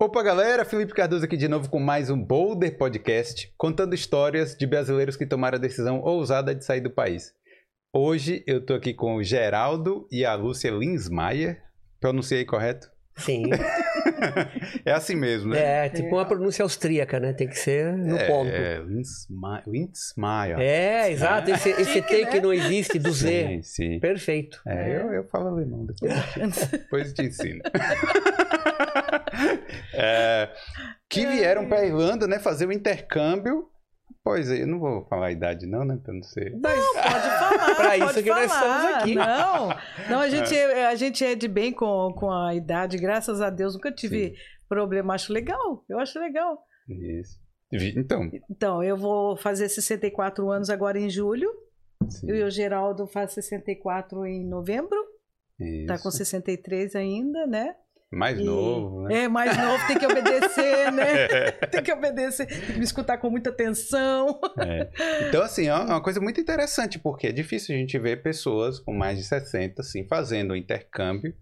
Opa, 0.00 0.22
galera! 0.22 0.64
Felipe 0.64 0.94
Cardoso 0.94 1.24
aqui 1.24 1.36
de 1.36 1.48
novo 1.48 1.68
com 1.68 1.80
mais 1.80 2.08
um 2.08 2.16
Boulder 2.16 2.78
Podcast, 2.78 3.52
contando 3.58 3.96
histórias 3.96 4.56
de 4.56 4.64
brasileiros 4.64 5.16
que 5.16 5.26
tomaram 5.26 5.56
a 5.56 5.60
decisão 5.60 6.00
ousada 6.02 6.54
de 6.54 6.64
sair 6.64 6.80
do 6.80 6.88
país. 6.88 7.34
Hoje 7.92 8.44
eu 8.46 8.64
tô 8.64 8.74
aqui 8.74 8.94
com 8.94 9.16
o 9.16 9.24
Geraldo 9.24 10.06
e 10.08 10.24
a 10.24 10.36
Lúcia 10.36 10.70
Linsmaier. 10.70 11.60
Pronunciei 11.98 12.44
correto? 12.44 12.88
Sim. 13.16 13.46
é 14.86 14.92
assim 14.92 15.16
mesmo, 15.16 15.50
né? 15.50 15.86
É, 15.86 15.88
tipo 15.88 16.14
uma 16.14 16.24
pronúncia 16.24 16.62
austríaca, 16.62 17.18
né? 17.18 17.32
Tem 17.32 17.48
que 17.48 17.58
ser 17.58 17.92
no 17.92 18.16
é, 18.16 18.26
ponto. 18.28 18.52
É, 18.52 18.80
Linsmaier. 19.66 20.60
É, 20.60 21.10
exato. 21.10 21.50
Esse, 21.50 21.70
esse 21.70 22.02
T 22.02 22.26
que 22.26 22.40
não 22.40 22.52
existe 22.52 23.00
do 23.00 23.10
Z. 23.10 23.28
Sim, 23.28 23.62
sim. 23.62 23.98
Perfeito. 23.98 24.62
É, 24.64 24.96
Eu, 24.96 25.12
eu 25.12 25.24
falo 25.24 25.48
alemão, 25.48 25.84
depois 25.84 26.14
te, 26.14 26.66
depois 26.70 27.08
eu 27.08 27.14
te 27.14 27.22
ensino. 27.22 27.62
É, 29.94 30.50
que 31.08 31.26
vieram 31.26 31.68
para 31.68 31.84
Irlanda, 31.84 32.26
né, 32.26 32.38
fazer 32.38 32.66
o 32.66 32.72
intercâmbio. 32.72 33.68
Pois 34.24 34.50
é, 34.50 34.62
eu 34.62 34.66
não 34.66 34.78
vou 34.78 35.06
falar 35.06 35.26
a 35.26 35.32
idade 35.32 35.66
não, 35.66 35.84
né, 35.84 35.98
para 36.02 36.12
não 36.12 36.22
ser... 36.22 36.50
Não, 36.52 36.60
pode 36.60 36.80
falar. 36.98 37.74
Pra 37.76 37.96
isso 37.96 38.06
pode 38.06 38.22
que 38.22 38.28
nós 38.28 38.52
falar. 38.52 38.76
estamos 38.76 39.02
aqui. 39.02 39.14
Não, 39.14 39.68
não 40.10 40.20
a, 40.20 40.28
gente, 40.28 40.54
é. 40.54 40.86
a 40.86 40.94
gente 40.94 41.24
é 41.24 41.34
de 41.34 41.48
bem 41.48 41.72
com, 41.72 42.12
com 42.14 42.30
a 42.30 42.54
idade, 42.54 42.98
graças 42.98 43.40
a 43.40 43.48
Deus. 43.50 43.74
Nunca 43.74 43.92
tive 43.92 44.34
problema. 44.68 45.14
Acho 45.14 45.32
legal. 45.32 45.84
Eu 45.88 45.98
acho 45.98 46.18
legal. 46.18 46.58
Isso. 46.88 47.38
Então, 47.96 48.30
Então, 48.50 48.82
eu 48.82 48.96
vou 48.96 49.36
fazer 49.36 49.68
64 49.68 50.50
anos 50.50 50.70
agora 50.70 50.98
em 50.98 51.08
julho. 51.10 51.50
sim, 52.08 52.26
E 52.30 52.42
o 52.42 52.50
Geraldo 52.50 53.06
faz 53.06 53.32
64 53.32 54.26
em 54.26 54.46
novembro. 54.46 54.98
Tá 55.86 55.98
com 55.98 56.08
isso. 56.08 56.18
63 56.18 56.94
ainda, 56.94 57.46
né? 57.46 57.74
Mais 58.10 58.38
E- 58.38 58.42
novo, 58.44 59.02
né? 59.02 59.24
É, 59.24 59.28
mais 59.28 59.56
novo, 59.56 59.86
tem 59.86 59.98
que 59.98 60.06
obedecer, 60.06 60.92
né? 60.92 61.28
Tem 61.70 61.82
que 61.82 61.92
obedecer, 61.92 62.46
tem 62.46 62.60
que 62.60 62.72
me 62.78 62.84
escutar 62.84 63.18
com 63.18 63.28
muita 63.30 63.50
atenção. 63.50 64.40
É. 64.58 64.88
Então, 65.28 65.42
assim, 65.42 65.66
é 65.68 65.74
uma 65.74 66.00
coisa 66.02 66.20
muito 66.20 66.40
interessante, 66.40 66.98
porque 66.98 67.26
é 67.26 67.32
difícil 67.32 67.74
a 67.74 67.78
gente 67.78 67.98
ver 67.98 68.22
pessoas 68.22 68.78
com 68.78 68.92
mais 68.94 69.18
de 69.18 69.24
60, 69.24 69.82
assim, 69.82 70.06
fazendo 70.08 70.52
o 70.52 70.56
intercâmbio, 70.56 71.34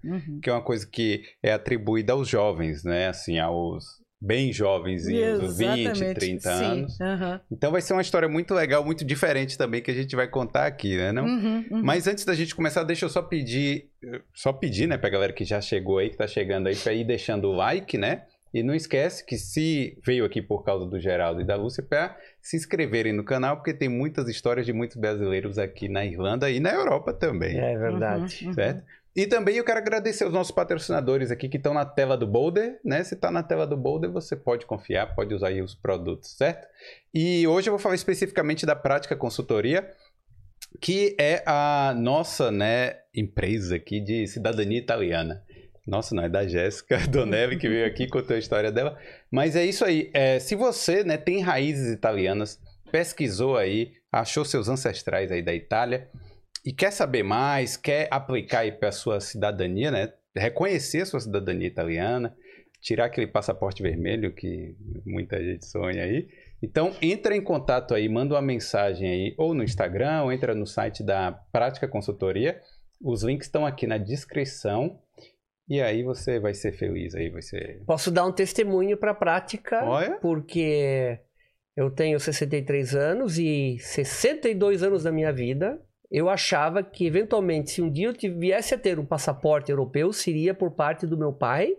que 0.42 0.50
é 0.50 0.53
uma 0.53 0.62
coisa 0.62 0.86
que 0.86 1.23
é 1.42 1.53
atribuída 1.53 2.12
aos 2.12 2.28
jovens, 2.28 2.83
né? 2.84 3.08
Assim, 3.08 3.39
aos 3.39 4.01
bem 4.20 4.53
jovenzinhos, 4.53 5.59
20, 5.59 5.81
Exatamente, 5.81 6.14
30 6.14 6.56
sim. 6.56 6.64
anos. 6.64 7.00
Aham. 7.00 7.41
Então 7.50 7.70
vai 7.70 7.81
ser 7.81 7.92
uma 7.92 8.03
história 8.03 8.28
muito 8.28 8.55
legal, 8.55 8.84
muito 8.84 9.05
diferente 9.05 9.58
também, 9.58 9.83
que 9.83 9.91
a 9.91 9.95
gente 9.95 10.17
vai 10.17 10.27
contar 10.27 10.67
aqui, 10.67 10.97
né? 10.97 11.12
Não? 11.12 11.25
Uhum, 11.25 11.64
uhum. 11.70 11.83
Mas 11.83 12.06
antes 12.06 12.25
da 12.25 12.34
gente 12.34 12.55
começar, 12.55 12.83
deixa 12.83 13.05
eu 13.05 13.08
só 13.11 13.23
pedir, 13.23 13.91
só 14.33 14.53
pedir, 14.53 14.86
né, 14.86 14.97
pra 14.97 15.11
galera 15.11 15.33
que 15.33 15.45
já 15.45 15.61
chegou 15.61 15.98
aí, 15.98 16.11
que 16.11 16.17
tá 16.17 16.27
chegando 16.27 16.67
aí, 16.67 16.77
pra 16.77 16.92
ir 16.92 17.05
deixando 17.05 17.48
o 17.48 17.53
like, 17.53 17.98
né? 17.98 18.23
E 18.55 18.62
não 18.62 18.75
esquece 18.75 19.25
que 19.27 19.36
se 19.36 19.98
veio 20.03 20.25
aqui 20.25 20.41
por 20.41 20.64
causa 20.64 20.86
do 20.86 20.98
Geraldo 20.98 21.42
e 21.42 21.45
da 21.45 21.56
Lúcia, 21.56 21.83
pra 21.83 22.17
se 22.41 22.56
inscreverem 22.56 23.12
no 23.12 23.23
canal, 23.23 23.56
porque 23.56 23.75
tem 23.75 23.89
muitas 23.89 24.28
histórias 24.28 24.64
de 24.64 24.73
muitos 24.73 24.97
brasileiros 24.97 25.58
aqui 25.58 25.89
na 25.91 26.06
Irlanda 26.06 26.51
e 26.51 26.58
na 26.58 26.70
Europa 26.73 27.12
também, 27.12 27.58
É 27.58 27.77
verdade. 27.77 28.39
Uhum, 28.45 28.48
uhum. 28.48 28.55
certo? 28.55 28.83
E 29.17 29.27
também 29.27 29.56
eu 29.56 29.64
quero 29.64 29.78
agradecer 29.78 30.25
aos 30.25 30.33
nossos 30.33 30.53
patrocinadores 30.53 31.31
aqui 31.31 31.48
que 31.48 31.56
estão 31.56 31.72
na 31.72 31.86
tela 31.86 32.19
do 32.19 32.27
Boulder, 32.27 32.78
né? 32.84 33.03
Se 33.03 33.17
tá 33.17 33.31
na 33.31 33.42
tela 33.42 33.67
do 33.67 33.75
Boulder, 33.75 34.11
você 34.11 34.36
pode 34.36 34.67
confiar, 34.67 35.14
pode 35.14 35.34
usar 35.34 35.48
aí 35.48 35.62
os 35.62 35.75
produtos, 35.75 36.36
certo? 36.36 36.69
E 37.14 37.47
hoje 37.47 37.70
eu 37.70 37.73
vou 37.73 37.78
falar 37.78 37.95
especificamente 37.95 38.67
da 38.67 38.77
Prática 38.77 39.17
Consultoria, 39.17 39.91
que 40.83 41.17
é 41.19 41.42
a 41.47 41.95
nossa, 41.97 42.50
né, 42.53 42.98
empresa 43.14 43.77
aqui 43.77 44.00
de 44.00 44.27
cidadania 44.27 44.78
italiana. 44.78 45.42
Nossa, 45.86 46.14
não, 46.14 46.25
é 46.25 46.28
da 46.28 46.47
Jéssica 46.47 46.98
Donelli 47.08 47.56
que 47.56 47.70
veio 47.70 47.86
aqui 47.86 48.06
contou 48.06 48.36
a 48.36 48.39
história 48.39 48.70
dela. 48.70 48.98
Mas 49.30 49.56
é 49.56 49.64
isso 49.64 49.83
aí. 49.83 50.11
É, 50.12 50.39
se 50.39 50.55
você 50.55 51.03
né, 51.05 51.17
tem 51.17 51.41
raízes 51.41 51.91
italianas, 51.91 52.61
pesquisou 52.92 53.56
aí, 53.56 53.95
achou 54.12 54.45
seus 54.45 54.69
ancestrais 54.69 55.33
aí 55.33 55.41
da 55.41 55.55
Itália 55.55 56.11
e 56.66 56.72
quer 56.72 56.90
saber 56.90 57.22
mais, 57.22 57.77
quer 57.77 58.08
aplicar 58.10 58.60
aí 58.60 58.72
para 58.72 58.90
sua 58.90 59.20
cidadania, 59.20 59.92
né? 59.92 60.12
Reconhecer 60.36 61.02
a 61.02 61.06
sua 61.06 61.20
cidadania 61.20 61.68
italiana, 61.68 62.36
tirar 62.80 63.04
aquele 63.04 63.28
passaporte 63.28 63.80
vermelho 63.84 64.34
que 64.34 64.77
muita 65.06 65.40
gente 65.40 65.64
sonha 65.64 66.02
aí. 66.02 66.28
Então, 66.60 66.92
entra 67.00 67.36
em 67.36 67.40
contato 67.40 67.94
aí, 67.94 68.08
manda 68.08 68.34
uma 68.34 68.42
mensagem 68.42 69.08
aí, 69.08 69.34
ou 69.38 69.54
no 69.54 69.62
Instagram, 69.62 70.24
ou 70.24 70.32
entra 70.32 70.56
no 70.56 70.66
site 70.66 71.04
da 71.04 71.30
Prática 71.52 71.86
Consultoria. 71.86 72.60
Os 73.00 73.22
links 73.22 73.46
estão 73.46 73.64
aqui 73.64 73.86
na 73.86 73.96
descrição. 73.96 74.98
E 75.68 75.80
aí 75.80 76.02
você 76.02 76.40
vai 76.40 76.52
ser 76.52 76.72
feliz 76.72 77.14
aí, 77.14 77.30
vai 77.30 77.42
ser. 77.42 77.83
Posso 77.86 78.10
dar 78.10 78.27
um 78.27 78.33
testemunho 78.33 78.96
para 78.96 79.12
a 79.12 79.14
prática, 79.14 79.84
Olha. 79.84 80.18
porque 80.20 81.20
eu 81.77 81.90
tenho 81.90 82.18
63 82.18 82.94
anos 82.96 83.38
e 83.38 83.77
62 83.78 84.83
anos 84.83 85.04
da 85.04 85.12
minha 85.12 85.33
vida. 85.33 85.80
Eu 86.11 86.28
achava 86.28 86.83
que, 86.83 87.06
eventualmente, 87.06 87.70
se 87.70 87.83
um 87.83 87.90
dia 87.90 88.08
eu 88.08 88.39
viesse 88.39 88.74
a 88.74 88.78
ter 88.78 88.98
um 88.98 89.06
passaporte 89.06 89.70
europeu, 89.70 90.12
seria 90.12 90.55
por 90.55 90.72
parte 90.72 91.06
do 91.06 91.18
meu 91.18 91.33
pai, 91.33 91.74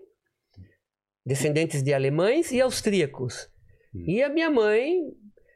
descendentes 1.25 1.81
de 1.81 1.93
alemães 1.93 2.51
e 2.51 2.59
austríacos. 2.59 3.49
Hum. 3.95 4.03
E 4.07 4.23
a 4.23 4.29
minha 4.29 4.49
mãe, 4.49 4.95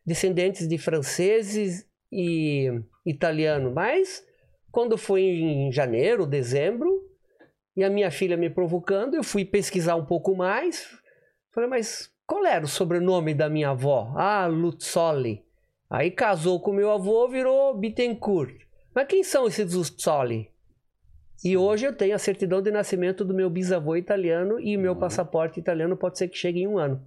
descendentes 0.05 0.67
de 0.67 0.77
franceses 0.77 1.85
e 2.11 2.69
italiano. 3.05 3.71
Mas, 3.73 4.23
quando 4.71 4.97
foi 4.97 5.21
em 5.21 5.71
janeiro, 5.71 6.25
dezembro, 6.25 6.89
e 7.75 7.83
a 7.83 7.89
minha 7.89 8.11
filha 8.11 8.35
me 8.35 8.49
provocando, 8.49 9.15
eu 9.15 9.23
fui 9.23 9.45
pesquisar 9.45 9.95
um 9.95 10.05
pouco 10.05 10.35
mais. 10.35 10.87
Falei, 11.53 11.69
mas 11.69 12.11
qual 12.25 12.45
era 12.45 12.63
o 12.63 12.67
sobrenome 12.67 13.33
da 13.33 13.49
minha 13.49 13.69
avó? 13.69 14.13
Ah, 14.15 14.47
Lutzoli. 14.47 15.45
Aí 15.91 16.09
casou 16.09 16.59
com 16.61 16.71
meu 16.71 16.89
avô, 16.91 17.27
virou 17.27 17.77
Bittencourt. 17.77 18.55
Mas 18.95 19.07
quem 19.07 19.23
são 19.23 19.45
esses 19.47 19.73
Lutzoli? 19.73 20.49
E 21.43 21.57
hoje 21.57 21.85
eu 21.85 21.93
tenho 21.95 22.15
a 22.15 22.19
certidão 22.19 22.61
de 22.61 22.71
nascimento 22.71 23.25
do 23.25 23.33
meu 23.33 23.49
bisavô 23.49 23.95
italiano 23.95 24.59
e 24.59 24.77
o 24.77 24.79
meu 24.79 24.93
Uhum. 24.93 24.99
passaporte 24.99 25.59
italiano 25.59 25.97
pode 25.97 26.17
ser 26.17 26.27
que 26.27 26.37
chegue 26.37 26.61
em 26.61 26.67
um 26.67 26.77
ano. 26.77 27.01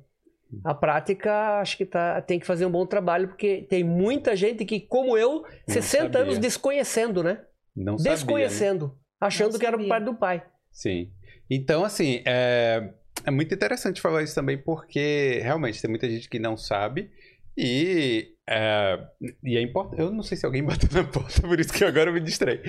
A 0.65 0.75
prática, 0.75 1.61
acho 1.61 1.77
que 1.77 1.87
tá, 1.87 2.21
tem 2.21 2.39
que 2.39 2.47
fazer 2.47 2.67
um 2.67 2.71
bom 2.71 2.84
trabalho, 2.87 3.28
porque 3.28 3.67
tem 3.71 3.83
muita 3.83 4.37
gente 4.37 4.65
que, 4.65 4.78
como 4.81 5.16
eu, 5.16 5.45
60 5.66 6.03
sabia. 6.05 6.21
anos 6.21 6.39
desconhecendo, 6.39 7.22
né? 7.25 7.43
Não 7.75 7.97
sabia, 7.99 8.11
né? 8.12 8.16
Desconhecendo, 8.16 8.99
achando 9.21 9.53
Não 9.53 9.59
que 9.59 9.66
era 9.66 9.77
por 9.77 9.83
sabia. 9.83 9.89
parte 9.89 10.05
do 10.05 10.15
pai. 10.15 10.45
Sim. 10.71 11.11
Então, 11.51 11.84
assim, 11.84 12.22
é, 12.27 12.93
é 13.25 13.31
muito 13.31 13.55
interessante 13.55 14.01
falar 14.01 14.22
isso 14.22 14.34
também, 14.34 14.59
porque 14.59 15.41
realmente 15.43 15.81
tem 15.81 15.91
muita 15.91 16.09
gente 16.09 16.28
que 16.28 16.39
não 16.39 16.56
sabe. 16.56 17.11
E 17.56 18.34
é, 18.54 19.09
e 19.42 19.56
é 19.56 19.60
importante. 19.62 20.00
Eu 20.00 20.10
não 20.10 20.22
sei 20.22 20.37
se 20.37 20.47
alguém 20.47 20.62
bateu 20.65 20.88
na 20.92 21.04
porta, 21.04 21.42
por 21.42 21.59
isso 21.59 21.72
que 21.72 21.84
agora 21.84 22.10
eu 22.10 22.15
me 22.15 22.20
distraí. 22.20 22.60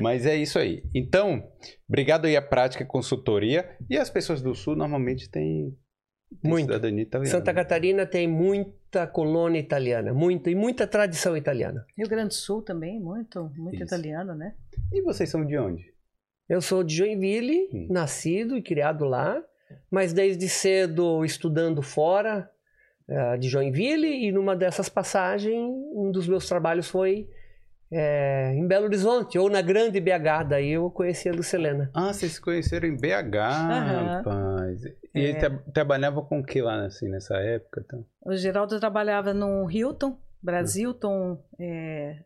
Mas 0.00 0.24
é 0.26 0.34
isso 0.36 0.58
aí. 0.58 0.82
Então, 0.94 1.46
obrigado 1.88 2.24
aí 2.26 2.36
à 2.36 2.42
Prática 2.42 2.84
Consultoria. 2.84 3.76
E 3.88 3.96
as 3.98 4.08
pessoas 4.10 4.40
do 4.40 4.54
Sul 4.54 4.74
normalmente 4.76 5.30
têm, 5.30 5.76
Muito. 6.42 6.66
cidadania 6.66 7.02
italiana. 7.02 7.30
Santa 7.30 7.52
Catarina 7.52 8.06
tem 8.06 8.26
muita 8.26 9.06
colônia 9.06 9.58
italiana, 9.58 10.12
muita 10.14 10.50
e 10.50 10.54
muita 10.54 10.86
tradição 10.86 11.36
italiana. 11.36 11.84
Rio 11.98 12.08
Grande 12.08 12.28
do 12.28 12.34
Sul 12.34 12.62
também, 12.62 12.98
muito, 13.00 13.50
muito 13.56 13.74
Isso. 13.76 13.84
italiano, 13.84 14.34
né? 14.34 14.54
E 14.92 15.02
vocês 15.02 15.28
são 15.28 15.44
de 15.44 15.56
onde? 15.58 15.84
Eu 16.48 16.60
sou 16.60 16.82
de 16.82 16.96
Joinville, 16.96 17.68
Hum. 17.72 17.86
nascido 17.90 18.56
e 18.56 18.62
criado 18.62 19.04
lá, 19.04 19.40
mas 19.90 20.12
desde 20.12 20.48
cedo 20.48 21.24
estudando 21.24 21.80
fora 21.82 22.50
eh, 23.10 23.36
de 23.36 23.48
Joinville 23.48 24.06
e 24.26 24.32
numa 24.32 24.54
dessas 24.56 24.88
passagens, 24.88 25.58
um 25.94 26.10
dos 26.12 26.26
meus 26.28 26.46
trabalhos 26.48 26.88
foi 26.88 27.28
eh, 27.92 28.52
em 28.54 28.66
Belo 28.66 28.84
Horizonte 28.84 29.36
ou 29.38 29.50
na 29.50 29.60
Grande 29.60 30.00
BH, 30.00 30.44
daí 30.48 30.70
eu 30.70 30.88
conheci 30.90 31.28
a 31.28 31.32
Lucelena. 31.32 31.90
Ah, 31.92 32.12
vocês 32.12 32.32
se 32.32 32.40
conheceram 32.40 32.88
em 32.88 32.96
BH, 32.96 33.36
rapaz. 33.36 34.84
E 34.84 35.18
ele 35.18 35.32
É. 35.32 35.34
tra- 35.34 35.58
trabalhava 35.74 36.22
com 36.22 36.38
o 36.38 36.44
que 36.44 36.62
lá, 36.62 36.84
assim, 36.86 37.08
nessa 37.08 37.34
época? 37.38 37.82
Então? 37.84 38.04
O 38.24 38.34
Geraldo 38.36 38.78
trabalhava 38.78 39.34
no 39.34 39.68
Hilton, 39.68 40.16
Brasilton, 40.40 41.42
é... 41.58 42.18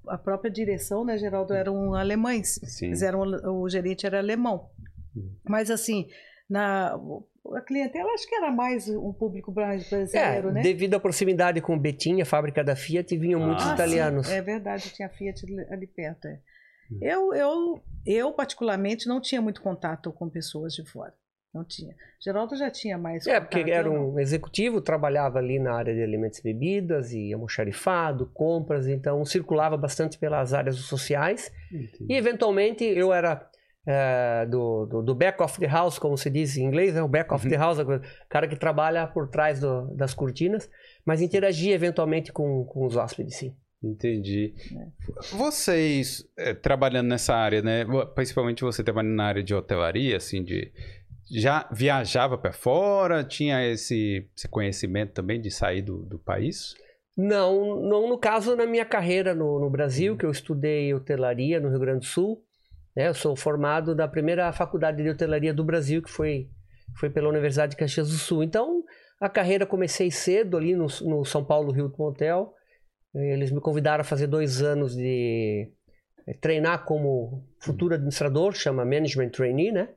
a 0.07 0.17
própria 0.17 0.49
direção, 0.49 1.05
né, 1.05 1.17
Geraldo, 1.19 1.53
eram 1.53 1.93
alemães. 1.93 2.59
Sim. 2.63 2.87
Eles 2.87 3.03
eram, 3.03 3.21
o 3.21 3.69
gerente 3.69 4.07
era 4.07 4.17
alemão. 4.17 4.71
Hum. 5.15 5.29
Mas 5.47 5.69
assim, 5.69 6.07
na 6.49 6.97
a 7.55 7.61
clientela 7.61 8.11
acho 8.13 8.27
que 8.27 8.35
era 8.35 8.51
mais 8.51 8.87
um 8.89 9.11
público 9.13 9.51
bra- 9.51 9.67
brasileiro, 9.89 10.49
É, 10.49 10.51
né? 10.51 10.61
devido 10.61 10.95
à 10.95 10.99
proximidade 10.99 11.61
com 11.61 11.77
Betim, 11.77 12.21
a 12.21 12.25
fábrica 12.25 12.63
da 12.63 12.75
Fiat, 12.75 13.17
vinham 13.17 13.41
Ah, 13.43 13.45
muitos 13.47 13.65
sim. 13.65 13.73
italianos. 13.73 14.29
É 14.29 14.41
verdade, 14.41 14.91
tinha 14.93 15.09
Fiat 15.09 15.45
ali- 15.71 15.87
perto. 15.87 16.27
é. 16.27 16.39
Hum. 16.91 16.97
Eu, 17.01 17.33
eu, 17.33 17.83
eu, 18.05 18.31
particularmente, 18.33 19.07
não 19.07 19.21
tinha 19.21 19.41
muito 19.41 19.61
contato 19.61 20.11
com 20.11 20.27
pessoas 20.29 20.73
de 20.73 20.83
fora. 20.89 21.13
Não 21.53 21.63
tinha. 21.63 21.95
Geraldo 22.23 22.55
já 22.55 22.69
tinha 22.69 22.95
mais 22.95 23.25
É, 23.25 23.39
porque 23.39 23.71
era 23.71 23.89
um 23.89 24.19
executivo, 24.19 24.79
trabalhava 24.81 25.39
ali 25.39 25.57
na 25.57 25.73
área 25.73 25.95
de 25.95 26.03
alimentos 26.03 26.37
e 26.37 26.43
bebidas, 26.43 27.11
e 27.11 27.33
almoxarifado, 27.33 28.27
compras, 28.33 28.87
então 28.87 29.25
circulava 29.25 29.75
bastante 29.75 30.17
pelas 30.19 30.53
áreas 30.53 30.75
sociais. 30.75 31.51
Entendi. 31.71 32.05
E 32.07 32.15
eventualmente 32.15 32.83
eu 32.83 33.11
era 33.11 33.49
é, 33.91 34.45
do, 34.45 34.85
do, 34.85 35.01
do 35.01 35.15
back 35.15 35.41
of 35.41 35.59
the 35.59 35.65
house, 35.65 35.97
como 35.97 36.15
se 36.15 36.29
diz 36.29 36.55
em 36.55 36.63
inglês, 36.63 36.93
né? 36.93 37.01
o 37.01 37.07
back 37.07 37.33
of 37.33 37.49
the 37.49 37.55
house, 37.57 37.79
o 37.79 37.85
cara 38.29 38.47
que 38.47 38.55
trabalha 38.55 39.07
por 39.07 39.27
trás 39.27 39.59
do- 39.59 39.87
das 39.95 40.13
cortinas, 40.13 40.69
mas 41.03 41.23
interagia 41.23 41.73
eventualmente 41.73 42.31
com, 42.31 42.65
com 42.65 42.85
os 42.85 42.95
hóspedes, 42.95 43.37
sim. 43.37 43.55
Entendi. 43.81 44.53
Vocês, 45.31 46.23
eh, 46.37 46.53
trabalhando 46.53 47.07
nessa 47.07 47.33
área, 47.33 47.61
né? 47.61 47.85
Principalmente 48.13 48.61
você 48.61 48.83
trabalhando 48.83 49.15
na 49.15 49.25
área 49.25 49.41
de 49.41 49.55
hotelaria, 49.55 50.17
assim, 50.17 50.43
de... 50.43 50.71
Já 51.31 51.67
viajava 51.71 52.37
para 52.37 52.51
fora? 52.51 53.23
Tinha 53.23 53.65
esse, 53.65 54.27
esse 54.35 54.47
conhecimento 54.47 55.13
também 55.13 55.39
de 55.41 55.49
sair 55.49 55.81
do, 55.81 56.03
do 56.03 56.19
país? 56.19 56.75
Não, 57.15 57.81
não 57.81 58.09
no 58.09 58.17
caso 58.17 58.55
na 58.55 58.65
minha 58.65 58.85
carreira 58.85 59.33
no, 59.33 59.59
no 59.59 59.69
Brasil, 59.69 60.17
que 60.17 60.25
eu 60.25 60.31
estudei 60.31 60.93
hotelaria 60.93 61.59
no 61.59 61.69
Rio 61.69 61.79
Grande 61.79 61.99
do 61.99 62.05
Sul. 62.05 62.43
Né? 62.95 63.07
Eu 63.07 63.13
sou 63.13 63.35
formado 63.35 63.95
da 63.95 64.07
primeira 64.07 64.51
faculdade 64.51 65.01
de 65.01 65.09
hotelaria 65.09 65.53
do 65.53 65.63
Brasil, 65.63 66.01
que 66.01 66.09
foi, 66.09 66.49
foi 66.95 67.09
pela 67.09 67.29
Universidade 67.29 67.71
de 67.71 67.77
Caxias 67.77 68.09
do 68.09 68.17
Sul. 68.17 68.43
Então, 68.43 68.83
a 69.19 69.29
carreira 69.29 69.65
comecei 69.65 70.09
cedo 70.11 70.57
ali 70.57 70.75
no, 70.75 70.87
no 71.01 71.25
São 71.25 71.43
Paulo 71.43 71.75
Hilton 71.75 72.03
Hotel. 72.03 72.53
Eles 73.13 73.51
me 73.51 73.59
convidaram 73.59 74.01
a 74.01 74.05
fazer 74.05 74.27
dois 74.27 74.61
anos 74.61 74.95
de 74.95 75.71
eh, 76.27 76.33
treinar 76.39 76.85
como 76.85 77.43
futuro 77.59 77.95
administrador, 77.95 78.53
chama 78.53 78.85
Management 78.85 79.29
Trainee, 79.29 79.71
né? 79.71 79.89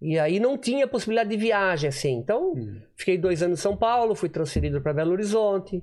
E 0.00 0.18
aí 0.18 0.40
não 0.40 0.58
tinha 0.58 0.88
possibilidade 0.88 1.30
de 1.30 1.36
viagem, 1.36 1.88
assim. 1.88 2.14
Então, 2.16 2.54
Fiquei 2.96 3.16
dois 3.16 3.42
anos 3.42 3.58
em 3.58 3.62
São 3.62 3.76
Paulo, 3.76 4.14
fui 4.14 4.28
transferido 4.28 4.80
para 4.80 4.92
Belo 4.92 5.12
Horizonte. 5.12 5.82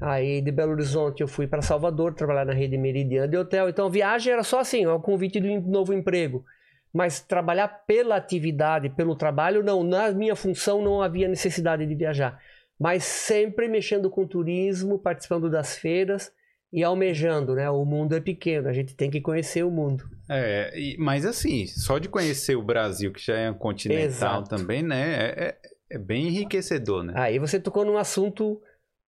Aí 0.00 0.40
de 0.40 0.50
Belo 0.50 0.72
Horizonte 0.72 1.20
eu 1.20 1.28
fui 1.28 1.46
para 1.46 1.62
Salvador 1.62 2.14
trabalhar 2.14 2.44
na 2.44 2.52
rede 2.52 2.76
Meridiana 2.76 3.28
de 3.28 3.36
hotel. 3.36 3.68
Então 3.68 3.86
a 3.86 3.90
viagem 3.90 4.32
era 4.32 4.42
só 4.42 4.60
assim, 4.60 4.86
o 4.86 5.00
convite 5.00 5.40
de 5.40 5.48
um 5.48 5.60
novo 5.60 5.92
emprego. 5.92 6.44
Mas 6.92 7.20
trabalhar 7.20 7.68
pela 7.86 8.16
atividade, 8.16 8.88
pelo 8.90 9.16
trabalho, 9.16 9.62
não. 9.62 9.82
Na 9.82 10.12
minha 10.12 10.36
função 10.36 10.80
não 10.82 11.02
havia 11.02 11.26
necessidade 11.26 11.84
de 11.86 11.94
viajar. 11.94 12.38
Mas 12.78 13.04
sempre 13.04 13.68
mexendo 13.68 14.08
com 14.10 14.26
turismo, 14.26 14.98
participando 14.98 15.50
das 15.50 15.76
feiras 15.76 16.32
e 16.72 16.82
almejando, 16.82 17.54
né? 17.54 17.68
O 17.70 17.84
mundo 17.84 18.16
é 18.16 18.20
pequeno, 18.20 18.68
a 18.68 18.72
gente 18.72 18.94
tem 18.94 19.10
que 19.10 19.20
conhecer 19.20 19.64
o 19.64 19.70
mundo. 19.70 20.04
É, 20.28 20.94
mas 20.98 21.24
assim, 21.24 21.66
só 21.66 21.98
de 21.98 22.08
conhecer 22.08 22.56
o 22.56 22.62
Brasil, 22.62 23.12
que 23.12 23.24
já 23.24 23.36
é 23.36 23.50
um 23.50 23.54
continental 23.54 24.06
Exato. 24.06 24.48
também, 24.50 24.82
né? 24.82 25.14
É, 25.14 25.44
é- 25.44 25.58
é 25.90 25.98
bem 25.98 26.26
enriquecedor, 26.28 27.04
né? 27.04 27.12
Aí 27.16 27.38
você 27.38 27.60
tocou 27.60 27.84
num 27.84 27.96
assunto 27.96 28.60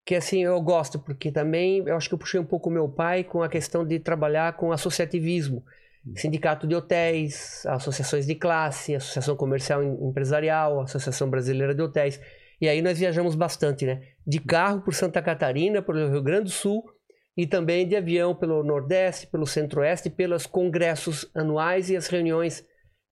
que 0.07 0.15
assim 0.15 0.45
eu 0.45 0.61
gosto, 0.63 1.01
porque 1.01 1.33
também 1.33 1.83
eu 1.85 1.97
acho 1.97 2.09
que 2.09 2.15
eu 2.15 2.19
puxei 2.19 2.39
um 2.39 2.45
pouco 2.45 2.71
meu 2.71 2.89
pai 2.89 3.25
com 3.25 3.43
a 3.43 3.49
questão 3.49 3.85
de 3.85 3.99
trabalhar 3.99 4.57
com 4.57 4.71
associativismo. 4.71 5.65
Sindicato 6.15 6.69
de 6.69 6.77
hotéis, 6.77 7.67
associações 7.67 8.25
de 8.25 8.37
classe, 8.37 8.95
associação 8.95 9.35
comercial 9.35 9.83
empresarial, 9.83 10.81
associação 10.81 11.29
brasileira 11.29 11.75
de 11.75 11.83
hotéis. 11.83 12.21
E 12.61 12.69
aí 12.69 12.81
nós 12.81 13.01
viajamos 13.01 13.35
bastante, 13.35 13.85
né? 13.85 14.01
De 14.25 14.39
carro 14.39 14.81
por 14.81 14.95
Santa 14.95 15.21
Catarina, 15.21 15.83
pelo 15.83 16.09
Rio 16.09 16.23
Grande 16.23 16.45
do 16.45 16.51
Sul 16.51 16.85
e 17.37 17.45
também 17.45 17.89
de 17.89 17.97
avião 17.97 18.33
pelo 18.33 18.63
Nordeste, 18.63 19.27
pelo 19.27 19.45
Centro-Oeste, 19.45 20.09
pelos 20.09 20.47
congressos 20.47 21.29
anuais 21.35 21.91
e 21.91 21.97
as 21.97 22.07
reuniões 22.07 22.65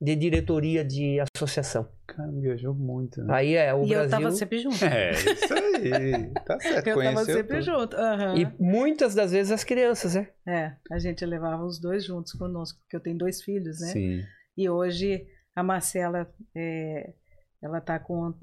de 0.05 0.15
diretoria 0.17 0.85
de 0.85 1.19
associação. 1.35 1.89
Cara, 2.07 2.31
viajou 2.33 2.75
muito, 2.75 3.23
né? 3.25 3.35
Aí 3.35 3.55
é 3.55 3.73
o 3.73 3.79
E 3.85 3.93
eu 3.93 4.01
Brasil. 4.01 4.11
tava 4.11 4.31
sempre 4.33 4.59
junto. 4.59 4.85
É, 4.85 5.11
isso 5.13 5.55
aí. 5.55 6.31
Tá 6.45 6.61
certo, 6.61 6.87
Eu 6.89 7.03
tava 7.03 7.25
sempre 7.25 7.61
tudo. 7.61 7.63
junto. 7.63 7.97
aham. 7.97 8.35
E 8.37 8.63
muitas 8.63 9.15
das 9.15 9.33
vezes 9.33 9.51
as 9.51 9.65
crianças, 9.65 10.15
né? 10.15 10.29
É, 10.47 10.77
a 10.93 10.99
gente 10.99 11.25
levava 11.25 11.65
os 11.65 11.81
dois 11.81 12.05
juntos 12.05 12.33
conosco, 12.35 12.79
porque 12.81 12.97
eu 12.97 13.01
tenho 13.01 13.17
dois 13.17 13.43
filhos, 13.43 13.81
né? 13.81 13.87
Sim. 13.89 14.21
E 14.57 14.69
hoje 14.69 15.27
a 15.57 15.63
Marcela, 15.63 16.29
é, 16.55 17.15
ela 17.63 17.81
tá 17.81 17.99
com 17.99 18.35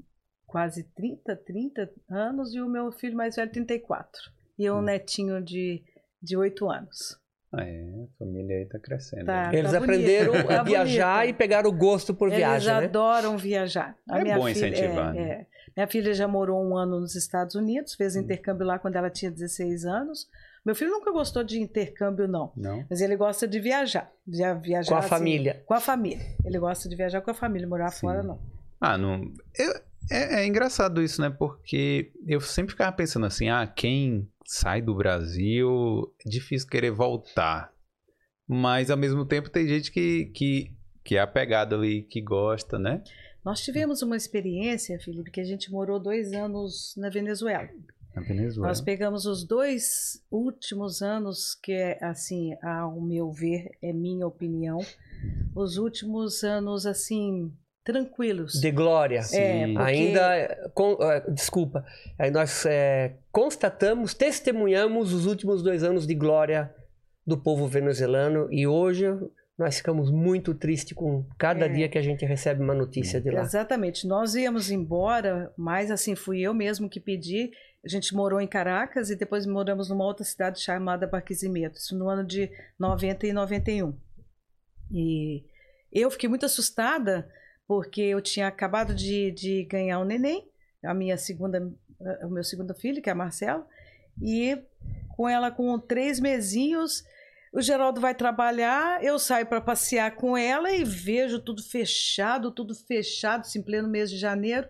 quase 0.46 0.82
30, 0.94 1.36
30 1.36 1.90
anos 2.10 2.52
e 2.54 2.60
o 2.60 2.68
meu 2.68 2.90
filho 2.92 3.16
mais 3.16 3.36
velho 3.36 3.50
34. 3.52 4.10
E 4.58 4.70
um 4.70 4.78
Hum. 4.78 4.82
netinho 4.82 5.42
de, 5.42 5.82
de 6.20 6.36
8 6.36 6.68
anos. 6.70 7.16
É, 7.58 7.84
a 8.04 8.18
família 8.18 8.56
aí 8.58 8.66
tá 8.66 8.78
crescendo. 8.78 9.26
Tá. 9.26 9.50
né? 9.50 9.58
Eles 9.58 9.70
bonito, 9.72 9.82
aprenderam 9.84 10.32
tá 10.46 10.60
a 10.60 10.62
viajar 10.62 11.18
bonito. 11.20 11.30
e 11.30 11.38
pegaram 11.38 11.68
o 11.70 11.72
gosto 11.72 12.14
por 12.14 12.28
Eles 12.28 12.38
viagem, 12.38 12.68
né? 12.72 12.84
adoram 12.86 13.36
viajar. 13.36 13.96
A 14.08 14.18
É 14.18 14.22
minha 14.22 14.36
bom 14.38 14.46
filha, 14.46 14.68
incentivar, 14.68 15.14
é, 15.16 15.20
né? 15.20 15.30
é. 15.32 15.46
Minha 15.76 15.86
filha 15.86 16.14
já 16.14 16.26
morou 16.28 16.62
um 16.64 16.76
ano 16.76 17.00
nos 17.00 17.14
Estados 17.14 17.54
Unidos, 17.54 17.94
fez 17.94 18.16
Hum. 18.16 18.20
intercâmbio 18.20 18.66
lá 18.66 18.78
quando 18.78 18.96
ela 18.96 19.10
tinha 19.10 19.30
16 19.30 19.84
anos. 19.84 20.28
Meu 20.64 20.74
filho 20.74 20.90
nunca 20.92 21.10
gostou 21.10 21.42
de 21.42 21.60
intercâmbio, 21.60 22.28
não. 22.28 22.52
Não? 22.56 22.84
Mas 22.88 23.00
ele 23.00 23.16
gosta 23.16 23.48
de 23.48 23.58
viajar. 23.58 24.10
De 24.26 24.42
viajar 24.60 24.88
Com 24.88 24.94
a 24.94 24.98
assim, 25.00 25.08
família. 25.08 25.62
Com 25.66 25.74
a 25.74 25.80
família. 25.80 26.24
Ele 26.44 26.58
gosta 26.58 26.88
de 26.88 26.94
viajar 26.96 27.20
com 27.20 27.30
a 27.30 27.34
família, 27.34 27.66
morar 27.66 27.90
Sim. 27.90 28.00
fora 28.00 28.22
não. 28.22 28.38
Ah, 28.80 28.96
não. 28.96 29.22
eu- 29.58 29.80
é, 30.10 30.42
é 30.42 30.46
engraçado 30.46 31.02
isso, 31.02 31.20
né? 31.20 31.30
Porque 31.30 32.12
eu 32.26 32.40
sempre 32.40 32.72
ficava 32.72 32.92
pensando 32.92 33.26
assim: 33.26 33.48
ah, 33.48 33.66
quem 33.66 34.28
sai 34.44 34.82
do 34.82 34.94
Brasil 34.94 36.12
é 36.24 36.28
difícil 36.28 36.68
querer 36.68 36.90
voltar. 36.90 37.72
Mas 38.46 38.90
ao 38.90 38.96
mesmo 38.96 39.24
tempo 39.24 39.48
tem 39.48 39.66
gente 39.66 39.90
que, 39.90 40.26
que, 40.26 40.72
que 41.04 41.16
é 41.16 41.20
apegado 41.20 41.74
ali, 41.74 42.02
que 42.02 42.20
gosta, 42.20 42.78
né? 42.78 43.02
Nós 43.44 43.60
tivemos 43.60 44.02
uma 44.02 44.16
experiência, 44.16 45.00
Felipe, 45.00 45.30
que 45.30 45.40
a 45.40 45.44
gente 45.44 45.70
morou 45.70 45.98
dois 45.98 46.32
anos 46.32 46.94
na 46.96 47.08
Venezuela. 47.08 47.68
Na 48.14 48.22
Venezuela. 48.22 48.68
Nós 48.68 48.80
pegamos 48.80 49.26
os 49.26 49.44
dois 49.44 50.22
últimos 50.30 51.02
anos, 51.02 51.54
que 51.54 51.72
é 51.72 51.98
assim, 52.04 52.54
ao 52.62 53.00
meu 53.00 53.32
ver, 53.32 53.70
é 53.80 53.92
minha 53.92 54.26
opinião, 54.26 54.78
os 55.54 55.76
últimos 55.76 56.44
anos 56.44 56.84
assim 56.86 57.52
tranquilos. 57.84 58.52
De 58.60 58.70
glória. 58.70 59.22
Sim. 59.22 59.38
É, 59.38 59.66
porque- 59.68 59.82
Ainda, 59.82 60.36
eh, 60.36 60.70
com- 60.74 60.98
eh, 61.02 61.24
desculpa, 61.30 61.84
aí 62.18 62.30
nós 62.30 62.64
eh, 62.66 63.16
constatamos, 63.30 64.14
testemunhamos 64.14 65.12
os 65.12 65.26
últimos 65.26 65.62
dois 65.62 65.82
anos 65.82 66.06
de 66.06 66.14
glória 66.14 66.72
do 67.26 67.36
povo 67.38 67.66
venezuelano 67.66 68.48
e 68.52 68.66
hoje 68.66 69.06
nós 69.58 69.76
ficamos 69.76 70.10
muito 70.10 70.54
tristes 70.54 70.92
com 70.92 71.24
cada 71.38 71.66
É. 71.66 71.68
dia 71.68 71.88
que 71.88 71.98
a 71.98 72.02
gente 72.02 72.24
recebe 72.24 72.62
uma 72.62 72.74
notícia 72.74 73.20
de 73.20 73.30
lá. 73.30 73.42
Exatamente. 73.42 74.06
Nós 74.06 74.34
íamos 74.34 74.70
embora, 74.70 75.52
mas 75.56 75.90
assim, 75.90 76.14
fui 76.16 76.40
eu 76.40 76.52
mesmo 76.54 76.88
que 76.88 76.98
pedi. 76.98 77.50
A 77.84 77.88
gente 77.88 78.14
morou 78.14 78.40
em 78.40 78.46
Caracas 78.46 79.10
e 79.10 79.16
depois 79.16 79.44
moramos 79.44 79.88
numa 79.90 80.04
outra 80.04 80.24
cidade 80.24 80.60
chamada 80.60 81.06
Barquisimeto, 81.06 81.78
isso 81.78 81.96
no 81.98 82.08
ano 82.08 82.24
de 82.24 82.48
90 82.78 83.26
e 83.26 83.32
91. 83.32 83.92
E 84.90 85.44
eu 85.92 86.10
fiquei 86.10 86.28
muito 86.28 86.46
assustada 86.46 87.28
porque 87.72 88.02
eu 88.02 88.20
tinha 88.20 88.48
acabado 88.48 88.94
de, 88.94 89.30
de 89.30 89.64
ganhar 89.64 89.98
um 89.98 90.04
neném, 90.04 90.46
a 90.84 90.92
minha 90.92 91.16
segunda, 91.16 91.72
o 92.22 92.28
meu 92.28 92.44
segundo 92.44 92.74
filho, 92.74 93.00
que 93.00 93.08
é 93.08 93.12
a 93.12 93.14
Marcela, 93.14 93.66
e 94.20 94.58
com 95.16 95.26
ela 95.26 95.50
com 95.50 95.78
três 95.78 96.20
mesinhos, 96.20 97.02
o 97.50 97.62
Geraldo 97.62 97.98
vai 97.98 98.14
trabalhar, 98.14 99.02
eu 99.02 99.18
saio 99.18 99.46
para 99.46 99.58
passear 99.58 100.14
com 100.16 100.36
ela 100.36 100.70
e 100.70 100.84
vejo 100.84 101.38
tudo 101.38 101.62
fechado, 101.62 102.50
tudo 102.50 102.74
fechado, 102.74 103.40
assim, 103.40 103.60
em 103.60 103.62
pleno 103.62 103.88
mês 103.88 104.10
de 104.10 104.18
janeiro. 104.18 104.68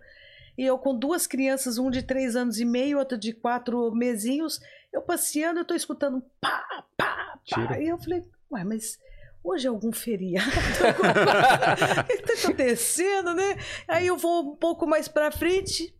E 0.56 0.62
eu 0.64 0.78
com 0.78 0.96
duas 0.96 1.26
crianças, 1.26 1.78
um 1.78 1.90
de 1.90 2.04
três 2.04 2.36
anos 2.36 2.60
e 2.60 2.64
meio, 2.64 2.98
outro 2.98 3.18
de 3.18 3.32
quatro 3.32 3.92
mesinhos, 3.92 4.60
Eu 4.92 5.02
passeando, 5.02 5.58
eu 5.58 5.64
tô 5.64 5.74
escutando 5.74 6.22
pá, 6.40 6.64
pá, 6.68 6.86
pá. 6.96 7.40
Tiro. 7.44 7.82
E 7.82 7.88
eu 7.88 7.98
falei, 7.98 8.22
ué, 8.52 8.62
mas 8.62 8.96
hoje 9.42 9.66
é 9.66 9.70
algum 9.70 9.92
feriado? 9.92 10.50
o 12.02 12.04
que 12.04 12.22
tá 12.22 12.34
acontecendo, 12.42 13.34
né? 13.34 13.56
Aí 13.88 14.06
eu 14.06 14.16
vou 14.16 14.52
um 14.52 14.56
pouco 14.56 14.86
mais 14.86 15.08
pra 15.08 15.32
frente 15.32 15.94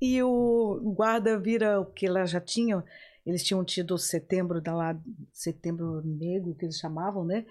e 0.00 0.22
o 0.22 0.80
guarda 0.94 1.38
vira, 1.38 1.80
o 1.80 1.86
que 1.86 2.08
lá 2.08 2.24
já 2.26 2.40
tinham, 2.40 2.82
eles 3.24 3.42
tinham 3.42 3.64
tido 3.64 3.96
setembro 3.98 4.60
da 4.60 4.74
lá, 4.74 4.96
setembro 5.32 6.02
negro, 6.04 6.54
que 6.54 6.64
eles 6.64 6.78
chamavam, 6.78 7.24
né? 7.24 7.44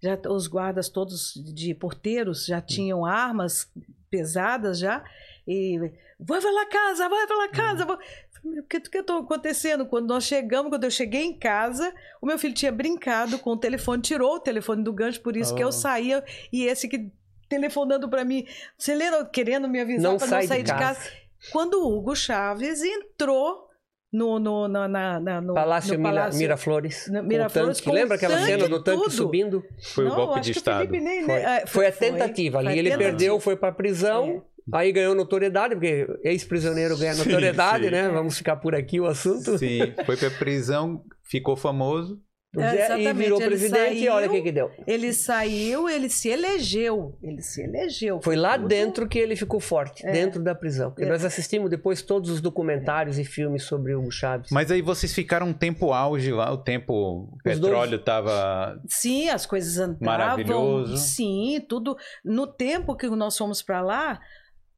Já, 0.00 0.18
os 0.28 0.48
guardas 0.48 0.88
todos 0.88 1.32
de 1.54 1.74
porteiros 1.74 2.44
já 2.44 2.60
tinham 2.60 3.04
armas 3.04 3.70
pesadas 4.10 4.78
já. 4.78 5.04
E 5.46 5.78
vai 6.18 6.40
pela 6.40 6.66
casa, 6.66 7.08
vai 7.08 7.26
pela 7.26 7.48
casa. 7.48 7.84
Vai. 7.84 7.98
O 8.44 8.62
que 8.64 8.80
que 8.80 8.98
está 8.98 9.16
acontecendo? 9.18 9.86
Quando 9.86 10.08
nós 10.08 10.24
chegamos, 10.24 10.70
quando 10.70 10.84
eu 10.84 10.90
cheguei 10.90 11.22
em 11.22 11.38
casa, 11.38 11.92
o 12.20 12.26
meu 12.26 12.38
filho 12.38 12.54
tinha 12.54 12.72
brincado 12.72 13.38
com 13.38 13.50
o 13.50 13.56
telefone, 13.56 14.02
tirou 14.02 14.34
o 14.36 14.40
telefone 14.40 14.82
do 14.82 14.92
gancho, 14.92 15.20
por 15.20 15.36
isso 15.36 15.54
que 15.54 15.62
Oh. 15.62 15.68
eu 15.68 15.72
saía 15.72 16.24
e 16.52 16.64
esse 16.64 16.88
que 16.88 17.10
telefonando 17.48 18.08
para 18.08 18.24
mim, 18.24 18.46
você 18.76 18.94
lembra, 18.94 19.24
querendo 19.26 19.68
me 19.68 19.80
avisar 19.80 20.16
para 20.16 20.26
sai 20.26 20.40
não 20.42 20.48
sair 20.48 20.62
de 20.62 20.72
de 20.72 20.72
casa. 20.72 21.00
casa. 21.00 21.10
Quando 21.52 21.74
o 21.74 21.96
Hugo 21.98 22.16
Chaves 22.16 22.82
entrou 22.82 23.68
no, 24.12 24.38
no, 24.38 24.68
na, 24.68 24.88
na, 24.88 25.20
na- 25.20 25.40
no, 25.40 25.54
Palácio, 25.54 25.92
no 25.94 25.98
Mira- 26.00 26.10
Palácio 26.14 26.38
Miraflores. 26.38 27.08
Com 27.08 27.18
o 27.18 27.22
Miraflores, 27.22 27.78
tanque. 27.78 27.90
Lembra 27.92 28.16
aquela 28.16 28.34
tanque 28.34 28.46
cena 28.46 28.68
do 28.68 28.82
tanque 28.82 29.02
tudo. 29.04 29.10
subindo? 29.10 29.64
Foi 29.94 30.04
o 30.04 30.08
Não, 30.08 30.16
golpe 30.16 30.40
de 30.40 30.52
que 30.52 30.58
Estado. 30.58 30.90
Nem- 30.90 31.24
Foi, 31.24 31.34
é, 31.34 31.66
foi 31.66 31.86
a 31.86 31.92
tentativa 31.92 32.58
foi 32.58 32.66
ali. 32.68 32.78
Ele 32.78 32.90
tentativa. 32.90 33.10
perdeu, 33.10 33.40
foi 33.40 33.56
pra 33.56 33.72
prisão. 33.72 34.44
Aí 34.72 34.92
ganhou 34.92 35.14
notoriedade, 35.14 35.74
porque 35.74 36.06
ex-prisioneiro 36.22 36.96
ganha 36.98 37.14
Sim, 37.14 37.24
notoriedade, 37.28 37.84
sim. 37.84 37.90
né? 37.90 38.08
Vamos 38.08 38.36
ficar 38.36 38.56
por 38.56 38.74
aqui 38.74 39.00
o 39.00 39.06
assunto. 39.06 39.56
Sim, 39.58 39.92
foi 40.06 40.16
pra 40.16 40.30
prisão, 40.30 41.02
ficou 41.22 41.56
famoso. 41.56 42.20
É, 42.54 43.00
e 43.00 43.12
virou 43.14 43.40
ele 43.40 43.48
presidente 43.48 44.04
e 44.04 44.08
olha 44.10 44.26
o 44.26 44.28
que, 44.28 44.34
saiu, 44.36 44.42
que 44.44 44.52
deu. 44.52 44.70
Ele 44.86 45.12
saiu, 45.14 45.88
ele 45.88 46.10
se 46.10 46.28
elegeu. 46.28 47.16
Ele 47.22 47.40
se 47.40 47.62
elegeu. 47.62 48.20
Foi 48.22 48.36
lá 48.36 48.58
tudo- 48.58 48.68
dentro 48.68 49.08
que 49.08 49.18
ele 49.18 49.34
ficou 49.34 49.58
forte, 49.58 50.06
É. 50.06 50.12
dentro 50.12 50.42
da 50.42 50.54
prisão. 50.54 50.90
Porque 50.90 51.04
É. 51.04 51.08
nós 51.08 51.24
assistimos 51.24 51.70
depois 51.70 52.02
todos 52.02 52.28
os 52.28 52.42
documentários 52.42 53.18
e 53.18 53.24
filmes 53.24 53.62
sobre 53.62 53.94
o 53.94 54.10
Chaves. 54.10 54.50
Mas 54.52 54.70
aí 54.70 54.82
vocês 54.82 55.14
ficaram 55.14 55.46
um 55.48 55.54
tempo 55.54 55.94
auge 55.94 56.30
lá, 56.30 56.52
o 56.52 56.58
tempo 56.58 56.92
o 57.32 57.38
petróleo 57.42 57.98
tava 57.98 58.78
Sim, 58.86 59.30
as 59.30 59.46
coisas 59.46 59.78
andavam. 59.78 60.04
Maravilhoso. 60.06 60.98
Sim, 60.98 61.58
tudo. 61.66 61.96
No 62.22 62.46
tempo 62.46 62.94
que 62.94 63.08
nós 63.08 63.34
fomos 63.34 63.62
para 63.62 63.80
lá, 63.80 64.20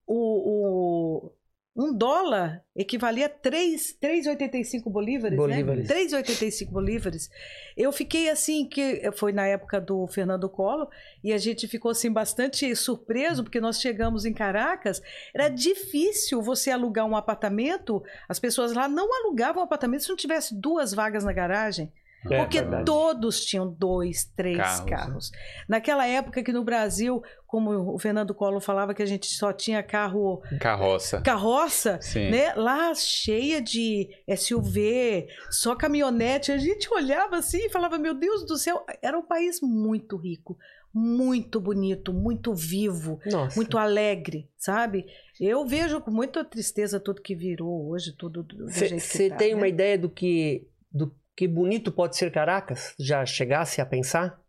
o, 0.07 1.27
o- 1.27 1.33
um 1.77 1.93
dólar 1.93 2.65
equivalia 2.77 3.27
a 3.27 3.29
3 3.29 3.99
3,85 4.01 4.89
bolívares, 4.89 5.37
Bolívares. 5.37 5.89
né? 5.89 5.95
3,85 6.07 6.71
bolívares. 6.71 7.29
Eu 7.77 7.91
fiquei 7.91 8.29
assim, 8.31 8.65
que 8.69 9.11
foi 9.17 9.33
na 9.33 9.45
época 9.49 9.81
do 9.81 10.07
Fernando 10.07 10.49
Collor, 10.49 10.89
e 11.23 11.33
a 11.33 11.39
gente 11.39 11.67
ficou 11.67 11.91
assim 11.91 12.13
bastante 12.13 12.77
surpreso, 12.77 13.43
porque 13.43 13.61
nós 13.61 13.81
chegamos 13.81 14.25
em 14.25 14.33
Caracas, 14.33 15.03
era 15.35 15.49
difícil 15.49 16.41
você 16.41 16.71
alugar 16.71 17.07
um 17.07 17.17
apartamento, 17.17 18.01
as 18.29 18.39
pessoas 18.39 18.73
lá 18.73 18.87
não 18.87 19.13
alugavam 19.13 19.61
apartamento 19.61 20.05
se 20.05 20.09
não 20.11 20.17
tivesse 20.17 20.55
duas 20.55 20.95
vagas 20.95 21.25
na 21.25 21.33
garagem. 21.33 21.93
É, 22.31 22.39
Porque 22.39 22.61
verdade. 22.61 22.85
todos 22.87 23.45
tinham 23.45 23.67
dois, 23.71 24.25
três 24.37 24.57
Carros, 24.57 24.91
carros. 24.91 25.31
né? 25.31 25.39
Naquela 25.69 26.07
época 26.07 26.43
que 26.43 26.53
no 26.53 26.65
Brasil, 26.65 27.23
como 27.47 27.95
o 27.95 27.99
Fernando 27.99 28.35
Collor 28.35 28.61
falava 28.61 28.95
que 28.95 29.03
a 29.03 29.07
gente 29.07 29.27
só 29.27 29.53
tinha 29.53 29.83
carro 29.83 30.41
carroça. 30.61 31.21
carroça, 31.21 31.99
Sim. 32.01 32.31
né? 32.31 32.55
Lá 32.55 32.95
cheia 32.95 33.61
de 33.61 34.09
SUV, 34.37 35.27
só 35.51 35.75
caminhonete, 35.77 36.51
a 36.53 36.59
gente 36.59 36.93
olhava 36.93 37.37
assim 37.37 37.67
e 37.67 37.71
falava: 37.71 37.99
"Meu 37.99 38.15
Deus 38.15 38.45
do 38.47 38.57
céu, 38.57 38.85
era 39.03 39.19
um 39.19 39.23
país 39.27 39.61
muito 39.61 40.17
rico, 40.17 40.57
muito 40.93 41.61
bonito, 41.61 42.13
muito 42.13 42.55
vivo, 42.55 43.19
Nossa. 43.27 43.57
muito 43.57 43.77
alegre, 43.77 44.49
sabe? 44.57 45.05
Eu 45.41 45.67
vejo 45.67 46.01
com 46.01 46.11
muita 46.11 46.45
tristeza 46.45 47.01
tudo 47.01 47.21
que 47.21 47.35
virou 47.35 47.91
hoje, 47.91 48.13
tudo 48.17 48.43
do, 48.43 48.57
do 48.67 48.71
jeito 48.71 48.95
que 48.95 49.01
Você 49.01 49.29
tá, 49.29 49.37
tem 49.37 49.51
né? 49.51 49.57
uma 49.57 49.69
ideia 49.69 49.99
do 49.99 50.09
que, 50.09 50.67
do 50.93 51.13
que 51.37 51.49
bonito 51.49 51.91
pode 51.93 52.17
ser 52.17 52.31
Caracas? 52.31 52.95
Já 52.99 53.25
chegasse 53.27 53.81
a 53.81 53.87
pensar? 53.87 54.41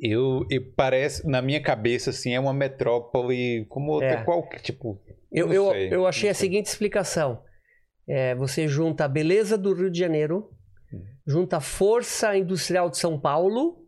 Eu, 0.00 0.46
eu 0.48 0.62
parece, 0.76 1.26
na 1.26 1.42
minha 1.42 1.60
cabeça, 1.60 2.10
assim, 2.10 2.32
é 2.32 2.38
uma 2.40 2.54
metrópole 2.54 3.66
como 3.68 3.92
outra 3.92 4.20
É. 4.20 4.24
qualquer, 4.24 4.60
tipo... 4.60 5.00
Eu, 5.30 5.52
eu, 5.52 5.70
sei, 5.72 5.94
eu 5.94 6.06
achei 6.06 6.30
a 6.30 6.34
seguinte 6.34 6.66
explicação. 6.66 7.42
É, 8.06 8.34
você 8.34 8.66
junta 8.68 9.04
a 9.04 9.08
beleza 9.08 9.58
do 9.58 9.74
Rio 9.74 9.90
de 9.90 9.98
Janeiro, 9.98 10.50
Hum. 10.90 11.02
junta 11.26 11.58
a 11.58 11.60
força 11.60 12.34
industrial 12.36 12.88
de 12.88 12.96
São 12.96 13.20
Paulo 13.20 13.84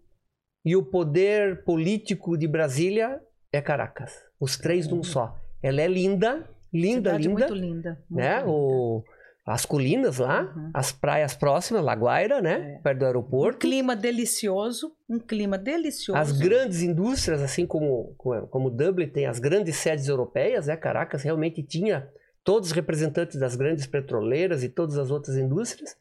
e 0.62 0.76
o 0.76 0.84
poder 0.84 1.64
político 1.64 2.36
de 2.36 2.46
Brasília 2.46 3.18
é 3.50 3.62
Caracas. 3.62 4.12
Os 4.38 4.58
três 4.58 4.86
num 4.86 5.02
só. 5.02 5.34
Ela 5.62 5.80
é 5.80 5.88
linda, 5.88 6.46
linda, 6.72 7.10
Cidade 7.12 7.28
linda. 7.28 7.38
muito 7.38 7.54
linda. 7.54 8.04
muito 8.10 8.22
né? 8.22 8.38
linda. 8.40 8.50
O, 8.50 9.02
as 9.52 9.64
colinas 9.66 10.18
lá, 10.18 10.42
Uhum. 10.54 10.70
as 10.74 10.92
praias 10.92 11.34
próximas, 11.34 11.82
Laguaira, 11.84 12.40
né? 12.40 12.76
É. 12.76 12.82
Perto 12.82 12.98
do 12.98 13.04
Um 13.04 13.06
aeroporto. 13.06 13.58
clima 13.58 13.94
delicioso, 13.96 14.92
um 15.08 15.18
clima 15.18 15.56
delicioso. 15.58 16.18
As 16.20 16.32
grandes 16.32 16.82
indústrias, 16.82 17.42
assim 17.42 17.66
como, 17.66 18.14
como, 18.16 18.46
como 18.48 18.70
Dublin 18.70 19.08
tem 19.08 19.26
as 19.26 19.38
grandes 19.38 19.76
sedes 19.76 20.08
europeias, 20.08 20.66
né? 20.66 20.76
Caracas 20.76 21.22
realmente 21.22 21.62
tinha 21.62 22.08
todos 22.44 22.70
os 22.70 22.74
representantes 22.74 23.38
das 23.38 23.54
grandes 23.56 23.86
petroleiras 23.86 24.62
e 24.64 24.68
todas 24.68 24.96
as 24.98 25.10
outras 25.10 25.36
indústrias. 25.36 25.96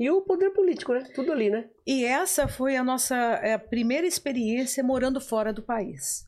E 0.00 0.08
o 0.10 0.20
poder 0.22 0.50
político, 0.50 0.92
né? 0.92 1.04
Tudo 1.14 1.32
ali, 1.32 1.50
né? 1.50 1.64
E 1.86 2.04
essa 2.04 2.46
foi 2.46 2.76
a 2.76 2.84
nossa 2.84 3.16
é, 3.16 3.54
a 3.54 3.58
primeira 3.58 4.06
experiência 4.06 4.82
morando 4.84 5.20
fora 5.20 5.52
do 5.52 5.62
país. 5.62 6.26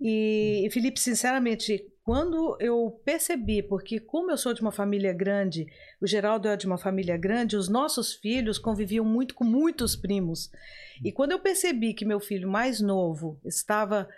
E, 0.00 0.66
e, 0.66 0.70
Felipe, 0.70 0.98
sinceramente, 1.00 1.84
quando 2.04 2.56
eu 2.60 3.00
percebi, 3.04 3.62
porque 3.62 4.00
como 4.00 4.30
eu 4.30 4.36
sou 4.36 4.54
de 4.54 4.62
uma 4.62 4.72
família 4.72 5.12
grande, 5.12 5.66
o 6.00 6.06
Geraldo 6.06 6.48
é 6.48 6.56
de 6.56 6.66
uma 6.66 6.78
família 6.78 7.16
grande, 7.16 7.56
os 7.56 7.68
nossos 7.68 8.14
filhos 8.14 8.58
conviviam 8.58 9.04
muito 9.04 9.34
com 9.34 9.44
muitos 9.44 9.94
primos. 9.94 10.50
E 11.04 11.12
quando 11.12 11.32
eu 11.32 11.38
percebi 11.38 11.94
que 11.94 12.04
meu 12.04 12.18
filho 12.18 12.50
mais 12.50 12.80
novo 12.80 13.38
estava 13.44 14.08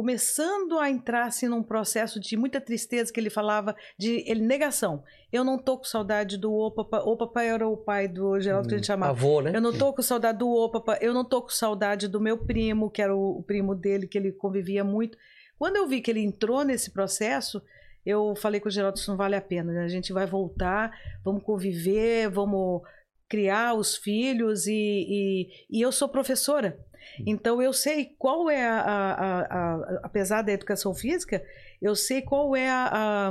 começando 0.00 0.78
a 0.78 0.88
entrar 0.88 1.26
assim, 1.26 1.46
num 1.46 1.62
processo 1.62 2.18
de 2.18 2.34
muita 2.34 2.58
tristeza, 2.58 3.12
que 3.12 3.20
ele 3.20 3.28
falava 3.28 3.76
de 3.98 4.24
ele, 4.26 4.40
negação. 4.40 5.04
Eu 5.30 5.44
não 5.44 5.58
tô 5.58 5.76
com 5.76 5.84
saudade 5.84 6.38
do 6.38 6.50
O 6.50 6.70
papai. 6.70 7.00
O 7.04 7.16
papai 7.16 7.48
era 7.48 7.68
o 7.68 7.76
pai 7.76 8.08
do 8.08 8.40
Geraldo 8.40 8.66
que 8.66 8.74
a 8.74 8.78
gente 8.78 8.86
chamava. 8.86 9.12
Avô, 9.12 9.42
né? 9.42 9.52
Eu 9.54 9.60
não 9.60 9.76
tô 9.76 9.92
com 9.92 10.00
saudade 10.00 10.38
do 10.38 10.48
O 10.48 10.70
papai. 10.70 10.98
Eu 11.02 11.12
não 11.12 11.22
tô 11.22 11.42
com 11.42 11.50
saudade 11.50 12.08
do 12.08 12.18
meu 12.18 12.38
primo, 12.38 12.90
que 12.90 13.02
era 13.02 13.14
o, 13.14 13.40
o 13.40 13.42
primo 13.42 13.74
dele, 13.74 14.06
que 14.06 14.16
ele 14.16 14.32
convivia 14.32 14.82
muito. 14.82 15.18
Quando 15.60 15.76
eu 15.76 15.86
vi 15.86 16.00
que 16.00 16.10
ele 16.10 16.20
entrou 16.24 16.64
nesse 16.64 16.90
processo, 16.90 17.62
eu 18.04 18.34
falei 18.34 18.60
com 18.60 18.68
o 18.68 18.72
Geraldo, 18.72 18.98
isso 18.98 19.10
não 19.10 19.18
vale 19.18 19.36
a 19.36 19.42
pena, 19.42 19.70
né? 19.74 19.84
A 19.84 19.88
gente 19.88 20.10
vai 20.10 20.24
voltar, 20.24 20.90
vamos 21.22 21.42
conviver, 21.42 22.30
vamos 22.30 22.80
criar 23.28 23.74
os 23.74 23.94
filhos 23.94 24.66
e, 24.66 24.72
e, 24.72 25.48
e 25.68 25.82
eu 25.82 25.92
sou 25.92 26.08
professora. 26.08 26.78
Então 27.26 27.60
eu 27.60 27.74
sei 27.74 28.06
qual 28.18 28.48
é 28.48 28.64
a, 28.66 28.80
a, 28.80 29.12
a, 29.12 29.74
a- 29.74 30.00
apesar 30.02 30.40
da 30.40 30.50
educação 30.52 30.94
física, 30.94 31.44
eu 31.82 31.94
sei 31.94 32.22
qual 32.22 32.56
é 32.56 32.70
a, 32.70 33.30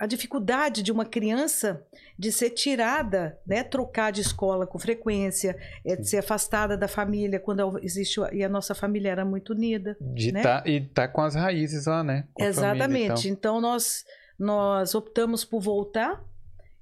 a, 0.00 0.06
dificuldade 0.06 0.82
de 0.82 0.90
uma 0.90 1.04
criança 1.04 1.84
de 2.18 2.32
ser 2.32 2.50
tirada, 2.50 3.38
né, 3.46 3.62
trocar 3.62 4.10
de 4.10 4.20
escola 4.20 4.66
com 4.66 4.78
frequência, 4.78 5.56
é, 5.84 5.94
de 5.96 6.08
ser 6.08 6.18
afastada 6.18 6.76
da 6.76 6.88
família 6.88 7.38
quando 7.38 7.78
existe 7.82 8.20
e 8.32 8.42
a 8.42 8.48
nossa 8.48 8.74
família 8.74 9.10
era 9.10 9.24
muito 9.24 9.52
unida. 9.52 9.96
De 10.00 10.32
né? 10.32 10.42
tá, 10.42 10.62
e 10.66 10.80
tá 10.80 11.06
com 11.06 11.20
as 11.20 11.34
raízes 11.34 11.86
lá, 11.86 12.02
né? 12.02 12.26
Com 12.32 12.42
Exatamente. 12.42 13.28
então. 13.28 13.58
então 13.58 13.60
nós 13.60 14.04
nós 14.38 14.94
optamos 14.94 15.44
por 15.44 15.60
voltar 15.60 16.24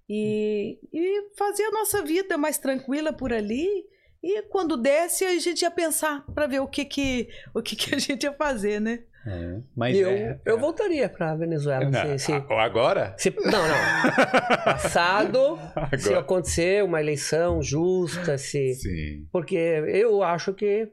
e, 0.09 0.79
e 0.93 1.31
fazer 1.37 1.65
a 1.65 1.73
nossa 1.73 2.03
vida 2.03 2.39
mais 2.39 2.57
tranquila 2.57 3.13
por 3.13 3.33
ali. 3.33 3.85
E 4.23 4.43
quando 4.43 4.77
desce, 4.77 5.25
a 5.25 5.39
gente 5.39 5.63
ia 5.63 5.71
pensar 5.71 6.25
para 6.35 6.47
ver 6.47 6.61
o 6.61 6.67
que 6.67 6.85
que, 6.85 7.29
o 7.55 7.63
que 7.63 7.77
que 7.77 7.95
a 7.95 7.99
gente 7.99 8.25
ia 8.25 8.33
fazer, 8.33 8.81
né? 8.81 9.05
É, 9.27 9.61
Mas 9.77 9.97
eu, 9.97 10.09
é, 10.09 10.41
eu 10.47 10.59
voltaria 10.59 11.09
pra 11.09 11.35
Venezuela. 11.37 11.85
Não, 11.85 12.19
se- 12.19 12.27
se- 12.27 12.33
a- 12.33 12.63
agora? 12.65 13.15
se- 13.19 13.31
não, 13.37 13.51
não. 13.69 13.79
Passado, 14.65 15.59
se 15.99 16.09
Agora. 16.09 16.21
acontecer 16.21 16.83
uma 16.85 17.01
eleição 17.01 17.63
justa, 17.63 18.39
se. 18.39 18.75
Sim. 18.75 19.27
Porque 19.31 19.57
eu 19.57 20.23
acho 20.23 20.55
que 20.55 20.89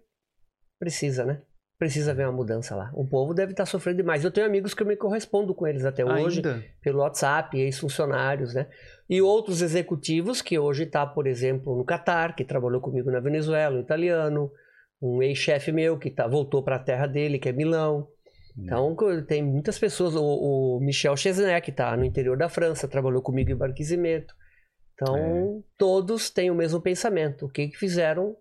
precisa, 0.79 1.24
né? 1.25 1.41
Precisa 1.79 2.12
haver 2.12 2.25
uma 2.27 2.34
mudança 2.38 2.75
lá. 2.75 2.89
O 2.94 3.08
povo 3.08 3.34
deve 3.34 3.51
estar 3.51 3.65
sofrendo 3.65 3.98
demais. 3.98 4.24
Eu 4.24 4.32
tenho 4.32 4.48
amigos 4.48 4.74
que 4.74 4.82
eu 4.82 4.88
me 4.88 4.96
correspondo 4.96 5.53
com 5.53 5.67
eles 5.67 5.84
até 5.86 6.05
hoje, 6.05 6.38
Ainda? 6.38 6.63
pelo 6.82 7.00
WhatsApp, 7.00 7.58
ex-funcionários, 7.60 8.53
né? 8.53 8.67
E 9.09 9.21
outros 9.21 9.62
executivos 9.62 10.41
que 10.41 10.57
hoje 10.57 10.83
está, 10.83 11.05
por 11.05 11.27
exemplo, 11.27 11.77
no 11.77 11.85
Catar, 11.85 12.35
que 12.35 12.43
trabalhou 12.43 12.81
comigo 12.81 13.12
na 13.12 13.19
Venezuela, 13.19 13.77
um 13.77 13.81
italiano, 13.81 14.51
um 15.01 15.21
ex-chefe 15.21 15.71
meu 15.71 15.97
que 16.00 16.09
tá, 16.09 16.27
voltou 16.27 16.63
para 16.63 16.77
a 16.77 16.83
terra 16.83 17.05
dele, 17.05 17.38
que 17.38 17.50
é 17.50 17.51
Milão. 17.51 18.07
Então, 18.57 18.95
co- 18.95 19.21
tem 19.21 19.43
muitas 19.43 19.77
pessoas. 19.77 20.15
O, 20.15 20.24
o 20.24 20.79
Michel 20.79 21.15
que 21.62 21.71
está 21.71 21.95
no 21.95 22.05
interior 22.05 22.38
da 22.38 22.47
França, 22.50 22.88
trabalhou 22.88 23.21
comigo 23.21 23.51
em 23.51 23.55
Barquisimeto. 23.55 24.33
Então, 24.93 25.63
todos 25.77 26.29
têm 26.29 26.50
o 26.50 26.55
mesmo 26.55 26.79
pensamento. 26.81 27.45
O 27.45 27.50
que, 27.50 27.67
que 27.67 27.77
fizeram 27.77 28.35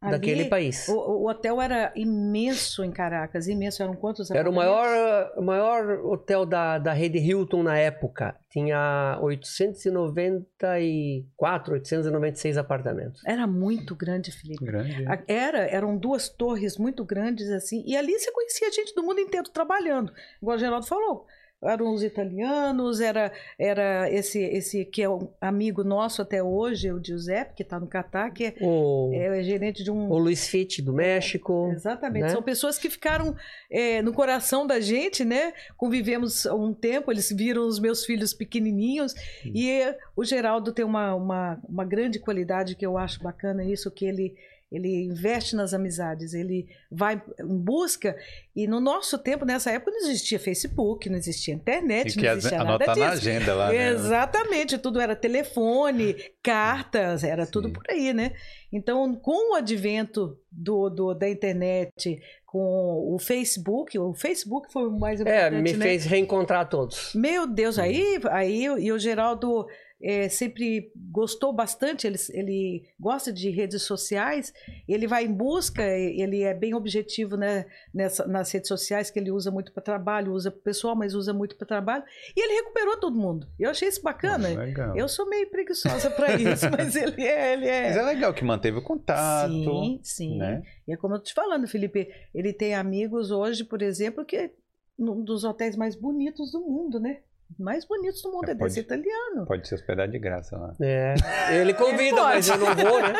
Ali, 0.00 0.12
daquele 0.12 0.46
país? 0.46 0.88
O, 0.88 0.94
o 0.94 1.28
hotel 1.28 1.60
era 1.60 1.92
imenso 1.94 2.82
em 2.82 2.90
Caracas, 2.90 3.46
imenso. 3.48 3.82
Eram 3.82 3.94
quantos 3.94 4.30
Era 4.30 4.48
o 4.48 4.52
apartamentos? 4.52 4.90
maior, 4.90 5.32
o 5.36 5.42
maior 5.42 5.90
hotel 6.06 6.46
da, 6.46 6.78
da 6.78 6.92
rede 6.94 7.18
Hilton 7.18 7.62
na 7.62 7.76
época. 7.78 8.34
Tinha 8.48 9.18
894, 9.20 11.74
896 11.74 12.56
apartamentos. 12.56 13.22
Era 13.26 13.46
muito 13.46 13.94
grande, 13.94 14.32
Felipe. 14.32 14.64
Grande. 14.64 15.06
A- 15.06 15.22
Era, 15.28 15.58
eram 15.70 15.96
duas 15.96 16.28
torres 16.28 16.76
muito 16.78 17.04
grandes 17.04 17.50
assim, 17.50 17.82
e 17.86 17.96
ali 17.96 18.18
você 18.18 18.30
conhecia 18.32 18.70
gente 18.72 18.94
do 18.94 19.02
mundo 19.02 19.20
inteiro 19.20 19.48
trabalhando, 19.50 20.12
igual 20.40 20.56
o 20.56 20.60
Geraldo 20.60 20.86
falou. 20.86 21.26
Eram 21.62 21.92
os 21.92 22.02
italianos, 22.02 23.00
era, 23.00 23.30
era 23.58 24.10
esse, 24.10 24.40
esse 24.40 24.84
que 24.84 25.02
é 25.02 25.08
um 25.10 25.28
amigo 25.40 25.84
nosso 25.84 26.22
até 26.22 26.42
hoje, 26.42 26.90
o 26.90 27.02
Giuseppe, 27.04 27.54
que 27.54 27.62
está 27.62 27.78
no 27.78 27.86
Catar, 27.86 28.30
que 28.30 28.46
é, 28.46 28.54
O, 28.62 29.10
é 29.12 29.42
gerente 29.42 29.84
de 29.84 29.90
um. 29.90 30.10
o 30.10 30.18
Luiz 30.18 30.48
Fitt, 30.48 30.80
do 30.80 30.92
México. 30.92 31.70
Exatamente. 31.72 32.22
né? 32.22 32.28
São 32.30 32.42
pessoas 32.42 32.78
que 32.78 32.88
ficaram 32.88 33.36
é, 33.70 34.00
no 34.00 34.12
coração 34.12 34.66
da 34.66 34.80
gente, 34.80 35.24
né? 35.24 35.52
Convivemos 35.76 36.46
há 36.46 36.54
um 36.54 36.72
tempo, 36.72 37.12
eles 37.12 37.30
viram 37.30 37.66
os 37.66 37.78
meus 37.78 38.04
filhos 38.04 38.32
pequenininhos. 38.32 39.14
E 39.44 39.68
eh, 39.70 39.98
o 40.16 40.24
Geraldo 40.24 40.72
tem 40.72 40.84
uma, 40.84 41.14
uma, 41.14 41.60
uma 41.68 41.84
grande 41.84 42.18
qualidade 42.18 42.74
que 42.74 42.86
eu 42.86 42.96
acho 42.96 43.22
bacana, 43.22 43.64
isso 43.64 43.90
que 43.90 44.06
ele. 44.06 44.34
Ele 44.70 45.04
investe 45.04 45.56
nas 45.56 45.74
amizades, 45.74 46.32
ele 46.32 46.68
vai 46.90 47.20
em 47.40 47.58
busca. 47.58 48.16
E 48.54 48.68
no 48.68 48.78
nosso 48.80 49.18
tempo, 49.18 49.44
nessa 49.44 49.72
época, 49.72 49.90
não 49.90 49.98
existia 49.98 50.38
Facebook, 50.38 51.08
não 51.10 51.16
existia 51.18 51.52
internet, 51.54 52.10
E 52.12 52.16
que 52.16 52.24
não 52.24 52.32
existia 52.32 52.58
nada 52.58 52.70
anotar 52.70 52.96
na 52.96 53.10
disso. 53.10 53.28
agenda 53.28 53.54
lá, 53.54 53.68
né? 53.72 53.88
Exatamente, 53.88 54.78
tudo 54.78 55.00
era 55.00 55.16
telefone, 55.16 56.14
cartas, 56.40 57.24
era 57.24 57.46
tudo 57.46 57.66
Sim. 57.68 57.72
por 57.74 57.82
aí, 57.90 58.12
né? 58.12 58.32
Então, 58.72 59.12
com 59.16 59.52
o 59.52 59.56
advento 59.56 60.38
do, 60.52 60.88
do- 60.88 61.14
da 61.14 61.28
internet, 61.28 62.20
com 62.46 63.12
o 63.14 63.18
Facebook, 63.18 63.98
o 63.98 64.14
Facebook 64.14 64.72
foi 64.72 64.86
o 64.86 64.92
mais 64.98 65.20
É, 65.20 65.22
importante, 65.48 65.62
me 65.62 65.72
né? 65.72 65.84
fez 65.84 66.04
reencontrar 66.04 66.68
todos. 66.68 67.12
Meu 67.14 67.46
Deus, 67.46 67.76
aí, 67.78 68.20
aí 68.30 68.64
e 68.64 68.92
o 68.92 68.98
Geraldo 69.00 69.66
é, 70.02 70.28
sempre 70.28 70.90
gostou 70.96 71.52
bastante, 71.52 72.06
ele, 72.06 72.16
ele 72.30 72.88
gosta 72.98 73.32
de 73.32 73.50
redes 73.50 73.82
sociais, 73.82 74.52
ele 74.88 75.06
vai 75.06 75.24
em 75.24 75.32
busca, 75.32 75.82
ele 75.86 76.42
é 76.42 76.54
bem 76.54 76.74
objetivo 76.74 77.36
né, 77.36 77.66
nessa, 77.92 78.26
nas 78.26 78.50
redes 78.50 78.68
sociais, 78.68 79.10
que 79.10 79.18
ele 79.18 79.30
usa 79.30 79.50
muito 79.50 79.72
para 79.72 79.82
trabalho, 79.82 80.32
usa 80.32 80.50
para 80.50 80.60
pessoal, 80.62 80.96
mas 80.96 81.14
usa 81.14 81.32
muito 81.34 81.56
para 81.56 81.66
trabalho, 81.66 82.04
e 82.34 82.40
ele 82.42 82.54
recuperou 82.54 82.98
todo 82.98 83.16
mundo. 83.16 83.46
Eu 83.58 83.70
achei 83.70 83.88
isso 83.88 84.02
bacana. 84.02 84.48
Legal. 84.48 84.96
Eu 84.96 85.08
sou 85.08 85.28
meio 85.28 85.50
preguiçosa 85.50 86.10
para 86.10 86.34
isso, 86.40 86.70
mas 86.70 86.96
ele 86.96 87.22
é, 87.22 87.52
ele 87.52 87.66
Mas 87.66 87.96
é. 87.96 87.98
é 87.98 88.02
legal 88.02 88.32
que 88.32 88.44
manteve 88.44 88.78
o 88.78 88.82
contato. 88.82 89.52
Sim, 89.52 90.00
sim. 90.02 90.38
Né? 90.38 90.62
E 90.88 90.94
é 90.94 90.96
como 90.96 91.14
eu 91.14 91.18
tô 91.18 91.24
te 91.24 91.34
falando, 91.34 91.68
Felipe, 91.68 92.08
ele 92.34 92.52
tem 92.52 92.74
amigos 92.74 93.30
hoje, 93.30 93.64
por 93.64 93.82
exemplo, 93.82 94.24
que 94.24 94.36
é 94.36 94.50
um 94.98 95.22
dos 95.22 95.44
hotéis 95.44 95.76
mais 95.76 95.94
bonitos 95.94 96.52
do 96.52 96.60
mundo, 96.60 97.00
né? 97.00 97.20
Mais 97.58 97.84
bonitos 97.86 98.22
do 98.22 98.30
mundo, 98.30 98.48
É, 98.48 98.52
é, 98.52 98.54
desse 98.54 98.82
pode- 98.84 99.00
italiano. 99.00 99.46
Pode 99.46 99.68
se 99.68 99.74
hospedar 99.74 100.08
de 100.08 100.18
graça 100.18 100.56
lá. 100.56 100.72
É, 100.80 101.14
ele 101.60 101.74
convida, 101.74 102.02
Ele 102.04 102.20
mas 102.20 102.48
eu 102.48 102.58
não 102.58 102.74
vou, 102.74 103.02
né? 103.02 103.14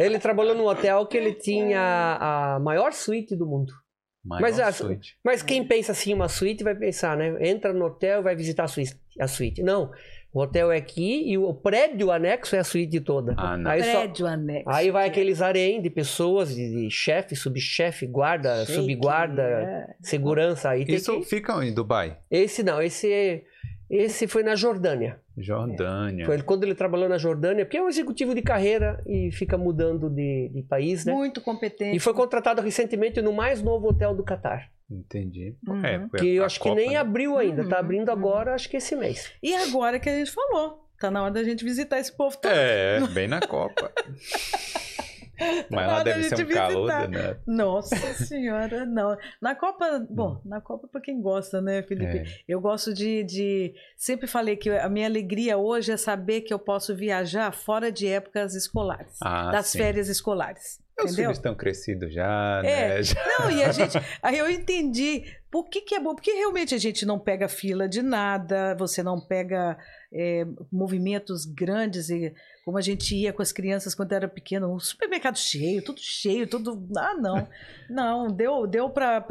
Ele 0.00 0.18
trabalhou 0.18 0.54
num 0.54 0.66
hotel 0.66 1.06
que 1.06 1.16
ele 1.16 1.34
tinha 1.34 2.16
a 2.20 2.58
maior 2.60 2.92
suíte 2.92 3.36
do 3.36 3.46
mundo. 3.46 3.72
Maior 4.24 4.42
Mas 4.42 4.58
a- 4.60 4.72
suíte. 4.72 5.16
Mas 5.24 5.42
quem 5.42 5.64
pensa 5.66 5.92
assim, 5.92 6.12
uma 6.12 6.28
suíte, 6.28 6.64
vai 6.64 6.74
pensar, 6.74 7.16
né? 7.16 7.36
Entra 7.48 7.72
no 7.72 7.86
hotel 7.86 8.20
e 8.20 8.22
vai 8.22 8.34
visitar 8.36 8.64
a 8.64 8.68
suíte. 8.68 8.96
A 9.18 9.26
suíte. 9.28 9.62
Não, 9.62 9.90
o 10.32 10.40
hotel 10.42 10.70
é 10.70 10.76
aqui 10.76 11.28
e 11.30 11.38
o 11.38 11.54
prédio 11.54 12.10
anexo 12.10 12.54
é 12.54 12.58
a 12.58 12.64
suíte 12.64 13.00
toda. 13.00 13.34
Ah, 13.38 13.56
não. 13.56 13.70
Aí, 13.70 13.82
só- 13.82 14.00
Prédio 14.00 14.26
anexo. 14.26 14.68
aí 14.70 14.90
vai 14.90 15.06
é 15.06 15.08
aqueles 15.08 15.40
harém 15.40 15.80
de 15.80 15.88
pessoas, 15.88 16.54
de, 16.54 16.68
de 16.68 16.90
chefe, 16.90 17.34
subchefe, 17.34 18.06
guarda, 18.06 18.66
subguarda, 18.66 19.42
é. 19.42 19.86
segurança. 20.02 20.70
Aí 20.70 20.84
tem 20.84 20.96
Isso 20.96 21.20
que... 21.20 21.24
fica 21.26 21.64
em 21.64 21.72
Dubai? 21.72 22.18
Esse 22.30 22.62
não, 22.62 22.82
esse, 22.82 23.42
esse 23.90 24.26
foi 24.26 24.42
na 24.42 24.54
Jordânia. 24.54 25.18
Jordânia. 25.36 26.26
Foi 26.26 26.42
quando 26.42 26.64
ele 26.64 26.74
trabalhou 26.74 27.08
na 27.08 27.16
Jordânia, 27.16 27.64
porque 27.64 27.76
é 27.76 27.82
um 27.82 27.88
executivo 27.88 28.34
de 28.34 28.42
carreira 28.42 29.02
e 29.06 29.30
fica 29.32 29.56
mudando 29.56 30.10
de, 30.10 30.50
de 30.52 30.62
país, 30.62 31.04
né? 31.04 31.12
Muito 31.12 31.40
competente. 31.40 31.96
E 31.96 32.00
foi 32.00 32.12
contratado 32.12 32.60
recentemente 32.60 33.22
no 33.22 33.32
mais 33.32 33.62
novo 33.62 33.88
hotel 33.88 34.14
do 34.14 34.22
Catar. 34.22 34.70
Entendi. 34.90 35.54
Uhum. 35.66 35.84
É, 35.84 36.08
foi 36.08 36.20
Que 36.20 36.34
eu 36.36 36.44
acho 36.44 36.58
Copa, 36.60 36.74
que 36.74 36.80
nem 36.80 36.90
né? 36.90 36.96
abriu 36.96 37.38
ainda. 37.38 37.62
Uhum, 37.62 37.68
Tá 37.68 37.78
abrindo 37.78 38.08
uhum. 38.08 38.14
agora, 38.14 38.54
acho 38.54 38.68
que 38.68 38.76
esse 38.76 38.96
mês. 38.96 39.32
E 39.42 39.54
agora 39.54 39.98
que 39.98 40.08
a 40.08 40.14
gente 40.18 40.30
falou, 40.30 40.84
tá 40.98 41.10
na 41.10 41.22
hora 41.22 41.32
da 41.32 41.44
gente 41.44 41.64
visitar 41.64 41.98
esse 41.98 42.12
povo 42.12 42.36
todo. 42.36 42.50
É, 42.50 43.00
bem 43.08 43.28
na 43.28 43.40
Copa. 43.40 43.92
Mas 45.70 45.86
lá 45.86 46.02
deve 46.02 46.24
ser 46.24 46.34
um 46.34 46.38
gente 46.38 46.52
calor, 46.54 46.86
visitar. 46.90 47.08
né? 47.08 47.36
Nossa 47.46 47.96
senhora, 48.24 48.84
não. 48.84 49.16
Na 49.40 49.54
Copa, 49.54 50.06
bom, 50.10 50.40
na 50.44 50.60
Copa 50.60 50.88
para 50.88 51.00
quem 51.00 51.20
gosta, 51.20 51.60
né, 51.60 51.82
Felipe? 51.82 52.18
É. 52.18 52.24
Eu 52.46 52.60
gosto 52.60 52.92
de, 52.92 53.22
de. 53.24 53.74
Sempre 53.96 54.26
falei 54.26 54.56
que 54.56 54.70
a 54.70 54.88
minha 54.88 55.06
alegria 55.06 55.56
hoje 55.56 55.92
é 55.92 55.96
saber 55.96 56.42
que 56.42 56.52
eu 56.52 56.58
posso 56.58 56.94
viajar 56.94 57.52
fora 57.52 57.90
de 57.92 58.06
épocas 58.06 58.54
escolares, 58.54 59.18
Ah, 59.22 59.50
das 59.50 59.66
sim. 59.68 59.78
férias 59.78 60.08
escolares. 60.08 60.80
Os 60.98 61.12
entendeu? 61.12 61.14
filhos 61.26 61.38
estão 61.38 61.54
crescidos 61.54 62.12
já, 62.12 62.60
É. 62.64 62.88
né? 62.96 63.02
Já- 63.02 63.38
Não, 63.38 63.50
e 63.50 63.62
a 63.62 63.70
gente. 63.72 63.98
Aí 64.22 64.36
eu 64.38 64.50
entendi 64.50 65.24
por 65.50 65.68
que, 65.68 65.80
que 65.80 65.94
é 65.94 66.00
bom. 66.00 66.14
Porque 66.14 66.32
realmente 66.32 66.74
a 66.74 66.78
gente 66.78 67.06
não 67.06 67.18
pega 67.18 67.48
fila 67.48 67.88
de 67.88 68.02
nada, 68.02 68.74
você 68.76 69.02
não 69.02 69.20
pega 69.20 69.78
é, 70.12 70.44
movimentos 70.72 71.44
grandes, 71.44 72.10
e 72.10 72.34
como 72.64 72.78
a 72.78 72.80
gente 72.82 73.14
ia 73.14 73.32
com 73.32 73.42
as 73.42 73.52
crianças 73.52 73.94
quando 73.94 74.12
era 74.12 74.26
pequeno, 74.28 74.74
um 74.74 74.78
supermercado 74.80 75.38
cheio, 75.38 75.82
tudo 75.82 76.00
cheio, 76.02 76.46
tudo. 76.48 76.86
Ah, 76.96 77.14
não. 77.14 77.46
Não, 77.88 78.26
deu, 78.28 78.66
deu 78.66 78.90
para 78.90 79.22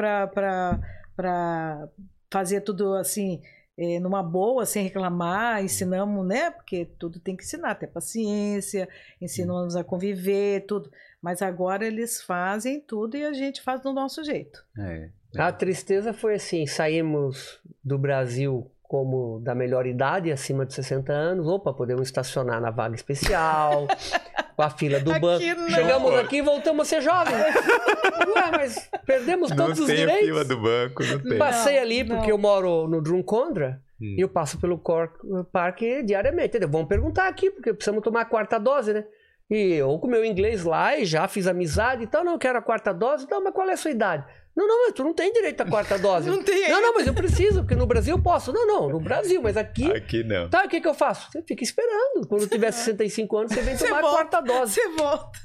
fazer 2.32 2.62
tudo 2.62 2.94
assim. 2.96 3.42
é, 3.80 4.00
numa 4.00 4.24
boa, 4.24 4.66
sem 4.66 4.84
reclamar, 4.84 5.64
ensinamos, 5.64 6.26
né? 6.28 6.50
Porque 6.50 6.86
tudo 6.98 7.20
tem 7.20 7.36
que 7.36 7.44
ensinar, 7.44 7.76
ter 7.76 7.86
paciência, 7.88 8.90
ensinamos 9.22 9.76
a 9.76 9.84
conviver, 9.84 10.66
tudo. 10.66 10.90
Mas 11.22 11.42
agora 11.42 11.86
eles 11.86 12.22
fazem 12.22 12.80
tudo 12.80 13.18
e 13.18 13.26
a 13.26 13.34
gente 13.34 13.62
faz 13.62 13.82
do 13.82 13.92
nosso 13.92 14.24
jeito. 14.24 14.64
É. 14.78 15.10
A 15.38 15.52
tristeza 15.52 16.14
foi 16.14 16.36
assim: 16.36 16.66
saímos 16.68 17.60
do 17.84 17.98
Brasil 17.98 18.70
como 18.84 19.40
da 19.42 19.54
melhor 19.54 19.86
idade, 19.86 20.32
acima 20.32 20.66
de 20.66 20.74
60 20.74 21.12
anos. 21.12 21.48
Opa, 21.48 21.74
podemos 21.74 22.08
estacionar 22.08 22.62
na 22.62 22.70
vaga 22.72 22.96
especial, 22.96 23.88
com 24.56 24.62
a 24.62 24.70
fila 24.70 25.00
do 25.00 25.12
Aqui 25.12 25.20
banco. 25.20 25.62
não. 25.62 25.70
Chegamos 25.70 26.14
aqui 26.14 26.38
e 26.38 26.42
voltamos 26.42 26.88
a 26.88 26.90
ser 26.90 27.02
jovens. 27.02 27.36
Ué, 28.36 28.52
mas 28.52 28.90
perdemos 29.06 29.50
Não 29.50 29.58
todos 29.58 29.80
os 29.80 29.86
tem 29.88 29.96
a 29.96 30.00
direitos. 30.00 30.26
fila 30.28 30.46
do 30.46 30.62
banco, 30.62 31.04
não 31.04 31.20
tem. 31.20 31.38
Passei 31.38 31.76
Não, 31.76 31.82
ali 31.82 32.04
não. 32.04 32.16
porque 32.16 32.32
eu 32.32 32.38
moro 32.38 32.88
no 32.88 33.02
Drumcondra 33.02 33.82
Hum. 34.00 34.14
e 34.16 34.22
eu 34.22 34.30
passo 34.30 34.60
pelo 34.60 34.78
Cor 34.78 35.10
Parque 35.52 36.04
diariamente. 36.04 36.50
Entendeu? 36.50 36.70
Vamos 36.70 36.88
perguntar 36.88 37.28
aqui, 37.28 37.50
porque 37.50 37.74
precisamos 37.74 38.04
tomar 38.04 38.22
a 38.22 38.26
quarta 38.26 38.60
dose, 38.60 38.94
né? 38.94 39.04
E 39.50 39.74
eu 39.74 39.98
com 39.98 40.08
meu 40.08 40.26
inglês 40.26 40.66
lá 40.66 40.98
e 40.98 41.06
já 41.06 41.28
fiz 41.28 41.48
amizade 41.48 42.04
e 42.04 42.08
tal, 42.08 42.24
não 42.24 42.34
eu 42.34 42.40
quero 42.40 42.58
a 42.58 42.62
quarta 42.62 42.94
dose. 42.94 43.26
Não, 43.30 43.42
mas 43.42 43.54
qual 43.54 43.70
é 43.70 43.74
a 43.74 43.78
sua 43.78 43.92
idade? 43.92 44.26
Não, 44.56 44.68
não, 44.68 44.86
mas 44.86 44.94
tu 44.94 45.04
não 45.04 45.14
tem 45.14 45.32
direito 45.32 45.62
à 45.62 45.66
quarta 45.66 45.98
dose. 46.00 46.30
Não 46.30 46.44
tem 46.44 46.68
Não, 46.68 46.82
não, 46.82 46.94
mas 46.94 47.08
eu 47.08 47.14
preciso, 47.14 47.62
porque 47.62 47.76
no 47.76 47.86
Brasil 47.86 48.18
eu 48.18 48.22
posso. 48.22 48.52
Não, 48.52 48.68
não, 48.68 48.90
no 48.90 49.00
Brasil, 49.00 49.42
mas 49.42 49.56
aqui. 49.56 49.90
Aqui 49.92 50.24
não. 50.24 50.50
Tá, 50.50 50.66
o 50.66 50.68
que, 50.68 50.82
que 50.82 50.88
eu 50.88 50.94
faço? 50.94 51.32
Você 51.32 51.42
fica 51.44 51.64
esperando. 51.64 52.28
Quando 52.28 52.48
tiver 52.48 52.72
65 52.72 53.38
anos, 53.38 53.54
você 53.54 53.62
vem 53.62 53.78
Você 53.78 53.86
tomar 53.86 54.00
a 54.00 54.02
quarta 54.02 54.42
dose. 54.42 54.74
Você 54.74 54.90
volta. 54.90 55.40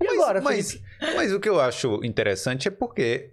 E 0.00 0.08
agora, 0.08 0.40
mas, 0.40 0.78
mas 1.14 1.32
o 1.32 1.40
que 1.40 1.48
eu 1.48 1.60
acho 1.60 2.04
interessante 2.04 2.68
é 2.68 2.70
porque 2.70 3.32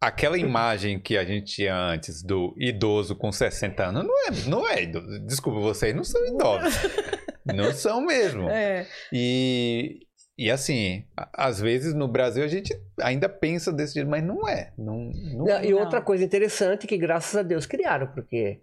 aquela 0.00 0.38
imagem 0.38 1.00
que 1.00 1.16
a 1.16 1.24
gente 1.24 1.54
tinha 1.54 1.76
antes 1.76 2.22
do 2.22 2.54
idoso 2.56 3.16
com 3.16 3.32
60 3.32 3.84
anos 3.84 4.04
não 4.04 4.26
é, 4.26 4.30
não 4.48 4.68
é 4.68 4.82
idoso. 4.82 5.20
Desculpa, 5.26 5.60
vocês 5.60 5.94
não 5.94 6.04
são 6.04 6.24
idosos. 6.26 6.74
não 7.54 7.72
são 7.72 8.00
mesmo. 8.00 8.48
É. 8.48 8.86
E, 9.12 10.00
e 10.36 10.50
assim, 10.50 11.04
às 11.32 11.60
vezes 11.60 11.94
no 11.94 12.06
Brasil 12.08 12.44
a 12.44 12.48
gente 12.48 12.72
ainda 13.00 13.28
pensa 13.28 13.72
desse 13.72 13.94
jeito, 13.94 14.08
mas 14.10 14.22
não 14.22 14.48
é. 14.48 14.72
Não, 14.78 15.10
não 15.34 15.44
Não, 15.44 15.64
e 15.64 15.70
Não. 15.70 15.78
outra 15.80 16.00
coisa 16.00 16.24
interessante 16.24 16.86
que 16.86 16.96
graças 16.96 17.34
a 17.36 17.42
Deus 17.42 17.66
criaram, 17.66 18.06
porque 18.08 18.60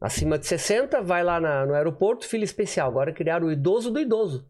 acima 0.00 0.38
de 0.38 0.46
60 0.46 1.00
vai 1.02 1.22
lá 1.24 1.40
na- 1.40 1.64
no 1.66 1.74
aeroporto, 1.74 2.26
fila 2.28 2.44
especial. 2.44 2.88
Agora 2.88 3.12
criaram 3.12 3.46
o 3.46 3.52
idoso 3.52 3.90
do 3.90 3.98
idoso. 4.00 4.46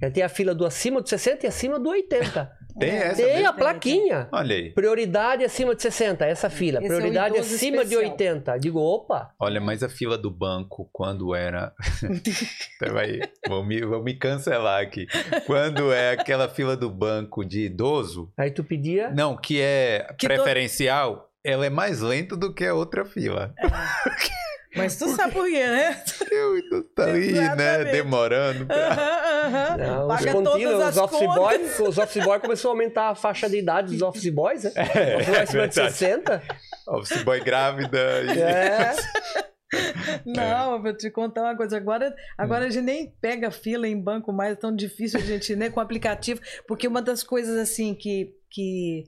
Já 0.00 0.10
tem 0.10 0.22
a 0.22 0.28
fila 0.28 0.54
do 0.54 0.64
acima 0.64 1.02
de 1.02 1.08
60 1.10 1.44
e 1.44 1.48
acima 1.48 1.78
do 1.78 1.88
80. 1.90 2.52
Tem 2.78 2.90
É. 2.90 2.96
essa 3.08 3.16
tem 3.16 3.34
mesmo? 3.34 3.48
a 3.48 3.52
plaquinha. 3.52 4.28
Olha 4.30 4.54
aí. 4.54 4.70
Prioridade 4.70 5.42
acima 5.42 5.74
de 5.74 5.82
60, 5.82 6.24
essa 6.24 6.48
fila. 6.48 6.78
Esse 6.78 6.86
é 6.86 6.88
Prioridade 6.96 7.34
idoso 7.34 7.54
acima 7.56 7.84
de 7.84 7.92
especial. 7.94 8.12
80. 8.12 8.58
Digo, 8.58 8.78
opa, 8.78 9.32
Olha, 9.40 9.60
mas 9.60 9.82
a 9.82 9.88
fila 9.88 10.16
do 10.16 10.30
banco, 10.30 10.88
quando 10.92 11.34
era. 11.34 11.72
Vai, 12.92 13.18
vão, 13.48 13.64
me, 13.64 13.80
vão 13.80 14.00
me 14.00 14.14
cancelar 14.14 14.80
aqui. 14.80 15.08
Quando 15.44 15.92
é 15.92 16.12
aquela 16.12 16.48
fila 16.48 16.76
do 16.76 16.88
banco 16.88 17.44
de 17.44 17.62
idoso, 17.66 18.32
aí 18.36 18.52
tu 18.52 18.62
pedia. 18.62 19.10
não, 19.10 19.36
que 19.36 19.60
é 19.60 20.06
Que 20.16 20.28
preferencial, 20.28 21.28
ela 21.44 21.66
é 21.66 21.70
mais 21.70 22.00
lenta 22.00 22.36
do 22.36 22.54
que 22.54 22.64
a 22.64 22.74
outra 22.74 23.04
fila. 23.04 23.52
Mas 24.76 24.96
tu 24.96 25.08
sabe 25.16 25.32
por 25.32 25.46
quê, 25.46 25.66
né? 25.66 26.02
Eu 26.30 26.82
tô 26.94 27.02
aí, 27.02 27.32
né? 27.32 27.84
Demorando. 27.84 28.66
pra- 28.66 28.76
Aham, 28.76 29.46
aham. 29.46 29.76
Não, 29.78 30.02
os 30.02 30.08
Paga 30.18 30.32
contínuos, 30.32 30.72
todas 30.74 30.96
os 30.96 31.02
office 31.02 31.18
contas. 31.18 31.34
boys, 31.36 31.80
os 31.80 31.98
office 31.98 32.24
boys 32.24 32.40
começou 32.42 32.70
a 32.70 32.74
aumentar 32.74 33.08
a 33.10 33.14
faixa 33.14 33.48
de 33.48 33.58
idade 33.58 33.92
dos 33.92 34.02
office 34.02 34.28
boys, 34.30 34.64
né? 34.64 34.72
É, 34.76 35.16
office 35.16 35.26
boys 35.26 35.38
acima 35.40 35.68
de 35.68 35.74
verdade. 35.74 35.92
60. 35.96 36.42
Office 36.88 37.22
boy 37.22 37.40
grávida. 37.40 37.98
E... 38.24 38.40
É. 38.40 38.94
Não, 40.24 40.74
eu 40.74 40.82
vou 40.82 40.96
te 40.96 41.10
contar 41.10 41.42
uma 41.42 41.56
coisa. 41.56 41.76
Agora, 41.76 42.14
agora 42.36 42.64
Hum. 42.64 42.68
a 42.68 42.70
gente 42.70 42.84
nem 42.84 43.10
pega 43.20 43.50
fila 43.50 43.86
em 43.86 44.00
banco 44.00 44.32
mais, 44.32 44.52
é 44.52 44.56
tão 44.56 44.74
difícil 44.74 45.20
a 45.20 45.22
gente, 45.22 45.54
né, 45.56 45.68
com 45.70 45.80
aplicativo. 45.80 46.40
Porque 46.66 46.88
uma 46.88 47.02
das 47.02 47.22
coisas, 47.22 47.56
assim, 47.58 47.94
que, 47.94 48.34
que 48.50 49.04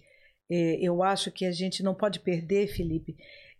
eh, 0.50 0.78
eu 0.82 1.02
acho 1.02 1.30
que 1.30 1.46
a 1.46 1.52
gente 1.52 1.82
não 1.82 1.94
pode 1.94 2.20
perder, 2.20 2.66
Felipe, 2.68 3.16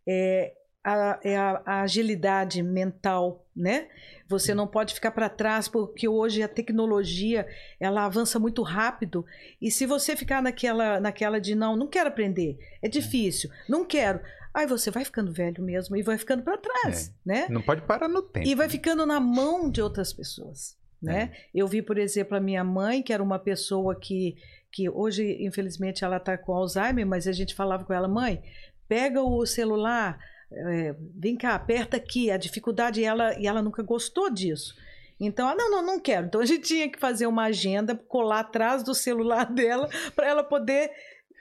é 0.06 0.52
a, 0.82 1.20
é 1.22 1.36
a- 1.36 1.62
a 1.66 1.80
agilidade 1.82 2.62
mental, 2.62 3.44
né? 3.54 3.88
Você 4.28 4.54
não 4.54 4.66
pode 4.66 4.94
ficar 4.94 5.10
para 5.10 5.28
trás, 5.28 5.68
porque 5.68 6.06
hoje 6.08 6.42
a 6.42 6.48
tecnologia, 6.48 7.46
ela 7.78 8.04
avança 8.06 8.38
muito 8.38 8.62
rápido. 8.62 9.24
E 9.60 9.70
se 9.70 9.84
você 9.86 10.16
ficar 10.16 10.40
naquela, 10.42 11.00
naquela 11.00 11.40
de, 11.40 11.54
não, 11.54 11.76
não 11.76 11.86
quero 11.86 12.08
aprender, 12.08 12.58
é 12.80 12.88
difícil, 12.88 13.50
não 13.68 13.84
quero. 13.84 14.20
Aí 14.54 14.66
você 14.66 14.90
vai 14.90 15.04
ficando 15.04 15.32
velho 15.32 15.62
mesmo 15.62 15.96
e 15.96 16.02
vai 16.02 16.16
ficando 16.18 16.42
para 16.42 16.56
trás, 16.58 17.12
né? 17.24 17.46
Não 17.50 17.62
pode 17.62 17.82
parar 17.82 18.08
no 18.08 18.22
tempo. 18.22 18.46
E 18.46 18.54
vai 18.54 18.68
ficando 18.68 19.04
na 19.06 19.20
mão 19.20 19.70
de 19.70 19.80
outras 19.82 20.12
pessoas, 20.12 20.76
né? 21.02 21.32
Eu 21.54 21.68
vi, 21.68 21.82
por 21.82 21.98
exemplo, 21.98 22.36
a 22.36 22.40
minha 22.40 22.64
mãe, 22.64 23.02
que 23.02 23.12
era 23.12 23.22
uma 23.22 23.38
pessoa 23.38 23.94
que, 23.94 24.36
que 24.72 24.88
hoje, 24.88 25.36
infelizmente, 25.44 26.04
ela 26.04 26.16
está 26.16 26.36
com 26.38 26.52
Alzheimer, 26.52 27.06
mas 27.06 27.26
a 27.28 27.32
gente 27.32 27.54
falava 27.54 27.84
com 27.84 27.92
ela, 27.92 28.08
mãe, 28.08 28.42
pega 28.88 29.22
o 29.22 29.44
celular, 29.46 30.18
é, 30.52 30.94
vem 31.14 31.36
cá, 31.36 31.54
aperta 31.54 31.96
aqui, 31.96 32.30
a 32.30 32.36
dificuldade, 32.36 33.00
e 33.00 33.04
ela, 33.04 33.38
e 33.38 33.46
ela 33.46 33.62
nunca 33.62 33.82
gostou 33.82 34.30
disso. 34.30 34.74
Então, 35.18 35.46
ah, 35.48 35.54
não, 35.54 35.70
não, 35.70 35.84
não 35.84 36.00
quero. 36.00 36.26
Então 36.26 36.40
a 36.40 36.46
gente 36.46 36.62
tinha 36.62 36.88
que 36.88 36.98
fazer 36.98 37.26
uma 37.26 37.44
agenda, 37.44 37.94
colar 37.94 38.40
atrás 38.40 38.82
do 38.82 38.94
celular 38.94 39.44
dela, 39.52 39.88
para 40.16 40.26
ela 40.26 40.42
poder 40.42 40.90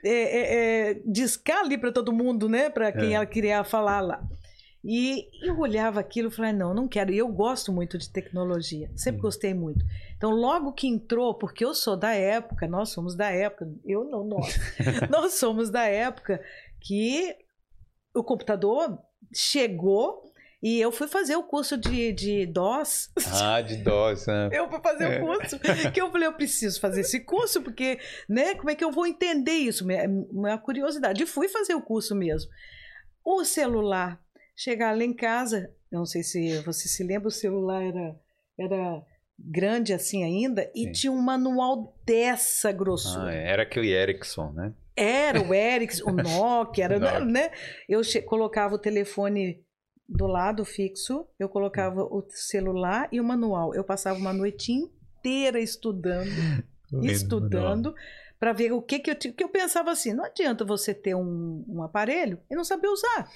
é, 0.03 0.09
é, 0.11 0.89
é, 0.91 1.01
discar 1.05 1.59
ali 1.61 1.77
para 1.77 1.91
todo 1.91 2.11
mundo, 2.11 2.49
né? 2.49 2.69
Para 2.69 2.91
quem 2.91 3.11
É. 3.11 3.13
ela 3.13 3.25
queria 3.25 3.63
falar 3.63 4.01
lá. 4.01 4.21
E 4.83 5.27
eu 5.43 5.59
olhava 5.59 5.99
aquilo 5.99 6.29
e 6.29 6.31
falei, 6.31 6.53
não, 6.53 6.73
não 6.73 6.87
quero. 6.87 7.11
E 7.11 7.17
eu 7.17 7.27
gosto 7.27 7.71
muito 7.71 7.97
de 7.97 8.09
tecnologia, 8.09 8.89
sempre 8.95 9.21
gostei 9.21 9.53
muito. 9.53 9.83
Então, 10.15 10.31
logo 10.31 10.71
que 10.71 10.87
entrou, 10.87 11.33
porque 11.33 11.65
eu 11.65 11.73
sou 11.73 11.97
da 11.97 12.13
época, 12.13 12.65
nós 12.65 12.89
somos 12.89 13.13
da 13.13 13.29
época, 13.29 13.69
eu 13.85 14.05
não, 14.05 14.23
nós, 14.23 14.57
nós 15.09 15.33
somos 15.33 15.69
da 15.69 15.83
época 15.83 16.41
que 16.79 17.35
o 18.19 18.23
computador 18.23 18.99
chegou 19.34 20.23
e 20.62 20.79
eu 20.79 20.91
fui 20.91 21.08
fazer 21.08 21.36
o 21.38 21.43
curso 21.43 21.77
de, 21.77 22.12
de 22.12 22.45
DOS. 22.45 23.10
Ah, 23.41 23.62
de 23.62 23.77
dose, 23.77 24.27
né? 24.27 24.49
Eu 24.53 24.69
fui 24.69 24.79
fazer 24.82 25.05
É. 25.05 25.21
o 25.21 25.25
curso, 25.25 25.58
que 25.93 26.01
eu 26.01 26.12
falei, 26.12 26.27
eu 26.27 26.34
preciso 26.34 26.82
fazer 26.82 27.01
esse 27.01 27.21
curso, 27.21 27.62
porque, 27.62 27.97
né, 28.27 28.55
como 28.55 28.69
é 28.69 28.75
que 28.75 28.84
eu 28.84 28.91
vou 28.91 29.08
entender 29.08 29.53
isso? 29.53 29.86
Minha, 29.88 30.05
minha 30.08 30.58
curiosidade. 30.58 31.23
E 31.23 31.25
fui 31.25 31.47
fazer 31.47 31.75
o 31.75 31.82
curso 31.82 32.13
mesmo. 32.13 32.51
O 33.23 33.45
celular, 33.45 34.19
chegar 34.55 34.95
lá 34.97 35.03
em 35.03 35.13
casa, 35.13 35.73
eu 35.89 35.99
não 35.99 36.05
sei 36.05 36.23
se 36.23 36.58
você 36.63 36.89
se 36.89 37.03
lembra, 37.05 37.29
o 37.29 37.32
celular 37.32 37.82
era, 37.82 38.15
era 38.60 39.01
grande 39.38 39.93
assim 39.93 40.25
ainda, 40.25 40.69
e 40.75 40.84
Sim. 40.88 40.91
tinha 40.91 41.12
um 41.13 41.21
manual 41.21 41.95
dessa 42.05 42.71
grossura. 42.73 43.29
Ah, 43.29 43.34
é. 43.34 43.47
Era 43.49 43.63
aquele 43.63 43.93
Ericsson, 43.93 44.51
né? 44.51 44.73
Era 44.99 45.41
o 45.41 45.53
Ericsson, 45.53 46.12
o 46.12 46.12
Nokia, 46.13 46.85
era, 46.85 46.99
Nokia. 46.99 47.19
né? 47.21 47.51
Eu 47.88 48.01
colocava 48.25 48.75
o 48.75 48.79
telefone 48.79 49.63
do 50.07 50.25
lado 50.25 50.65
fixo, 50.65 51.27
eu 51.39 51.47
colocava 51.47 52.03
o 52.03 52.25
celular 52.29 53.07
e 53.12 53.21
o 53.21 53.23
manual. 53.23 53.73
Eu 53.73 53.83
passava 53.83 54.19
uma 54.19 54.33
noite 54.33 54.71
inteira 54.71 55.59
estudando, 55.59 56.31
estudando, 57.03 57.93
para 58.39 58.51
ver 58.51 58.73
o 58.73 58.81
que 58.81 58.99
que 58.99 59.12
eu 59.12 59.15
tinha. 59.15 59.33
Que 59.33 59.43
eu 59.43 59.49
pensava 59.49 59.91
assim: 59.91 60.13
não 60.13 60.25
adianta 60.25 60.65
você 60.65 60.93
ter 60.93 61.15
um, 61.15 61.63
um 61.67 61.83
aparelho 61.83 62.39
e 62.49 62.55
não 62.55 62.63
saber 62.63 62.88
usar. 62.88 63.29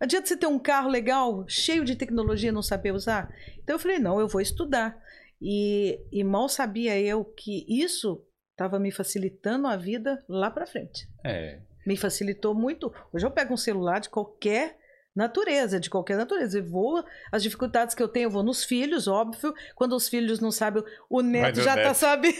Não 0.00 0.06
adianta 0.06 0.26
você 0.26 0.36
ter 0.36 0.46
um 0.46 0.58
carro 0.58 0.88
legal, 0.88 1.44
cheio 1.46 1.84
de 1.84 1.94
tecnologia 1.94 2.48
e 2.48 2.52
não 2.52 2.62
saber 2.62 2.92
usar. 2.92 3.32
Então 3.62 3.76
eu 3.76 3.80
falei: 3.80 3.98
não, 3.98 4.18
eu 4.18 4.26
vou 4.26 4.40
estudar. 4.40 4.98
E, 5.40 6.00
e 6.10 6.24
mal 6.24 6.48
sabia 6.48 6.98
eu 6.98 7.24
que 7.24 7.66
isso 7.68 8.24
estava 8.54 8.78
me 8.78 8.92
facilitando 8.92 9.66
a 9.66 9.76
vida 9.76 10.24
lá 10.28 10.48
para 10.50 10.66
frente. 10.66 11.08
É. 11.22 11.58
Me 11.84 11.96
facilitou 11.96 12.54
muito. 12.54 12.92
Hoje 13.12 13.26
eu 13.26 13.30
pego 13.30 13.52
um 13.52 13.58
celular 13.58 14.00
de 14.00 14.08
qualquer 14.08 14.78
natureza, 15.14 15.78
de 15.78 15.88
qualquer 15.88 16.16
natureza. 16.16 16.58
Eu 16.58 16.64
vou, 16.64 17.04
as 17.30 17.42
dificuldades 17.42 17.94
que 17.94 18.02
eu 18.02 18.08
tenho, 18.08 18.26
eu 18.26 18.30
vou 18.30 18.42
nos 18.42 18.64
filhos, 18.64 19.06
óbvio. 19.06 19.54
Quando 19.74 19.94
os 19.94 20.08
filhos 20.08 20.40
não 20.40 20.50
sabem, 20.50 20.82
o 21.08 21.20
neto 21.20 21.60
já 21.60 21.76
neto. 21.76 21.88
tá 21.88 21.94
sabendo. 21.94 22.34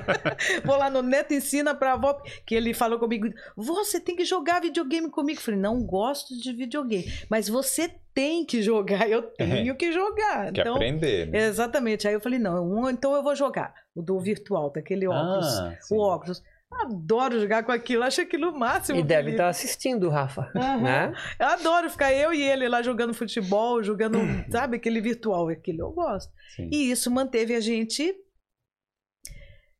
vou 0.64 0.76
lá 0.76 0.88
no 0.88 1.02
neto, 1.02 1.34
ensina 1.34 1.74
pra 1.74 1.94
avó, 1.94 2.22
que 2.46 2.54
ele 2.54 2.72
falou 2.72 2.98
comigo, 2.98 3.28
você 3.56 3.98
tem 3.98 4.14
que 4.14 4.24
jogar 4.24 4.60
videogame 4.60 5.10
comigo. 5.10 5.40
Eu 5.40 5.44
falei, 5.44 5.60
não 5.60 5.82
gosto 5.82 6.38
de 6.38 6.52
videogame, 6.52 7.12
mas 7.28 7.48
você 7.48 7.92
tem 8.14 8.44
que 8.44 8.62
jogar, 8.62 9.10
eu 9.10 9.22
tenho 9.22 9.74
que 9.74 9.90
jogar. 9.90 10.52
Que 10.52 10.60
então, 10.60 10.76
aprender, 10.76 11.26
né? 11.26 11.46
Exatamente. 11.46 12.06
Aí 12.06 12.14
eu 12.14 12.20
falei, 12.20 12.38
não, 12.38 12.88
então 12.88 13.14
eu 13.14 13.22
vou 13.22 13.34
jogar. 13.34 13.74
O 13.94 14.02
do 14.02 14.18
virtual, 14.20 14.70
daquele 14.70 15.06
óculos. 15.06 15.58
Ah, 15.58 15.78
o 15.90 15.98
óculos. 16.00 16.42
Adoro 16.82 17.40
jogar 17.40 17.64
com 17.64 17.72
aquilo, 17.72 18.02
acho 18.02 18.20
aquilo 18.20 18.50
o 18.50 18.58
máximo. 18.58 18.98
E 18.98 19.02
deve 19.02 19.22
Felipe. 19.22 19.34
estar 19.36 19.48
assistindo, 19.48 20.08
Rafa. 20.08 20.50
Aham. 20.56 20.80
Né? 20.80 21.12
Eu 21.38 21.46
adoro 21.46 21.90
ficar 21.90 22.12
eu 22.12 22.32
e 22.32 22.42
ele 22.42 22.68
lá 22.68 22.82
jogando 22.82 23.14
futebol, 23.14 23.82
jogando, 23.82 24.18
sabe, 24.50 24.76
aquele 24.76 25.00
virtual, 25.00 25.48
aquilo 25.48 25.80
eu 25.80 25.92
gosto. 25.92 26.32
Sim. 26.56 26.68
E 26.72 26.90
isso 26.90 27.10
manteve 27.10 27.54
a 27.54 27.60
gente 27.60 28.14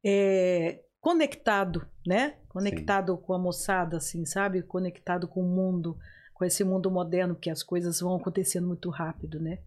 é, 0.05 0.81
conectado, 1.01 1.87
né? 2.07 2.37
Conectado 2.49 3.17
com 3.19 3.33
a 3.35 3.39
moçada, 3.39 3.97
assim, 3.97 4.25
sabe? 4.25 4.63
Conectado 4.63 5.27
com 5.27 5.41
o 5.41 5.49
mundo, 5.49 5.99
com 6.33 6.45
esse 6.45 6.63
mundo 6.63 6.91
moderno, 6.91 7.35
porque 7.35 7.51
as 7.51 7.63
coisas 7.63 8.01
vão 8.01 8.17
acontecendo 8.17 8.67
muito 8.67 8.91
rápido, 8.91 9.41
né? 9.41 9.59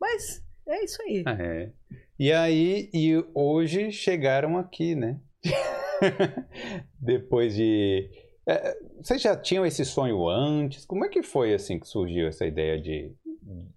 Mas 0.00 0.44
é 0.68 0.84
isso 0.84 1.02
aí. 1.02 1.24
Ah, 1.26 1.36
é. 1.38 1.72
E 2.18 2.32
aí, 2.32 2.90
e 2.92 3.24
hoje 3.34 3.90
chegaram 3.90 4.56
aqui, 4.56 4.94
né? 4.94 5.18
Depois 6.98 7.54
de. 7.54 8.08
É, 8.46 8.76
vocês 9.00 9.20
já 9.22 9.36
tinham 9.36 9.64
esse 9.64 9.84
sonho 9.84 10.28
antes? 10.28 10.84
Como 10.84 11.04
é 11.04 11.08
que 11.08 11.22
foi 11.22 11.54
assim 11.54 11.78
que 11.78 11.86
surgiu 11.86 12.26
essa 12.26 12.44
ideia 12.46 12.80
de, 12.80 13.12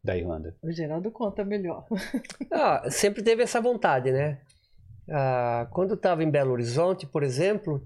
da 0.03 0.17
Irlanda? 0.17 0.55
O 0.63 0.71
Geraldo 0.71 1.12
conta 1.12 1.43
melhor. 1.43 1.86
Ah, 2.51 2.83
sempre 2.89 3.21
teve 3.23 3.43
essa 3.43 3.59
vontade, 3.59 4.12
né? 4.12 4.39
Ah, 5.09 5.67
quando 5.71 5.91
eu 5.91 5.95
estava 5.95 6.23
em 6.23 6.29
Belo 6.29 6.51
Horizonte, 6.51 7.05
por 7.05 7.23
exemplo, 7.23 7.86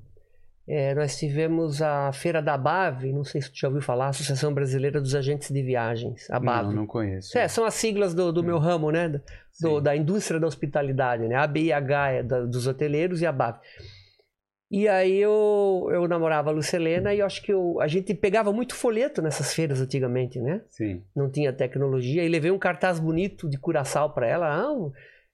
eh, 0.68 0.94
nós 0.94 1.18
tivemos 1.18 1.82
a 1.82 2.12
Feira 2.14 2.42
da 2.42 2.58
BAV, 2.58 3.12
não 3.12 3.24
sei 3.24 3.42
se 3.42 3.48
você 3.50 3.54
já 3.56 3.68
ouviu 3.70 3.82
falar, 3.82 4.10
Associação 4.10 4.54
Brasileira 4.54 5.02
dos 5.02 5.16
Agentes 5.16 5.50
de 5.50 5.64
Viagens, 5.64 6.30
a 6.30 6.40
BAV. 6.40 6.66
Não, 6.68 6.74
não 6.74 6.88
conheço. 6.88 7.38
É, 7.38 7.48
são 7.48 7.66
as 7.66 7.74
siglas 7.74 8.14
do, 8.14 8.32
do 8.32 8.44
meu 8.44 8.60
ramo, 8.60 8.92
né? 8.92 9.20
Do- 9.60 9.82
da 9.82 9.96
indústria 9.96 10.40
da 10.40 10.46
hospitalidade, 10.48 11.28
né? 11.28 11.36
A 11.36 11.48
BIH 11.48 12.12
é 12.12 12.24
da- 12.24 12.46
dos 12.46 12.68
hoteleiros 12.68 13.22
e 13.22 13.26
a 13.26 13.32
BAV. 13.32 13.58
E 14.70 14.86
aí 14.88 15.18
eu, 15.18 15.88
eu 15.92 16.08
namorava 16.10 16.50
a 16.50 16.54
Lucelena 16.54 17.14
e 17.14 17.20
eu 17.20 17.26
acho 17.26 17.42
que 17.42 17.54
eu- 17.54 17.80
a 17.80 17.88
gente 17.88 18.14
pegava 18.14 18.52
muito 18.52 18.76
folheto 18.76 19.22
nessas 19.22 19.54
feiras 19.54 19.80
antigamente, 19.80 20.42
né? 20.42 20.62
Sim. 20.70 21.04
Não 21.16 21.30
tinha 21.32 21.54
tecnologia. 21.54 22.24
E 22.24 22.28
levei 22.28 22.52
um 22.52 22.60
cartaz 22.60 23.00
bonito 23.00 23.50
de 23.50 23.58
Curaçao 23.58 24.10
para 24.14 24.28
ela. 24.28 24.48
Ah, 24.54 24.74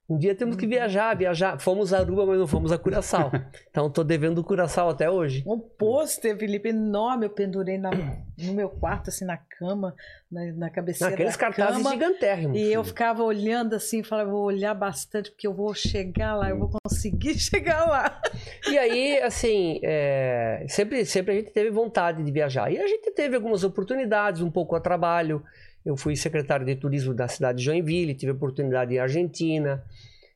um- 0.10 0.18
dia 0.18 0.36
temos 0.36 0.56
que 0.56 0.68
viajar, 0.68 1.16
viajar. 1.16 1.58
Fomos 1.60 1.94
a 1.94 2.00
Aruba, 2.00 2.26
mas 2.26 2.38
não 2.40 2.48
fomos 2.48 2.72
a 2.72 2.78
Curaçao. 2.78 3.32
então 3.70 3.90
tô 3.90 4.04
devendo 4.04 4.40
o 4.40 4.44
Curaçao 4.44 4.90
até 4.90 5.10
hoje. 5.10 5.44
Um 5.48 5.58
pôster, 5.60 6.38
Felipe, 6.38 6.70
enorme, 6.70 7.26
eu 7.26 7.30
pendurei 7.30 7.78
na- 7.78 7.92
no 7.92 8.54
meu 8.54 8.70
quarto, 8.70 9.10
assim, 9.10 9.26
na 9.26 9.38
cama, 9.38 9.96
na, 10.32 10.46
na 10.54 10.70
cabeceira 10.70 11.12
Naqueles 11.12 11.34
da 11.34 11.40
cartazes 11.40 11.78
cama. 11.78 11.92
gigantérrimos. 11.92 12.58
E 12.60 12.72
eu 12.74 12.84
ficava 12.84 13.24
olhando 13.24 13.76
assim, 13.76 14.04
falava, 14.04 14.30
vou 14.32 14.44
olhar 14.44 14.74
bastante, 14.74 15.32
porque 15.32 15.48
eu 15.48 15.54
vou 15.54 15.74
chegar 15.74 16.36
lá, 16.36 16.50
eu 16.50 16.58
vou 16.60 16.70
conseguir 16.84 17.36
chegar 17.40 17.86
lá. 17.86 18.22
E 18.70 18.78
aí, 18.78 19.20
assim, 19.22 19.80
é, 19.84 20.66
sempre, 20.68 21.06
sempre 21.06 21.34
a 21.34 21.36
gente 21.36 21.52
teve 21.52 21.70
vontade 21.70 22.24
de 22.24 22.32
viajar. 22.32 22.72
E 22.72 22.78
a 22.80 22.88
gente 22.88 23.12
teve 23.12 23.36
algumas 23.36 23.64
oportunidades, 23.64 24.42
um 24.42 24.52
pouco 24.52 24.76
a 24.76 24.80
trabalho. 24.80 25.44
Eu 25.86 25.98
fui 25.98 26.16
secretário 26.16 26.66
de 26.66 26.76
turismo 26.76 27.14
da 27.14 27.28
cidade 27.28 27.58
de 27.60 27.66
Joinville, 27.66 28.14
tive 28.16 28.32
oportunidade 28.32 28.94
em 28.94 29.00
Argentina. 29.00 29.84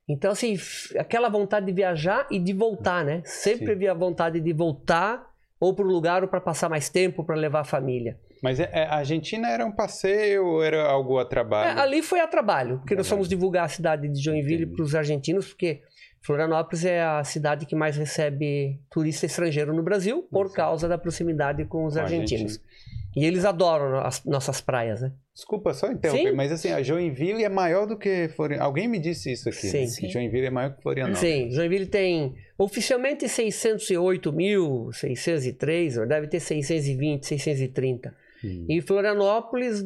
Então, 0.09 0.31
assim, 0.31 0.57
aquela 0.97 1.29
vontade 1.29 1.65
de 1.65 1.71
viajar 1.73 2.27
e 2.31 2.39
de 2.39 2.53
voltar, 2.53 3.03
né? 3.03 3.21
Sempre 3.25 3.65
Sim. 3.67 3.71
havia 3.73 3.93
vontade 3.93 4.39
de 4.39 4.53
voltar 4.53 5.25
ou 5.59 5.73
para 5.73 5.85
o 5.85 5.87
lugar 5.87 6.21
ou 6.23 6.29
para 6.29 6.39
passar 6.39 6.69
mais 6.69 6.87
tempo, 6.89 7.23
para 7.23 7.35
levar 7.35 7.61
a 7.61 7.63
família. 7.63 8.17
Mas 8.43 8.59
é- 8.59 8.69
é, 8.71 8.83
a 8.85 8.95
Argentina 8.97 9.49
era 9.49 9.65
um 9.65 9.71
passeio 9.71 10.45
ou 10.45 10.63
era 10.63 10.83
algo 10.87 11.17
a 11.17 11.23
É, 11.23 11.25
trabalho? 11.25 11.79
ali 11.79 12.01
foi 12.03 12.19
a 12.19 12.27
trabalho, 12.27 12.77
porque 12.77 12.93
nós 12.93 13.05
Trabalho. 13.07 13.09
fomos 13.25 13.27
divulgar 13.27 13.65
a 13.65 13.67
cidade 13.67 14.07
de 14.07 14.21
Joinville 14.21 14.67
para 14.67 14.83
os 14.83 14.93
argentinos, 14.93 15.47
porque 15.47 15.81
Florianópolis 16.21 16.85
é 16.85 17.01
a 17.01 17.23
cidade 17.23 17.65
que 17.65 17.75
mais 17.75 17.97
recebe 17.97 18.79
turista 18.91 19.25
estrangeiro 19.25 19.73
no 19.73 19.81
Brasil, 19.81 20.27
por 20.31 20.47
Sim. 20.49 20.53
causa 20.55 20.87
da 20.87 20.97
proximidade 20.97 21.65
com 21.65 21.85
os 21.85 21.93
Com 21.95 21.99
a 21.99 22.03
argentinos. 22.03 22.41
Argentina. 22.59 22.96
E 23.17 23.25
eles 23.25 23.45
adoram 23.45 23.97
as 23.97 24.23
nossas 24.23 24.61
praias, 24.61 25.01
né? 25.01 25.11
Desculpa 25.33 25.73
só 25.73 25.91
interromper, 25.91 26.29
Sim. 26.29 26.35
mas 26.35 26.51
assim, 26.51 26.71
a 26.71 26.83
Joinville 26.83 27.43
é 27.43 27.49
maior 27.49 27.87
do 27.87 27.97
que 27.97 28.29
Florianópolis. 28.29 28.61
Alguém 28.61 28.87
me 28.87 28.99
disse 28.99 29.31
isso 29.31 29.49
aqui. 29.49 29.65
Sim. 29.67 29.81
né? 29.81 29.87
Sim. 29.87 30.07
Joinville 30.07 30.45
é 30.45 30.49
maior 30.51 30.75
que 30.75 30.83
Florianópolis. 30.83 31.19
Sim, 31.19 31.49
Joinville 31.49 31.87
tem 31.87 32.35
oficialmente 32.59 33.27
608 33.27 34.31
mil, 34.31 34.91
603, 34.93 35.97
ou 35.97 36.07
deve 36.07 36.27
ter 36.27 36.39
620, 36.39 37.25
630. 37.25 38.15
Hum. 38.45 38.65
E 38.69 38.81
Florianópolis, 38.81 39.83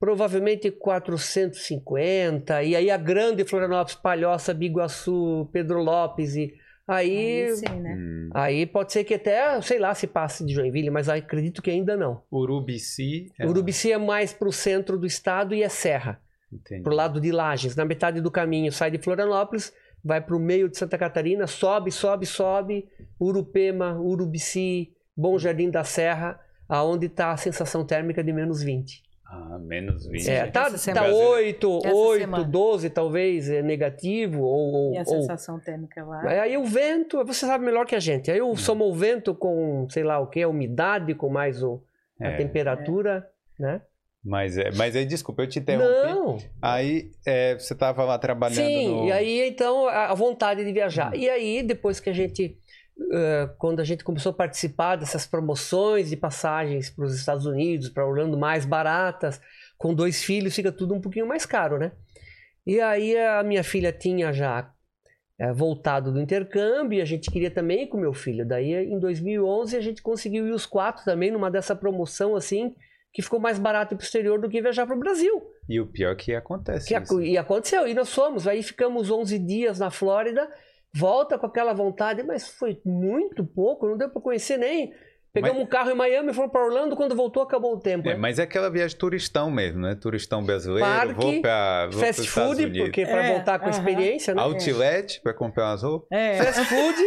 provavelmente 0.00 0.68
450. 0.72 2.64
E 2.64 2.74
aí 2.74 2.90
a 2.90 2.96
grande 2.96 3.44
Florianópolis, 3.44 3.94
Palhoça, 3.94 4.52
Biguaçu, 4.52 5.48
Pedro 5.52 5.80
Lopes. 5.80 6.34
E 6.34 6.52
aí, 6.88 7.44
Aí 7.44 7.56
sim, 7.56 7.80
né? 7.80 7.94
Hum. 7.98 8.30
aí 8.34 8.66
pode 8.66 8.92
ser 8.92 9.04
que 9.04 9.14
até, 9.14 9.60
sei 9.60 9.78
lá, 9.78 9.94
se 9.94 10.06
passe 10.06 10.44
de 10.44 10.54
Joinville, 10.54 10.90
mas 10.90 11.08
acredito 11.08 11.60
que 11.62 11.70
ainda 11.70 11.96
não. 11.96 12.22
Urubici. 12.32 13.30
é- 13.38 13.46
Urubici 13.46 13.92
é 13.92 13.98
mais 13.98 14.32
para 14.32 14.48
o 14.48 14.52
centro 14.52 14.98
do 14.98 15.06
estado 15.06 15.54
e 15.54 15.62
é 15.62 15.68
serra. 15.68 16.20
Entendi. 16.50 16.82
pro 16.82 16.94
lado 16.94 17.20
de 17.20 17.30
Lages, 17.30 17.76
na 17.76 17.84
metade 17.84 18.22
do 18.22 18.30
caminho, 18.30 18.72
sai 18.72 18.90
de 18.90 18.96
Florianópolis, 18.96 19.70
vai 20.02 20.18
pro 20.18 20.40
meio 20.40 20.66
de 20.70 20.78
Santa 20.78 20.96
Catarina, 20.96 21.46
sobe, 21.46 21.90
sobe, 21.90 22.24
sobe, 22.24 22.88
Urupema, 23.20 24.00
Urubici, 24.00 24.94
Bom 25.14 25.38
Jardim 25.38 25.68
da 25.70 25.84
Serra, 25.84 26.40
aonde 26.66 27.04
está 27.04 27.32
a 27.32 27.36
sensação 27.36 27.84
térmica 27.84 28.24
de 28.24 28.32
menos 28.32 28.62
20. 28.62 29.02
Ah, 29.30 29.58
menos 29.58 30.06
20. 30.06 30.26
É, 30.30 30.46
tá, 30.46 30.62
essa 30.62 30.70
tá 30.72 30.78
semana. 30.78 31.08
8, 31.14 31.80
Essa 31.84 31.94
8, 31.94 32.20
semana. 32.20 32.44
12 32.44 32.88
talvez, 32.90 33.50
é 33.50 33.60
negativo, 33.62 34.40
ou... 34.42 34.72
ou- 34.72 34.94
E 34.94 34.96
a 34.96 35.00
ou- 35.00 35.06
sensação 35.06 35.60
térmica 35.60 36.02
lá. 36.02 36.22
Aí 36.42 36.56
o 36.56 36.64
vento, 36.64 37.22
você 37.26 37.44
sabe 37.44 37.62
melhor 37.64 37.84
que 37.84 37.94
a 37.94 38.00
gente, 38.00 38.30
aí 38.30 38.38
eu 38.38 38.56
somo 38.56 38.86
o 38.86 38.94
vento 38.94 39.34
com, 39.34 39.86
sei 39.90 40.02
lá 40.02 40.18
o 40.18 40.26
que, 40.28 40.40
a 40.42 40.48
umidade, 40.48 41.14
com 41.14 41.28
mais 41.28 41.62
o, 41.62 41.82
a 42.18 42.28
É, 42.28 42.36
temperatura, 42.38 43.28
né? 43.58 43.82
Mas, 44.24 44.56
é, 44.58 44.70
mas 44.74 44.96
aí, 44.96 45.04
desculpa, 45.04 45.42
eu 45.42 45.46
te 45.46 45.58
interrompi. 45.58 46.12
Não, 46.12 46.38
Aí 46.60 47.10
é, 47.26 47.54
você 47.54 47.72
estava 47.72 48.04
lá 48.04 48.18
trabalhando 48.18 48.56
Sim, 48.56 48.88
no... 48.96 49.04
e 49.06 49.12
aí 49.12 49.46
então 49.48 49.86
a 49.86 50.06
a 50.06 50.14
vontade 50.14 50.64
de 50.64 50.72
viajar. 50.72 51.12
Hum. 51.12 51.16
E 51.16 51.28
aí 51.30 51.62
depois 51.62 52.00
que 52.00 52.10
a 52.10 52.12
gente, 52.12 52.56
quando 53.58 53.80
a 53.80 53.84
gente 53.84 54.02
começou 54.04 54.30
a 54.30 54.34
participar 54.34 54.96
dessas 54.96 55.26
promoções 55.26 56.10
de 56.10 56.16
passagens 56.16 56.90
para 56.90 57.04
os 57.04 57.14
Estados 57.14 57.46
Unidos, 57.46 57.88
para 57.88 58.06
Orlando 58.06 58.36
mais 58.36 58.64
baratas, 58.66 59.40
com 59.76 59.94
dois 59.94 60.22
filhos 60.22 60.54
fica 60.54 60.72
tudo 60.72 60.94
um 60.94 61.00
pouquinho 61.00 61.26
mais 61.26 61.46
caro, 61.46 61.78
né? 61.78 61.92
E 62.66 62.80
aí 62.80 63.16
a 63.16 63.42
minha 63.42 63.62
filha 63.64 63.92
tinha 63.92 64.32
já 64.32 64.70
eh, 65.38 65.52
voltado 65.52 66.12
do 66.12 66.20
intercâmbio 66.20 66.98
e 66.98 67.00
a 67.00 67.04
gente 67.04 67.30
queria 67.30 67.50
também 67.50 67.84
ir 67.84 67.86
com 67.86 67.96
meu 67.96 68.12
filho. 68.12 68.46
Daí 68.46 68.74
em 68.74 68.98
2011 68.98 69.76
a 69.76 69.80
gente 69.80 70.02
conseguiu 70.02 70.46
ir 70.46 70.52
os 70.52 70.66
quatro 70.66 71.04
também 71.04 71.30
numa 71.30 71.50
dessa 71.50 71.74
promoção 71.76 72.34
assim 72.36 72.74
que 73.10 73.22
ficou 73.22 73.40
mais 73.40 73.58
barato 73.58 73.96
para 73.96 74.02
o 74.02 74.04
exterior 74.04 74.38
do 74.38 74.50
que 74.50 74.60
viajar 74.60 74.86
para 74.86 74.94
o 74.94 74.98
Brasil. 74.98 75.42
E 75.66 75.80
o 75.80 75.86
pior 75.86 76.12
é 76.12 76.14
que 76.16 76.34
acontece 76.34 76.86
Que 76.88 76.94
isso. 76.94 77.16
ac- 77.16 77.24
e 77.26 77.38
aconteceu, 77.38 77.88
e 77.88 77.94
nós 77.94 78.12
fomos. 78.12 78.46
Aí 78.46 78.62
ficamos 78.62 79.10
11 79.10 79.38
dias 79.38 79.78
na 79.78 79.90
Flórida, 79.90 80.46
volta 80.94 81.38
com 81.38 81.46
aquela 81.46 81.72
vontade, 81.72 82.22
mas 82.22 82.48
foi 82.48 82.80
muito 82.84 83.44
pouco, 83.44 83.86
não 83.88 83.96
deu 83.96 84.08
para 84.10 84.20
conhecer 84.22 84.56
nem. 84.58 84.92
Pegamos 85.30 85.62
um 85.62 85.66
carro 85.66 85.90
em 85.90 85.94
Miami, 85.94 86.32
fomos 86.32 86.50
para 86.50 86.64
Orlando, 86.64 86.96
quando 86.96 87.14
voltou 87.14 87.42
acabou 87.42 87.74
o 87.74 87.78
tempo. 87.78 88.08
É, 88.08 88.14
né? 88.14 88.18
mas 88.18 88.38
é 88.38 88.42
aquela 88.42 88.70
viagem 88.70 88.96
turistão 88.96 89.50
mesmo, 89.50 89.80
né? 89.82 89.94
Turistão 89.94 90.42
brasileiro, 90.42 90.80
Parque, 90.88 91.14
vou 91.14 91.40
para 91.42 91.86
vou 91.92 92.00
Fast 92.00 92.26
food, 92.28 92.64
Unidos. 92.64 92.80
porque 92.80 93.04
para 93.06 93.26
É, 93.26 93.32
voltar 93.34 93.58
com 93.58 93.66
a 93.66 93.68
aham. 93.68 93.78
experiência, 93.78 94.34
né? 94.34 94.42
Outlet 94.42 95.20
para 95.20 95.34
comprar 95.34 95.66
umas 95.70 95.82
roupas. 95.82 96.08
É. 96.10 96.42
Fast 96.42 96.64
food, 96.64 96.98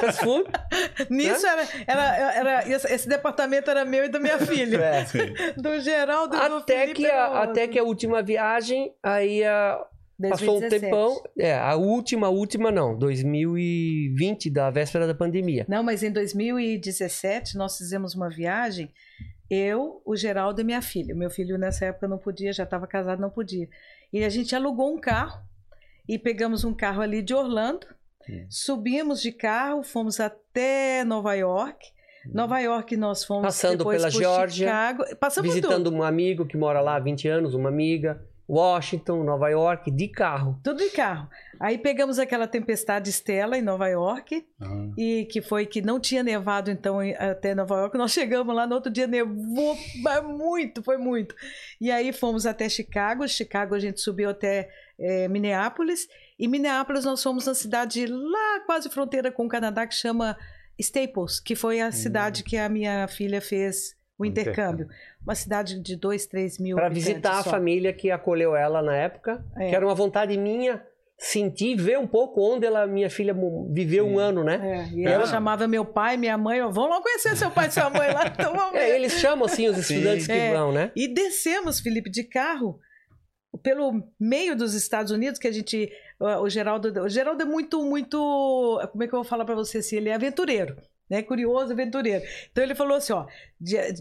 fast 0.00 0.24
food. 0.24 0.50
Nisso 1.10 1.46
era, 1.46 1.68
era, 1.86 2.34
era, 2.34 2.68
esse, 2.68 2.92
esse 2.92 3.08
departamento 3.08 3.70
era 3.70 3.84
meu 3.84 4.04
e 4.04 4.08
da 4.08 4.18
minha 4.18 4.38
filha. 4.38 4.80
É. 4.80 5.52
Do 5.60 5.78
Geraldo 5.80 6.34
e 6.34 6.48
do 6.48 6.56
Até 6.56 6.80
Felipe 6.80 7.02
que, 7.02 7.10
a, 7.10 7.42
até 7.42 7.68
que 7.68 7.78
a 7.78 7.84
última 7.84 8.22
viagem, 8.22 8.92
aí 9.02 9.44
a, 9.44 9.78
passou 10.28 10.56
um 10.56 10.60
2017. 10.60 10.80
tempão. 10.80 11.22
É, 11.38 11.54
a 11.54 11.74
última, 11.76 12.26
a 12.26 12.30
última 12.30 12.70
não, 12.70 12.96
2020, 12.98 14.50
da 14.50 14.70
véspera 14.70 15.06
da 15.06 15.14
pandemia. 15.14 15.64
Não, 15.68 15.82
mas 15.82 16.02
em 16.02 16.10
2017 16.12 17.56
nós 17.56 17.76
fizemos 17.78 18.14
uma 18.14 18.28
viagem, 18.28 18.90
eu, 19.48 20.00
o 20.04 20.14
Geraldo 20.16 20.60
e 20.60 20.64
minha 20.64 20.82
filha. 20.82 21.14
Meu 21.14 21.30
filho 21.30 21.58
nessa 21.58 21.86
época 21.86 22.06
não 22.06 22.18
podia, 22.18 22.52
já 22.52 22.64
estava 22.64 22.86
casado, 22.86 23.20
não 23.20 23.30
podia. 23.30 23.68
E 24.12 24.22
a 24.24 24.28
gente 24.28 24.54
alugou 24.54 24.94
um 24.94 24.98
carro 25.00 25.40
e 26.08 26.18
pegamos 26.18 26.64
um 26.64 26.74
carro 26.74 27.00
ali 27.02 27.22
de 27.22 27.34
Orlando, 27.34 27.86
Hum. 28.28 28.44
subimos 28.50 29.22
de 29.22 29.32
carro, 29.32 29.82
fomos 29.82 30.20
até 30.20 31.02
Nova 31.04 31.34
York. 31.34 31.86
Nova 32.26 32.60
York 32.60 32.94
nós 32.94 33.24
fomos 33.24 33.44
Passando 33.44 33.78
depois 33.78 33.96
pela 33.96 34.12
por 34.12 34.18
Geórgia, 34.20 34.66
Chicago, 34.66 35.16
passamos 35.16 35.54
visitando 35.54 35.84
tudo. 35.84 35.96
um 35.96 36.02
amigo 36.02 36.44
que 36.44 36.54
mora 36.54 36.82
lá 36.82 36.96
há 36.96 37.00
20 37.00 37.26
anos, 37.28 37.54
uma 37.54 37.70
amiga, 37.70 38.22
Washington, 38.50 39.22
Nova 39.22 39.48
York, 39.48 39.92
de 39.92 40.08
carro. 40.08 40.58
Tudo 40.64 40.78
de 40.78 40.90
carro. 40.90 41.28
Aí 41.60 41.78
pegamos 41.78 42.18
aquela 42.18 42.48
tempestade 42.48 43.08
Estela 43.08 43.56
em 43.56 43.62
Nova 43.62 43.86
York, 43.86 44.44
Ah, 44.60 44.88
e 44.98 45.24
que 45.26 45.40
foi 45.40 45.66
que 45.66 45.80
não 45.80 46.00
tinha 46.00 46.22
nevado 46.24 46.68
então 46.68 46.98
até 47.16 47.54
Nova 47.54 47.76
York. 47.76 47.96
Nós 47.96 48.10
chegamos 48.10 48.54
lá 48.54 48.66
no 48.66 48.74
outro 48.74 48.90
dia 48.90 49.06
nevou 49.06 49.76
muito, 50.36 50.82
foi 50.82 50.96
muito. 50.96 51.34
E 51.80 51.92
aí 51.92 52.12
fomos 52.12 52.44
até 52.44 52.68
Chicago. 52.68 53.28
Chicago 53.28 53.74
a 53.74 53.78
gente 53.78 54.00
subiu 54.00 54.30
até 54.30 54.68
eh, 54.98 55.28
Minneapolis 55.28 56.08
e 56.36 56.48
Minneapolis 56.48 57.04
nós 57.04 57.22
fomos 57.22 57.46
na 57.46 57.54
cidade 57.54 58.04
lá 58.06 58.60
quase 58.66 58.88
fronteira 58.88 59.30
com 59.30 59.46
o 59.46 59.48
Canadá 59.48 59.86
que 59.86 59.94
chama 59.94 60.36
Staples, 60.76 61.38
que 61.38 61.54
foi 61.54 61.80
a 61.80 61.92
cidade 61.92 62.42
que 62.42 62.56
a 62.56 62.68
minha 62.68 63.06
filha 63.06 63.40
fez 63.40 63.94
o 64.18 64.24
intercâmbio. 64.24 64.88
Uma 65.22 65.34
cidade 65.34 65.78
de 65.80 65.96
2, 65.96 66.26
3 66.26 66.58
mil 66.58 66.76
Para 66.76 66.88
visitar 66.88 67.38
a 67.38 67.42
só. 67.42 67.50
família 67.50 67.92
que 67.92 68.10
acolheu 68.10 68.56
ela 68.56 68.82
na 68.82 68.96
época, 68.96 69.44
É. 69.56 69.68
que 69.68 69.74
era 69.76 69.84
uma 69.86 69.94
vontade 69.94 70.36
minha 70.36 70.82
sentir, 71.18 71.76
ver 71.76 71.98
um 71.98 72.06
pouco 72.06 72.40
onde 72.40 72.64
ela, 72.66 72.86
minha 72.86 73.10
filha 73.10 73.36
viveu 73.70 74.06
Sim. 74.06 74.14
um 74.14 74.18
ano, 74.18 74.42
né? 74.42 74.88
É, 74.90 74.94
e 74.96 75.04
ela 75.04 75.26
chamava 75.26 75.68
meu 75.68 75.84
pai, 75.84 76.16
minha 76.16 76.38
mãe, 76.38 76.60
vamos 76.62 76.88
lá 76.88 77.02
conhecer 77.02 77.36
seu 77.36 77.50
pai 77.50 77.68
e 77.68 77.70
sua 77.70 77.90
mãe 77.90 78.10
lá, 78.10 78.26
então 78.26 78.54
vamos 78.54 78.74
É, 78.76 78.86
ver. 78.86 78.94
eles 78.94 79.12
chamam 79.12 79.44
assim 79.44 79.68
os 79.68 79.76
estudantes 79.76 80.26
que 80.26 80.32
É. 80.32 80.54
vão, 80.54 80.72
né? 80.72 80.90
E 80.96 81.06
descemos, 81.06 81.78
Felipe, 81.78 82.08
de 82.10 82.24
carro 82.24 82.80
pelo 83.62 84.02
meio 84.18 84.56
dos 84.56 84.72
Estados 84.74 85.12
Unidos, 85.12 85.38
que 85.38 85.46
a 85.48 85.52
gente. 85.52 85.90
O 86.40 86.48
Geraldo, 86.48 87.02
o 87.02 87.08
Geraldo 87.08 87.42
é 87.42 87.44
muito, 87.44 87.82
muito. 87.84 88.16
Como 88.90 89.02
é 89.02 89.06
que 89.08 89.12
eu 89.14 89.18
vou 89.18 89.24
falar 89.24 89.44
para 89.44 89.54
você 89.54 89.78
assim? 89.78 89.96
Ele 89.96 90.08
é 90.08 90.14
aventureiro. 90.14 90.76
Né, 91.10 91.22
curioso, 91.22 91.72
aventureiro. 91.72 92.24
Então 92.52 92.62
ele 92.62 92.74
falou 92.74 92.96
assim: 92.96 93.12
ó, 93.12 93.26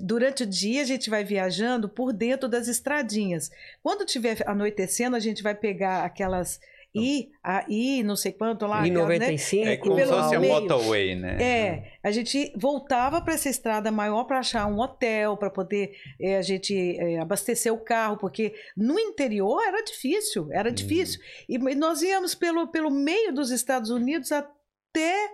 durante 0.04 0.43
o 0.43 0.45
dia 0.45 0.84
a 0.84 0.86
gente 0.86 1.10
vai 1.10 1.24
viajando 1.24 1.89
por 1.89 2.13
dentro 2.13 2.48
das 2.48 2.67
estradinhas. 2.67 3.50
Quando 3.82 4.06
tiver 4.06 4.38
anoitecendo, 4.45 5.15
a 5.15 5.19
gente 5.19 5.41
vai 5.41 5.56
pegar 5.56 6.04
aquelas 6.06 6.60
I, 6.93 7.30
a 7.43 7.65
I, 7.69 8.04
não 8.04 8.15
sei 8.15 8.32
quanto 8.32 8.65
lá. 8.65 8.88
Em 8.88 8.91
aquelas, 8.91 9.19
né? 9.19 9.19
95, 9.19 9.67
É 9.67 9.78
como 9.78 9.95
se 9.95 10.06
fosse 10.08 10.36
a 10.36 10.39
motorway, 10.39 11.15
né? 11.15 11.38
É, 11.41 11.91
a 12.04 12.12
gente 12.12 12.52
voltava 12.56 13.22
para 13.22 13.36
essa 13.36 13.50
estrada 13.50 13.91
maior 13.91 14.24
para 14.24 14.39
achar 14.39 14.65
um 14.65 14.80
hotel, 14.80 15.38
para 15.38 15.52
poder 15.52 15.95
eh, 16.19 16.38
a 16.38 16.41
gente 16.41 16.76
eh, 16.76 17.19
abastecer 17.19 17.72
o 17.72 17.78
carro, 17.78 18.17
porque 18.17 18.56
no 18.76 19.00
interior 19.00 19.62
era 19.67 19.84
difícil, 19.84 20.50
era 20.52 20.72
difícil. 20.72 21.19
E 21.48 21.56
e 21.56 21.76
nós 21.76 22.02
íamos 22.02 22.34
pelo, 22.34 22.67
pelo 22.67 22.89
meio 22.89 23.34
dos 23.34 23.52
Estados 23.52 23.91
Unidos 23.91 24.32
até 24.32 25.30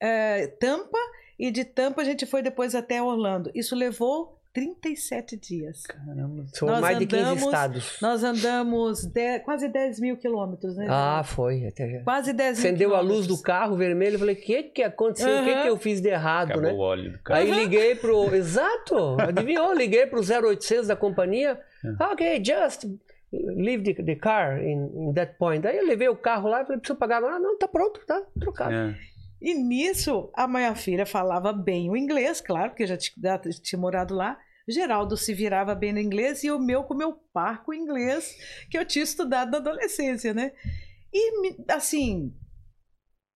eh, 0.00 0.46
Tampa, 0.60 0.98
e 1.38 1.50
de 1.50 1.64
Tampa 1.64 2.02
a 2.02 2.04
gente 2.04 2.24
foi 2.26 2.42
depois 2.42 2.74
até 2.74 3.02
Orlando. 3.02 3.50
Isso 3.54 3.74
levou 3.74 4.34
37 4.54 5.36
dias. 5.36 5.82
Caramba. 5.82 6.46
São 6.54 6.66
Nós 6.66 6.80
mais 6.80 6.98
de 6.98 7.06
15 7.06 7.22
andamos- 7.22 7.42
estados. 7.44 7.98
Nós 8.00 8.24
andamos 8.24 9.04
de- 9.04 9.38
quase 9.40 9.68
10 9.68 10.00
mil 10.00 10.16
quilômetros, 10.16 10.74
né? 10.76 10.86
Ah, 10.88 11.22
foi. 11.22 11.66
Até 11.66 11.90
já. 11.90 12.00
quase 12.02 12.32
10 12.32 12.58
mil 12.58 12.66
Acendeu 12.66 12.94
a 12.96 13.00
luz 13.00 13.26
do 13.26 13.36
carro 13.42 13.76
vermelho, 13.76 14.14
eu 14.14 14.18
falei, 14.18 14.34
o 14.34 14.40
que 14.40 14.62
que 14.62 14.82
aconteceu? 14.82 15.42
O 15.42 15.44
que 15.44 15.62
que 15.62 15.68
eu 15.68 15.76
fiz 15.76 16.00
de 16.00 16.08
errado, 16.08 16.52
Acabou 16.52 16.62
né? 16.70 16.72
o 16.72 16.78
óleo 16.78 17.12
do 17.12 17.18
carro. 17.18 17.40
Aí 17.40 17.50
liguei 17.50 17.94
pro. 17.96 18.32
Exato! 18.34 19.16
Adivinhou? 19.20 19.74
Liguei 19.74 20.06
pro 20.06 20.20
0800 20.22 20.86
da 20.88 20.96
companhia. 20.96 21.60
Ok, 22.10 22.42
just 22.42 22.86
leave 23.30 23.82
the, 23.84 24.02
the 24.02 24.14
car 24.14 24.58
in, 24.62 24.86
in 25.10 25.12
that 25.12 25.34
point. 25.38 25.66
Aí 25.66 25.76
eu 25.76 25.86
levei 25.86 26.08
o 26.08 26.16
carro 26.16 26.48
lá 26.48 26.62
e 26.62 26.64
falei, 26.64 26.78
preciso 26.80 26.98
pagar 26.98 27.18
agora. 27.18 27.38
Não, 27.38 27.58
tá 27.58 27.68
pronto, 27.68 28.00
tá 28.06 28.22
trocado. 28.40 28.72
É. 28.74 28.94
E 29.40 29.54
nisso, 29.54 30.30
a 30.34 30.48
minha 30.48 30.74
filha 30.74 31.04
falava 31.04 31.52
bem 31.52 31.90
o 31.90 31.96
inglês, 31.96 32.40
claro, 32.40 32.70
porque 32.70 32.86
já 32.86 32.96
tinha, 32.96 33.38
tinha 33.38 33.78
morado 33.78 34.14
lá. 34.14 34.38
Geraldo 34.68 35.16
se 35.16 35.32
virava 35.32 35.74
bem 35.74 35.92
no 35.92 36.00
inglês 36.00 36.42
e 36.42 36.50
o 36.50 36.58
meu 36.58 36.82
com 36.82 36.94
o 36.94 36.96
meu 36.96 37.12
parco 37.32 37.72
inglês 37.72 38.36
que 38.68 38.76
eu 38.76 38.84
tinha 38.84 39.04
estudado 39.04 39.52
na 39.52 39.58
adolescência, 39.58 40.34
né? 40.34 40.52
E, 41.12 41.56
assim, 41.68 42.34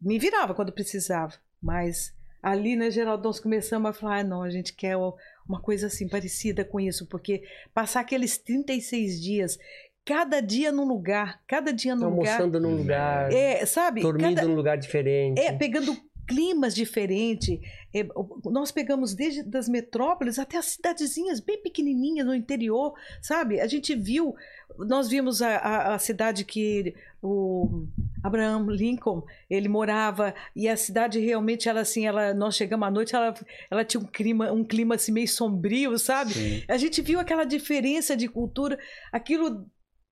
me 0.00 0.18
virava 0.18 0.54
quando 0.54 0.72
precisava. 0.72 1.34
Mas 1.62 2.12
ali, 2.42 2.74
né, 2.74 2.90
Geraldo, 2.90 3.24
nós 3.24 3.38
começamos 3.38 3.90
a 3.90 3.92
falar, 3.92 4.20
ah, 4.20 4.24
não, 4.24 4.42
a 4.42 4.50
gente 4.50 4.74
quer 4.74 4.96
uma 4.96 5.60
coisa 5.60 5.86
assim 5.86 6.08
parecida 6.08 6.64
com 6.64 6.80
isso, 6.80 7.06
porque 7.06 7.44
passar 7.72 8.00
aqueles 8.00 8.38
36 8.38 9.20
dias, 9.20 9.58
cada 10.04 10.40
dia 10.40 10.72
num 10.72 10.84
lugar, 10.86 11.40
cada 11.46 11.72
dia 11.72 11.94
num 11.94 12.08
lugar, 12.10 12.32
Almoçando 12.40 12.60
num 12.60 12.76
lugar, 12.76 13.32
é, 13.32 13.64
sabe? 13.66 14.00
dormindo 14.02 14.34
Cada- 14.36 14.48
num 14.48 14.54
lugar 14.54 14.76
diferente. 14.78 15.38
é, 15.40 15.52
pegando 15.52 15.96
climas 16.26 16.74
diferentes. 16.74 17.58
É, 17.92 18.06
nós 18.44 18.70
pegamos 18.70 19.14
desde 19.14 19.42
das 19.42 19.68
metrópoles 19.68 20.38
até 20.38 20.58
as 20.58 20.66
cidadezinhas 20.66 21.40
bem 21.40 21.60
pequenininhas 21.60 22.24
no 22.24 22.32
interior, 22.34 22.94
sabe? 23.20 23.60
A 23.60 23.66
gente 23.66 23.96
viu, 23.96 24.32
nós 24.78 25.08
vimos 25.08 25.42
a, 25.42 25.56
a, 25.56 25.94
a 25.94 25.98
cidade 25.98 26.44
que 26.44 26.94
o 27.20 27.84
Abraham 28.22 28.66
Lincoln 28.70 29.24
ele 29.50 29.68
morava 29.68 30.32
e 30.54 30.68
a 30.68 30.76
cidade 30.76 31.18
realmente 31.18 31.68
ela 31.68 31.80
assim, 31.80 32.06
ela 32.06 32.32
nós 32.32 32.54
chegamos 32.54 32.86
à 32.86 32.90
noite, 32.92 33.14
ela, 33.14 33.34
ela 33.68 33.84
tinha 33.84 34.00
um 34.00 34.06
clima, 34.06 34.52
um 34.52 34.62
clima 34.64 34.94
assim 34.94 35.10
meio 35.10 35.26
sombrio, 35.28 35.98
sabe? 35.98 36.32
Sim. 36.32 36.62
A 36.68 36.76
gente 36.76 37.02
viu 37.02 37.18
aquela 37.18 37.42
diferença 37.44 38.16
de 38.16 38.28
cultura, 38.28 38.78
aquilo 39.12 39.66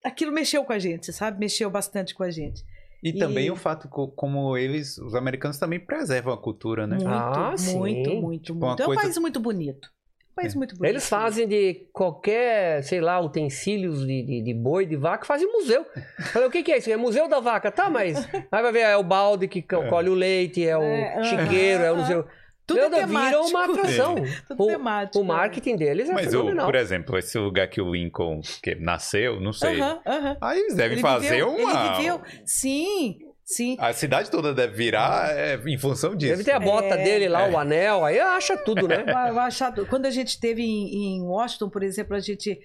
aquilo 0.09 0.33
mexeu 0.33 0.65
com 0.65 0.73
a 0.73 0.79
gente, 0.79 1.13
sabe? 1.13 1.39
Mexeu 1.39 1.71
bastante 1.71 2.15
com 2.15 2.23
a 2.23 2.31
gente. 2.31 2.63
E, 3.03 3.11
E- 3.11 3.19
também 3.19 3.51
o 3.51 3.57
fato 3.57 3.89
co- 3.89 4.09
como 4.09 4.57
eles, 4.57 4.99
os 4.99 5.15
americanos 5.15 5.57
também 5.59 5.79
preservam 5.79 6.33
a 6.33 6.37
cultura, 6.37 6.87
né? 6.87 6.97
Muito, 6.97 7.09
Ah, 7.09 7.49
muito, 7.49 7.61
sim. 7.61 7.79
muito, 7.79 8.53
uma 8.53 8.67
muito. 8.69 8.81
É 8.83 8.85
um 8.85 8.87
coisa- 8.87 9.03
país 9.03 9.19
muito 9.19 9.39
bonito. 9.41 9.89
Um 10.33 10.41
país 10.43 10.55
muito 10.55 10.77
bonito. 10.77 10.91
Eles 10.93 11.09
fazem 11.09 11.47
de 11.49 11.87
qualquer, 11.93 12.83
sei 12.85 13.01
lá, 13.01 13.21
utensílios 13.21 14.07
de, 14.07 14.23
de, 14.23 14.43
de 14.43 14.55
boi, 14.55 14.85
de 14.87 14.97
vaca, 14.97 15.25
fazem 15.27 15.47
museu. 15.53 15.85
Falei, 16.33 16.49
o 16.49 16.51
que, 16.51 16.63
que 16.63 16.73
é 16.73 16.79
isso? 16.79 16.91
É 16.91 16.97
museu 16.97 17.29
da 17.29 17.39
vaca. 17.41 17.71
Tá, 17.71 17.89
mas 17.91 18.17
aí 18.51 18.63
vai 18.63 18.73
ver, 18.73 18.81
é 18.81 18.97
o 18.97 19.03
balde 19.03 19.47
que 19.49 19.61
É. 19.61 19.89
colhe 19.89 20.09
o 20.09 20.15
leite, 20.15 20.65
é 20.67 20.77
o 20.77 20.83
É, 20.83 21.23
chiqueiro, 21.25 21.83
é 21.85 21.93
o 21.93 21.97
museu. 21.97 22.25
Tudo 22.69 22.79
é 22.81 22.89
Nada, 22.89 23.07
vira 23.07 23.41
uma 23.41 23.47
temático. 23.49 23.79
atração. 23.81 24.15
Tudo 24.47 24.63
O, 24.63 24.67
temático. 24.69 25.19
o 25.21 25.25
marketing 25.25 25.77
deles 25.77 26.09
é 26.09 26.13
Mas, 26.13 26.29
o, 26.29 26.31
fenomenal. 26.31 26.67
por 26.67 26.75
exemplo, 26.75 27.19
esse 27.19 27.37
lugar 27.39 27.67
que 27.69 27.81
o 27.81 27.91
Lincoln 27.93 28.41
que 28.63 28.75
nasceu, 28.77 29.41
não 29.41 29.53
sei. 29.53 29.81
Aham, 29.81 30.01
aham. 30.07 30.37
Aí 30.41 30.59
eles 30.61 30.75
devem 30.75 30.93
Ele 30.93 31.01
fazer 31.03 31.31
viveu, 31.31 31.49
uma. 31.49 31.71
Ele 31.87 31.97
viveu. 31.97 32.21
Sim, 32.45 33.19
sim. 33.45 33.77
A 33.81 33.93
cidade 33.93 34.31
toda 34.31 34.53
deve 34.55 34.75
virar 34.75 35.31
é, 35.37 35.57
em 35.67 35.79
função 35.79 36.15
disso. 36.15 36.33
Deve 36.33 36.45
ter 36.45 36.53
a 36.53 36.61
bota 36.61 36.95
É. 36.95 37.03
dele 37.03 37.29
lá, 37.29 37.49
o 37.49 37.59
anel, 37.59 38.05
aí 38.05 38.21
acha 38.21 38.57
tudo, 38.57 38.87
né? 38.87 39.03
Vai- 39.05 39.33
vai 39.33 39.47
achar- 39.47 39.73
Quando 39.87 40.07
a 40.07 40.11
gente 40.11 40.29
esteve 40.29 40.63
em, 40.63 41.17
em 41.19 41.23
Washington, 41.23 41.71
por 41.71 41.83
exemplo, 41.83 42.15
a 42.15 42.21
gente. 42.21 42.61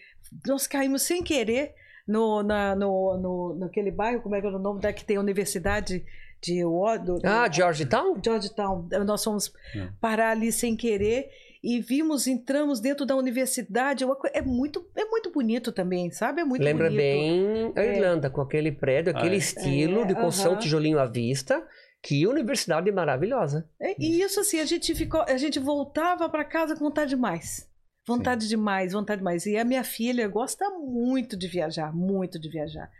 Nós 0.46 0.68
caímos 0.68 1.04
sem 1.04 1.24
querer 1.24 1.72
no, 2.08 2.44
na, 2.44 2.76
no, 2.76 3.18
no, 3.18 3.56
naquele 3.60 3.92
bairro, 3.92 4.22
como 4.22 4.36
é 4.36 4.42
que 4.42 4.48
é 4.48 4.50
o 4.50 4.60
nome 4.60 4.82
da 4.82 4.92
que 4.92 5.06
tem 5.06 5.16
a 5.16 5.20
universidade 5.22 6.04
de 6.44 6.64
Wa- 6.66 6.98
do, 6.98 7.20
do- 7.20 7.26
Ah, 7.28 7.50
Georgetown? 7.50 8.20
Georgetown. 8.24 8.88
Nós 9.06 9.24
fomos 9.24 9.52
Hum. 9.76 9.90
parar 10.02 10.32
ali 10.32 10.52
sem 10.52 10.76
querer 10.76 11.30
e 11.64 11.80
vimos, 11.80 12.28
entramos 12.28 12.82
dentro 12.82 13.06
da 13.06 13.16
universidade. 13.16 14.04
Uma 14.04 14.16
co- 14.16 14.28
É 14.34 14.42
muito, 14.42 14.86
é 14.96 15.06
muito 15.06 15.32
bonito 15.32 15.72
também, 15.72 16.12
sabe? 16.12 16.42
É 16.42 16.44
muito 16.44 16.62
Lembra 16.62 16.90
bonito. 16.90 16.98
bem 17.02 17.74
a 17.76 17.82
É. 17.82 17.96
Irlanda, 17.96 18.30
com 18.30 18.42
aquele 18.42 18.72
prédio, 18.72 19.12
aquele 19.16 19.36
Ah, 19.36 19.36
é. 19.36 19.38
estilo 19.38 20.02
É, 20.02 20.06
de 20.06 20.14
construção 20.16 20.52
aham. 20.52 20.60
tijolinho 20.60 21.00
à 21.00 21.06
vista. 21.06 21.66
Que 22.06 22.28
universidade 22.28 22.92
maravilhosa. 22.92 23.66
É, 23.80 23.96
E 23.98 24.22
isso 24.22 24.42
assim, 24.42 24.60
a 24.60 24.66
gente 24.66 24.94
ficou, 24.94 25.22
a 25.22 25.38
gente 25.38 25.58
voltava 25.58 26.28
para 26.28 26.44
casa 26.44 26.76
com 26.76 26.84
vontade 26.84 27.12
demais. 27.12 27.66
Vontade 28.06 28.50
demais, 28.50 28.92
vontade 28.92 29.20
demais. 29.20 29.46
E 29.46 29.56
a 29.56 29.64
minha 29.64 29.86
filha 29.86 30.28
gosta 30.28 30.70
muito 30.72 31.38
de 31.38 31.48
viajar, 31.48 31.96
muito 31.96 32.38
de 32.38 32.50
viajar. 32.50 32.92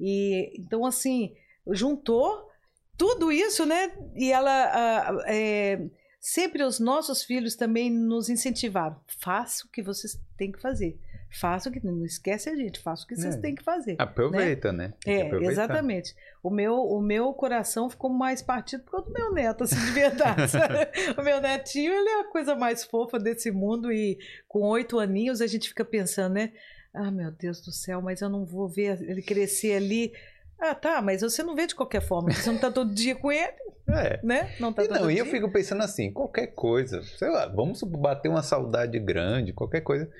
E 0.00 0.58
então 0.58 0.86
assim, 0.86 1.34
juntou 1.70 2.48
tudo 2.96 3.30
isso, 3.32 3.64
né? 3.66 3.92
E 4.14 4.32
ela 4.32 5.22
é, 5.26 5.80
sempre 6.20 6.62
os 6.62 6.80
nossos 6.80 7.22
filhos 7.24 7.54
também 7.54 7.90
nos 7.90 8.28
incentivaram. 8.28 8.96
Faça 9.20 9.66
o 9.66 9.70
que 9.70 9.82
vocês 9.82 10.18
têm 10.36 10.50
que 10.52 10.60
fazer. 10.60 10.98
Faça 11.40 11.68
o 11.68 11.72
que 11.72 11.84
não 11.84 12.04
esquece 12.04 12.48
a 12.48 12.54
gente, 12.56 12.80
faça 12.80 13.04
o 13.04 13.06
que 13.06 13.16
vocês 13.16 13.34
É. 13.34 13.40
têm 13.40 13.54
que 13.54 13.62
fazer. 13.62 13.96
Aproveita, 13.98 14.72
né? 14.72 14.94
Que 15.00 15.10
É, 15.10 15.28
exatamente. 15.44 16.14
O 16.42 16.48
meu, 16.48 16.76
o 16.76 17.02
meu 17.02 17.32
coração 17.34 17.90
ficou 17.90 18.08
mais 18.08 18.40
partido 18.40 18.84
por 18.84 18.92
causa 18.92 19.06
do 19.08 19.12
meu 19.12 19.32
neto, 19.32 19.64
assim, 19.64 19.74
de 19.76 19.90
verdade. 19.90 20.42
o 21.18 21.22
meu 21.22 21.40
netinho, 21.40 21.92
ele 21.92 22.08
é 22.08 22.20
a 22.20 22.30
coisa 22.30 22.54
mais 22.54 22.84
fofa 22.84 23.18
desse 23.18 23.50
mundo 23.50 23.92
e 23.92 24.16
com 24.48 24.60
oito 24.62 24.98
aninhos 24.98 25.40
a 25.42 25.46
gente 25.46 25.68
fica 25.68 25.84
pensando, 25.84 26.34
né? 26.34 26.52
Ah, 26.94 27.10
meu 27.10 27.30
Deus 27.30 27.60
do 27.60 27.72
céu, 27.72 28.00
mas 28.00 28.22
eu 28.22 28.30
não 28.30 28.46
vou 28.46 28.66
ver 28.68 29.02
ele 29.02 29.20
crescer 29.20 29.74
ali. 29.76 30.12
Ah, 30.58 30.74
tá, 30.74 31.02
mas 31.02 31.20
você 31.22 31.42
não 31.42 31.54
vê 31.54 31.66
de 31.66 31.74
qualquer 31.74 32.00
forma, 32.00 32.30
você 32.32 32.50
não 32.50 32.58
tá 32.58 32.70
todo 32.70 32.94
dia 32.94 33.14
com 33.14 33.30
ele, 33.30 33.52
É. 33.88 34.18
né? 34.22 34.50
Não 34.58 34.72
tá 34.72 34.82
E 34.84 34.88
todo 34.88 34.98
não, 35.00 35.10
e 35.10 35.14
dia. 35.14 35.22
eu 35.22 35.26
fico 35.26 35.50
pensando 35.52 35.82
assim, 35.82 36.10
qualquer 36.12 36.46
coisa, 36.48 37.02
sei 37.18 37.28
lá, 37.28 37.46
vamos 37.46 37.82
bater 37.82 38.28
uma 38.28 38.42
saudade 38.42 38.98
grande, 38.98 39.52
qualquer 39.52 39.82
coisa. 39.82 40.10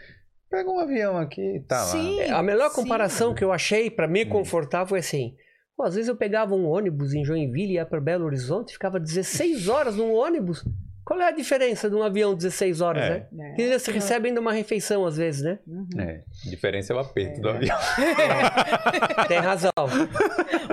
Pega 0.51 0.70
um 0.70 0.79
avião 0.79 1.16
aqui 1.16 1.57
e 1.57 1.61
tá 1.61 1.79
Sim. 1.85 2.16
lá. 2.18 2.22
É, 2.22 2.31
A 2.31 2.42
melhor 2.42 2.68
sim. 2.70 2.77
comparação 2.83 3.35
que 3.35 3.42
eu 3.42 3.51
achei 3.53 3.90
pra 3.90 4.07
me 4.07 4.25
Hum. 4.25 4.29
confortar 4.29 4.87
foi 4.87 4.99
assim. 5.01 5.35
pô, 5.77 5.83
às 5.83 5.94
vezes 5.94 6.09
eu 6.09 6.16
pegava 6.16 6.55
um 6.55 6.66
ônibus 6.66 7.12
em 7.12 7.22
Joinville 7.25 7.72
e 7.72 7.75
ia 7.75 7.85
para 7.85 8.01
Belo 8.01 8.25
Horizonte, 8.27 8.72
ficava 8.72 8.99
16 9.01 9.68
horas 9.68 9.96
num 9.96 10.12
ônibus. 10.14 10.64
Qual 11.06 11.20
é 11.20 11.28
a 11.28 11.30
diferença 11.30 11.88
de 11.88 11.94
um 11.94 12.02
avião 12.02 12.34
16 12.34 12.80
horas, 12.80 13.04
É. 13.04 13.28
né? 13.30 13.50
É. 13.52 13.54
Que 13.54 13.62
ainda 13.62 13.78
se 13.78 13.92
recebe 13.92 14.26
ainda 14.28 14.40
uma 14.40 14.52
refeição 14.52 15.06
às 15.06 15.16
vezes, 15.16 15.40
né? 15.42 15.60
Uhum. 15.64 15.88
É, 16.00 16.24
a 16.46 16.50
diferença 16.50 16.92
é 16.92 16.96
o 16.96 16.98
aperto 16.98 17.40
do 17.40 17.48
É. 17.48 17.52
avião. 17.52 17.78
Tem 19.28 19.38
razão. 19.38 19.70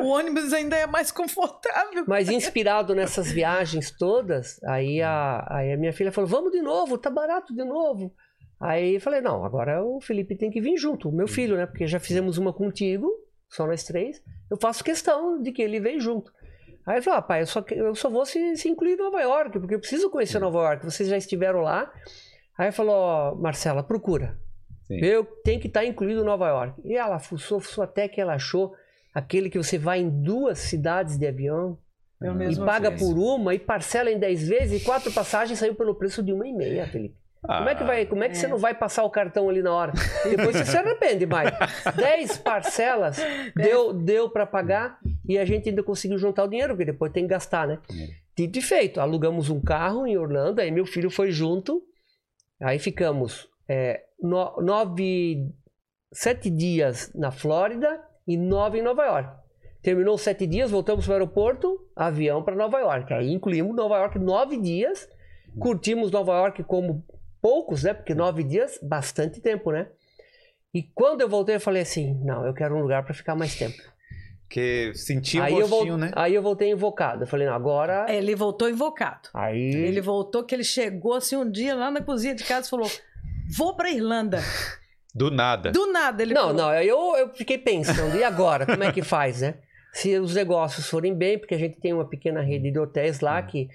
O 0.01 0.07
ônibus 0.07 0.51
ainda 0.51 0.75
é 0.75 0.87
mais 0.87 1.11
confortável. 1.11 2.03
Mas 2.07 2.29
inspirado 2.29 2.95
nessas 2.95 3.31
viagens 3.31 3.91
todas, 3.91 4.59
aí 4.63 5.01
a, 5.03 5.45
aí 5.49 5.71
a 5.71 5.77
minha 5.77 5.93
filha 5.93 6.11
falou: 6.11 6.27
vamos 6.29 6.51
de 6.51 6.61
novo, 6.61 6.97
tá 6.97 7.09
barato 7.11 7.53
de 7.53 7.63
novo. 7.63 8.11
Aí 8.59 8.95
eu 8.95 9.01
falei: 9.01 9.21
não, 9.21 9.45
agora 9.45 9.83
o 9.85 10.01
Felipe 10.01 10.35
tem 10.35 10.49
que 10.49 10.59
vir 10.61 10.77
junto, 10.77 11.09
o 11.09 11.11
meu 11.15 11.27
filho, 11.27 11.55
né? 11.57 11.65
Porque 11.67 11.85
já 11.85 11.99
fizemos 11.99 12.37
uma 12.39 12.51
contigo, 12.51 13.07
só 13.49 13.67
nós 13.67 13.83
três. 13.83 14.21
Eu 14.49 14.57
faço 14.57 14.83
questão 14.83 15.39
de 15.41 15.51
que 15.51 15.61
ele 15.61 15.79
venha 15.79 15.99
junto. 15.99 16.31
Aí 16.85 16.95
ele 16.95 17.01
falou: 17.01 17.19
ah, 17.19 17.21
pai, 17.21 17.41
eu 17.41 17.47
só, 17.47 17.63
eu 17.71 17.95
só 17.95 18.09
vou 18.09 18.25
se, 18.25 18.55
se 18.57 18.69
incluir 18.69 18.93
em 18.93 18.97
Nova 18.97 19.21
York, 19.21 19.59
porque 19.59 19.75
eu 19.75 19.79
preciso 19.79 20.09
conhecer 20.09 20.39
Nova 20.39 20.59
York, 20.59 20.85
vocês 20.85 21.09
já 21.09 21.17
estiveram 21.17 21.61
lá. 21.61 21.91
Aí 22.57 22.71
falou: 22.71 22.95
ó, 22.95 23.35
Marcela, 23.35 23.83
procura. 23.83 24.37
Sim. 24.87 24.97
Eu 24.97 25.23
tenho 25.43 25.59
que 25.59 25.67
estar 25.67 25.85
incluído 25.85 26.21
em 26.21 26.25
Nova 26.25 26.47
York. 26.47 26.81
E 26.83 26.95
ela 26.95 27.19
fuçou, 27.19 27.59
fuçou 27.59 27.83
até 27.83 28.07
que 28.07 28.19
ela 28.19 28.33
achou 28.33 28.75
aquele 29.13 29.49
que 29.49 29.57
você 29.57 29.77
vai 29.77 29.99
em 29.99 30.09
duas 30.09 30.59
cidades 30.59 31.17
de 31.17 31.27
avião 31.27 31.77
É 32.21 32.27
Ah, 32.27 32.51
e 32.51 32.55
paga 32.57 32.91
por 32.91 33.17
uma 33.17 33.53
e 33.53 33.59
parcela 33.59 34.11
em 34.11 34.17
10 34.17 34.47
vezes 34.47 34.81
e 34.81 34.85
quatro 34.85 35.11
passagens 35.11 35.59
saiu 35.59 35.75
pelo 35.75 35.95
preço 35.95 36.21
de 36.21 36.33
uma 36.33 36.47
e 36.47 36.53
meia, 36.53 36.87
Felipe. 36.87 37.15
Como 37.45 37.67
é 37.67 37.75
que 37.75 37.83
vai, 37.83 38.05
como 38.05 38.23
é 38.23 38.29
que 38.29 38.37
é. 38.37 38.39
você 38.39 38.47
não 38.47 38.57
vai 38.57 38.73
passar 38.73 39.03
o 39.03 39.09
cartão 39.09 39.49
ali 39.49 39.61
na 39.61 39.73
hora? 39.73 39.91
E 40.25 40.29
depois 40.29 40.55
você 40.55 40.65
se 40.65 40.77
arrepende, 40.77 41.25
mais. 41.25 41.51
10 41.95 42.37
parcelas 42.37 43.17
deu 43.53 43.93
deu 43.93 44.29
para 44.29 44.45
pagar 44.45 44.97
e 45.27 45.38
a 45.38 45.45
gente 45.45 45.69
ainda 45.69 45.83
conseguiu 45.83 46.17
juntar 46.17 46.43
o 46.43 46.47
dinheiro, 46.47 46.73
porque 46.73 46.91
depois 46.91 47.12
tem 47.12 47.23
que 47.23 47.29
gastar, 47.29 47.67
né? 47.67 47.79
É. 47.91 48.23
Dito 48.36 48.57
e 48.59 48.62
feito, 48.62 48.99
alugamos 48.99 49.49
um 49.49 49.62
carro 49.62 50.07
em 50.07 50.17
Orlando, 50.17 50.59
aí 50.59 50.71
meu 50.71 50.86
filho 50.86 51.09
foi 51.09 51.31
junto, 51.31 51.83
aí 52.62 52.79
ficamos 52.79 53.47
é, 53.69 54.03
no- 54.19 54.59
nove, 54.62 55.47
sete 56.12 56.49
dias 56.49 57.12
na 57.13 57.31
Flórida 57.31 58.01
e 58.27 58.36
nove 58.38 58.79
em 58.79 58.81
Nova 58.81 59.05
York. 59.05 59.43
Terminou 59.81 60.15
os 60.15 60.21
sete 60.21 60.47
dias, 60.47 60.71
voltamos 60.71 61.05
para 61.05 61.12
o 61.12 61.15
aeroporto, 61.15 61.77
avião 61.95 62.41
para 62.41 62.55
Nova 62.55 62.79
York. 62.79 63.13
Aí 63.13 63.31
incluímos 63.31 63.75
Nova 63.75 63.97
York 63.97 64.17
nove 64.17 64.57
dias, 64.57 65.07
curtimos 65.59 66.09
Nova 66.09 66.33
York 66.33 66.63
como 66.63 67.05
poucos, 67.41 67.83
né? 67.83 67.93
Porque 67.93 68.15
nove 68.15 68.43
dias, 68.43 68.79
bastante 68.81 69.41
tempo, 69.41 69.71
né? 69.71 69.88
E 70.73 70.81
quando 70.81 71.21
eu 71.21 71.29
voltei, 71.29 71.55
eu 71.55 71.59
falei 71.59 71.81
assim: 71.81 72.13
não, 72.23 72.45
eu 72.47 72.53
quero 72.53 72.75
um 72.75 72.81
lugar 72.81 73.03
para 73.03 73.13
ficar 73.13 73.36
mais 73.36 73.55
tempo. 73.55 73.75
Porque 74.53 74.91
sentia 74.93 75.45
aí, 75.45 75.51
gostinho, 75.51 75.97
né? 75.97 76.11
aí 76.15 76.35
eu 76.35 76.41
voltei 76.43 76.69
invocado. 76.69 77.23
Eu 77.23 77.27
falei: 77.27 77.47
não, 77.47 77.55
agora. 77.55 78.05
É, 78.07 78.17
Ele 78.17 78.35
voltou 78.35 78.69
invocado. 78.69 79.29
Aí. 79.33 79.73
Ele 79.73 79.99
voltou 79.99 80.43
que 80.43 80.53
ele 80.53 80.63
chegou 80.63 81.15
assim 81.15 81.35
um 81.35 81.49
dia 81.49 81.73
lá 81.73 81.89
na 81.89 82.03
cozinha 82.03 82.35
de 82.35 82.43
casa 82.43 82.67
e 82.67 82.69
falou: 82.69 82.87
Vou 83.57 83.75
pra 83.75 83.89
Irlanda. 83.89 84.39
Do 85.15 85.31
nada. 85.31 85.71
Do 85.71 85.91
nada 85.91 86.21
ele 86.21 86.33
Não, 86.35 86.41
falou. 86.41 86.55
não, 86.55 86.69
aí 86.69 86.87
eu, 86.87 86.97
eu 87.17 87.29
fiquei 87.29 87.57
pensando, 87.57 88.15
e 88.15 88.23
agora? 88.23 88.65
Como 88.65 88.83
é 88.83 88.91
que 88.91 89.01
faz, 89.03 89.41
né? 89.41 89.55
Se 89.91 90.17
os 90.17 90.33
negócios 90.33 90.87
forem 90.87 91.13
bem, 91.15 91.37
porque 91.37 91.53
a 91.53 91.57
gente 91.57 91.79
tem 91.79 91.93
uma 91.93 92.07
pequena 92.07 92.41
rede 92.41 92.71
de 92.71 92.79
hotéis 92.79 93.19
lá 93.19 93.39
que 93.43 93.69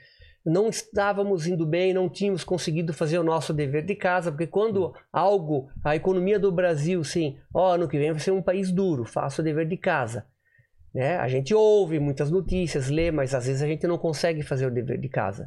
não 0.44 0.68
estávamos 0.68 1.46
indo 1.46 1.64
bem, 1.64 1.94
não 1.94 2.08
tínhamos 2.08 2.42
conseguido 2.42 2.92
fazer 2.92 3.18
o 3.20 3.22
nosso 3.24 3.52
dever 3.52 3.84
de 3.84 3.94
casa, 3.94 4.32
porque 4.32 4.48
quando 4.48 4.92
algo, 5.12 5.68
a 5.84 5.94
economia 5.94 6.40
do 6.40 6.50
Brasil, 6.50 7.04
sim, 7.04 7.36
ó, 7.54 7.74
ano 7.74 7.86
que 7.88 7.98
vem 7.98 8.10
vai 8.10 8.20
ser 8.20 8.32
um 8.32 8.42
país 8.42 8.72
duro, 8.72 9.04
faça 9.04 9.40
o 9.40 9.44
dever 9.44 9.66
de 9.68 9.76
casa. 9.76 10.26
Né? 10.95 11.16
A 11.16 11.28
gente 11.28 11.55
ouve 11.55 11.99
muitas 11.99 12.30
notícias, 12.30 12.89
lê, 12.89 13.11
mas 13.11 13.34
às 13.34 13.47
vezes 13.47 13.62
a 13.62 13.66
gente 13.66 13.86
não 13.86 13.99
consegue 13.99 14.43
fazer 14.43 14.66
o 14.66 14.70
dever 14.70 14.99
de 14.99 15.09
casa. 15.09 15.47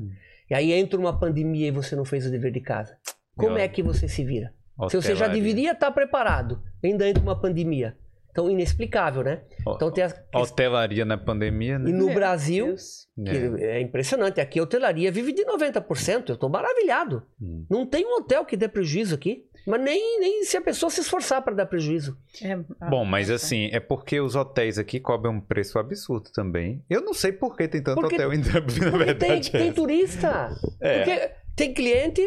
E 0.50 0.54
aí 0.54 0.72
entra 0.72 1.00
uma 1.00 1.18
pandemia 1.18 1.68
e 1.68 1.72
você 1.72 1.96
não 1.96 2.06
fez 2.06 2.26
o 2.26 2.32
dever 2.32 2.52
de 2.52 2.60
casa. 2.62 2.96
Como 3.36 3.54
Meu- 3.56 3.64
é 3.64 3.68
que 3.68 3.82
você 3.82 4.08
se 4.08 4.24
vira? 4.24 4.54
Se 4.90 4.96
você 4.96 5.16
já 5.16 5.28
deveria 5.28 5.72
estar 5.74 5.92
preparado, 5.92 6.62
ainda 6.84 7.08
entra 7.08 7.22
uma 7.22 7.40
pandemia. 7.40 7.96
Então, 8.32 8.50
inexplicável, 8.50 9.24
né? 9.24 9.42
Então 9.68 9.92
tem 9.92 10.06
as... 10.06 10.16
Hotelaria 10.34 11.04
na 11.04 11.18
pandemia, 11.18 11.74
E 11.76 11.80
né? 11.80 11.92
no 11.92 12.06
Meu 12.06 12.16
Brasil, 12.16 12.68
Deus. 12.68 13.08
que 13.26 13.64
É. 13.64 13.78
é 13.78 13.82
impressionante, 13.82 14.40
aqui 14.40 14.58
a 14.58 14.64
hotelaria 14.64 15.12
vive 15.12 15.34
de 15.34 15.44
90%, 15.46 16.30
eu 16.30 16.38
tô 16.38 16.48
maravilhado. 16.48 17.24
Hum. 17.42 17.66
Não 17.70 17.86
tem 17.86 18.06
um 18.06 18.16
hotel 18.20 18.46
que 18.46 18.56
dê 18.56 18.70
prejuízo 18.70 19.14
aqui, 19.16 19.46
mas 19.66 19.82
nem, 19.82 20.20
nem 20.20 20.44
se 20.44 20.58
a 20.58 20.62
pessoa 20.62 20.90
se 20.90 21.02
esforçar 21.02 21.42
para 21.42 21.54
dar 21.56 21.66
prejuízo. 21.66 22.18
É, 22.42 22.56
Bom, 22.90 23.06
mas 23.06 23.30
nossa. 23.30 23.46
assim, 23.46 23.70
é 23.72 23.80
porque 23.80 24.20
os 24.20 24.36
hotéis 24.36 24.78
aqui 24.78 25.00
cobram 25.00 25.34
um 25.34 25.42
preço 25.42 25.78
absurdo 25.80 26.32
também. 26.34 26.84
Eu 26.90 27.02
não 27.02 27.14
sei 27.14 27.32
por 27.32 27.56
que 27.56 27.68
tem 27.68 27.82
tanto 27.84 28.02
Porque- 28.02 28.16
hotel 28.16 28.34
em 28.34 28.42
Dublin, 28.42 28.80
na 28.86 28.92
Porque 28.92 29.14
tem, 29.16 29.30
verdade. 29.30 29.52
tem 29.52 29.70
é. 29.70 29.74
turista. 29.74 30.50
É. 30.80 30.98
Porque 31.04 31.32
tem 31.56 31.74
cliente, 31.74 32.22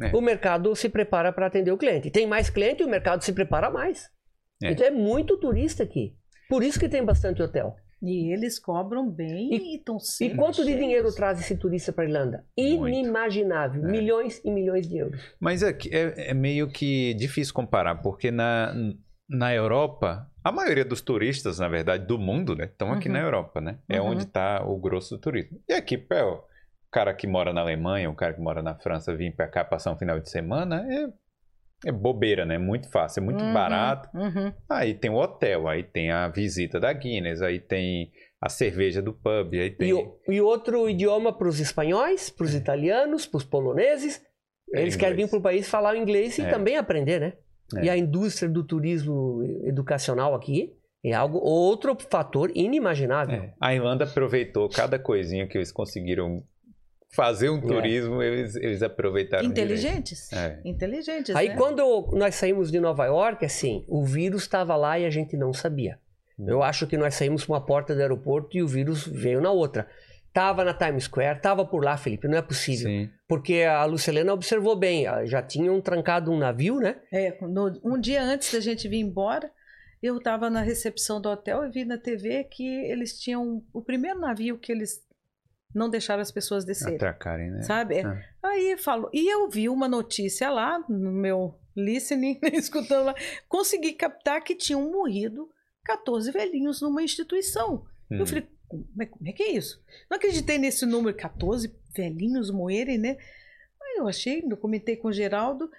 É. 0.00 0.10
o 0.16 0.20
mercado 0.20 0.74
se 0.76 0.88
prepara 0.88 1.32
para 1.32 1.46
atender 1.46 1.72
o 1.72 1.78
cliente. 1.78 2.10
Tem 2.10 2.26
mais 2.26 2.48
cliente, 2.50 2.82
o 2.82 2.88
mercado 2.88 3.22
se 3.22 3.32
prepara 3.32 3.70
mais. 3.70 4.08
É. 4.62 4.70
Então 4.72 4.86
é 4.86 4.90
muito 4.90 5.36
turista 5.36 5.82
aqui. 5.82 6.14
Por 6.48 6.62
isso 6.62 6.80
que 6.80 6.88
tem 6.88 7.04
bastante 7.04 7.42
hotel. 7.42 7.76
E 8.02 8.32
eles 8.32 8.58
cobram 8.58 9.10
bem 9.10 9.50
e 9.52 9.76
estão 9.76 9.96
E 9.96 10.00
sempre. 10.00 10.36
quanto 10.38 10.64
de 10.64 10.76
dinheiro 10.76 11.12
traz 11.14 11.40
esse 11.40 11.56
turista 11.56 11.92
para 11.92 12.04
Irlanda? 12.04 12.44
Muito. 12.56 12.88
Inimaginável. 12.88 13.84
É. 13.86 13.90
Milhões 13.90 14.40
e 14.44 14.50
milhões 14.50 14.88
de 14.88 14.98
euros. 14.98 15.20
Mas 15.40 15.62
é, 15.62 15.72
que- 15.72 15.88
é, 15.94 16.30
é 16.30 16.34
meio 16.34 16.70
que 16.70 17.14
difícil 17.14 17.52
comparar, 17.52 17.96
porque 17.96 18.30
na, 18.30 18.72
na 19.28 19.52
Europa, 19.54 20.30
a 20.44 20.52
maioria 20.52 20.84
dos 20.84 21.00
turistas, 21.00 21.58
na 21.58 21.68
verdade, 21.68 22.06
do 22.06 22.18
mundo, 22.18 22.54
né, 22.54 22.64
estão 22.66 22.92
aqui 22.92 23.08
Uhum. 23.08 23.14
na 23.14 23.20
Europa, 23.20 23.60
né? 23.60 23.78
É 23.88 24.00
Uhum. 24.00 24.08
onde 24.10 24.22
está 24.22 24.64
o 24.64 24.76
grosso 24.78 25.16
do 25.16 25.20
turismo. 25.20 25.60
E 25.68 25.72
aqui, 25.74 25.98
pé, 25.98 26.22
o 26.24 26.42
cara 26.90 27.12
que 27.12 27.26
mora 27.26 27.52
na 27.52 27.60
Alemanha, 27.62 28.08
o 28.08 28.14
cara 28.14 28.32
que 28.32 28.40
mora 28.40 28.62
na 28.62 28.74
França, 28.76 29.14
vir 29.14 29.34
para 29.34 29.48
cá 29.48 29.64
passar 29.64 29.92
um 29.92 29.98
final 29.98 30.18
de 30.20 30.30
semana 30.30 30.86
é, 30.90 31.08
é 31.84 31.92
bobeira, 31.92 32.44
né? 32.44 32.58
Muito 32.58 32.90
fácil, 32.90 33.20
é 33.20 33.24
muito 33.24 33.42
Uhum, 33.44 33.52
barato. 33.52 34.08
uhum. 34.16 34.52
Aí 34.68 34.94
tem 34.94 35.10
o 35.10 35.16
hotel, 35.16 35.68
aí 35.68 35.82
tem 35.82 36.10
a 36.10 36.28
visita 36.28 36.78
da 36.80 36.92
Guinness, 36.92 37.40
aí 37.42 37.60
tem 37.60 38.10
a 38.40 38.48
cerveja 38.48 39.00
do 39.02 39.12
pub, 39.12 39.52
aí 39.54 39.70
tem... 39.70 39.88
E, 39.88 39.92
o- 39.94 40.18
e 40.28 40.40
outro 40.40 40.88
idioma 40.88 41.32
para 41.32 41.48
os 41.48 41.58
espanhóis, 41.60 42.30
para 42.30 42.44
os 42.46 42.54
italianos, 42.54 43.26
para 43.26 43.38
os 43.38 43.44
poloneses. 43.44 44.20
É 44.74 44.82
Eles 44.82 44.96
querem 44.96 45.14
vir 45.16 45.22
inglês. 45.22 45.30
para 45.30 45.38
o 45.38 45.42
país 45.42 45.68
falar 45.68 45.94
o 45.94 45.96
inglês 45.96 46.36
e 46.38 46.42
É. 46.42 46.48
também 46.50 46.76
aprender, 46.76 47.20
né? 47.20 47.32
É. 47.76 47.84
E 47.84 47.90
a 47.90 47.96
indústria 47.96 48.48
do 48.48 48.62
turismo 48.64 49.42
educacional 49.64 50.34
aqui 50.34 50.72
é 51.04 51.12
algo 51.12 51.38
outro 51.38 51.96
fator 52.10 52.50
inimaginável. 52.54 53.34
É, 53.42 53.54
A 53.60 53.74
Irlanda 53.74 54.04
aproveitou 54.04 54.68
cada 54.68 54.98
coisinha 54.98 55.46
que 55.46 55.56
eles 55.56 55.70
conseguiram 55.72 56.42
fazer 57.10 57.48
um 57.50 57.58
É. 57.58 57.60
turismo, 57.62 58.22
eles, 58.22 58.54
eles 58.56 58.82
aproveitaram 58.82 59.46
Inteligentes. 59.48 60.32
É. 60.32 60.60
Inteligentes. 60.64 61.34
Aí 61.34 61.48
né? 61.48 61.56
quando 61.56 62.10
nós 62.12 62.34
saímos 62.34 62.70
de 62.70 62.78
Nova 62.78 63.06
York, 63.06 63.44
assim, 63.44 63.84
o 63.88 64.04
vírus 64.04 64.42
estava 64.42 64.76
lá 64.76 64.98
e 64.98 65.04
a 65.06 65.10
gente 65.10 65.36
não 65.36 65.52
sabia. 65.52 65.98
Hum. 66.38 66.44
Eu 66.48 66.62
acho 66.62 66.86
que 66.86 66.96
nós 66.96 67.14
saímos 67.14 67.44
por 67.44 67.52
uma 67.54 67.64
porta 67.64 67.94
do 67.94 68.00
aeroporto 68.00 68.56
e 68.56 68.62
o 68.62 68.68
vírus 68.68 69.06
veio 69.06 69.40
na 69.40 69.50
outra. 69.50 69.88
Tava 70.32 70.62
na 70.62 70.74
Times 70.74 71.04
Square, 71.04 71.40
tava 71.40 71.64
por 71.64 71.82
lá, 71.82 71.96
Felipe, 71.96 72.28
não 72.28 72.36
é 72.38 72.42
possível. 72.42 72.86
Sim. 72.88 73.10
Porque 73.26 73.62
a 73.62 73.84
Lucilena 73.86 74.32
observou 74.32 74.76
bem, 74.76 75.06
ah, 75.06 75.24
já 75.24 75.42
tinham 75.42 75.80
trancado 75.80 76.30
um 76.30 76.38
navio, 76.38 76.76
né? 76.78 76.96
É, 77.10 77.36
no- 77.40 77.80
um 77.82 77.98
dia 77.98 78.22
antes 78.22 78.52
da 78.52 78.60
gente 78.60 78.86
vir 78.86 78.98
embora, 79.00 79.50
eu 80.02 80.18
estava 80.18 80.48
na 80.50 80.60
recepção 80.60 81.20
do 81.20 81.28
hotel 81.28 81.64
e 81.64 81.70
vi 81.70 81.84
na 81.84 81.98
TV 81.98 82.44
que 82.44 82.64
eles 82.84 83.18
tinham 83.18 83.64
o 83.72 83.80
primeiro 83.82 84.20
navio 84.20 84.58
que 84.58 84.70
eles 84.70 85.02
não 85.74 85.88
deixaram 85.88 86.22
as 86.22 86.30
pessoas 86.30 86.64
descerem. 86.64 86.96
Atracarem, 86.96 87.50
né? 87.50 87.62
Sabe? 87.62 87.98
É. 87.98 88.24
Aí 88.42 88.76
falou. 88.78 89.10
E 89.12 89.32
eu 89.32 89.48
vi 89.48 89.68
uma 89.68 89.88
notícia 89.88 90.50
lá 90.50 90.82
no 90.88 91.12
meu 91.12 91.58
listening, 91.76 92.38
escutando 92.52 93.06
lá, 93.06 93.14
consegui 93.48 93.92
captar 93.92 94.42
que 94.42 94.54
tinham 94.54 94.90
morrido 94.90 95.48
14 95.84 96.30
velhinhos 96.32 96.80
numa 96.80 97.02
instituição. 97.02 97.86
Hum. 98.10 98.18
Eu 98.18 98.26
falei, 98.26 98.46
como 98.68 98.84
é, 99.00 99.06
como 99.06 99.28
é 99.28 99.32
que 99.32 99.42
é 99.42 99.52
isso? 99.52 99.82
Não 100.10 100.16
acreditei 100.16 100.58
nesse 100.58 100.84
número, 100.84 101.16
14 101.16 101.74
velhinhos 101.94 102.50
morrerem, 102.50 102.98
né? 102.98 103.16
Aí 103.80 103.96
eu 103.98 104.08
achei, 104.08 104.44
eu 104.48 104.56
comentei 104.56 104.96
com 104.96 105.08
o 105.08 105.12
Geraldo, 105.12 105.70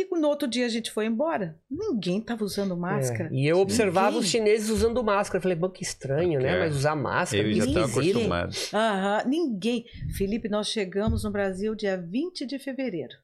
e 0.00 0.18
no 0.18 0.28
outro 0.28 0.46
dia 0.46 0.64
a 0.66 0.68
gente 0.68 0.90
foi 0.90 1.06
embora. 1.06 1.58
Ninguém 1.70 2.18
estava 2.18 2.44
usando 2.44 2.76
máscara. 2.76 3.28
É, 3.32 3.36
E 3.36 3.46
eu 3.46 3.58
observava 3.58 4.08
Ninguém. 4.10 4.20
os 4.22 4.28
chineses 4.28 4.68
usando 4.70 5.02
máscara. 5.02 5.38
Eu 5.38 5.42
falei, 5.42 5.56
bom, 5.56 5.68
que 5.68 5.82
estranho, 5.82 6.40
né? 6.40 6.56
É. 6.56 6.58
Mas 6.60 6.76
usar 6.76 6.94
máscara. 6.94 7.42
Eles 7.42 7.56
já 7.58 7.64
estão 7.66 7.84
acostumados. 7.84 8.72
Aham, 8.72 9.24
ninguém. 9.26 9.84
Felipe, 10.16 10.48
nós 10.48 10.68
chegamos 10.68 11.24
no 11.24 11.30
Brasil 11.30 11.74
dia 11.74 11.96
20 11.96 12.46
de 12.46 12.58
fevereiro. 12.58 13.14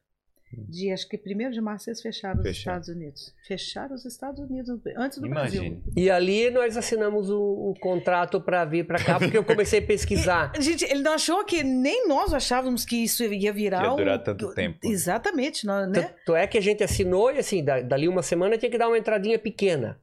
Dia, 0.69 0.93
acho 0.93 1.07
que 1.07 1.17
1 1.17 1.51
de 1.51 1.61
março 1.61 1.89
eles 1.89 2.01
fecharam 2.01 2.39
os 2.39 2.43
Fecharam. 2.47 2.79
Estados 2.79 2.89
Unidos. 2.95 3.33
Fecharam 3.47 3.95
os 3.95 4.05
Estados 4.05 4.39
Unidos 4.39 4.69
antes 4.97 5.17
do 5.19 5.25
Imagine. 5.27 5.69
Brasil. 5.71 5.93
E 5.95 6.09
ali 6.09 6.49
nós 6.49 6.75
assinamos 6.77 7.29
o, 7.29 7.39
o 7.39 7.73
contrato 7.79 8.39
para 8.41 8.63
vir 8.65 8.85
para 8.87 9.03
cá, 9.03 9.19
porque 9.19 9.37
eu 9.37 9.43
comecei 9.43 9.79
a 9.79 9.85
pesquisar. 9.85 10.51
Gente, 10.59 10.85
ele 10.85 11.01
não 11.01 11.13
achou 11.13 11.43
que 11.45 11.63
nem 11.63 12.07
nós 12.07 12.33
achávamos 12.33 12.85
que 12.85 12.95
isso 13.03 13.23
ia 13.23 13.51
virar 13.53 13.83
Ia 13.83 13.95
durar 13.95 14.19
um- 14.19 14.23
tanto 14.23 14.53
tempo. 14.53 14.79
Exatamente, 14.83 15.65
nós, 15.65 15.89
né? 15.89 16.01
Tanto 16.01 16.35
é 16.35 16.47
que 16.47 16.57
a 16.57 16.61
gente 16.61 16.83
assinou 16.83 17.31
e 17.31 17.39
assim, 17.39 17.63
da- 17.63 17.81
dali 17.81 18.07
uma 18.07 18.21
semana 18.23 18.57
tinha 18.57 18.69
que 18.71 18.77
dar 18.77 18.87
uma 18.87 18.97
entradinha 18.97 19.37
pequena. 19.39 19.99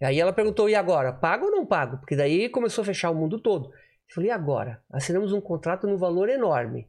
E 0.00 0.04
aí 0.04 0.20
ela 0.20 0.32
perguntou, 0.32 0.68
e 0.68 0.74
agora? 0.74 1.12
Pago 1.12 1.46
ou 1.46 1.50
não 1.50 1.66
pago? 1.66 1.98
Porque 1.98 2.14
daí 2.14 2.48
começou 2.48 2.82
a 2.82 2.84
fechar 2.84 3.10
o 3.10 3.14
mundo 3.14 3.38
todo. 3.40 3.68
Eu 3.70 4.14
falei, 4.14 4.30
e 4.30 4.32
agora? 4.32 4.80
Assinamos 4.92 5.32
um 5.32 5.40
contrato 5.40 5.86
num 5.86 5.96
valor 5.96 6.28
enorme. 6.28 6.86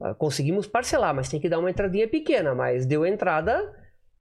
Ah, 0.00 0.14
Conseguimos 0.14 0.66
parcelar, 0.66 1.14
mas 1.14 1.28
tem 1.28 1.40
que 1.40 1.48
dar 1.48 1.58
uma 1.58 1.70
entradinha 1.70 2.08
pequena. 2.08 2.54
Mas 2.54 2.86
deu 2.86 3.04
entrada. 3.04 3.72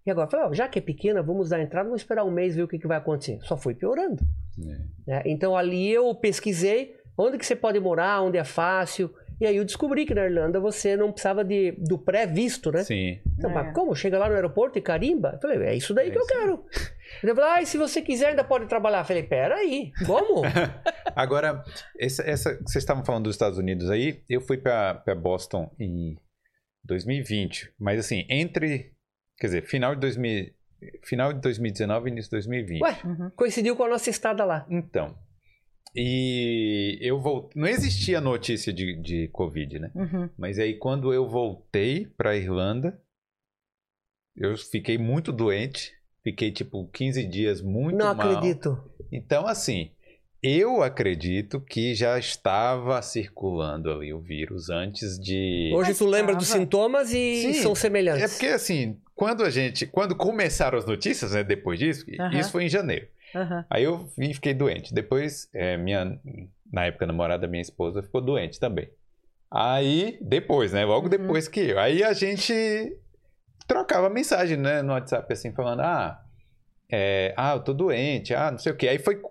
E 0.06 0.12
agora? 0.12 0.48
Ó, 0.48 0.54
já 0.54 0.68
que 0.68 0.80
é 0.80 0.82
pequena, 0.82 1.22
vamos 1.22 1.50
dar 1.50 1.62
entrada, 1.62 1.86
vamos 1.88 2.02
esperar 2.02 2.24
um 2.24 2.32
mês 2.32 2.56
ver 2.56 2.64
o 2.64 2.68
que, 2.68 2.80
que 2.80 2.88
vai 2.88 2.98
acontecer. 2.98 3.40
Só 3.44 3.56
foi 3.58 3.74
piorando. 3.74 4.24
É. 4.60 4.80
né? 5.08 5.24
Então 5.26 5.56
ali 5.56 5.92
eu 5.92 6.14
pesquisei 6.16 6.96
onde 7.18 7.38
que 7.38 7.46
você 7.46 7.56
pode 7.56 7.80
morar, 7.80 8.22
onde 8.22 8.38
é 8.38 8.44
fácil. 8.44 9.14
E 9.42 9.46
aí 9.48 9.56
eu 9.56 9.64
descobri 9.64 10.06
que 10.06 10.14
na 10.14 10.26
Irlanda 10.26 10.60
você 10.60 10.98
não 10.98 11.12
precisava 11.12 11.46
de, 11.46 11.72
do 11.78 11.98
pré-visto, 11.98 12.72
né? 12.72 12.84
Sim. 12.84 13.20
Então, 13.38 13.50
É. 13.50 13.54
mas 13.54 13.74
como? 13.74 13.96
Chega 13.96 14.18
lá 14.20 14.28
no 14.28 14.36
aeroporto 14.36 14.78
e 14.78 14.82
carimba? 14.82 15.32
Eu 15.36 15.40
falei, 15.40 15.58
é 15.68 15.76
isso 15.76 15.94
daí 15.94 16.10
É 16.10 16.12
que 16.12 16.18
eu 16.18 16.22
isso 16.24 16.34
aí. 16.34 16.40
quero. 16.42 16.66
Ele 17.24 17.34
falou, 17.36 17.50
ah, 17.52 17.62
e 17.62 17.66
se 17.66 17.78
você 17.78 18.02
quiser 18.02 18.28
ainda 18.32 18.44
pode 18.44 18.68
trabalhar. 18.68 19.00
Eu 19.00 19.06
falei, 19.06 19.24
peraí, 19.24 19.92
como? 20.06 20.42
Agora, 21.16 21.64
essa, 21.98 22.22
essa- 22.30 22.56
vocês 22.62 22.84
estavam 22.84 23.06
falando 23.06 23.24
dos 23.24 23.36
Estados 23.36 23.58
Unidos 23.58 23.90
aí, 23.90 24.22
eu 24.30 24.42
fui 24.42 24.58
para 24.58 25.02
Boston 25.16 25.72
em 25.80 26.16
2020, 26.86 27.74
mas 27.80 28.00
assim, 28.00 28.26
entre, 28.30 28.92
quer 29.38 29.48
dizer, 29.48 29.62
final 29.64 29.96
de 29.96 30.02
2000, 30.02 30.46
final 31.04 31.34
de 31.34 31.42
2019 31.42 32.10
e 32.10 32.12
início 32.12 32.30
de 32.30 32.36
2020. 32.38 32.82
Ué, 32.82 32.98
Uhum. 33.06 33.30
coincidiu 33.36 33.76
com 33.76 33.84
a 33.84 33.90
nossa 33.90 34.10
estada 34.10 34.44
lá. 34.46 34.66
Então, 34.70 35.16
e 35.96 36.98
eu 37.02 37.20
voltei, 37.20 37.62
não 37.62 37.68
existia 37.68 38.22
notícia 38.22 38.72
de, 38.72 38.96
de 39.02 39.28
Covid, 39.30 39.80
né? 39.80 39.92
Uhum. 39.96 40.30
Mas 40.38 40.60
aí 40.60 40.76
quando 40.76 41.14
eu 41.14 41.28
voltei 41.28 42.06
para 42.06 42.36
Irlanda, 42.36 43.00
eu 44.36 44.56
fiquei 44.58 44.98
muito 44.98 45.32
doente, 45.32 45.94
fiquei 46.24 46.52
tipo 46.52 46.88
15 46.88 47.24
dias 47.26 47.62
muito 47.62 47.98
não 47.98 48.14
mal. 48.16 48.28
acredito. 48.28 48.78
Então, 49.12 49.48
assim, 49.48 49.92
eu 50.42 50.82
acredito 50.82 51.60
que 51.60 51.94
já 51.94 52.18
estava 52.18 53.02
circulando 53.02 53.92
ali 53.92 54.14
o 54.14 54.22
vírus 54.22 54.70
antes 54.70 55.20
de. 55.20 55.72
Hoje 55.76 55.94
tu 55.94 56.06
lembra 56.06 56.36
dos 56.36 56.48
sintomas 56.48 57.12
e 57.12 57.42
Sim, 57.42 57.54
são 57.54 57.76
semelhantes. 57.76 58.24
É 58.24 58.28
porque, 58.28 58.48
assim, 58.48 58.98
quando 59.14 59.44
a 59.44 59.50
gente. 59.50 59.86
Quando 59.86 60.16
começaram 60.16 60.78
as 60.78 60.86
notícias, 60.86 61.34
né, 61.34 61.44
depois 61.44 61.78
disso, 61.78 62.06
Aham. 62.20 62.40
isso 62.40 62.52
foi 62.52 62.64
em 62.64 62.70
janeiro. 62.70 63.08
Aham. 63.36 63.66
Aí 63.70 63.84
eu 63.84 64.08
fiquei 64.34 64.54
doente. 64.54 64.94
Depois, 64.94 65.48
é, 65.54 65.78
minha. 65.78 66.20
Na 66.72 66.86
época, 66.86 67.06
namorada, 67.08 67.48
minha 67.48 67.62
esposa, 67.62 68.04
ficou 68.04 68.22
doente 68.22 68.60
também. 68.60 68.90
Aí, 69.52 70.18
depois, 70.22 70.72
né? 70.74 70.86
Logo 70.86 71.06
Uhum. 71.06 71.10
depois 71.10 71.48
que 71.48 71.60
eu. 71.60 71.80
Aí 71.80 72.04
a 72.04 72.14
gente 72.14 72.54
trocava 73.68 74.10
mensagem, 74.10 74.58
né, 74.58 74.82
no 74.82 74.94
WhatsApp, 74.94 75.32
assim, 75.32 75.52
falando, 75.54 75.82
ah, 75.82 76.20
é, 76.92 77.34
ah, 77.38 77.54
eu 77.56 77.60
tô 77.64 77.74
doente, 77.74 78.34
ah, 78.34 78.52
não 78.52 78.58
sei 78.58 78.72
o 78.72 78.76
quê. 78.76 78.88
Aí 78.88 79.00
foi. 79.00 79.22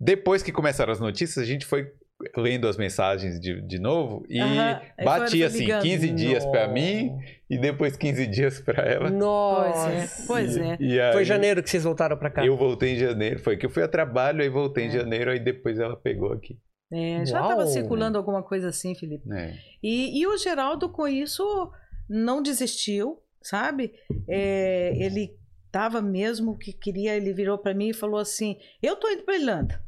Depois 0.00 0.42
que 0.42 0.50
começaram 0.52 0.92
as 0.92 0.98
notícias, 1.00 1.44
a 1.44 1.46
gente 1.46 1.64
foi 1.66 1.92
lendo 2.36 2.66
as 2.66 2.76
mensagens 2.76 3.38
de, 3.40 3.60
de 3.62 3.78
novo 3.78 4.24
e. 4.28 4.40
Aí 4.40 4.80
batia 5.04 5.46
assim, 5.46 5.60
ligando. 5.60 5.82
15 5.82 6.08
dias 6.10 6.46
pra 6.46 6.66
mim 6.68 7.16
e 7.48 7.56
depois 7.58 7.96
15 7.96 8.26
dias 8.26 8.60
pra 8.60 8.82
ela. 8.84 9.08
Nossa. 9.10 10.24
Pois 10.26 10.56
é, 10.56 10.56
pois 10.56 10.56
é. 10.56 10.76
E 10.80 11.00
aí, 11.00 11.12
Foi 11.12 11.24
janeiro 11.24 11.62
que 11.62 11.70
vocês 11.70 11.84
voltaram 11.84 12.16
pra 12.16 12.30
cá. 12.30 12.44
Eu 12.44 12.56
voltei 12.56 12.94
em 12.94 12.98
janeiro, 12.98 13.38
foi 13.38 13.56
que 13.56 13.66
eu 13.66 13.70
fui 13.70 13.82
a 13.82 13.88
trabalho, 13.88 14.42
aí 14.42 14.48
voltei 14.48 14.84
em 14.84 14.88
É. 14.88 14.90
janeiro, 14.90 15.30
aí 15.30 15.38
depois 15.38 15.78
ela 15.78 15.96
pegou 15.96 16.32
aqui. 16.32 16.58
É, 16.92 17.24
já 17.26 17.42
estava 17.42 17.66
circulando 17.66 18.16
alguma 18.16 18.42
coisa 18.42 18.70
assim, 18.70 18.94
Felipe. 18.94 19.30
É. 19.32 19.54
E, 19.82 20.20
e 20.20 20.26
o 20.26 20.36
Geraldo, 20.38 20.88
com 20.88 21.06
isso, 21.06 21.70
não 22.08 22.42
desistiu, 22.42 23.18
sabe? 23.42 23.92
É, 24.26 24.92
ele 24.96 25.36
estava 25.66 26.00
mesmo 26.00 26.56
que 26.56 26.72
queria, 26.72 27.14
ele 27.14 27.32
virou 27.34 27.58
para 27.58 27.74
mim 27.74 27.90
e 27.90 27.94
falou 27.94 28.18
assim: 28.18 28.56
Eu 28.82 28.96
tô 28.96 29.08
indo 29.10 29.22
para 29.22 29.36
Irlanda. 29.36 29.87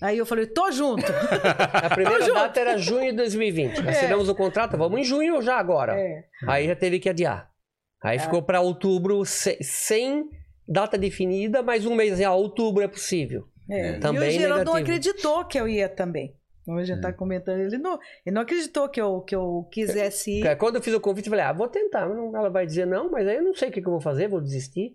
Aí 0.00 0.18
eu 0.18 0.26
falei: 0.26 0.46
Tô 0.46 0.70
junto. 0.70 1.02
A 1.72 1.90
primeira 1.90 2.32
data 2.32 2.60
era 2.60 2.76
junho 2.78 3.10
de 3.10 3.16
2020. 3.16 3.88
Assinamos 3.88 4.28
o 4.28 4.34
contrato, 4.34 4.76
vamos 4.76 5.00
em 5.00 5.04
junho 5.04 5.40
já 5.42 5.56
agora. 5.56 5.98
É. 5.98 6.24
Aí 6.46 6.66
já 6.66 6.76
teve 6.76 6.98
que 6.98 7.08
adiar. 7.08 7.50
Aí 8.02 8.18
ficou 8.18 8.42
para 8.42 8.60
outubro 8.60 9.24
se- 9.24 9.58
sem 9.62 10.28
data 10.68 10.96
definida, 10.96 11.62
mas 11.62 11.84
um 11.84 11.94
mês, 11.94 12.12
assim, 12.12 12.24
ah, 12.24 12.32
outubro 12.32 12.82
é 12.82 12.88
possível. 12.88 13.48
É, 13.68 13.96
E 13.96 14.00
Também 14.00 14.28
o 14.28 14.40
Geraldo 14.40 14.64
não 14.64 14.74
acreditou 14.76 15.44
que 15.44 15.58
eu 15.58 15.66
ia 15.68 15.88
também. 15.88 16.34
Como 16.64 16.78
a 16.78 16.84
gente 16.84 16.96
É. 16.96 16.98
está 16.98 17.12
comentando, 17.12 17.60
ele 17.60 17.78
não, 17.78 17.98
ele 18.24 18.34
não 18.34 18.42
acreditou 18.42 18.88
que 18.88 19.00
eu, 19.00 19.20
que 19.22 19.34
eu 19.34 19.66
quisesse 19.72 20.38
ir. 20.38 20.42
Cara, 20.42 20.56
Quando 20.56 20.76
eu 20.76 20.82
fiz 20.82 20.92
o 20.94 21.00
convite, 21.00 21.26
eu 21.26 21.30
falei, 21.30 21.44
ah, 21.46 21.52
vou 21.52 21.66
tentar. 21.66 22.02
Ela 22.02 22.50
vai 22.50 22.66
dizer 22.66 22.86
não, 22.86 23.10
mas 23.10 23.26
aí 23.26 23.36
eu 23.36 23.42
não 23.42 23.54
sei 23.54 23.68
o 23.68 23.72
que, 23.72 23.80
que 23.80 23.88
eu 23.88 23.92
vou 23.92 24.00
fazer, 24.00 24.28
vou 24.28 24.40
desistir. 24.40 24.94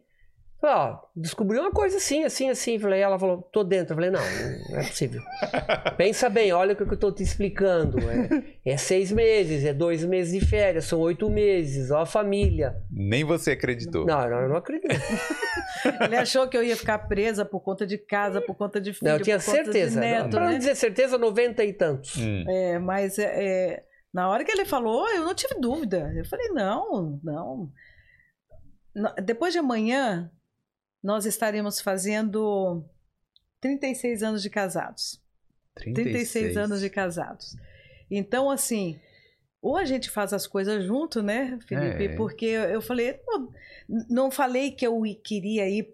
Falei, 0.63 0.77
ó, 0.77 0.97
descobri 1.13 1.59
uma 1.59 1.71
coisa 1.71 1.97
assim, 1.97 2.23
assim, 2.23 2.49
assim. 2.49 2.79
Falei, 2.79 3.01
ela 3.01 3.19
falou, 3.19 3.41
tô 3.51 3.65
dentro. 3.65 3.91
Eu 3.91 3.95
falei, 3.97 4.09
não, 4.09 4.21
não 4.69 4.79
é 4.79 4.87
possível. 4.87 5.21
Pensa 5.97 6.29
bem, 6.29 6.53
olha 6.53 6.71
o 6.71 6.75
que 6.77 6.83
eu 6.83 6.97
tô 6.97 7.11
te 7.11 7.21
explicando. 7.21 7.97
É, 8.65 8.71
é 8.71 8.77
seis 8.77 9.11
meses, 9.11 9.65
é 9.65 9.73
dois 9.73 10.05
meses 10.05 10.39
de 10.39 10.45
férias, 10.45 10.85
são 10.85 11.01
oito 11.01 11.29
meses, 11.29 11.91
ó 11.91 11.99
a 11.99 12.05
família. 12.05 12.77
Nem 12.89 13.25
você 13.25 13.51
acreditou. 13.51 14.05
Não, 14.05 14.29
não, 14.29 14.39
eu 14.39 14.47
não 14.47 14.55
acredito. 14.55 14.87
Ele 15.99 16.15
achou 16.15 16.47
que 16.47 16.55
eu 16.55 16.63
ia 16.63 16.77
ficar 16.77 16.97
presa 17.09 17.43
por 17.43 17.59
conta 17.59 17.85
de 17.85 17.97
casa, 17.97 18.39
por 18.39 18.55
conta 18.55 18.79
de 18.79 18.93
filho, 18.93 19.11
Não, 19.11 19.17
eu 19.17 19.21
tinha 19.21 19.39
por 19.39 19.45
conta 19.45 19.63
certeza. 19.65 19.99
de 19.99 19.99
neto, 19.99 20.29
Pra 20.29 20.45
não 20.45 20.51
né? 20.53 20.57
dizer 20.59 20.75
certeza, 20.75 21.17
90 21.17 21.61
e 21.61 21.73
tantos. 21.73 22.15
Hum. 22.15 22.45
É, 22.47 22.79
mas 22.79 23.19
é, 23.19 23.25
é, 23.35 23.83
na 24.13 24.29
hora 24.29 24.45
que 24.45 24.51
ele 24.53 24.63
falou, 24.63 25.09
eu 25.09 25.25
não 25.25 25.35
tive 25.35 25.55
dúvida. 25.59 26.09
Eu 26.15 26.23
falei, 26.23 26.47
não, 26.51 27.19
não. 27.21 27.69
Depois 29.25 29.51
de 29.51 29.59
amanhã, 29.59 30.31
nós 31.03 31.25
estaremos 31.25 31.81
fazendo 31.81 32.83
36 33.59 34.23
anos 34.23 34.41
de 34.41 34.49
casados. 34.49 35.21
36 35.75 36.55
anos 36.55 36.79
de 36.79 36.89
casados. 36.89 37.55
Então, 38.09 38.49
assim, 38.49 38.99
ou 39.61 39.75
a 39.75 39.85
gente 39.85 40.09
faz 40.09 40.33
as 40.33 40.47
coisas 40.47 40.85
junto, 40.85 41.21
né, 41.21 41.57
Felipe? 41.67 42.05
É. 42.05 42.15
Porque 42.15 42.45
eu 42.45 42.81
falei, 42.81 43.19
não, 43.27 43.51
não 44.09 44.31
falei 44.31 44.71
que 44.71 44.85
eu 44.85 45.01
queria 45.23 45.67
ir 45.69 45.89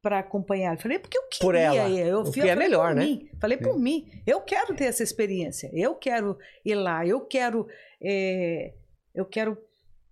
para 0.00 0.18
acompanhar. 0.18 0.74
Eu 0.74 0.80
falei, 0.80 0.98
porque 0.98 1.16
eu 1.16 1.22
queria 1.28 1.46
Por 1.46 1.54
ela, 1.54 1.88
ir. 1.88 2.06
Eu 2.06 2.20
o 2.20 2.30
que 2.30 2.40
eu 2.40 2.46
é 2.46 2.54
melhor, 2.54 2.94
né? 2.94 3.04
Mim. 3.04 3.30
Falei 3.40 3.56
por 3.56 3.78
mim. 3.78 4.06
Eu 4.26 4.40
quero 4.42 4.74
ter 4.74 4.84
essa 4.84 5.02
experiência. 5.02 5.70
Eu 5.72 5.94
quero 5.94 6.38
ir 6.64 6.74
lá. 6.74 7.06
Eu 7.06 7.22
quero. 7.22 7.66
é, 8.02 8.74
eu 9.14 9.24
quero. 9.24 9.56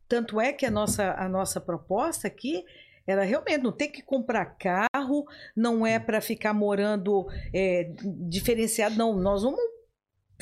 Tanto 0.08 0.40
é 0.40 0.52
que 0.52 0.64
a 0.64 0.70
nossa, 0.70 1.12
a 1.12 1.28
nossa 1.28 1.60
proposta 1.60 2.26
aqui 2.26 2.64
era 3.06 3.24
realmente 3.24 3.62
não 3.62 3.72
ter 3.72 3.88
que 3.88 4.02
comprar 4.02 4.56
carro, 4.56 5.26
não 5.54 5.86
é 5.86 5.98
para 5.98 6.20
ficar 6.20 6.52
morando 6.52 7.26
é, 7.52 7.90
diferenciado, 8.28 8.96
não. 8.96 9.14
Nós 9.16 9.42
vamos 9.42 9.60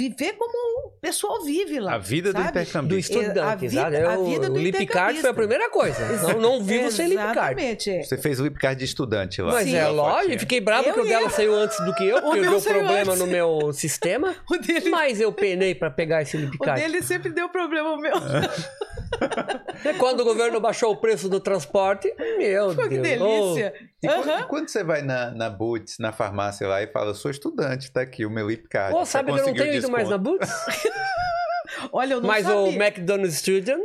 viver 0.08 0.32
como 0.38 0.52
o 0.88 0.90
pessoal 1.00 1.42
vive 1.44 1.78
lá. 1.80 1.94
A 1.94 1.98
vida 1.98 2.32
do 2.32 2.36
sabe? 2.40 2.46
Do 2.46 2.50
intercambista. 2.50 3.18
a 3.18 3.20
estudante, 3.22 3.60
vida- 3.68 3.88
exato. 3.98 4.10
a 4.20 4.24
vida 4.24 4.48
do 4.48 4.54
o 4.54 4.58
Lip 4.58 4.72
Card 4.72 4.84
intercambista. 4.84 5.20
foi 5.22 5.30
a 5.30 5.34
primeira 5.34 5.70
coisa. 5.70 6.06
Não, 6.22 6.40
não 6.40 6.62
vivo 6.64 6.90
sem 6.90 7.08
Lip 7.08 7.16
Card. 7.22 7.38
Exatamente. 7.60 7.90
é. 7.90 8.02
Você 8.02 8.16
fez 8.16 8.40
o 8.40 8.44
Lipcard 8.44 8.78
de 8.78 8.84
estudante 8.84 9.42
lá. 9.42 9.52
Mas 9.52 9.68
Sim. 9.68 9.76
é 9.76 9.86
lógico, 9.88 10.38
fiquei 10.38 10.60
bravo 10.60 10.88
Eu 10.88 10.94
que 10.94 11.00
o 11.00 11.04
dela 11.04 11.28
saiu 11.30 11.54
antes 11.54 11.78
do 11.84 11.94
que 11.94 12.06
eu, 12.08 12.20
porque 12.22 12.40
meu 12.40 12.50
deu 12.52 12.60
problema 12.62 13.12
antes. 13.12 13.18
no 13.18 13.26
meu 13.26 13.72
sistema. 13.72 14.34
O 14.50 14.56
dele, 14.56 14.90
Mas 14.90 15.20
eu 15.20 15.32
penei 15.32 15.74
pra 15.74 15.90
pegar 15.90 16.22
esse 16.22 16.36
Lip 16.36 16.56
o 16.60 16.64
dele 16.74 17.02
sempre 17.02 17.30
deu 17.30 17.48
problema 17.48 17.96
meu. 17.96 18.14
Quando 19.98 20.20
o 20.20 20.24
governo 20.24 20.60
baixou 20.60 20.92
o 20.92 20.96
preço 20.96 21.28
do 21.28 21.40
transporte, 21.40 22.12
meu 22.38 22.74
Pô, 22.74 22.82
que 22.88 22.98
Deus. 22.98 23.02
delícia. 23.02 23.72
E 24.02 24.06
quando, 24.08 24.28
Aham. 24.30 24.40
e 24.40 24.44
quando 24.44 24.68
você 24.68 24.82
vai 24.82 25.02
na, 25.02 25.30
na 25.32 25.50
Boots, 25.50 25.96
na 25.98 26.10
farmácia 26.12 26.66
lá 26.66 26.82
e 26.82 26.86
fala, 26.86 27.12
sou 27.14 27.30
estudante, 27.30 27.90
tá 27.92 28.00
aqui 28.00 28.24
o 28.24 28.30
meu 28.30 28.48
Lipcard. 28.48 28.94
Ô, 28.96 29.04
Você 29.04 29.12
sabe 29.12 29.32
que 29.32 29.40
eu 29.40 29.46
não 29.46 29.54
tenho 29.54 29.74
ido 29.74 29.90
mais 29.90 30.08
na. 30.08 30.16
Boots? 30.18 30.48
Olha, 31.92 32.14
eu 32.14 32.20
não 32.20 32.26
Mas 32.28 32.44
sabia. 32.46 32.58
o 32.60 32.68
McDonald's 32.82 33.36
Student, 33.38 33.80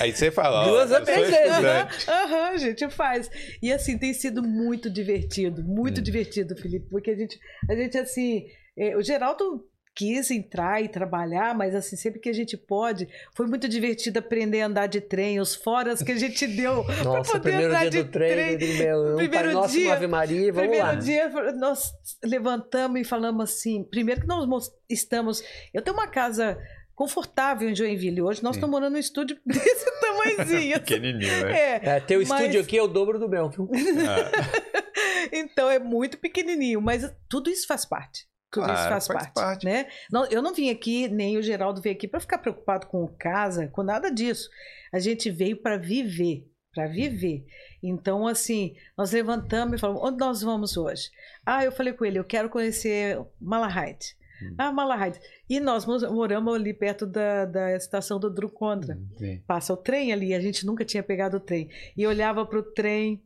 Aí 0.00 0.12
você 0.14 0.30
fala, 0.30 0.60
ó, 0.62 0.68
Duas 0.68 0.90
eu 0.92 1.04
três 1.04 1.28
vezes. 1.28 1.50
estudante. 1.50 2.08
Aham, 2.10 2.48
a 2.50 2.56
gente 2.56 2.88
faz. 2.88 3.28
E 3.60 3.72
assim, 3.72 3.98
tem 3.98 4.14
sido 4.14 4.40
muito 4.42 4.88
divertido, 4.88 5.62
muito 5.62 5.98
Hum. 6.00 6.02
divertido, 6.04 6.56
Felipe, 6.56 6.86
porque 6.88 7.10
a 7.10 7.16
gente, 7.16 7.38
a 7.68 7.74
gente 7.74 7.98
assim, 7.98 8.46
é, 8.78 8.96
o 8.96 9.02
Geraldo 9.02 9.66
quis 9.94 10.30
entrar 10.30 10.82
e 10.82 10.88
trabalhar, 10.88 11.54
mas 11.54 11.74
assim, 11.74 11.96
sempre 11.96 12.18
que 12.18 12.28
a 12.28 12.32
gente 12.32 12.56
pode, 12.56 13.06
foi 13.36 13.46
muito 13.46 13.68
divertido 13.68 14.18
aprender 14.18 14.62
a 14.62 14.66
andar 14.66 14.86
de 14.86 15.00
trem, 15.00 15.38
os 15.38 15.54
foras 15.54 16.02
que 16.02 16.12
a 16.12 16.16
gente 16.18 16.46
deu. 16.46 16.82
nossa, 17.04 17.32
poder 17.32 17.42
primeiro 17.50 17.70
andar 17.70 17.80
dia 17.80 17.90
de 17.90 18.02
do 18.04 18.10
trem, 18.10 18.56
trem. 18.58 18.78
meu, 18.78 19.12
um 19.12 19.16
Primeiro 19.16 19.44
Pai 19.44 19.52
Nosso, 19.52 19.74
dia- 19.74 19.92
Ave 19.92 20.06
Maria, 20.06 20.52
vamos 20.52 20.60
Primeiro 20.70 20.86
lá. 20.86 20.94
dia, 20.94 21.28
nós 21.52 21.92
levantamos 22.24 23.00
e 23.00 23.04
falamos 23.04 23.50
assim: 23.50 23.84
primeiro 23.84 24.22
que 24.22 24.26
nós 24.26 24.46
mos- 24.46 24.70
estamos. 24.88 25.42
Eu 25.74 25.82
tenho 25.82 25.96
uma 25.96 26.06
casa 26.08 26.58
confortável 26.94 27.68
em 27.68 27.74
Joinville. 27.74 28.22
Hoje 28.22 28.42
nós 28.42 28.54
Sim. 28.54 28.60
estamos 28.60 28.72
morando 28.72 28.92
num 28.94 28.98
estúdio 28.98 29.36
desse 29.44 29.86
tamanhozinho. 30.00 30.78
Pequenininho, 30.80 31.42
né? 31.44 31.52
É, 31.58 31.80
É, 31.96 32.00
teu 32.00 32.18
Mas- 32.26 32.30
estúdio 32.40 32.60
aqui 32.60 32.78
é 32.78 32.82
o 32.82 32.86
dobro 32.86 33.18
do 33.18 33.28
meu, 33.28 33.48
viu? 33.50 33.68
Ah, 34.08 35.28
então 35.32 35.70
é 35.70 35.78
muito 35.78 36.18
pequenininho, 36.18 36.80
mas 36.80 37.10
tudo 37.28 37.50
isso 37.50 37.66
faz 37.66 37.84
parte. 37.84 38.26
Tudo 38.52 38.66
isso 38.66 38.74
Claro, 38.74 38.88
faz, 38.90 39.06
faz 39.06 39.18
parte, 39.24 39.34
parte. 39.34 39.64
né? 39.64 39.86
Não, 40.10 40.26
eu 40.26 40.42
não 40.42 40.52
vim 40.54 40.68
aqui, 40.70 41.08
nem 41.08 41.38
o 41.38 41.42
Geraldo 41.42 41.80
veio 41.80 41.96
aqui 41.96 42.06
para 42.06 42.20
ficar 42.20 42.38
preocupado 42.38 42.86
com 42.86 43.06
casa, 43.18 43.66
com 43.68 43.82
nada 43.82 44.10
disso. 44.10 44.48
A 44.92 44.98
gente 44.98 45.30
veio 45.30 45.56
para 45.56 45.78
viver, 45.78 46.46
para 46.74 46.86
viver. 46.86 47.46
Então, 47.82 48.26
assim, 48.26 48.76
nós 48.96 49.10
levantamos 49.12 49.76
e 49.76 49.80
falamos, 49.80 50.02
onde 50.04 50.18
nós 50.18 50.42
vamos 50.42 50.76
hoje? 50.76 51.10
Ah, 51.46 51.64
eu 51.64 51.72
falei 51.72 51.94
com 51.94 52.04
ele, 52.04 52.18
eu 52.18 52.24
quero 52.24 52.50
conhecer 52.50 53.18
Malahide. 53.40 54.14
Hum. 54.42 54.54
Ah, 54.58 54.70
Malahide. 54.72 55.18
E 55.48 55.58
nós 55.58 55.86
mo- 55.86 56.12
moramos 56.12 56.54
ali 56.54 56.74
perto 56.74 57.06
da, 57.06 57.46
da 57.46 57.74
estação 57.74 58.18
do 58.20 58.28
Drucondra. 58.28 58.98
sim. 59.16 59.40
Passa 59.46 59.72
o 59.72 59.76
trem 59.78 60.12
ali, 60.12 60.34
a 60.34 60.40
gente 60.40 60.66
nunca 60.66 60.84
tinha 60.84 61.02
pegado 61.02 61.38
o 61.38 61.40
trem. 61.40 61.70
E 61.96 62.06
olhava 62.06 62.44
para 62.44 62.58
o 62.58 62.62
trem. 62.62 63.22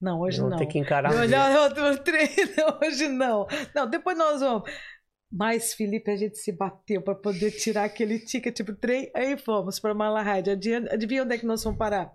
Não, 0.00 0.20
hoje 0.20 0.40
não. 0.40 0.56
ter 0.56 0.66
que 0.66 0.78
encarar. 0.78 1.12
Um 1.12 1.92
o 1.92 1.98
trem, 1.98 2.28
não, 2.56 2.78
hoje 2.82 3.08
não. 3.08 3.46
Não, 3.74 3.88
depois 3.88 4.16
nós 4.16 4.40
vamos. 4.40 4.70
Mas, 5.30 5.74
Felipe, 5.74 6.10
a 6.10 6.16
gente 6.16 6.38
se 6.38 6.52
bateu 6.52 7.02
para 7.02 7.14
poder 7.14 7.50
tirar 7.50 7.84
aquele 7.84 8.18
ticket 8.18 8.64
pro 8.64 8.74
trem. 8.74 9.10
Aí 9.14 9.36
fomos 9.36 9.78
para 9.78 9.92
Malahide. 9.92 10.50
Adivinha, 10.50 10.88
adivinha 10.90 11.22
onde 11.22 11.34
é 11.34 11.38
que 11.38 11.44
nós 11.44 11.62
vamos 11.62 11.78
parar? 11.78 12.10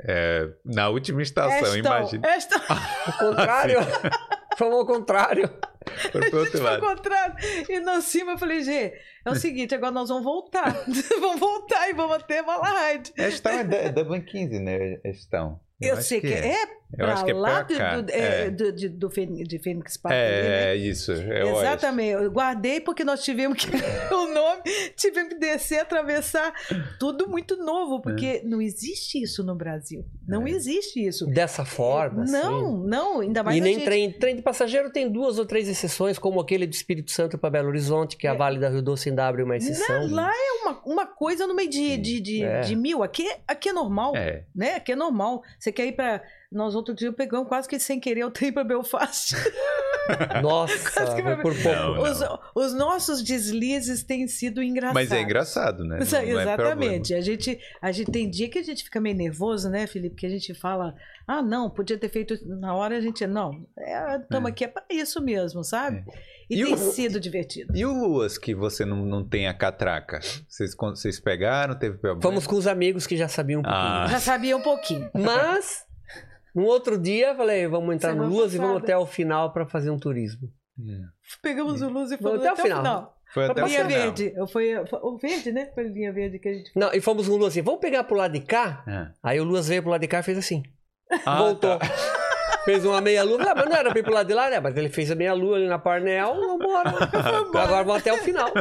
É, 0.00 0.48
na 0.64 0.88
última 0.88 1.22
estação, 1.22 1.76
imagina. 1.76 2.36
Estão. 2.36 2.60
Ao 3.06 3.18
contrário. 3.18 3.78
Fomos 4.56 4.78
ao 4.78 4.86
contrário. 4.86 5.50
Foi 6.10 6.30
pro 6.30 6.40
outro 6.40 6.58
Foi 6.58 6.66
ao 6.66 6.80
lado. 6.80 6.96
contrário. 6.96 7.36
E 7.68 7.78
na 7.78 8.00
cima 8.00 8.32
eu 8.32 8.38
falei, 8.38 8.62
Gê, 8.62 8.94
é 9.24 9.30
o 9.30 9.34
seguinte, 9.36 9.74
agora 9.74 9.92
nós 9.92 10.08
vamos 10.08 10.24
voltar. 10.24 10.72
vamos 11.20 11.38
voltar 11.38 11.90
e 11.90 11.92
vamos 11.92 12.16
até 12.16 12.40
Malahide. 12.40 13.12
Estão 13.18 13.52
é 13.52 13.86
é 13.86 13.92
Dublin 13.92 14.22
15, 14.22 14.58
né? 14.58 14.98
Estão. 15.04 15.60
Eu, 15.80 15.94
acho 15.94 16.02
sei 16.08 16.20
que, 16.22 16.26
é, 16.32 16.62
Eu 16.62 16.68
pra 16.96 17.12
acho 17.12 17.24
que 17.24 17.30
é 17.32 17.34
lá 17.34 17.62
do, 17.62 17.74
do, 18.02 18.10
é, 18.12 18.50
do, 18.50 18.72
de, 18.72 18.88
do 18.88 19.08
de 19.08 19.58
Fênix 19.58 19.96
Park. 19.98 20.14
ali, 20.14 20.22
né? 20.22 20.70
É, 20.72 20.76
isso. 20.76 21.12
É 21.12 21.44
oeste. 21.44 21.58
Exatamente, 21.60 22.10
eu 22.12 22.30
guardei 22.30 22.80
porque 22.80 23.04
nós 23.04 23.22
tivemos 23.22 23.58
que 23.62 23.66
o 24.14 24.26
nome, 24.32 24.62
tivemos 24.96 25.34
que 25.34 25.38
descer, 25.38 25.80
atravessar, 25.80 26.52
tudo 26.98 27.28
muito 27.28 27.56
novo, 27.58 28.00
porque 28.00 28.40
não 28.44 28.62
existe 28.62 29.22
isso 29.22 29.44
no 29.44 29.54
Brasil. 29.54 30.06
Não 30.26 30.46
É. 30.46 30.50
existe 30.50 31.04
isso. 31.06 31.26
Dessa 31.26 31.64
forma, 31.64 32.22
assim. 32.22 32.32
não, 32.32 32.78
não, 32.78 33.20
ainda 33.20 33.42
mais 33.42 33.58
E 33.58 33.60
nem 33.60 33.74
gente- 33.74 33.84
trem, 33.84 34.12
trem 34.12 34.36
de 34.36 34.42
passageiro 34.42 34.90
tem 34.90 35.10
duas 35.10 35.38
ou 35.38 35.44
três 35.44 35.68
exceções, 35.68 36.18
como 36.18 36.40
aquele 36.40 36.66
do 36.66 36.72
Espírito 36.72 37.10
Santo 37.10 37.36
para 37.36 37.50
Belo 37.50 37.68
Horizonte, 37.68 38.16
que 38.16 38.26
é 38.26 38.30
a 38.30 38.34
É. 38.34 38.36
Vale 38.36 38.58
da 38.58 38.70
Rio 38.70 38.80
Doce 38.80 39.10
ainda 39.10 39.26
abre 39.26 39.42
uma 39.42 39.56
exceção. 39.56 40.10
Lá 40.10 40.30
é 40.32 40.62
uma, 40.62 40.80
uma 40.86 41.06
coisa 41.06 41.46
no 41.46 41.54
meio 41.54 41.68
de, 41.68 41.96
de, 41.98 42.20
de, 42.20 42.42
É. 42.42 42.60
de 42.60 42.74
mil. 42.74 43.02
Aqui, 43.02 43.28
aqui 43.46 43.68
é 43.68 43.72
normal, 43.74 44.16
É. 44.16 44.44
né? 44.54 44.74
Aqui 44.76 44.92
é 44.92 44.96
normal. 44.96 45.42
Você 45.66 45.72
quer 45.72 45.86
ir 45.86 45.92
para 45.96 46.22
Nós 46.50 46.76
outro 46.76 46.94
dia 46.94 47.12
pegamos 47.12 47.48
quase 47.48 47.68
que 47.68 47.76
sem 47.80 47.98
querer 47.98 48.24
o 48.24 48.30
trem 48.30 48.52
para 48.52 48.62
Belfast. 48.62 49.34
Nossa, 50.42 50.76
foi 51.12 51.36
por 51.36 51.54
pouco. 51.54 51.78
Não, 51.78 52.02
Os, 52.02 52.20
os 52.54 52.74
nossos 52.74 53.22
deslizes 53.22 54.02
têm 54.02 54.26
sido 54.28 54.62
engraçados. 54.62 54.94
Mas 54.94 55.12
é 55.12 55.20
engraçado, 55.22 55.84
né? 55.84 55.98
Não- 56.00 56.06
não 56.06 56.38
é 56.40 56.42
Exatamente. 56.42 57.14
a, 57.14 57.20
gente, 57.20 57.58
a 57.80 57.92
gente 57.92 58.10
tem 58.10 58.28
dia 58.30 58.48
que 58.48 58.58
a 58.58 58.62
gente 58.62 58.84
fica 58.84 59.00
meio 59.00 59.16
nervoso, 59.16 59.68
né, 59.68 59.86
Felipe? 59.86 60.16
Que 60.16 60.26
a 60.26 60.30
gente 60.30 60.54
fala, 60.54 60.94
ah, 61.26 61.42
não, 61.42 61.68
podia 61.70 61.98
ter 61.98 62.08
feito 62.08 62.34
isso." 62.34 62.46
na 62.48 62.74
hora, 62.74 62.96
a 62.96 63.00
gente, 63.00 63.26
não, 63.26 63.66
estamos 64.22 64.48
É. 64.48 64.52
aqui 64.52 64.64
é 64.64 64.68
para 64.68 64.84
isso 64.90 65.20
mesmo, 65.22 65.62
sabe? 65.64 66.04
E, 66.48 66.60
E 66.60 66.64
tem 66.64 66.74
o- 66.74 66.78
sido 66.78 67.18
divertido. 67.18 67.76
E 67.76 67.84
o 67.84 67.92
Luas, 67.92 68.38
que 68.38 68.54
você 68.54 68.84
não, 68.84 69.04
não 69.04 69.24
tem 69.28 69.48
a 69.48 69.54
catraca? 69.54 70.20
Vocês, 70.48 70.74
vocês 70.76 71.18
pegaram, 71.18 71.74
teve 71.76 71.98
problema? 71.98 72.22
Fomos 72.22 72.46
com 72.46 72.54
os 72.54 72.68
amigos 72.68 73.04
que 73.06 73.16
já 73.16 73.26
sabiam 73.26 73.60
um 73.60 73.64
pouquinho. 73.64 73.82
Ah. 73.84 74.06
Já 74.08 74.20
sabia 74.20 74.56
um 74.56 74.62
pouquinho. 74.62 75.10
Mas, 75.12 75.84
no 76.56 76.64
outro 76.64 76.98
dia, 76.98 77.34
falei, 77.34 77.66
vamos 77.66 77.94
entrar 77.94 78.14
no 78.14 78.26
Luas 78.26 78.54
e 78.54 78.58
vamos 78.58 78.78
até 78.78 78.96
o 78.96 79.04
final 79.04 79.52
para 79.52 79.66
fazer 79.66 79.90
um 79.90 79.98
turismo. 79.98 80.50
Hum. 80.78 81.06
Pegamos 81.42 81.82
o 81.82 81.88
luz 81.90 82.10
e 82.10 82.16
fomos 82.16 82.40
até 82.40 82.50
o 82.50 82.52
até, 82.54 82.62
final. 82.62 82.78
o 82.78 82.82
final. 82.82 83.16
Foi 83.32 83.44
até 83.44 83.62
o 83.62 83.66
linha 83.66 83.86
final. 83.86 84.02
verde. 84.02 84.32
Eu 84.34 84.46
fui, 84.46 84.86
foi 84.86 84.98
o 85.02 85.18
verde, 85.18 85.52
né? 85.52 85.70
Foi 85.74 85.84
a 85.84 85.88
linha 85.88 86.12
verde 86.12 86.38
que 86.38 86.48
a 86.48 86.54
gente 86.54 86.70
Não, 86.74 86.92
e 86.94 87.00
fomos 87.00 87.28
no 87.28 87.36
Luas 87.36 87.52
assim, 87.52 87.62
vamos 87.62 87.80
pegar 87.80 88.04
pro 88.04 88.16
lado 88.16 88.32
de 88.32 88.40
cá? 88.40 88.82
Ah. 88.86 89.12
Aí 89.22 89.38
o 89.38 89.44
Luas 89.44 89.68
veio 89.68 89.82
pro 89.82 89.90
lado 89.90 90.00
de 90.00 90.08
cá 90.08 90.20
e 90.20 90.22
fez 90.22 90.38
assim. 90.38 90.62
Ah, 91.26 91.38
voltou. 91.38 91.78
tá. 91.78 91.86
Fez 92.66 92.84
uma 92.84 93.00
meia-lua. 93.00 93.38
Ah, 93.42 93.54
mas 93.54 93.64
não 93.64 93.76
era 93.76 93.90
pra 93.90 93.98
ir 93.98 94.02
pro 94.02 94.12
lado 94.12 94.26
de 94.26 94.34
lá, 94.34 94.50
né? 94.50 94.60
Mas 94.60 94.76
ele 94.76 94.90
fez 94.90 95.10
a 95.10 95.14
meia-lua 95.14 95.56
ali 95.56 95.66
na 95.66 95.78
Parnell, 95.78 96.34
vambora. 96.34 96.90
Agora 97.62 97.82
vamos 97.84 97.96
até 98.02 98.12
o 98.12 98.18
final. 98.18 98.52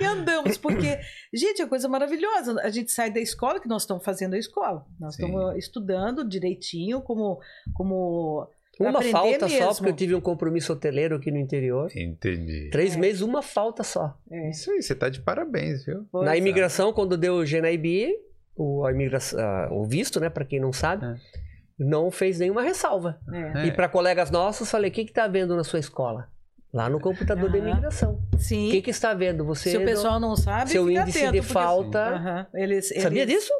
E 0.00 0.04
andamos, 0.04 0.56
porque, 0.56 0.98
gente, 1.34 1.60
é 1.60 1.66
coisa 1.66 1.88
maravilhosa. 1.88 2.58
A 2.62 2.70
gente 2.70 2.90
sai 2.90 3.10
da 3.10 3.20
escola, 3.20 3.60
que 3.60 3.68
nós 3.68 3.82
estamos 3.82 4.02
fazendo 4.04 4.32
a 4.34 4.38
escola. 4.38 4.86
Nós 4.98 5.14
Sim. 5.16 5.24
estamos 5.26 5.56
estudando 5.56 6.26
direitinho, 6.26 7.02
como, 7.02 7.38
como 7.74 8.48
Uma 8.80 9.02
falta 9.02 9.48
só, 9.48 9.54
mesmo. 9.54 9.74
porque 9.76 9.90
eu 9.90 9.96
tive 9.96 10.14
um 10.14 10.20
compromisso 10.20 10.72
hoteleiro 10.72 11.16
aqui 11.16 11.30
no 11.30 11.38
interior. 11.38 11.90
Entendi. 11.94 12.70
Três 12.70 12.94
É. 12.94 12.98
meses, 12.98 13.20
uma 13.22 13.42
falta 13.42 13.82
só. 13.82 14.16
É, 14.30 14.50
Isso 14.50 14.70
aí, 14.70 14.80
você 14.82 14.94
tá 14.94 15.08
de 15.08 15.20
parabéns, 15.20 15.84
viu? 15.84 16.06
pois 16.10 16.24
Na 16.24 16.34
é. 16.34 16.38
imigração, 16.38 16.92
quando 16.92 17.16
deu 17.16 17.34
o 17.36 17.44
GNIB, 17.44 18.08
o, 18.56 18.84
a 18.86 18.92
imigração, 18.92 19.40
o 19.72 19.84
visto, 19.84 20.20
né, 20.20 20.28
para 20.30 20.44
quem 20.44 20.60
não 20.60 20.72
sabe, 20.72 21.04
É. 21.06 21.41
não 21.82 22.10
fez 22.10 22.38
nenhuma 22.38 22.62
ressalva. 22.62 23.18
É. 23.32 23.66
E 23.66 23.72
para 23.72 23.88
colegas 23.88 24.30
nossos, 24.30 24.70
falei: 24.70 24.90
o 24.90 24.94
que 24.94 25.02
está 25.02 25.26
vendo 25.26 25.54
na 25.56 25.64
sua 25.64 25.78
escola? 25.78 26.28
Lá 26.72 26.88
no 26.88 26.98
computador 26.98 27.50
da 27.52 27.58
Aham. 27.58 27.68
imigração. 27.68 28.22
Sim. 28.38 28.68
O 28.68 28.70
que, 28.70 28.80
que 28.82 28.90
está 28.90 29.12
vendo? 29.12 29.44
Você 29.44 29.70
Se 29.70 29.76
o 29.76 29.80
não- 29.80 29.86
pessoal 29.86 30.18
não 30.18 30.34
sabe, 30.34 30.70
seu 30.70 30.86
fica 30.86 31.02
índice 31.02 31.18
atento, 31.18 31.32
de 31.32 31.38
porque- 31.40 31.52
falta. 31.52 31.98
Aham. 31.98 32.46
Eles, 32.54 32.88
Sabia 32.88 33.22
eles- 33.22 33.34
disso? 33.34 33.52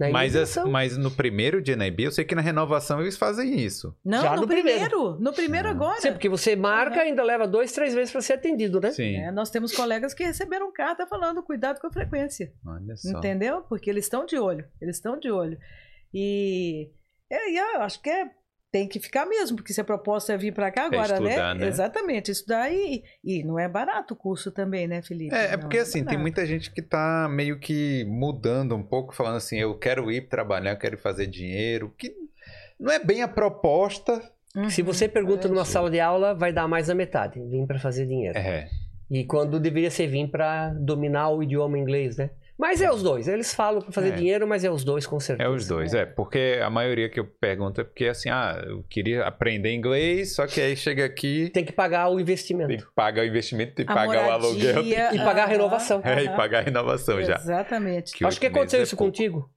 Na 0.00 0.10
Mas, 0.10 0.34
as- 0.34 0.56
mas 0.66 0.96
no 0.98 1.12
primeiro 1.12 1.62
de 1.62 1.74
NIB, 1.76 2.02
eu 2.02 2.10
sei 2.10 2.24
que 2.24 2.34
na 2.34 2.42
renovação 2.42 3.00
eles 3.00 3.16
fazem 3.16 3.60
isso. 3.60 3.96
Não, 4.04 4.20
Já 4.20 4.34
no, 4.34 4.40
no 4.42 4.48
primeiro. 4.48 4.80
primeiro. 4.90 5.20
No 5.20 5.32
primeiro 5.32 5.68
agora. 5.68 6.00
Sim, 6.00 6.10
porque 6.10 6.28
você 6.28 6.56
marca 6.56 6.96
Aham. 6.96 7.02
ainda 7.04 7.22
leva 7.22 7.46
dois, 7.46 7.70
três 7.72 7.94
vezes 7.94 8.10
para 8.10 8.20
ser 8.20 8.32
atendido, 8.32 8.80
né? 8.80 8.90
Sim. 8.90 9.14
É, 9.16 9.30
nós 9.30 9.48
temos 9.48 9.72
colegas 9.72 10.12
que 10.12 10.24
receberam 10.24 10.72
carta 10.72 11.06
falando 11.06 11.40
cuidado 11.42 11.80
com 11.80 11.86
a 11.86 11.90
frequência. 11.92 12.52
Olha 12.66 12.96
só. 12.96 13.16
Entendeu? 13.16 13.60
Porque 13.68 13.88
eles 13.88 14.06
estão 14.06 14.26
de 14.26 14.36
olho. 14.36 14.66
Eles 14.80 14.96
estão 14.96 15.16
de 15.20 15.30
olho. 15.30 15.56
E, 16.12 16.90
é, 17.30 17.50
e 17.50 17.56
eu 17.56 17.82
acho 17.82 18.00
que 18.00 18.10
é- 18.10 18.30
tem 18.72 18.86
que 18.88 18.98
ficar 19.00 19.24
mesmo, 19.24 19.56
porque 19.56 19.72
se 19.72 19.80
a 19.80 19.84
proposta 19.84 20.32
é 20.34 20.36
vir 20.36 20.52
para 20.52 20.70
cá 20.70 20.86
agora, 20.86 21.14
estudar, 21.14 21.54
né? 21.54 21.66
Exatamente, 21.66 22.30
estudar 22.30 22.70
e, 22.70 23.02
e 23.24 23.42
não 23.42 23.58
é 23.58 23.66
barato 23.68 24.12
o 24.12 24.16
curso 24.16 24.50
também, 24.50 24.86
né, 24.86 25.00
Felipe? 25.00 25.34
É, 25.34 25.54
é 25.54 25.56
porque 25.56 25.78
assim, 25.78 26.04
tem 26.04 26.18
muita 26.18 26.44
gente 26.44 26.70
que 26.70 26.82
tá 26.82 27.26
meio 27.30 27.58
que 27.58 28.04
mudando 28.06 28.74
um 28.76 28.82
pouco, 28.82 29.14
falando 29.14 29.36
assim, 29.36 29.56
eu 29.58 29.78
quero 29.78 30.10
ir 30.10 30.28
trabalhar, 30.28 30.72
eu 30.72 30.78
quero 30.78 30.98
fazer 30.98 31.26
dinheiro, 31.26 31.94
que 31.96 32.14
não 32.78 32.92
é 32.92 32.98
bem 33.02 33.22
a 33.22 33.28
proposta. 33.28 34.20
Se 34.68 34.80
Uhum. 34.82 34.86
você 34.86 35.08
pergunta 35.08 35.46
É, 35.46 35.50
numa 35.50 35.64
sim. 35.64 35.72
sala 35.72 35.90
de 35.90 36.00
aula, 36.00 36.34
vai 36.34 36.52
dar 36.52 36.66
mais 36.68 36.88
da 36.88 36.94
metade. 36.94 37.40
Vim 37.48 37.66
para 37.66 37.78
fazer 37.78 38.04
dinheiro. 38.06 38.36
É. 38.38 38.68
E 39.10 39.24
quando 39.24 39.60
deveria 39.60 39.90
ser 39.90 40.06
vir 40.08 40.28
para 40.30 40.70
dominar 40.74 41.30
o 41.30 41.42
idioma 41.42 41.78
inglês, 41.78 42.16
né? 42.16 42.30
Mas 42.58 42.80
é 42.80 42.90
os 42.90 43.02
dois. 43.02 43.28
Eles 43.28 43.52
falam 43.54 43.82
para 43.82 43.92
fazer 43.92 44.08
É. 44.08 44.16
dinheiro, 44.16 44.46
mas 44.46 44.64
é 44.64 44.70
os 44.70 44.82
dois 44.82 45.06
com 45.06 45.20
certeza. 45.20 45.46
É 45.48 45.52
os 45.52 45.66
dois, 45.68 45.92
é. 45.92 46.06
Porque 46.06 46.58
a 46.62 46.70
maioria 46.70 47.08
que 47.08 47.20
eu 47.20 47.26
pergunto 47.26 47.80
é 47.80 47.84
porque 47.84 48.06
assim, 48.06 48.30
ah, 48.30 48.58
eu 48.66 48.82
queria 48.88 49.24
aprender 49.24 49.74
inglês, 49.74 50.34
só 50.34 50.46
que 50.46 50.60
aí 50.60 50.74
chega 50.76 51.04
aqui, 51.04 51.50
Tem 51.50 51.64
que 51.64 51.72
pagar 51.72 52.08
o 52.08 52.18
investimento. 52.18 52.68
tem 52.68 52.78
que 52.78 52.86
pagar 52.94 53.22
o 53.22 53.26
investimento, 53.26 53.74
tem 53.74 53.84
que 53.84 53.92
A 53.92 53.94
pagar 53.94 54.28
o 54.28 54.30
aluguel, 54.32 54.82
tem 54.82 54.88
moradia, 54.94 55.14
E 55.14 55.18
pagar 55.24 55.42
a 55.44 55.46
renovação. 55.46 56.00
É, 56.02 56.22
e 56.24 56.28
pagar 56.30 56.58
a 56.60 56.62
renovação 56.62 57.22
já. 57.22 57.34
Exatamente. 57.36 58.12
Que 58.14 58.24
Acho 58.24 58.40
que 58.40 58.46
aconteceu 58.46 58.80
é 58.80 58.82
isso 58.84 58.96
pouco. 58.96 59.12
contigo. 59.12 59.50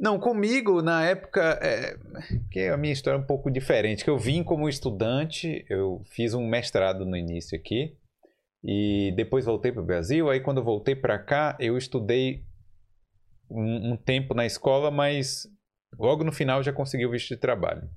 Não, 0.00 0.18
comigo, 0.18 0.82
na 0.82 1.04
época, 1.06 1.60
é, 1.62 1.96
que 2.50 2.66
a 2.66 2.76
minha 2.76 2.92
história 2.92 3.16
é 3.16 3.20
um 3.20 3.24
pouco 3.26 3.48
diferente, 3.52 4.02
que 4.02 4.10
eu 4.10 4.18
vim 4.18 4.42
como 4.42 4.68
estudante, 4.68 5.64
eu 5.70 6.02
fiz 6.10 6.34
um 6.34 6.44
mestrado 6.44 7.04
no 7.06 7.16
início 7.16 7.56
aqui, 7.56 7.94
e 8.64 9.12
depois 9.16 9.44
voltei 9.44 9.72
para 9.72 9.82
o 9.82 9.86
Brasil, 9.86 10.30
aí 10.30 10.40
quando 10.40 10.62
voltei 10.62 10.94
para 10.94 11.18
cá, 11.18 11.56
eu 11.60 11.76
estudei 11.76 12.44
um, 13.50 13.92
um 13.92 13.96
tempo 13.96 14.34
na 14.34 14.46
escola, 14.46 14.90
mas 14.90 15.46
logo 15.98 16.24
no 16.24 16.32
final 16.32 16.62
já 16.62 16.72
consegui 16.72 17.04
o 17.06 17.10
visto 17.10 17.28
de 17.28 17.36
trabalho. 17.36 17.88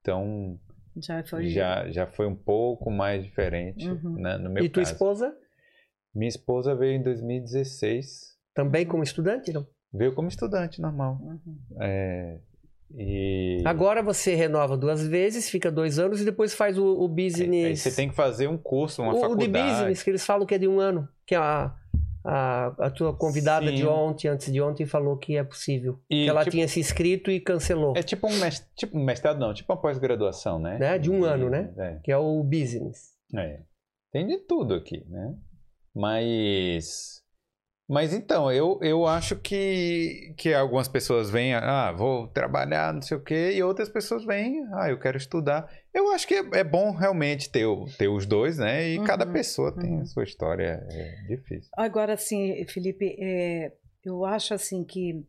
Então, 0.00 0.58
Já 0.96 1.22
foi. 1.24 1.48
já, 1.48 1.90
já 1.90 2.06
foi 2.06 2.26
um 2.26 2.36
pouco 2.36 2.90
mais 2.90 3.24
diferente 3.24 3.88
Uhum. 3.88 4.14
né, 4.20 4.36
no 4.38 4.50
meu 4.50 4.64
e 4.64 4.68
tua 4.68 4.82
caso. 4.82 4.92
esposa? 4.94 5.36
Minha 6.14 6.28
esposa 6.28 6.74
veio 6.74 6.92
em 6.94 7.02
2016, 7.02 8.36
Também 8.54 8.84
como 8.86 9.02
estudante, 9.02 9.52
não? 9.52 9.66
veio 9.92 10.14
como 10.14 10.28
estudante 10.28 10.80
normal. 10.80 11.18
Uhum. 11.22 11.58
É, 11.80 12.38
e... 12.96 13.62
Agora 13.64 14.02
você 14.02 14.34
renova 14.34 14.76
duas 14.76 15.06
vezes, 15.06 15.48
fica 15.48 15.70
dois 15.70 15.98
anos 15.98 16.20
e 16.20 16.24
depois 16.24 16.54
faz 16.54 16.76
o, 16.78 16.84
o 16.84 17.08
business. 17.08 17.64
Aí 17.66 17.76
você 17.76 17.90
tem 17.94 18.08
que 18.08 18.14
fazer 18.14 18.48
um 18.48 18.56
curso, 18.58 19.02
uma 19.02 19.12
o, 19.12 19.16
o 19.16 19.16
de 19.16 19.20
faculdade. 19.46 19.70
business, 19.70 20.02
que 20.02 20.10
eles 20.10 20.24
falam 20.26 20.46
que 20.46 20.54
é 20.54 20.58
de 20.58 20.68
um 20.68 20.78
ano. 20.80 21.08
Que 21.26 21.34
a, 21.34 21.74
a, 22.24 22.66
a 22.78 22.90
tua 22.90 23.14
convidada 23.14 23.66
Sim. 23.68 23.74
de 23.76 23.86
ontem, 23.86 24.28
antes 24.28 24.52
de 24.52 24.60
ontem, 24.60 24.84
falou 24.86 25.16
que 25.16 25.36
é 25.36 25.42
possível. 25.44 25.98
E 26.10 26.24
que 26.24 26.28
ela 26.28 26.40
tipo- 26.40 26.52
tinha 26.52 26.68
se 26.68 26.80
inscrito 26.80 27.30
e 27.30 27.40
cancelou. 27.40 27.94
É 27.96 28.02
tipo 28.02 28.26
um 28.28 28.36
mes- 28.38 28.68
tipo 28.76 28.98
um 28.98 29.04
mestrado, 29.04 29.38
não, 29.38 29.52
tipo 29.54 29.72
uma 29.72 29.80
pós-graduação, 29.80 30.58
né? 30.58 30.78
Né? 30.78 30.98
De 30.98 31.10
um 31.10 31.24
ano, 31.24 31.48
né? 31.50 31.72
É, 31.78 31.98
Que 32.04 32.12
é 32.12 32.16
o 32.16 32.42
business. 32.42 33.12
é. 33.34 33.60
Tem 34.12 34.26
de 34.26 34.36
tudo 34.38 34.74
aqui, 34.74 35.02
né? 35.08 35.34
Mas. 35.94 37.21
Mas 37.88 38.14
então, 38.14 38.50
eu, 38.50 38.78
eu 38.80 39.06
acho 39.06 39.36
que, 39.36 40.34
que 40.38 40.54
algumas 40.54 40.88
pessoas 40.88 41.28
vêm, 41.30 41.52
ah, 41.54 41.92
vou 41.92 42.26
trabalhar, 42.28 42.92
não 42.94 43.02
sei 43.02 43.16
o 43.16 43.22
quê, 43.22 43.52
e 43.54 43.62
outras 43.62 43.88
pessoas 43.88 44.24
vêm, 44.24 44.64
ah, 44.72 44.88
eu 44.88 44.98
quero 44.98 45.18
estudar. 45.18 45.68
Eu 45.92 46.10
acho 46.12 46.26
que 46.26 46.34
é, 46.34 46.44
é 46.54 46.64
bom 46.64 46.92
realmente 46.92 47.50
ter, 47.50 47.66
ter 47.98 48.08
os 48.08 48.24
dois, 48.24 48.56
né? 48.56 48.88
E 48.88 48.98
Uhum, 48.98 49.04
cada 49.04 49.26
pessoa 49.26 49.72
tem 49.72 49.94
uhum. 49.94 50.00
a 50.00 50.04
sua 50.06 50.24
história, 50.24 50.80
é 50.90 51.26
difícil. 51.28 51.70
Agora, 51.76 52.14
assim, 52.14 52.64
Felipe, 52.66 53.16
é, 53.20 53.72
eu 54.04 54.24
acho 54.24 54.54
assim 54.54 54.84
que 54.84 55.26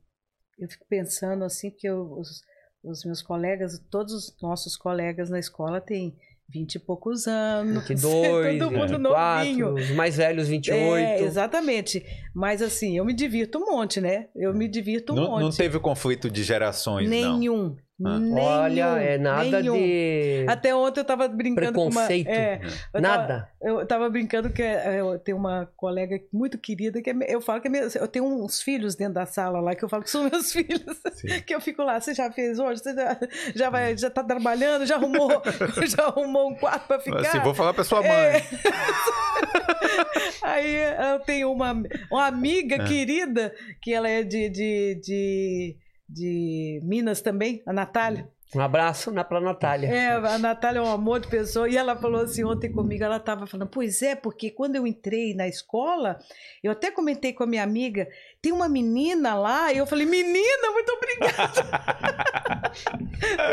eu 0.58 0.70
fico 0.70 0.86
pensando 0.88 1.44
assim 1.44 1.70
que 1.72 1.88
eu- 1.88 2.14
os, 2.18 2.42
os 2.84 3.04
meus 3.04 3.22
colegas, 3.22 3.78
todos 3.90 4.14
os 4.14 4.42
nossos 4.42 4.78
colegas 4.78 5.30
na 5.30 5.40
escola 5.40 5.82
têm 5.82 6.16
vinte 6.50 6.76
e 6.76 6.80
poucos 6.80 7.28
anos, 7.28 7.84
22, 7.88 8.60
todo 8.60 8.72
mundo 8.72 8.88
24, 8.98 9.00
novinho. 9.00 9.74
os 9.74 9.92
mais 9.92 10.18
velhos 10.18 10.48
28. 10.48 10.96
É, 10.96 11.22
exatamente. 11.22 12.04
Mas 12.34 12.62
assim, 12.62 12.98
eu 12.98 13.06
me 13.06 13.14
divirto 13.14 13.58
um 13.60 13.66
monte, 13.66 14.00
né? 14.02 14.28
Eu 14.36 14.54
me 14.54 14.68
divirto 14.68 15.14
um 15.14 15.16
Não, 15.16 15.30
monte. 15.32 15.42
não 15.44 15.50
teve 15.52 15.80
conflito 15.80 16.30
de 16.30 16.44
gerações, 16.44 17.10
não. 17.10 17.76
Nenhum. 18.00 18.16
Ah. 18.16 18.20
Nenhum. 18.20 18.38
Olha, 18.38 18.84
é 19.02 19.18
nada 19.18 19.62
nenhum. 19.62 19.74
de 19.78 20.46
Até 20.48 20.76
ontem 20.76 21.00
eu 21.00 21.06
tava 21.06 21.28
brincando 21.28 21.72
preconceito. 21.72 22.26
com 22.28 22.32
uma. 22.32 22.40
É, 22.40 22.60
eu 22.94 23.02
tava- 23.02 23.18
Nada. 23.18 23.50
Eu 23.62 23.86
tava 23.88 24.10
brincando 24.10 24.50
que 24.50 24.62
é, 24.62 25.00
eu 25.00 25.18
tenho 25.20 25.38
uma 25.38 25.70
colega 25.78 26.20
muito 26.34 26.58
querida 26.58 27.02
que 27.02 27.10
é 27.10 27.14
me- 27.14 27.26
eu 27.30 27.40
falo 27.40 27.62
que 27.62 27.68
é 27.68 27.72
minha- 27.72 27.88
eu 27.96 28.08
tenho 28.08 28.26
uns 28.26 28.62
filhos 28.62 28.96
dentro 28.96 29.14
da 29.14 29.26
sala 29.26 29.60
lá 29.62 29.74
que 29.76 29.84
eu 29.86 29.90
falo 29.90 30.04
que 30.04 30.10
são 30.10 30.30
meus 30.30 30.52
filhos. 30.54 30.84
Sim. 31.14 31.42
Que 31.46 31.56
eu 31.56 31.62
fico 31.62 31.82
lá, 31.84 32.00
você 32.00 32.14
já 32.14 32.32
fez 32.32 32.60
hoje? 32.60 32.82
Você 32.82 32.94
já, 32.94 33.18
já 33.56 33.70
vai, 33.70 33.98
já 33.98 34.10
tá 34.10 34.24
trabalhando, 34.24 34.86
já 34.86 34.96
arrumou, 34.96 35.30
já 35.88 36.04
arrumou 36.08 36.50
um 36.50 36.56
quarto 36.56 36.88
pra 36.88 37.00
ficar? 37.00 37.22
Assim, 37.22 37.40
vou 37.40 37.54
falar 37.54 37.74
pra 37.74 37.84
sua 37.84 38.02
mãe. 38.02 38.10
É. 38.12 38.42
Aí 40.42 40.76
eu 41.14 41.20
tenho 41.22 41.52
uma, 41.52 41.72
uma 42.12 42.26
amiga 42.28 42.76
É. 42.76 42.84
querida 42.86 43.54
que 43.82 43.94
ela 43.94 44.10
é 44.10 44.24
de, 44.24 44.50
de, 44.50 44.96
de, 45.02 45.76
de 46.14 46.80
Minas 46.84 47.22
também, 47.22 47.64
a 47.66 47.74
Natália. 47.74 48.30
Um 48.56 48.62
abraço 48.62 49.10
na 49.10 49.24
pra 49.24 49.42
Natália. 49.42 49.90
É, 49.90 50.12
a 50.12 50.38
Natália 50.38 50.78
é 50.78 50.82
um 50.82 50.92
amor 50.92 51.20
de 51.20 51.28
pessoa. 51.28 51.68
E 51.68 51.76
ela 51.76 51.96
falou 51.96 52.22
assim 52.22 52.44
ontem 52.44 52.72
comigo, 52.72 53.04
ela 53.04 53.18
estava 53.18 53.48
falando, 53.48 53.68
pois 53.68 54.04
é, 54.04 54.16
porque 54.16 54.52
quando 54.52 54.76
eu 54.76 54.86
entrei 54.86 55.34
na 55.34 55.48
escola, 55.48 56.20
eu 56.64 56.72
até 56.72 56.92
comentei 56.92 57.34
com 57.34 57.44
a 57.44 57.48
minha 57.48 57.64
amiga, 57.64 58.08
tem 58.42 58.52
uma 58.52 58.70
menina 58.70 59.34
lá, 59.34 59.74
e 59.74 59.78
eu 59.80 59.88
falei, 59.88 60.06
menina, 60.06 60.72
muito 60.72 60.92
obrigada. 60.92 62.72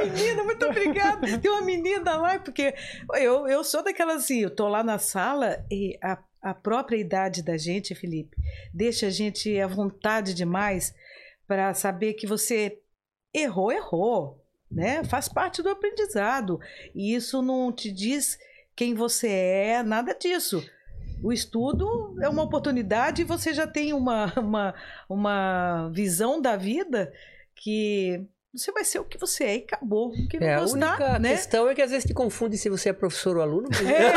menina, 0.14 0.44
muito 0.44 0.66
obrigada. 0.66 1.38
Tem 1.38 1.50
uma 1.50 1.62
menina 1.62 2.16
lá, 2.18 2.38
porque 2.38 2.74
eu, 3.14 3.48
eu 3.48 3.64
sou 3.64 3.82
daquela 3.82 4.14
assim, 4.16 4.40
eu 4.40 4.54
tô 4.54 4.68
lá 4.68 4.84
na 4.84 4.98
sala 4.98 5.64
e 5.70 5.98
a, 6.02 6.18
a 6.42 6.52
própria 6.52 6.98
idade 6.98 7.42
da 7.42 7.56
gente, 7.56 7.94
Felipe, 7.94 8.36
deixa 8.74 9.06
a 9.06 9.10
gente 9.10 9.58
à 9.58 9.66
vontade 9.66 10.34
demais 10.34 10.94
para 11.50 11.74
saber 11.74 12.14
que 12.14 12.28
você 12.28 12.80
errou, 13.34 13.72
errou 13.72 14.40
né? 14.70 15.02
Faz 15.02 15.28
parte 15.28 15.64
do 15.64 15.68
aprendizado. 15.68 16.60
E 16.94 17.12
isso 17.12 17.42
não 17.42 17.72
te 17.72 17.90
diz 17.90 18.38
quem 18.76 18.94
você 18.94 19.28
é, 19.28 19.82
nada 19.82 20.14
disso. 20.14 20.64
O 21.24 21.32
estudo 21.32 22.14
é 22.22 22.28
uma 22.28 22.44
oportunidade 22.44 23.22
e 23.22 23.24
você 23.24 23.52
já 23.52 23.66
tem 23.66 23.92
uma, 23.92 24.32
uma, 24.38 24.74
uma 25.08 25.88
visão 25.88 26.40
da 26.40 26.56
vida 26.56 27.12
que 27.56 28.24
você 28.52 28.72
vai 28.72 28.84
ser 28.84 28.98
o 28.98 29.04
que 29.04 29.16
você 29.18 29.44
é 29.44 29.56
e 29.58 29.64
acabou. 29.64 30.08
O 30.10 30.28
que 30.28 30.38
não 30.40 30.46
É, 30.46 30.54
a 30.54 30.60
gostar, 30.60 30.76
única 30.98 31.18
né? 31.18 31.30
questão 31.30 31.68
é 31.68 31.74
que 31.74 31.82
às 31.82 31.90
vezes 31.90 32.04
te 32.06 32.14
confunde 32.14 32.56
se 32.58 32.68
você 32.68 32.88
é 32.88 32.92
professor 32.92 33.36
ou 33.36 33.42
aluno. 33.42 33.68
mas- 33.70 33.80
É. 33.88 34.12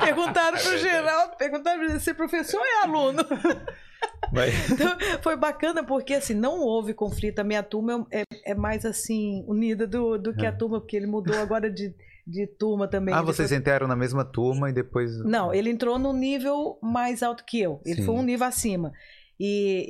Perguntaram 0.04 0.58
pro 0.58 0.78
Geraldo, 0.78 1.36
perguntaram 1.36 1.82
ele, 1.82 1.98
você 2.00 2.10
é 2.10 2.14
professor 2.14 2.58
ou 2.60 2.66
é 2.66 2.82
aluno? 2.82 3.22
Mas- 4.32 4.70
Então, 4.70 4.96
foi 5.22 5.36
bacana 5.36 5.84
porque 5.84 6.14
assim, 6.14 6.34
não 6.34 6.58
houve 6.60 6.92
conflito. 6.92 7.38
A 7.38 7.44
minha 7.44 7.62
turma 7.62 8.06
é, 8.10 8.24
é 8.44 8.54
mais 8.54 8.84
assim, 8.84 9.44
unida 9.46 9.86
do, 9.86 10.18
do 10.18 10.34
que 10.34 10.44
a 10.44 10.52
turma, 10.52 10.80
porque 10.80 10.96
ele 10.96 11.06
mudou 11.06 11.36
agora 11.38 11.70
de, 11.70 11.94
de 12.26 12.46
turma 12.46 12.88
também. 12.88 13.14
ah, 13.14 13.18
Ele 13.18 13.26
vocês 13.26 13.48
foi- 13.48 13.56
entraram 13.58 13.86
na 13.86 13.96
mesma 13.96 14.24
turma 14.24 14.68
e 14.68 14.72
depois. 14.72 15.16
Não, 15.24 15.54
ele 15.54 15.70
entrou 15.70 15.98
no 15.98 16.12
nível 16.12 16.78
mais 16.82 17.22
alto 17.22 17.44
que 17.44 17.60
eu. 17.60 17.80
Ele 17.86 18.00
Sim. 18.00 18.06
foi 18.06 18.14
um 18.14 18.22
nível 18.22 18.46
acima. 18.46 18.92
E, 19.38 19.86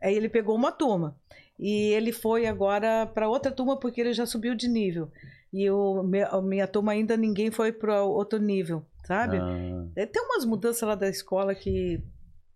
e 0.00 0.06
aí 0.06 0.14
ele 0.14 0.28
pegou 0.28 0.54
uma 0.54 0.70
turma. 0.72 1.16
E 1.60 1.92
ele 1.92 2.10
foi 2.10 2.46
agora 2.46 3.06
para 3.06 3.28
outra 3.28 3.52
turma 3.52 3.78
porque 3.78 4.00
ele 4.00 4.14
já 4.14 4.24
subiu 4.24 4.54
de 4.54 4.66
nível. 4.66 5.10
E 5.52 5.70
o, 5.70 6.02
me- 6.02 6.22
a 6.22 6.40
minha 6.40 6.66
turma 6.66 6.92
ainda 6.92 7.16
ninguém 7.16 7.50
foi 7.50 7.70
para 7.72 8.02
outro 8.02 8.38
nível, 8.38 8.82
sabe? 9.04 9.36
Ah, 9.36 9.84
É, 9.96 10.06
Tem 10.06 10.22
umas 10.22 10.44
mudanças 10.44 10.80
lá 10.88 10.94
da 10.94 11.08
escola 11.08 11.54
que 11.54 12.00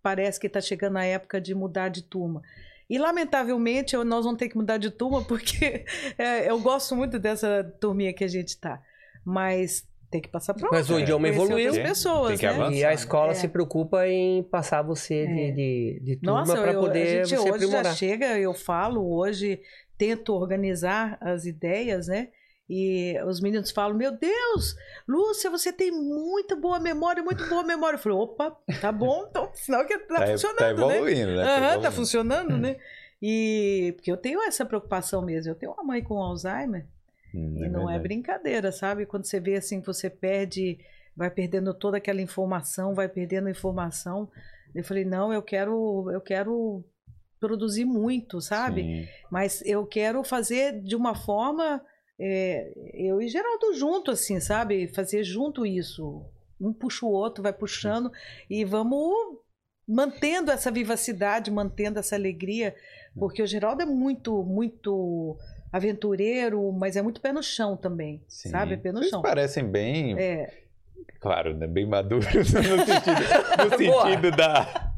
parece 0.01 0.39
que 0.39 0.47
está 0.47 0.59
chegando 0.61 0.97
a 0.97 1.03
época 1.03 1.39
de 1.39 1.53
mudar 1.53 1.89
de 1.89 2.01
turma. 2.03 2.41
E, 2.89 2.97
lamentavelmente, 2.97 3.95
nós 3.97 4.25
vamos 4.25 4.37
ter 4.39 4.47
que 4.49 4.55
mudar 4.57 4.77
de 4.77 4.89
turma, 4.91 5.23
porque 5.23 5.85
é, 6.17 6.49
eu 6.49 6.59
gosto 6.59 6.95
muito 6.95 7.19
dessa 7.19 7.63
turminha 7.79 8.13
que 8.13 8.23
a 8.23 8.27
gente 8.27 8.57
tá. 8.57 8.81
Mas 9.25 9.85
tem 10.15 10.21
que 10.21 10.29
passar 10.29 10.53
por 10.53 10.69
Mas 10.71 10.89
o 10.89 10.97
idioma 10.97 11.27
evoluiu. 11.27 11.73
pessoas, 11.73 12.29
Tem 12.29 12.37
que 12.37 12.45
né? 12.45 12.51
avançar. 12.53 12.73
E 12.73 12.85
a 12.85 12.93
escola 12.93 13.31
É. 13.31 13.35
se 13.35 13.47
preocupa 13.49 14.07
em 14.07 14.43
passar 14.43 14.81
você 14.81 15.27
de, 15.27 15.41
É. 15.41 15.51
de, 15.51 15.99
de 16.03 16.15
turma 16.21 16.45
para 16.55 16.73
poder 16.73 17.01
a 17.01 17.25
gente 17.25 17.29
você 17.29 17.37
hoje 17.39 17.49
aprimorar. 17.49 17.83
já 17.85 17.93
chega, 17.93 18.39
eu 18.39 18.53
falo 18.53 19.13
hoje, 19.13 19.59
tento 19.97 20.33
organizar 20.33 21.17
as 21.19 21.45
ideias, 21.45 22.07
né? 22.07 22.29
E 22.69 23.15
os 23.27 23.41
meninos 23.41 23.69
falam: 23.71 23.95
Meu 23.95 24.11
Deus, 24.17 24.75
Lúcia, 25.07 25.49
você 25.51 25.71
tem 25.71 25.91
muita 25.91 26.55
boa 26.55 26.79
memória, 26.79 27.21
muito 27.21 27.45
boa 27.47 27.63
memória. 27.63 27.95
Eu 27.97 28.01
falei: 28.01 28.17
opa, 28.17 28.57
tá 28.81 28.91
bom, 28.91 29.27
então, 29.29 29.51
sinal 29.53 29.85
que 29.85 29.97
tá, 29.99 30.15
Tá, 30.25 30.27
funcionando, 30.27 30.57
tá 30.57 30.65
né? 30.65 30.71
evoluindo, 30.97 31.31
né? 31.35 31.43
Aham, 31.43 31.59
tá 31.59 31.65
evoluindo. 31.67 31.91
funcionando, 31.91 32.57
né? 32.57 32.75
E 33.21 33.93
porque 33.95 34.11
eu 34.11 34.17
tenho 34.17 34.41
essa 34.43 34.65
preocupação 34.65 35.21
mesmo. 35.23 35.51
Eu 35.51 35.55
tenho 35.55 35.71
uma 35.71 35.83
mãe 35.83 36.03
com 36.03 36.21
Alzheimer 36.21 36.85
Hum, 37.35 37.57
e 37.57 37.69
não 37.69 37.83
é 37.89 37.93
verdade. 37.93 38.03
brincadeira, 38.03 38.71
sabe? 38.71 39.05
Quando 39.05 39.25
você 39.25 39.39
vê 39.39 39.55
assim 39.55 39.81
que 39.81 39.87
você 39.87 40.09
perde, 40.09 40.79
vai 41.15 41.29
perdendo 41.29 41.73
toda 41.73 41.97
aquela 41.97 42.21
informação, 42.21 42.95
vai 42.95 43.09
perdendo 43.09 43.49
informação. 43.49 44.29
Eu 44.73 44.83
falei, 44.83 45.05
não, 45.05 45.33
eu 45.33 45.41
quero, 45.41 46.09
eu 46.11 46.21
quero 46.21 46.83
produzir 47.39 47.85
muito, 47.85 48.41
sabe? 48.41 48.81
Sim. 48.81 49.07
Mas 49.29 49.61
eu 49.65 49.85
quero 49.85 50.23
fazer 50.23 50.81
de 50.81 50.95
uma 50.95 51.15
forma, 51.15 51.81
é, 52.19 52.71
eu 52.93 53.21
e 53.21 53.27
Geraldo 53.27 53.73
junto, 53.73 54.11
assim, 54.11 54.39
sabe? 54.39 54.87
Fazer 54.87 55.23
junto 55.23 55.65
isso. 55.65 56.25
Um 56.59 56.73
puxa 56.73 57.05
o 57.05 57.09
outro, 57.09 57.43
vai 57.43 57.53
puxando 57.53 58.11
e 58.49 58.63
vamos 58.63 59.13
mantendo 59.87 60.51
essa 60.51 60.71
vivacidade, 60.71 61.51
mantendo 61.51 61.99
essa 61.99 62.15
alegria, 62.15 62.75
porque 63.17 63.43
o 63.43 63.47
Geraldo 63.47 63.83
é 63.83 63.85
muito, 63.85 64.43
muito 64.43 65.37
aventureiro, 65.75 66.71
mas 66.71 66.95
é 66.95 67.01
muito 67.01 67.19
pé 67.21 67.31
no 67.33 67.43
chão 67.43 67.75
também, 67.75 68.21
Sim. 68.27 68.49
sabe? 68.49 68.77
Pé 68.77 68.91
no 68.91 68.99
Vocês 68.99 69.09
chão. 69.11 69.21
parecem 69.21 69.63
bem, 69.69 70.17
É, 70.19 70.51
claro, 71.19 71.55
né? 71.55 71.67
Bem 71.67 71.85
maduros 71.87 72.25
no 72.33 72.43
sentido, 72.45 73.65
no 73.69 73.77
sentido 73.77 74.31
da... 74.35 74.93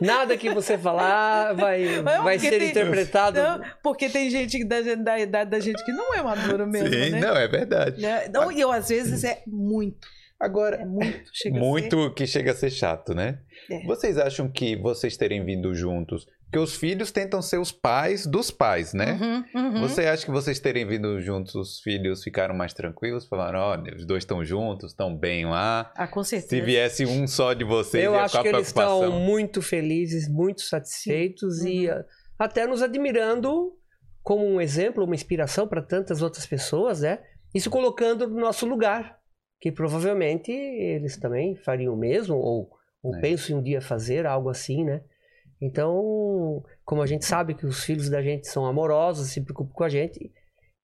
Nada 0.00 0.36
que 0.36 0.50
você 0.52 0.76
falar 0.78 1.54
vai, 1.54 2.02
Não, 2.02 2.22
vai 2.24 2.38
ser 2.38 2.58
tem- 2.58 2.70
interpretado. 2.70 3.40
Não, 3.40 3.60
porque 3.82 4.08
tem 4.08 4.30
gente 4.30 4.62
da, 4.64 4.80
da 4.94 5.18
idade 5.18 5.50
da 5.50 5.58
gente 5.60 5.84
que 5.84 5.92
não 5.92 6.14
é 6.14 6.22
maduro 6.22 6.66
mesmo, 6.66 6.88
Sim, 6.88 7.10
né? 7.10 7.20
não, 7.20 7.36
é 7.36 7.48
verdade. 7.48 8.00
Né? 8.00 8.28
Não, 8.28 8.52
e 8.52 8.60
eu, 8.60 8.70
às 8.70 8.88
vezes, 8.90 9.24
é 9.24 9.42
muito. 9.46 10.06
Agora, 10.38 10.76
É 10.76 10.84
muito. 10.84 11.30
Chega 11.32 11.56
a 11.56 11.58
ser- 11.60 11.66
muito 11.66 12.14
que 12.14 12.26
chega 12.26 12.52
a 12.52 12.54
ser 12.54 12.70
chato, 12.70 13.12
né? 13.14 13.38
É. 13.68 13.82
Vocês 13.86 14.18
acham 14.18 14.48
que 14.48 14.76
vocês 14.76 15.16
terem 15.16 15.44
vindo 15.44 15.74
juntos, 15.74 16.26
que 16.50 16.58
os 16.58 16.74
filhos 16.76 17.10
tentam 17.12 17.42
ser 17.42 17.58
os 17.58 17.70
pais 17.70 18.26
dos 18.26 18.50
pais, 18.50 18.94
né? 18.94 19.18
Uhum, 19.20 19.44
uhum. 19.74 19.80
Você 19.82 20.06
acha 20.06 20.24
que 20.24 20.30
vocês 20.30 20.58
terem 20.58 20.86
vindo 20.86 21.20
juntos, 21.20 21.54
os 21.54 21.80
filhos 21.80 22.22
ficaram 22.22 22.54
mais 22.54 22.72
tranquilos? 22.72 23.26
Falaram, 23.26 23.58
olha, 23.60 23.94
os 23.94 24.06
dois 24.06 24.22
estão 24.22 24.42
juntos, 24.44 24.92
estão 24.92 25.14
bem 25.14 25.44
lá. 25.46 25.92
Ah, 25.94 26.06
com 26.08 26.24
Se 26.24 26.40
certeza. 26.40 26.64
viesse 26.64 27.04
um 27.06 27.26
só 27.26 27.52
de 27.52 27.64
vocês, 27.64 28.02
Eu 28.02 28.14
ia 28.14 28.22
acho 28.22 28.40
que 28.40 28.48
eles 28.48 28.68
estão 28.68 29.10
muito 29.20 29.60
felizes, 29.60 30.26
muito 30.28 30.62
satisfeitos 30.62 31.60
Sim. 31.60 31.68
e 31.70 31.90
Uhum. 31.90 31.96
ah, 31.98 32.04
até 32.38 32.66
nos 32.66 32.82
admirando 32.82 33.72
como 34.22 34.46
um 34.46 34.60
exemplo, 34.60 35.04
uma 35.04 35.14
inspiração 35.14 35.66
para 35.66 35.82
tantas 35.82 36.22
outras 36.22 36.46
pessoas, 36.46 37.00
né? 37.00 37.18
Isso 37.54 37.70
colocando 37.70 38.28
no 38.28 38.38
nosso 38.40 38.66
lugar, 38.66 39.18
que 39.60 39.72
provavelmente 39.72 40.50
eles 40.52 41.16
também 41.18 41.56
fariam 41.56 41.94
o 41.94 41.96
mesmo 41.96 42.36
ou, 42.36 42.70
ou 43.02 43.14
É. 43.16 43.20
pensam 43.20 43.56
em 43.56 43.60
um 43.60 43.62
dia 43.62 43.80
fazer 43.80 44.26
algo 44.26 44.48
assim, 44.50 44.84
né? 44.84 45.00
Então, 45.60 46.62
como 46.84 47.02
a 47.02 47.06
gente 47.06 47.24
sabe 47.24 47.54
que 47.54 47.66
os 47.66 47.82
filhos 47.82 48.08
da 48.08 48.22
gente 48.22 48.46
são 48.46 48.64
amorosos, 48.64 49.30
se 49.30 49.40
preocupam 49.40 49.72
com 49.72 49.84
a 49.84 49.88
gente, 49.88 50.30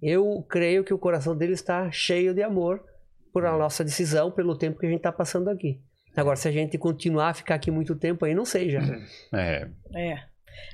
eu 0.02 0.44
creio 0.48 0.84
que 0.84 0.92
o 0.92 0.98
coração 0.98 1.36
deles 1.36 1.60
está 1.60 1.90
cheio 1.90 2.34
de 2.34 2.42
amor 2.42 2.84
por 3.32 3.46
a 3.46 3.56
nossa 3.56 3.84
decisão, 3.84 4.30
pelo 4.30 4.56
tempo 4.56 4.78
que 4.78 4.86
a 4.86 4.88
gente 4.88 4.98
está 4.98 5.12
passando 5.12 5.48
aqui. 5.48 5.80
Agora, 6.16 6.36
se 6.36 6.46
a 6.46 6.52
gente 6.52 6.78
continuar 6.78 7.30
a 7.30 7.34
ficar 7.34 7.56
aqui 7.56 7.70
muito 7.70 7.96
tempo, 7.96 8.24
aí 8.24 8.34
não 8.34 8.44
sei 8.44 8.70
já. 8.70 8.80
É, 9.32 9.68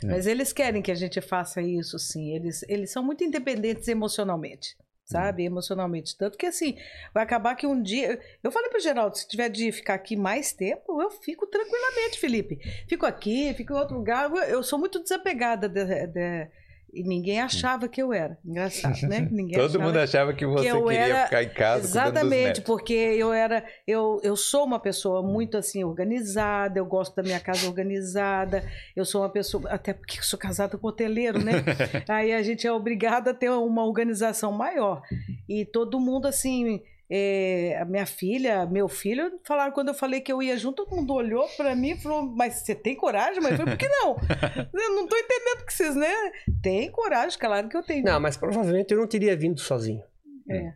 É. 0.04 0.06
Mas 0.06 0.26
eles 0.26 0.52
querem 0.52 0.82
que 0.82 0.90
a 0.90 0.94
gente 0.94 1.20
faça 1.20 1.62
isso, 1.62 1.98
sim. 1.98 2.34
Eles, 2.34 2.62
eles 2.68 2.90
são 2.90 3.02
muito 3.02 3.24
independentes 3.24 3.88
emocionalmente, 3.88 4.76
sabe? 5.10 5.44
Emocionalmente. 5.44 6.16
Tanto 6.16 6.38
que, 6.38 6.46
assim, 6.46 6.76
vai 7.12 7.22
acabar 7.24 7.54
que 7.54 7.66
um 7.66 7.82
dia. 7.82 8.20
Eu 8.42 8.50
falei 8.52 8.70
pro 8.70 8.80
Geraldo: 8.80 9.16
se 9.16 9.28
tiver 9.28 9.48
de 9.48 9.70
ficar 9.72 9.94
aqui 9.94 10.16
mais 10.16 10.52
tempo, 10.52 11.00
eu 11.02 11.10
fico 11.10 11.46
tranquilamente, 11.46 12.18
Felipe. 12.18 12.58
Fico 12.88 13.04
aqui, 13.06 13.52
fico 13.54 13.72
em 13.72 13.76
outro 13.76 13.96
lugar. 13.96 14.30
Eu- 14.30 14.36
Eu 14.60 14.62
sou 14.62 14.78
muito 14.78 15.00
desapegada 15.00 15.68
de- 15.68 16.06
de- 16.06 16.48
E 16.92 17.02
ninguém 17.04 17.40
achava 17.40 17.88
que 17.88 18.02
eu 18.02 18.12
era. 18.12 18.36
Engraçado, 18.44 19.00
né? 19.02 19.20
Ninguém 19.30 19.56
todo 19.56 19.70
achava 19.70 19.84
mundo 19.84 19.96
achava 19.96 20.32
que 20.32 20.44
você 20.44 20.70
eu 20.70 20.84
queria 20.84 21.00
era- 21.00 21.24
ficar 21.24 21.42
em 21.42 21.48
casa 21.48 21.84
Exatamente, 21.84 22.60
porque 22.62 22.92
eu 22.94 23.32
era, 23.32 23.64
eu, 23.86 24.20
eu 24.22 24.36
sou 24.36 24.64
uma 24.64 24.80
pessoa 24.80 25.22
muito 25.22 25.56
assim 25.56 25.84
organizada, 25.84 26.78
eu 26.78 26.84
gosto 26.84 27.14
da 27.14 27.22
minha 27.22 27.38
casa 27.40 27.66
organizada, 27.66 28.64
eu 28.96 29.04
sou 29.04 29.22
uma 29.22 29.30
pessoa, 29.30 29.70
até 29.70 29.92
porque 29.92 30.18
eu 30.18 30.22
sou 30.24 30.38
casada 30.38 30.76
com 30.76 30.88
hoteleiro, 30.88 31.42
né? 31.42 31.52
Aí 32.08 32.32
a 32.32 32.42
gente 32.42 32.66
é 32.66 32.72
obrigado 32.72 33.28
a 33.28 33.34
ter 33.34 33.50
uma 33.50 33.84
organização 33.84 34.52
maior. 34.52 35.02
E 35.48 35.64
todo 35.64 36.00
mundo 36.00 36.26
assim, 36.26 36.82
é, 37.10 37.76
a 37.80 37.84
minha 37.84 38.06
filha, 38.06 38.64
meu 38.66 38.88
filho, 38.88 39.40
falaram 39.44 39.72
quando 39.72 39.88
eu 39.88 39.94
falei 39.94 40.20
que 40.20 40.32
eu 40.32 40.40
ia 40.40 40.56
junto, 40.56 40.84
todo 40.84 40.94
mundo 40.96 41.12
olhou 41.12 41.48
pra 41.56 41.74
mim 41.74 41.90
e 41.90 41.96
falou: 42.00 42.22
Mas 42.22 42.54
você 42.60 42.74
tem 42.74 42.94
coragem? 42.94 43.42
Mas 43.42 43.52
eu 43.52 43.58
falei, 43.58 43.74
por 43.76 43.78
que 43.78 43.88
não? 43.88 44.16
Eu 44.72 44.94
não 44.94 45.06
tô 45.08 45.16
entendendo 45.16 45.66
que 45.66 45.72
vocês, 45.72 45.96
né? 45.96 46.12
Tem 46.62 46.90
coragem, 46.90 47.38
claro 47.38 47.68
que 47.68 47.76
eu 47.76 47.82
tenho. 47.82 48.04
Não, 48.04 48.20
mas 48.20 48.36
provavelmente 48.36 48.92
eu 48.94 48.98
não 49.00 49.06
teria 49.06 49.36
vindo 49.36 49.60
sozinho. 49.60 50.02
É. 50.48 50.72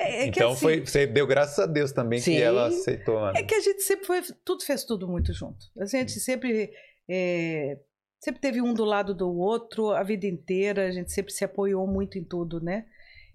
É, 0.00 0.20
é 0.20 0.30
que 0.30 0.38
então 0.38 0.52
assim, 0.52 0.60
foi, 0.60 0.80
você 0.86 1.06
deu 1.06 1.26
graças 1.26 1.58
a 1.58 1.66
Deus 1.66 1.90
também 1.92 2.20
Sim. 2.20 2.36
que 2.36 2.42
ela 2.42 2.68
aceitou. 2.68 3.18
a- 3.18 3.32
É 3.36 3.42
que 3.42 3.54
a 3.54 3.60
gente 3.60 3.82
sempre 3.82 4.06
foi, 4.06 4.22
tudo 4.44 4.64
fez 4.64 4.84
tudo 4.84 5.08
muito 5.08 5.32
junto. 5.34 5.58
A 5.78 5.84
gente 5.86 6.12
sempre, 6.20 6.70
é, 7.10 7.78
sempre 8.20 8.40
teve 8.40 8.62
um 8.62 8.72
do 8.72 8.84
lado 8.84 9.12
do 9.14 9.28
outro 9.28 9.90
a 9.90 10.02
vida 10.04 10.26
inteira. 10.26 10.86
A 10.86 10.90
gente 10.92 11.10
sempre 11.12 11.32
se 11.32 11.44
apoiou 11.44 11.86
muito 11.86 12.16
em 12.16 12.24
tudo, 12.24 12.60
né? 12.60 12.86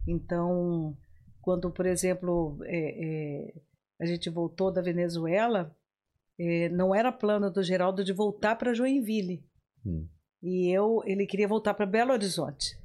Então, 0.08 0.96
quando, 1.44 1.70
por 1.70 1.86
exemplo, 1.86 2.58
é, 2.64 3.50
é, 3.50 3.54
a 4.02 4.06
gente 4.06 4.30
voltou 4.30 4.72
da 4.72 4.82
Venezuela, 4.82 5.76
é, 6.40 6.70
não 6.70 6.96
era 6.96 7.12
plano 7.12 7.52
do 7.52 7.62
Geraldo 7.62 8.04
de 8.04 8.14
voltar 8.14 8.56
para 8.56 8.74
Joinville. 8.74 9.44
Hum. 9.86 10.08
E 10.42 10.72
eu, 10.72 11.02
ele 11.06 11.26
queria 11.28 11.48
voltar 11.48 11.74
para 11.74 11.86
Belo 11.86 12.14
Horizonte. 12.14 12.78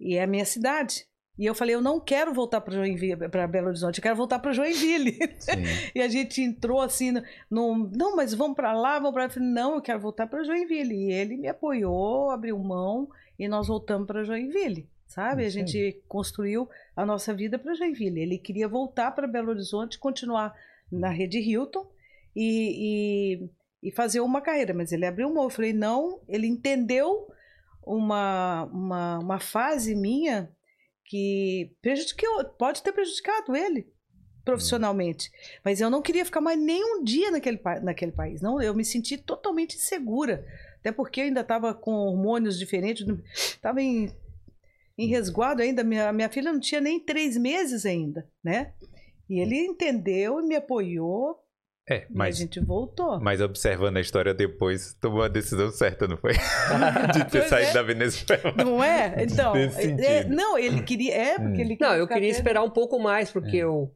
E 0.00 0.16
é 0.16 0.22
a 0.22 0.26
minha 0.26 0.44
cidade. 0.46 1.06
E 1.38 1.44
eu 1.46 1.54
falei, 1.54 1.74
eu 1.74 1.82
não 1.82 2.00
quero 2.00 2.32
voltar 2.34 2.60
para 2.62 2.74
Joinville, 2.74 3.28
para 3.28 3.46
Belo 3.46 3.68
Horizonte, 3.68 3.98
eu 3.98 4.02
quero 4.02 4.16
voltar 4.16 4.38
para 4.40 4.52
Joinville. 4.52 5.18
E 5.94 6.00
a 6.00 6.08
gente 6.08 6.40
entrou 6.42 6.80
assim, 6.80 7.12
no, 7.12 7.22
no- 7.50 7.90
não, 7.94 8.16
mas 8.16 8.32
vamos 8.34 8.56
para 8.56 8.72
lá, 8.72 8.98
vamos 8.98 9.12
para 9.12 9.22
lá. 9.22 9.28
Eu 9.28 9.32
falei, 9.34 9.48
não, 9.50 9.74
eu 9.74 9.82
quero 9.82 10.00
voltar 10.00 10.26
para 10.26 10.42
Joinville. 10.42 10.94
E 10.94 11.12
ele 11.12 11.36
me 11.36 11.46
apoiou, 11.46 12.30
abriu 12.30 12.58
mão 12.58 13.08
e 13.38 13.46
nós 13.46 13.68
voltamos 13.68 14.06
para 14.06 14.24
Joinville, 14.24 14.88
sabe? 15.08 15.44
A 15.44 15.48
gente 15.48 16.00
construiu 16.06 16.68
a 16.94 17.04
nossa 17.04 17.34
vida 17.34 17.58
para 17.58 17.74
Joinville. 17.74 18.20
Ele 18.20 18.38
queria 18.38 18.68
voltar 18.68 19.10
para 19.10 19.26
Belo 19.26 19.50
Horizonte, 19.50 19.98
continuar 19.98 20.54
na 20.92 21.08
rede 21.08 21.38
Hilton 21.38 21.90
e, 22.36 23.40
e, 23.82 23.88
e 23.88 23.92
fazer 23.92 24.20
uma 24.20 24.40
carreira, 24.40 24.74
mas 24.74 24.92
ele 24.92 25.06
abriu 25.06 25.32
mão. 25.32 25.44
Eu 25.44 25.50
falei, 25.50 25.72
não, 25.72 26.20
ele 26.28 26.46
entendeu 26.46 27.26
uma, 27.82 28.64
uma, 28.64 29.18
uma 29.18 29.40
fase 29.40 29.94
minha 29.94 30.54
que 31.06 31.74
prejudicou, 31.80 32.44
pode 32.58 32.82
ter 32.82 32.92
prejudicado 32.92 33.56
ele 33.56 33.90
profissionalmente. 34.44 35.30
Mas 35.62 35.80
eu 35.80 35.90
não 35.90 36.00
queria 36.00 36.24
ficar 36.24 36.40
mais 36.40 36.58
nem 36.58 36.82
um 36.82 37.04
dia 37.04 37.30
naquele, 37.30 37.60
naquele 37.82 38.12
país. 38.12 38.40
Não, 38.40 38.60
eu 38.62 38.74
me 38.74 38.84
senti 38.84 39.18
totalmente 39.18 39.76
insegura. 39.76 40.46
Até 40.80 40.90
porque 40.90 41.20
eu 41.20 41.24
ainda 41.24 41.40
estava 41.40 41.74
com 41.74 41.92
hormônios 41.92 42.58
diferentes, 42.58 43.06
estava 43.34 43.82
em, 43.82 44.10
em 44.98 45.06
resguardo 45.06 45.62
ainda. 45.62 45.84
Minha, 45.84 46.12
minha 46.12 46.28
filha 46.28 46.52
não 46.52 46.60
tinha 46.60 46.80
nem 46.80 46.98
três 46.98 47.36
meses 47.36 47.86
ainda, 47.86 48.26
né? 48.44 48.72
E 49.30 49.40
ele 49.40 49.56
entendeu 49.56 50.40
e 50.40 50.42
me 50.46 50.56
apoiou. 50.56 51.36
É, 51.90 52.00
E 52.00 52.02
a 52.02 52.06
mas, 52.10 52.36
gente 52.36 52.60
voltou. 52.60 53.18
mas 53.18 53.40
observando 53.40 53.96
a 53.96 54.00
história 54.00 54.34
depois, 54.34 54.92
tomou 55.00 55.22
a 55.22 55.28
decisão 55.28 55.70
certa, 55.70 56.06
não 56.06 56.18
foi? 56.18 56.32
De 57.14 57.24
ter 57.30 57.38
Pois 57.40 57.48
saído 57.48 57.70
é. 57.70 57.72
da 57.72 57.82
Venezuela. 57.82 58.54
Não 58.58 58.84
é? 58.84 59.14
Então, 59.22 59.56
é- 59.56 59.68
sentido. 59.70 60.34
não, 60.36 60.58
ele 60.58 60.82
queria, 60.82 61.14
é 61.14 61.34
porque 61.38 61.62
Hum. 61.62 61.64
ele 61.64 61.78
Não, 61.80 61.94
eu 61.94 62.06
queria 62.06 62.24
perto- 62.28 62.36
esperar 62.36 62.62
um 62.62 62.68
pouco 62.70 62.98
mais, 62.98 63.30
porque 63.30 63.56
É. 63.56 63.60
eu, 63.64 63.90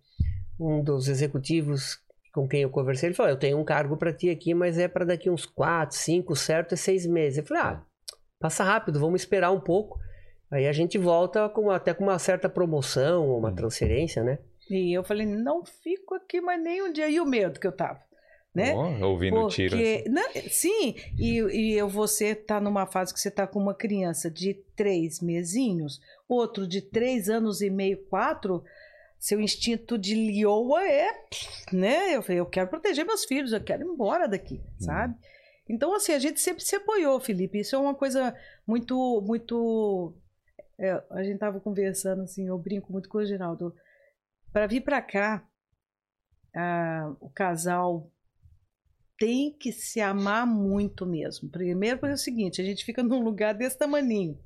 um 0.59 0.83
dos 0.83 1.07
executivos 1.09 1.99
com 2.33 2.49
quem 2.49 2.63
eu 2.63 2.71
conversei, 2.71 3.09
ele 3.11 3.15
falou: 3.15 3.31
Eu 3.31 3.39
tenho 3.39 3.59
um 3.59 3.65
cargo 3.65 3.95
para 3.99 4.11
ti 4.13 4.31
aqui, 4.31 4.55
mas 4.55 4.79
é 4.79 4.89
para 4.89 5.05
daqui 5.05 5.29
uns 5.29 5.45
quatro, 5.45 5.95
cinco, 5.95 6.35
certo, 6.35 6.73
é 6.73 6.77
seis 6.77 7.05
meses. 7.07 7.39
Eu 7.41 7.45
falei: 7.45 7.63
Ah, 7.63 7.83
passa 8.41 8.65
rápido, 8.65 8.99
vamos 9.01 9.21
esperar 9.21 9.51
um 9.51 9.61
pouco. 9.61 9.99
Aí 10.53 10.69
a 10.69 10.73
gente 10.73 10.99
volta 10.99 11.49
com, 11.49 11.71
até 11.71 11.93
com 11.95 12.05
uma 12.05 12.19
certa 12.19 12.49
promoção, 12.49 13.37
uma 13.37 13.51
Hum. 13.51 13.55
transferência, 13.55 14.23
né? 14.23 14.39
E 14.71 14.93
eu 14.97 15.03
falei, 15.03 15.27
não 15.27 15.65
fico 15.65 16.15
aqui 16.15 16.41
mais 16.41 16.63
nem 16.63 16.83
um 16.83 16.93
dia. 16.93 17.09
E 17.09 17.19
o 17.19 17.27
medo 17.27 17.59
que 17.59 17.67
eu 17.67 17.73
tava? 17.73 18.01
né? 18.55 18.75
Oh, 18.75 19.07
ouvindo 19.07 19.35
Porque, 19.41 19.55
tiro. 19.55 19.77
assim. 19.77 20.09
não, 20.11 20.31
sim, 20.51 20.95
e, 21.19 21.39
e 21.41 21.73
eu- 21.73 21.89
você 21.89 22.35
tá 22.35 22.61
numa 22.61 22.85
fase 22.87 23.11
que 23.15 23.19
você 23.19 23.31
tá 23.31 23.47
com 23.47 23.59
uma 23.59 23.75
criança 23.75 24.31
de 24.31 24.53
três 24.77 25.21
mesinhos, 25.23 26.03
outro 26.29 26.67
de 26.69 26.83
três 26.83 27.31
anos 27.31 27.63
e 27.63 27.71
meio, 27.71 27.97
quatro, 28.11 28.63
seu 29.19 29.41
instinto 29.41 29.97
de 29.97 30.15
lioa 30.15 30.87
é, 30.87 31.09
né? 31.73 32.15
Eu 32.15 32.21
falei, 32.23 32.41
eu 32.41 32.45
quero 32.45 32.69
proteger 32.69 33.07
meus 33.07 33.25
filhos, 33.25 33.55
eu 33.55 33.61
quero 33.65 33.85
ir 33.85 33.91
embora 33.91 34.29
daqui, 34.29 34.61
sabe? 34.79 35.15
Então, 35.67 35.95
assim, 35.95 36.13
a 36.13 36.19
gente 36.19 36.39
sempre 36.39 36.63
se 36.63 36.77
apoiou, 36.77 37.19
Felipe. 37.21 37.59
Isso 37.59 37.75
é 37.75 37.79
uma 37.79 37.95
coisa 37.95 38.37
muito, 38.67 39.23
muito. 39.25 40.13
É, 40.83 41.03
a 41.11 41.23
gente 41.23 41.39
tava 41.39 41.61
conversando, 41.61 42.23
assim, 42.23 42.49
eu 42.49 42.59
brinco 42.59 42.93
muito 42.93 43.09
com 43.09 43.19
o 43.19 43.25
Geraldo. 43.27 43.75
Para 44.53 44.67
vir 44.67 44.81
para 44.83 45.01
cá, 45.01 45.43
ah, 46.55 47.13
o 47.21 47.31
casal 47.31 48.11
tem 49.19 49.53
que 49.59 49.73
se 49.73 50.01
amar 50.01 50.47
muito 50.47 51.07
mesmo. 51.07 51.49
Primeiro, 51.49 51.99
porque 51.99 52.11
é 52.13 52.15
o 52.15 52.19
seguinte: 52.19 52.61
a 52.61 52.65
gente 52.65 52.85
fica 52.85 53.03
num 53.03 53.21
lugar 53.23 53.55
desse 53.55 53.79
tamaninho. 53.79 54.39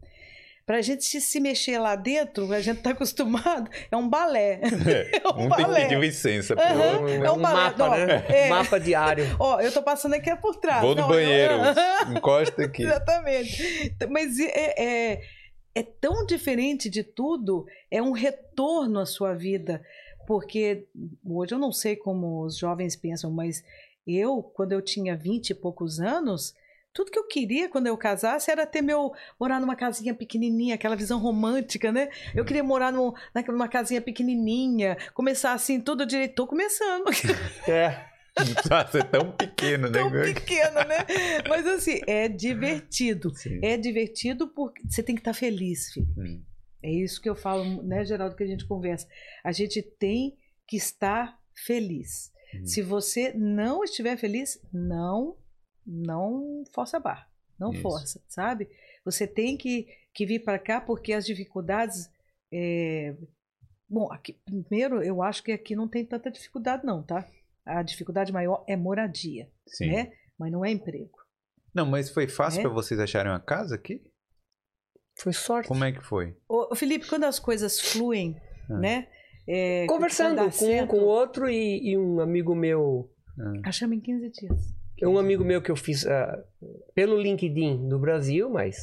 Pra 0.66 0.82
gente 0.82 1.04
se, 1.04 1.20
se 1.20 1.38
mexer 1.38 1.78
lá 1.78 1.94
dentro, 1.94 2.52
a 2.52 2.60
gente 2.60 2.82
tá 2.82 2.90
acostumado, 2.92 3.70
é 3.90 3.96
um 3.96 4.08
balé. 4.08 4.60
É 5.24 5.28
um 5.28 5.46
um 5.46 5.48
tem 5.48 5.56
que 5.56 5.62
balé. 5.62 5.82
pedir 5.84 5.98
licença 6.00 6.54
pro 6.56 6.64
Aham. 6.64 6.92
outro. 7.00 7.08
É 7.24 7.30
um 7.30 7.38
balé, 7.40 7.54
mapa, 7.54 7.78
não, 7.88 8.06
né? 8.06 8.24
é. 8.28 8.48
Mapa 8.48 8.78
diário. 8.80 9.24
Ó, 9.40 9.60
eu 9.60 9.72
tô 9.72 9.82
passando 9.82 10.14
aqui 10.14 10.28
é 10.30 10.36
por 10.36 10.56
trás. 10.56 10.82
Vou 10.82 10.94
no 10.94 11.02
Não, 11.02 11.08
banheiro. 11.08 11.54
eu- 11.54 12.12
Encosta 12.16 12.64
aqui. 12.64 12.82
Exatamente. 12.82 13.96
Mas 14.10 14.38
é, 14.40 15.20
é, 15.76 15.82
tão 15.82 16.24
diferente 16.24 16.88
de 16.88 17.04
tudo, 17.04 17.66
é 17.90 18.00
um 18.00 18.12
retorno 18.12 18.98
à 18.98 19.04
sua 19.04 19.34
vida. 19.34 19.84
Porque 20.26 20.86
hoje 21.22 21.54
eu 21.54 21.58
não 21.58 21.70
sei 21.70 21.94
como 21.94 22.42
os 22.42 22.56
jovens 22.56 22.96
pensam, 22.96 23.30
mas 23.30 23.62
eu, 24.06 24.42
quando 24.42 24.72
eu 24.72 24.80
tinha 24.80 25.14
20 25.14 25.50
e 25.50 25.54
poucos 25.54 26.00
anos, 26.00 26.54
tudo 26.94 27.10
que 27.10 27.18
eu 27.18 27.28
queria 27.28 27.68
quando 27.68 27.88
eu 27.88 27.96
casasse 27.96 28.50
era 28.50 28.64
ter 28.64 28.80
meu. 28.80 29.12
morar 29.38 29.60
numa 29.60 29.76
casinha 29.76 30.14
pequenininha, 30.14 30.76
aquela 30.76 30.96
visão 30.96 31.18
romântica, 31.18 31.92
né? 31.92 32.08
Eu 32.34 32.46
queria 32.46 32.64
morar 32.64 32.90
num, 32.90 33.12
numa 33.48 33.68
casinha 33.68 34.00
pequenininha, 34.00 34.96
começar 35.12 35.52
assim, 35.52 35.78
tudo 35.78 36.06
direito. 36.06 36.36
Tô 36.36 36.46
começando. 36.46 37.04
É. 37.68 38.06
Nossa, 38.70 38.98
é 38.98 39.02
tão 39.02 39.32
pequeno, 39.32 39.88
né? 39.88 39.98
tão 39.98 40.10
pequeno, 40.10 40.80
né? 40.84 41.06
Mas 41.48 41.66
assim, 41.66 42.00
é 42.06 42.28
divertido. 42.28 43.34
Sim. 43.34 43.60
É 43.62 43.76
divertido 43.76 44.48
porque 44.48 44.82
você 44.88 45.02
tem 45.02 45.14
que 45.14 45.20
estar 45.20 45.34
feliz, 45.34 45.92
filho. 45.92 46.06
Hum. 46.18 46.42
É 46.82 46.90
isso 46.90 47.20
que 47.20 47.28
eu 47.28 47.34
falo, 47.34 47.82
né, 47.82 48.04
Geraldo, 48.04 48.36
que 48.36 48.44
a 48.44 48.46
gente 48.46 48.66
conversa. 48.66 49.08
A 49.42 49.52
gente 49.52 49.82
tem 49.82 50.36
que 50.68 50.76
estar 50.76 51.38
feliz. 51.64 52.30
Hum. 52.54 52.66
Se 52.66 52.82
você 52.82 53.32
não 53.32 53.82
estiver 53.82 54.16
feliz, 54.16 54.60
não, 54.72 55.36
não 55.86 56.62
força 56.72 56.98
a 56.98 57.00
barra. 57.00 57.26
Não 57.58 57.72
Isso. 57.72 57.82
força, 57.82 58.22
sabe? 58.28 58.68
Você 59.04 59.26
tem 59.26 59.56
que, 59.56 59.88
que 60.12 60.26
vir 60.26 60.40
para 60.40 60.58
cá 60.58 60.80
porque 60.80 61.12
as 61.12 61.24
dificuldades. 61.24 62.10
é, 62.52 63.14
Bom, 63.88 64.12
aqui, 64.12 64.36
primeiro, 64.44 65.02
eu 65.02 65.22
acho 65.22 65.42
que 65.42 65.52
aqui 65.52 65.76
não 65.76 65.88
tem 65.88 66.04
tanta 66.04 66.30
dificuldade, 66.30 66.84
não, 66.84 67.02
tá? 67.02 67.24
A 67.66 67.82
dificuldade 67.82 68.32
maior 68.32 68.64
é 68.68 68.76
moradia, 68.76 69.48
Sim. 69.66 69.90
né? 69.90 70.12
Mas 70.38 70.52
não 70.52 70.64
é 70.64 70.70
emprego. 70.70 71.10
Não, 71.74 71.84
mas 71.84 72.10
foi 72.10 72.28
fácil 72.28 72.60
É? 72.60 72.62
pra 72.62 72.70
vocês 72.72 72.98
acharem 73.00 73.32
uma 73.32 73.40
casa 73.40 73.74
aqui? 73.74 74.00
Foi 75.18 75.32
sorte. 75.32 75.68
Como 75.68 75.82
é 75.84 75.92
que 75.92 76.02
foi? 76.04 76.36
Ô, 76.48 76.74
Felipe, 76.74 77.08
quando 77.08 77.24
as 77.24 77.38
coisas 77.38 77.80
fluem, 77.80 78.36
Ah. 78.70 78.78
né? 78.78 79.08
é, 79.48 79.86
Conversando 79.86 80.40
com 80.40 80.46
um, 80.46 80.50
certo, 80.50 80.88
com 80.90 80.98
o 80.98 81.04
outro 81.04 81.48
e, 81.48 81.90
e 81.92 81.96
um 81.98 82.20
amigo 82.20 82.54
meu. 82.54 83.10
Ah, 83.38 83.68
Achamos 83.68 83.96
em 83.96 84.00
15 84.00 84.30
dias. 84.30 84.74
Um 85.02 85.18
amigo 85.18 85.44
meu 85.44 85.60
que 85.62 85.70
eu 85.70 85.76
fiz 85.76 86.06
ah, 86.06 86.42
pelo 86.94 87.20
LinkedIn 87.20 87.88
do 87.88 87.98
Brasil, 87.98 88.48
mas, 88.50 88.76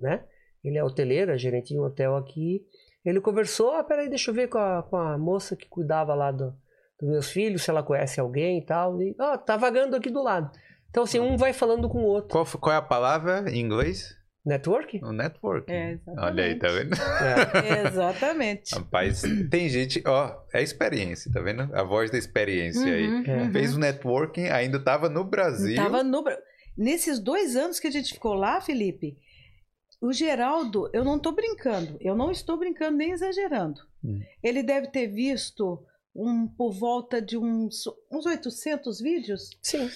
né? 0.00 0.24
Ele 0.64 0.78
é 0.78 0.84
hoteleiro, 0.84 1.32
é 1.32 1.38
gerente 1.38 1.72
de 1.74 1.78
um 1.80 1.84
hotel 1.84 2.16
aqui. 2.16 2.64
Ele 3.04 3.20
conversou, 3.20 3.72
ah, 3.72 3.82
peraí, 3.84 4.08
deixa 4.08 4.30
eu 4.30 4.34
ver 4.34 4.48
com 4.48 4.58
a, 4.58 4.82
com 4.82 4.96
a 4.96 5.16
moça 5.18 5.56
que 5.56 5.68
cuidava 5.68 6.14
lá 6.14 6.30
do, 6.30 6.54
dos 7.00 7.10
meus 7.10 7.30
filhos, 7.30 7.62
se 7.62 7.70
ela 7.70 7.82
conhece 7.82 8.20
alguém 8.20 8.58
e 8.58 8.64
tal. 8.64 9.00
E, 9.02 9.14
ó, 9.18 9.36
tá 9.36 9.56
vagando 9.56 9.96
aqui 9.96 10.10
do 10.10 10.22
lado. 10.22 10.50
Então, 10.90 11.04
assim, 11.04 11.20
um 11.20 11.36
vai 11.36 11.52
falando 11.52 11.88
com 11.88 11.98
o 11.98 12.06
outro. 12.06 12.30
Qual, 12.30 12.44
qual 12.44 12.74
é 12.74 12.78
a 12.78 12.82
palavra 12.82 13.44
em 13.50 13.60
inglês? 13.60 14.18
Network? 14.44 14.98
O 15.04 15.12
network. 15.12 15.70
É, 15.70 15.92
exatamente. 15.92 16.24
Olha 16.24 16.44
aí, 16.44 16.54
tá 16.58 16.68
vendo? 16.68 16.94
É. 16.94 17.86
Exatamente. 17.86 18.74
Rapaz, 18.74 19.22
tem 19.50 19.68
gente, 19.68 20.02
ó, 20.06 20.34
é 20.52 20.62
experiência, 20.62 21.30
tá 21.30 21.40
vendo? 21.40 21.68
A 21.74 21.82
voz 21.82 22.10
da 22.10 22.16
experiência 22.16 22.90
aí. 22.90 23.06
Uhum, 23.06 23.24
É. 23.26 23.42
uhum. 23.42 23.52
Fez 23.52 23.76
o 23.76 23.78
networking, 23.78 24.46
ainda 24.48 24.82
tava 24.82 25.10
no 25.10 25.24
Brasil. 25.24 25.76
Tava 25.76 26.02
no 26.02 26.24
Nesses 26.76 27.18
dois 27.18 27.54
anos 27.54 27.78
que 27.78 27.86
a 27.86 27.90
gente 27.90 28.14
ficou 28.14 28.32
lá, 28.32 28.60
Felipe, 28.62 29.18
o 30.00 30.12
Geraldo, 30.12 30.88
eu 30.94 31.04
não 31.04 31.18
tô 31.18 31.32
brincando, 31.32 31.98
eu 32.00 32.16
não 32.16 32.30
estou 32.30 32.56
brincando 32.56 32.96
nem 32.96 33.10
exagerando. 33.10 33.82
Hum. 34.02 34.20
Ele 34.42 34.62
deve 34.62 34.86
ter 34.86 35.06
visto 35.06 35.84
um 36.14 36.46
por 36.46 36.72
volta 36.72 37.22
de 37.22 37.36
uns, 37.38 37.84
uns 38.10 38.26
800 38.26 39.00
vídeos. 39.00 39.50
Sim. 39.62 39.88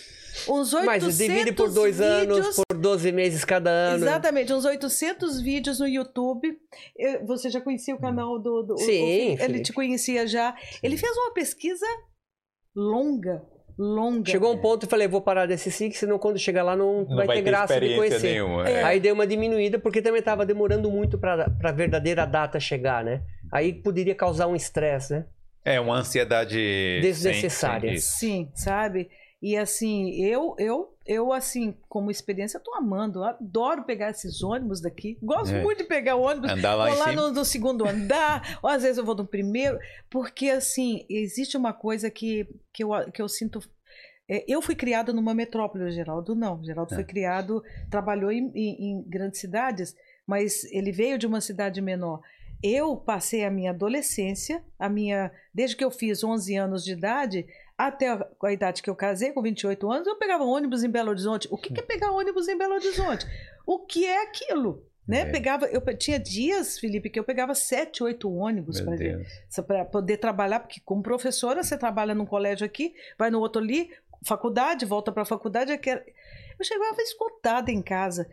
Uns 0.49 0.73
800 0.73 0.85
Mas 0.85 1.19
divide 1.19 1.53
por 1.53 1.71
dois 1.71 2.01
anos, 2.01 2.37
vídeos. 2.39 2.61
por 2.69 2.77
12 2.77 3.13
meses 3.13 3.45
cada 3.45 3.71
ano. 3.71 4.05
Exatamente, 4.05 4.53
uns 4.53 4.65
800 4.65 5.41
vídeos 5.41 5.79
no 5.81 5.87
YouTube. 5.89 6.57
Eu- 6.97 7.27
você 7.27 7.51
já 7.51 7.61
conhecia 7.61 7.95
o 7.95 8.01
canal 8.01 8.39
do. 8.39 8.63
do 8.63 8.79
Sim, 8.79 9.37
o 9.37 9.43
Ele 9.43 9.61
te 9.61 9.73
conhecia 9.73 10.27
já. 10.27 10.57
Ele 10.83 10.97
fez 10.97 11.17
uma 11.17 11.33
pesquisa 11.33 11.87
longa, 12.75 13.43
longa. 13.79 14.31
Chegou 14.31 14.53
um 14.53 14.59
ponto 14.61 14.87
e 14.87 14.89
falei, 14.89 15.07
vou 15.09 15.21
parar 15.21 15.47
desse 15.47 15.71
SIC, 15.71 15.95
senão 15.95 16.19
quando 16.19 16.39
chegar 16.39 16.63
lá 16.63 16.77
não, 16.77 17.05
Não 17.05 17.17
vai, 17.17 17.37
ter 17.37 17.43
graça 17.43 17.81
de 17.81 17.95
conhecer. 17.97 18.23
nenhuma. 18.23 18.69
É. 18.69 18.73
é. 18.73 18.83
Aí 18.85 19.01
deu 19.01 19.15
uma 19.15 19.27
diminuída, 19.27 19.79
porque 19.79 20.03
também 20.03 20.19
estava 20.21 20.45
demorando 20.47 20.91
muito 20.91 21.19
para 21.19 21.47
a 21.63 21.73
verdadeira 21.73 22.25
data 22.25 22.59
chegar, 22.59 23.05
né? 23.05 23.23
Aí 23.53 23.73
poderia 23.73 24.15
causar 24.15 24.47
um 24.49 24.57
estresse, 24.57 25.13
né? 25.15 25.27
É, 25.65 25.81
uma 25.81 25.97
ansiedade 25.97 27.01
Desnecessária. 27.01 27.91
sem- 27.93 27.99
sem. 28.01 28.45
Sim, 28.47 28.51
sabe? 28.55 29.09
E 29.41 29.57
assim, 29.57 30.11
eu, 30.25 30.55
eu, 30.59 30.95
eu 31.07 31.31
assim, 31.33 31.75
como 31.89 32.11
experiência, 32.11 32.57
eu 32.57 32.63
tô 32.63 32.75
amando. 32.75 33.19
Eu 33.21 33.25
adoro 33.25 33.85
pegar 33.85 34.11
esses 34.11 34.43
ônibus 34.43 34.81
daqui. 34.81 35.19
Gosto 35.23 35.55
É. 35.55 35.63
muito 35.63 35.79
de 35.79 35.85
pegar 35.85 36.17
ônibus. 36.17 36.51
Andar 36.51 36.75
lá 36.75 36.89
Vou 36.89 36.99
lá 36.99 37.13
no, 37.13 37.31
no 37.31 37.45
segundo 37.45 37.87
andar, 37.87 38.59
ou 38.63 38.71
às 38.71 38.83
vezes 38.83 38.97
eu 38.99 39.05
vou 39.05 39.15
no 39.15 39.27
primeiro, 39.27 39.79
porque 40.11 40.49
assim, 40.49 41.05
existe 41.11 41.57
uma 41.57 41.73
coisa 41.75 42.11
que, 42.11 42.47
que, 42.73 42.83
eu, 42.85 42.91
que 43.13 43.21
eu 43.21 43.29
sinto. 43.29 43.61
é, 44.29 44.43
eu 44.49 44.63
fui 44.63 44.75
criada 44.75 45.13
numa 45.13 45.35
metrópole, 45.35 45.85
o 45.85 45.91
Geraldo 45.91 46.35
não. 46.35 46.61
O 46.61 46.65
Geraldo 46.65 46.93
É. 46.93 46.97
foi 46.97 47.05
criado, 47.05 47.63
trabalhou 47.91 48.33
em, 48.33 48.51
em- 48.55 48.91
em 48.93 49.03
grandes 49.07 49.41
cidades, 49.41 49.95
mas 50.27 50.65
ele 50.73 50.91
veio 50.91 51.19
de 51.19 51.27
uma 51.27 51.43
cidade 51.43 51.83
menor. 51.83 52.21
Eu 52.67 52.97
passei 52.97 53.45
a 53.45 53.51
minha 53.51 53.73
adolescência, 53.73 54.65
a 54.79 54.89
minha, 54.89 55.31
desde 55.53 55.77
que 55.77 55.85
eu 55.85 55.91
fiz 55.91 56.25
11 56.25 56.57
anos 56.57 56.83
de 56.83 56.93
idade, 56.93 57.47
até 57.77 58.09
a, 58.09 58.53
idade 58.53 58.83
que 58.83 58.89
eu 58.89 58.97
casei, 58.97 59.33
com 59.33 59.43
28 59.43 59.93
anos, 59.93 60.07
eu 60.07 60.17
pegava 60.17 60.45
ônibus 60.45 60.83
em 60.83 60.89
Belo 60.89 61.11
Horizonte. 61.11 61.47
O 61.51 61.59
que, 61.59 61.75
que 61.75 61.81
é 61.81 61.83
pegar 61.83 62.11
ônibus 62.11 62.49
em 62.49 62.57
Belo 62.57 62.73
Horizonte? 62.73 63.27
O 63.67 63.81
que 63.81 64.07
é 64.07 64.23
aquilo? 64.23 64.83
Né? 65.07 65.21
É. 65.21 65.31
Pegava, 65.31 65.67
eu 65.67 65.83
tinha 65.95 66.19
dias, 66.19 66.79
Felipe, 66.79 67.11
que 67.11 67.19
eu 67.19 67.25
pegava 67.25 67.55
sete, 67.55 68.03
oito 68.03 68.33
ônibus 68.33 68.81
para 69.67 69.85
poder 69.85 70.17
trabalhar, 70.17 70.61
porque 70.61 70.81
como 70.87 71.03
professora 71.03 71.63
você 71.63 71.77
trabalha 71.77 72.15
num 72.15 72.25
colégio 72.25 72.65
aqui, 72.65 72.95
vai 73.19 73.31
no 73.31 73.41
outro 73.41 73.61
ali, 73.61 73.91
faculdade, 74.25 74.87
volta 74.87 75.13
para 75.13 75.25
a 75.25 75.27
faculdade. 75.27 75.71
Eu, 75.71 75.79
quero... 75.79 76.01
eu 76.59 76.65
chegava 76.65 77.03
esgotada 77.03 77.71
em 77.71 77.83
casa. 77.83 78.27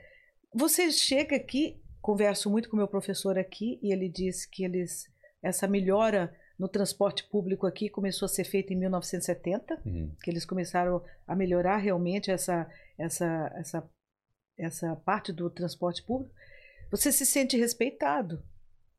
Você 0.56 0.90
chega 0.90 1.36
aqui, 1.36 1.82
converso 2.02 2.49
muito 2.49 2.70
com 2.70 2.78
meu 2.78 2.88
professor 2.88 3.38
aqui, 3.38 3.80
e 3.82 3.91
ele 3.91 4.10
diz 4.10 4.45
que 4.45 4.64
eles 4.64 5.10
essa 5.41 5.68
melhora 5.68 6.36
no 6.58 6.68
transporte 6.68 7.24
público 7.24 7.66
aqui 7.66 7.89
começou 7.89 8.28
a 8.28 8.30
ser 8.30 8.43
feita 8.43 8.72
em 8.72 8.76
1970 8.76 9.82
Uhum. 9.84 10.12
que 10.22 10.30
eles 10.30 10.45
começaram 10.45 11.04
a 11.28 11.36
melhorar 11.36 11.78
realmente 11.78 12.30
essa, 12.30 12.70
essa, 12.99 13.52
essa, 13.56 13.89
essa 14.58 14.95
parte 14.97 15.34
do 15.34 15.49
transporte 15.49 16.04
público, 16.04 16.32
você 16.91 17.12
se 17.12 17.26
sente 17.26 17.58
respeitado, 17.58 18.43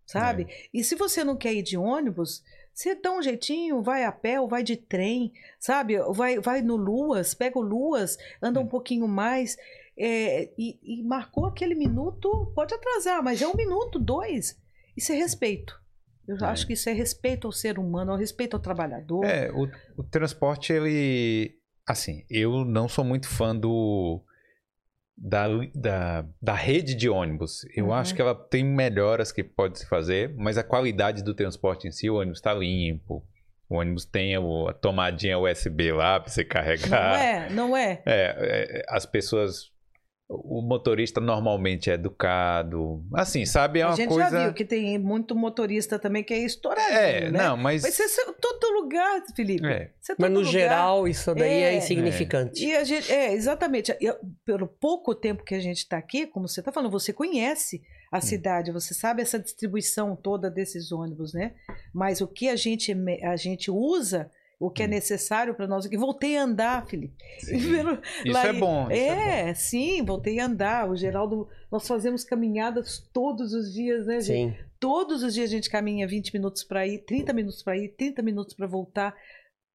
sabe? 0.04 0.48
E 0.74 0.82
se 0.82 0.96
você 0.96 1.22
não 1.22 1.36
quer 1.36 1.54
ir 1.54 1.62
de 1.62 1.76
ônibus, 1.76 2.42
você 2.74 2.94
dá 2.94 3.12
um 3.12 3.22
jeitinho, 3.22 3.82
vai 3.82 4.04
a 4.04 4.10
pé 4.10 4.40
ou 4.40 4.48
vai 4.48 4.62
de 4.62 4.76
trem, 4.76 5.32
sabe? 5.60 5.98
Vai, 6.12 6.40
vai 6.40 6.62
no 6.62 6.74
Luas, 6.74 7.34
pega 7.34 7.58
o 7.58 7.62
Luas, 7.62 8.16
anda 8.40 8.58
um 8.58 8.66
pouquinho 8.66 9.06
mais. 9.06 9.56
É, 9.98 10.50
e, 10.58 10.78
e 11.00 11.02
marcou 11.02 11.46
aquele 11.46 11.74
minuto, 11.74 12.52
pode 12.54 12.74
atrasar, 12.74 13.22
mas 13.22 13.40
é 13.42 13.46
um 13.46 13.54
minuto, 13.54 13.98
dois. 13.98 14.58
Isso 14.96 15.12
é 15.12 15.16
respeito. 15.16 15.80
Eu 16.26 16.36
É. 16.36 16.44
acho 16.44 16.66
que 16.66 16.72
isso 16.74 16.88
é 16.88 16.92
respeito 16.92 17.46
ao 17.46 17.52
ser 17.52 17.78
humano, 17.78 18.12
ao 18.12 18.18
respeito 18.18 18.54
ao 18.56 18.60
trabalhador. 18.62 19.24
É, 19.24 19.50
o, 19.52 19.68
o 19.96 20.04
transporte, 20.04 20.72
ele. 20.72 21.54
Assim, 21.86 22.24
eu 22.30 22.64
não 22.64 22.88
sou 22.88 23.04
muito 23.04 23.28
fã 23.28 23.54
do. 23.56 24.22
Da, 25.16 25.46
da, 25.74 26.26
da 26.40 26.54
rede 26.54 26.94
de 26.94 27.08
ônibus. 27.08 27.60
Eu 27.76 27.86
Uhum. 27.86 27.92
acho 27.92 28.14
que 28.14 28.20
ela 28.22 28.34
tem 28.34 28.64
melhoras 28.64 29.30
que 29.30 29.44
pode 29.44 29.78
se 29.78 29.86
fazer, 29.86 30.34
mas 30.36 30.56
a 30.58 30.64
qualidade 30.64 31.22
do 31.22 31.34
transporte 31.34 31.86
em 31.86 31.92
si, 31.92 32.08
o 32.10 32.16
ônibus 32.16 32.38
está 32.38 32.52
limpo, 32.54 33.24
O 33.68 33.76
ônibus 33.76 34.04
tem 34.04 34.34
a 34.36 34.72
tomadinha 34.74 35.38
USB 35.38 35.92
lá 35.92 36.18
pra 36.20 36.30
você 36.30 36.44
carregar. 36.44 37.10
Não 37.10 37.16
é, 37.16 37.50
não 37.50 37.76
é. 37.76 38.02
É, 38.06 38.36
é, 38.80 38.84
as 38.88 39.06
pessoas. 39.06 39.70
O 40.34 40.62
motorista 40.62 41.20
normalmente 41.20 41.90
é 41.90 41.94
educado. 41.94 43.04
Assim, 43.14 43.44
sabe? 43.44 43.80
É 43.80 43.82
a 43.82 43.88
uma 43.88 43.96
gente 43.96 44.08
coisa. 44.08 44.30
já 44.30 44.44
viu 44.44 44.54
que 44.54 44.64
tem 44.64 44.98
muito 44.98 45.34
motorista 45.36 45.98
também 45.98 46.24
que 46.24 46.32
é 46.32 46.38
estouradinho, 46.38 46.96
É, 46.98 47.30
né? 47.30 47.38
não, 47.38 47.56
mas. 47.56 47.82
Mas 47.82 47.98
isso 47.98 48.20
é 48.20 48.24
em 48.30 48.34
todo 48.40 48.72
lugar, 48.80 49.22
Felipe. 49.36 49.66
É. 49.66 49.90
Isso 50.00 50.12
é 50.12 50.14
Mas 50.18 50.30
todo 50.30 50.30
no 50.30 50.38
lugar. 50.40 50.52
geral, 50.52 51.06
isso 51.08 51.34
daí 51.34 51.50
é, 51.50 51.74
É. 51.74 51.76
insignificante. 51.76 52.64
E 52.64 52.74
a 52.74 52.82
gente, 52.84 53.12
é, 53.12 53.32
exatamente. 53.34 53.94
Eu- 54.00 54.16
pelo 54.44 54.66
pouco 54.66 55.14
tempo 55.14 55.44
que 55.44 55.54
a 55.54 55.60
gente 55.60 55.78
está 55.78 55.98
aqui, 55.98 56.26
como 56.26 56.48
você 56.48 56.60
está 56.60 56.72
falando, 56.72 56.90
você 56.90 57.12
conhece 57.12 57.82
a 58.10 58.20
cidade, 58.20 58.70
você 58.72 58.94
sabe 58.94 59.22
essa 59.22 59.38
distribuição 59.38 60.14
toda 60.16 60.50
desses 60.50 60.92
ônibus, 60.92 61.32
né? 61.32 61.52
Mas 61.92 62.20
o 62.20 62.26
que 62.26 62.48
a 62.48 62.56
gente, 62.56 62.94
a 63.22 63.36
gente 63.36 63.70
usa, 63.70 64.30
o 64.66 64.70
que 64.70 64.82
é 64.82 64.86
Hum. 64.86 64.90
necessário 64.90 65.54
para 65.54 65.66
nós 65.66 65.84
aqui. 65.86 65.96
Voltei 65.96 66.36
a 66.36 66.44
andar, 66.44 66.86
Felipe. 66.86 67.14
Isso 67.42 67.76
é 67.76 67.82
bom. 67.82 67.98
Isso 68.24 68.36
é, 68.38 68.52
bom. 68.52 68.90
É, 68.90 69.54
sim, 69.54 70.04
voltei 70.04 70.38
a 70.38 70.46
andar. 70.46 70.88
O 70.88 70.96
Geraldo, 70.96 71.48
nós 71.70 71.86
fazemos 71.86 72.22
caminhadas 72.22 73.00
todos 73.12 73.52
os 73.52 73.72
dias, 73.72 74.06
né, 74.06 74.20
gente? 74.20 74.56
Sim. 74.56 74.64
Todos 74.78 75.22
os 75.22 75.34
dias 75.34 75.50
a 75.50 75.52
gente 75.54 75.68
caminha 75.70 76.06
20 76.06 76.32
minutos 76.32 76.62
para 76.64 76.86
ir, 76.86 76.98
30 77.04 77.32
minutos 77.32 77.62
para 77.62 77.76
ir, 77.76 77.88
30 77.96 78.22
minutos 78.22 78.54
para 78.54 78.66
voltar. 78.66 79.14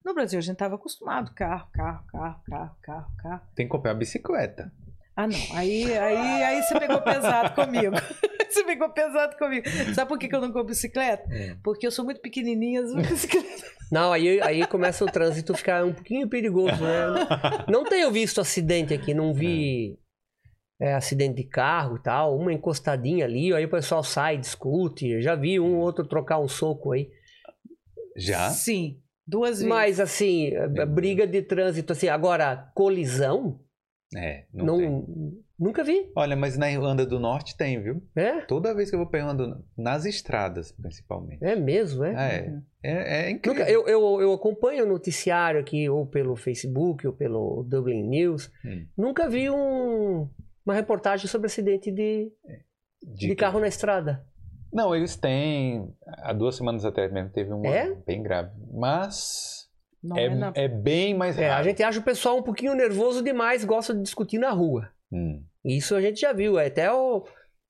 No 0.04 0.14
Brasil 0.14 0.38
a 0.38 0.42
gente 0.42 0.54
estava 0.54 0.76
acostumado, 0.76 1.34
carro, 1.34 1.68
carro, 1.72 2.06
carro, 2.06 2.40
carro, 2.46 2.76
carro, 2.82 3.12
carro. 3.22 3.42
Tem 3.54 3.66
que 3.66 3.70
comprar 3.70 3.94
bicicleta. 3.94 4.72
Ah, 5.20 5.26
não. 5.26 5.38
Aí, 5.56 5.98
aí, 5.98 6.42
aí 6.44 6.62
você 6.62 6.78
pegou 6.78 7.00
pesado 7.02 7.52
comigo. 7.52 7.92
você 8.48 8.62
pegou 8.62 8.88
pesado 8.90 9.36
comigo. 9.36 9.66
Sabe 9.92 10.08
por 10.08 10.16
que 10.16 10.32
eu 10.32 10.40
não 10.40 10.48
compro 10.52 10.68
bicicleta? 10.68 11.24
É. 11.28 11.56
Porque 11.64 11.84
eu 11.84 11.90
sou 11.90 12.04
muito 12.04 12.20
pequenininha, 12.20 12.82
as 12.82 12.94
bicicletas. 12.94 13.64
Não, 13.90 14.12
aí, 14.12 14.40
aí 14.40 14.64
começa 14.68 15.04
o 15.04 15.10
trânsito 15.10 15.52
a 15.52 15.56
ficar 15.56 15.84
um 15.84 15.92
pouquinho 15.92 16.28
perigoso, 16.28 16.80
né? 16.84 17.26
Não 17.68 17.82
tenho 17.82 18.12
visto 18.12 18.40
acidente 18.40 18.94
aqui, 18.94 19.12
não 19.12 19.34
vi 19.34 19.98
é, 20.80 20.94
acidente 20.94 21.34
de 21.42 21.44
carro 21.48 21.96
e 21.96 22.02
tal, 22.02 22.36
uma 22.36 22.52
encostadinha 22.52 23.24
ali, 23.24 23.52
aí 23.52 23.64
o 23.64 23.70
pessoal 23.70 24.04
sai, 24.04 24.36
discute, 24.38 25.08
eu 25.08 25.20
já 25.20 25.34
vi 25.34 25.58
um 25.58 25.74
ou 25.78 25.80
outro 25.82 26.06
trocar 26.06 26.38
um 26.38 26.46
soco 26.46 26.92
aí. 26.92 27.10
Já? 28.16 28.50
Sim, 28.50 29.00
duas 29.26 29.56
vezes. 29.58 29.66
Mas 29.68 29.98
assim, 29.98 30.54
a- 30.54 30.82
a 30.82 30.86
briga 30.86 31.26
de 31.26 31.42
trânsito, 31.42 31.92
assim, 31.92 32.08
agora, 32.08 32.70
colisão, 32.74 33.58
É, 34.16 34.46
não, 34.54 34.64
não, 34.64 34.78
tem. 34.78 35.44
nunca 35.58 35.84
vi, 35.84 36.10
Olha, 36.16 36.34
mas 36.34 36.56
na 36.56 36.70
Irlanda 36.70 37.04
do 37.04 37.20
Norte 37.20 37.54
tem, 37.56 37.78
viu? 37.82 38.02
é? 38.16 38.40
Toda 38.46 38.74
vez 38.74 38.88
que 38.88 38.96
eu 38.96 39.00
vou 39.00 39.08
pra 39.08 39.20
Irlanda, 39.20 39.62
nas 39.76 40.06
estradas, 40.06 40.72
principalmente. 40.72 41.44
É 41.44 41.54
mesmo, 41.54 42.02
é? 42.04 42.14
É, 42.14 42.62
é, 42.82 43.26
é 43.26 43.30
incrível. 43.30 43.60
Nunca- 43.60 43.70
eu, 43.70 43.86
eu, 43.86 44.20
eu 44.22 44.32
acompanho 44.32 44.84
o 44.86 44.88
noticiário 44.88 45.60
aqui, 45.60 45.88
ou 45.90 46.06
pelo 46.06 46.36
Facebook, 46.36 47.06
ou 47.06 47.12
pelo 47.12 47.62
Dublin 47.68 48.02
News. 48.08 48.50
Hum. 48.64 48.86
Nunca 48.96 49.28
vi 49.28 49.50
um- 49.50 50.26
uma 50.64 50.74
reportagem 50.74 51.26
sobre 51.28 51.46
acidente 51.46 51.90
de, 51.92 52.32
de 53.02 53.34
carro 53.36 53.60
na 53.60 53.68
estrada. 53.68 54.24
Não, 54.72 54.94
eles 54.94 55.16
têm. 55.16 55.94
Há 56.06 56.32
duas 56.32 56.56
semanas 56.56 56.84
atrás 56.84 57.10
mesmo 57.12 57.30
teve 57.30 57.52
um 57.52 57.64
É? 57.64 57.94
bem 58.06 58.22
grave. 58.22 58.50
Mas 58.72 59.57
é, 60.16 60.24
é 60.24 60.34
na- 60.34 60.52
é 60.54 60.68
bem 60.68 61.14
mais 61.14 61.38
É, 61.38 61.48
raro. 61.48 61.60
a 61.60 61.62
gente 61.64 61.82
acha 61.82 61.98
o 61.98 62.02
pessoal 62.02 62.38
um 62.38 62.42
pouquinho 62.42 62.74
nervoso 62.74 63.22
demais, 63.22 63.64
gosta 63.64 63.94
de 63.94 64.02
discutir 64.02 64.38
na 64.38 64.50
rua. 64.50 64.88
Hum. 65.12 65.42
Isso 65.64 65.94
a 65.94 66.00
gente 66.00 66.20
já 66.20 66.32
viu. 66.32 66.58
é 66.58 66.66
Até 66.66 66.92
o, 66.92 67.24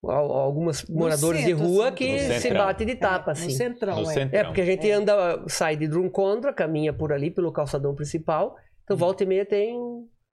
al- 0.04 0.32
algumas 0.32 0.84
moradores 0.88 1.40
de 1.40 1.46
centro, 1.50 1.64
rua 1.66 1.86
assim, 1.88 1.96
que 1.96 2.12
no 2.28 2.34
se 2.40 2.54
batem 2.54 2.86
de 2.86 2.94
tapa, 2.96 3.26
No 3.26 3.32
assim. 3.32 3.50
centrão, 3.50 3.96
No 4.02 4.10
é. 4.10 4.14
centrão. 4.14 4.40
É, 4.40 4.44
porque 4.44 4.60
a 4.60 4.64
gente 4.66 4.88
É. 4.88 4.92
anda, 4.92 5.44
sai 5.48 5.76
de 5.76 5.88
Drumcondra, 5.88 6.52
caminha 6.52 6.92
por 6.92 7.12
ali 7.12 7.30
pelo 7.30 7.52
calçadão 7.52 7.94
principal. 7.94 8.56
Então, 8.84 8.96
Hum. 8.96 9.00
volta 9.00 9.22
e 9.24 9.26
meia 9.26 9.44
tem 9.46 9.76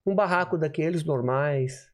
um 0.06 0.14
barraco 0.16 0.58
daqueles 0.58 1.04
normais. 1.04 1.88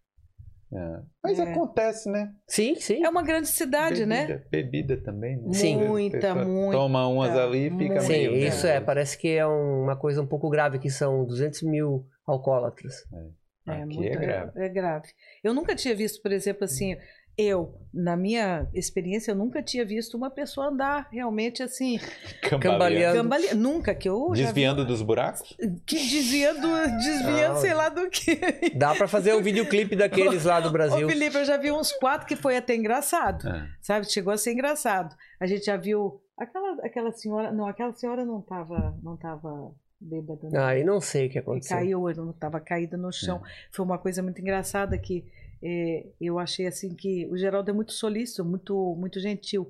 É. 0.74 1.00
Mas 1.24 1.38
É. 1.38 1.44
acontece, 1.44 2.10
né? 2.10 2.32
Sim, 2.48 2.76
sim. 2.76 3.04
É 3.04 3.10
uma 3.10 3.22
grande 3.24 3.48
cidade, 3.50 4.06
né? 4.06 4.26
bebida, 4.26 4.48
Bebida 4.50 4.98
também. 5.04 5.38
Né? 5.38 5.54
Sim. 5.54 5.86
Muita, 5.86 6.34
muita, 6.34 6.78
Toma 6.78 7.08
umas 7.08 7.36
ali 7.38 7.68
e 7.68 7.70
fica 7.70 7.84
muita. 7.86 8.02
Sim, 8.02 8.14
meio. 8.14 8.36
isso 8.38 8.66
é. 8.66 8.80
Parece 8.80 9.18
que 9.18 9.28
é 9.36 9.46
um- 9.46 9.84
uma 9.84 9.98
coisa 9.98 10.22
um 10.22 10.28
pouco 10.28 10.50
grave, 10.50 10.80
que 10.80 10.90
são 10.90 11.26
200 11.26 11.62
mil 11.64 12.06
alcoólatras. 12.26 12.94
É, 13.68 13.74
Aqui 13.74 13.96
muito, 13.98 14.18
é 14.18 14.20
grave. 14.22 14.52
é 14.56 14.70
grave. 14.70 15.08
Eu 15.44 15.54
nunca 15.54 15.76
tinha 15.76 15.94
visto, 15.96 16.22
por 16.22 16.32
exemplo, 16.32 16.64
assim, 16.64 16.96
eu, 17.38 17.74
na 17.94 18.16
minha 18.16 18.68
experiência, 18.74 19.32
eu 19.32 19.36
nunca 19.36 19.62
tinha 19.64 19.86
visto 19.86 20.16
uma 20.16 20.30
pessoa 20.30 20.68
andar 20.68 21.08
realmente 21.12 21.64
assim, 21.64 21.98
Cambaleando. 22.50 23.18
cambale... 23.18 23.54
nunca 23.54 23.96
que 23.96 24.08
eu 24.10 24.32
já 24.36 24.44
Desviando 24.46 24.86
dos 24.86 25.02
buracos? 25.02 25.56
vi, 25.60 25.80
que 25.86 25.96
desviando, 25.96 26.68
desviando, 26.98 27.54
Não. 27.54 27.62
sei 27.62 27.74
lá 27.74 27.90
do 27.90 28.10
que. 28.10 28.36
Dá 28.76 28.94
pra 28.96 29.08
fazer 29.08 29.34
um 29.36 29.42
videoclipe 29.42 29.96
daqueles 29.96 30.44
lá 30.46 30.60
do 30.60 30.70
Ô, 30.70 30.72
Brasil. 30.72 31.08
Felipe, 31.10 31.38
eu 31.38 31.46
já 31.46 31.58
vi 31.58 31.72
uns 31.72 31.92
quatro 31.94 32.28
que 32.28 32.36
foi 32.36 32.58
até 32.58 32.76
engraçado, 32.76 33.48
Ah. 33.48 33.68
sabe? 33.82 34.12
Chegou 34.12 34.34
a 34.34 34.38
ser 34.38 34.52
engraçado. 34.54 35.16
A 35.40 35.48
gente 35.48 35.66
já 35.66 35.78
viu 35.78 36.22
aquela, 36.38 36.86
aquela 36.86 37.12
senhora, 37.12 37.52
não, 37.52 37.66
aquela 37.68 37.94
senhora 37.94 38.26
não 38.26 38.40
estava 38.40 38.96
não 39.02 39.18
tava 39.18 39.72
bêbada, 40.00 40.50
não. 40.52 40.64
Aí 40.64 40.84
não 40.84 41.00
sei 41.00 41.28
o 41.28 41.30
que 41.30 41.38
E 41.38 41.42
aconteceu. 41.42 41.78
caiu, 41.78 42.10
eu 42.10 42.16
não 42.26 42.32
estava 42.32 42.60
caída 42.60 42.98
no 42.98 43.12
chão. 43.12 43.42
Foi 43.72 43.86
uma 43.86 43.98
coisa 44.00 44.22
muito 44.24 44.42
engraçada 44.42 44.98
que 44.98 45.24
é, 45.64 46.06
eu 46.20 46.40
achei 46.40 46.66
assim 46.68 46.96
que 46.96 47.28
o 47.32 47.38
Geraldo 47.38 47.70
é 47.70 47.74
muito 47.74 47.94
solícito, 47.94 48.44
muito 48.46 48.96
muito 48.98 49.20
gentil. 49.20 49.70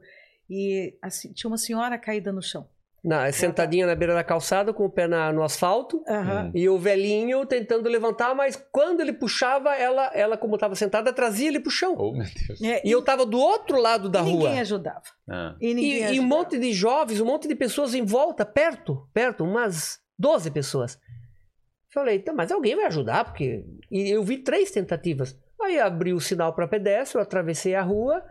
E 0.49 0.97
assim, 1.01 1.31
tinha 1.33 1.49
uma 1.49 1.57
senhora 1.57 1.97
caída 1.97 2.31
no 2.31 2.41
chão. 2.41 2.67
Na, 3.03 3.31
sentadinha 3.31 3.87
na 3.87 3.95
beira 3.95 4.13
da 4.13 4.23
calçada 4.23 4.71
com 4.71 4.85
o 4.85 4.89
pé 4.89 5.07
na- 5.07 5.33
no 5.33 5.41
asfalto. 5.41 6.03
Aham. 6.07 6.45
Hum. 6.45 6.51
E 6.53 6.69
o 6.69 6.77
velhinho 6.77 7.43
tentando 7.47 7.89
levantar, 7.89 8.35
mas 8.35 8.55
quando 8.71 8.99
ele 9.01 9.11
puxava, 9.11 9.73
ela, 9.75 10.11
ela 10.13 10.37
como 10.37 10.53
estava 10.53 10.75
sentada, 10.75 11.11
trazia 11.11 11.47
ele 11.47 11.59
pro 11.59 11.71
chão. 11.71 11.95
Oh, 11.97 12.11
meu 12.13 12.27
Deus. 12.47 12.61
É, 12.61 12.79
E 12.85 12.91
eu 12.91 13.01
tava 13.01 13.25
do 13.25 13.39
outro 13.39 13.79
lado 13.81 14.07
da 14.07 14.19
e 14.19 14.23
rua. 14.23 14.33
ninguém 14.33 14.59
ajudava. 14.59 15.01
Ah. 15.27 15.55
E, 15.59 15.73
ninguém 15.73 15.91
E, 15.91 15.97
e 15.97 16.01
um 16.01 16.05
ajudava. 16.09 16.27
monte 16.27 16.59
de 16.59 16.73
jovens, 16.73 17.19
um 17.19 17.25
monte 17.25 17.47
de 17.47 17.55
pessoas 17.55 17.95
em 17.95 18.05
volta, 18.05 18.45
perto, 18.45 19.09
perto, 19.11 19.43
umas 19.43 19.99
12 20.19 20.51
pessoas. 20.51 20.99
Falei, 21.91 22.19
tá, 22.19 22.31
mas 22.33 22.51
alguém 22.51 22.75
vai 22.75 22.85
ajudar, 22.85 23.25
porque. 23.25 23.65
E 23.89 24.09
eu 24.11 24.23
vi 24.23 24.37
três 24.37 24.69
tentativas. 24.69 25.35
Aí 25.63 25.79
abri 25.79 26.13
o 26.13 26.19
sinal 26.19 26.53
para 26.53 26.67
pedestre, 26.67 27.17
eu 27.17 27.21
atravessei 27.21 27.75
a 27.75 27.81
rua 27.81 28.23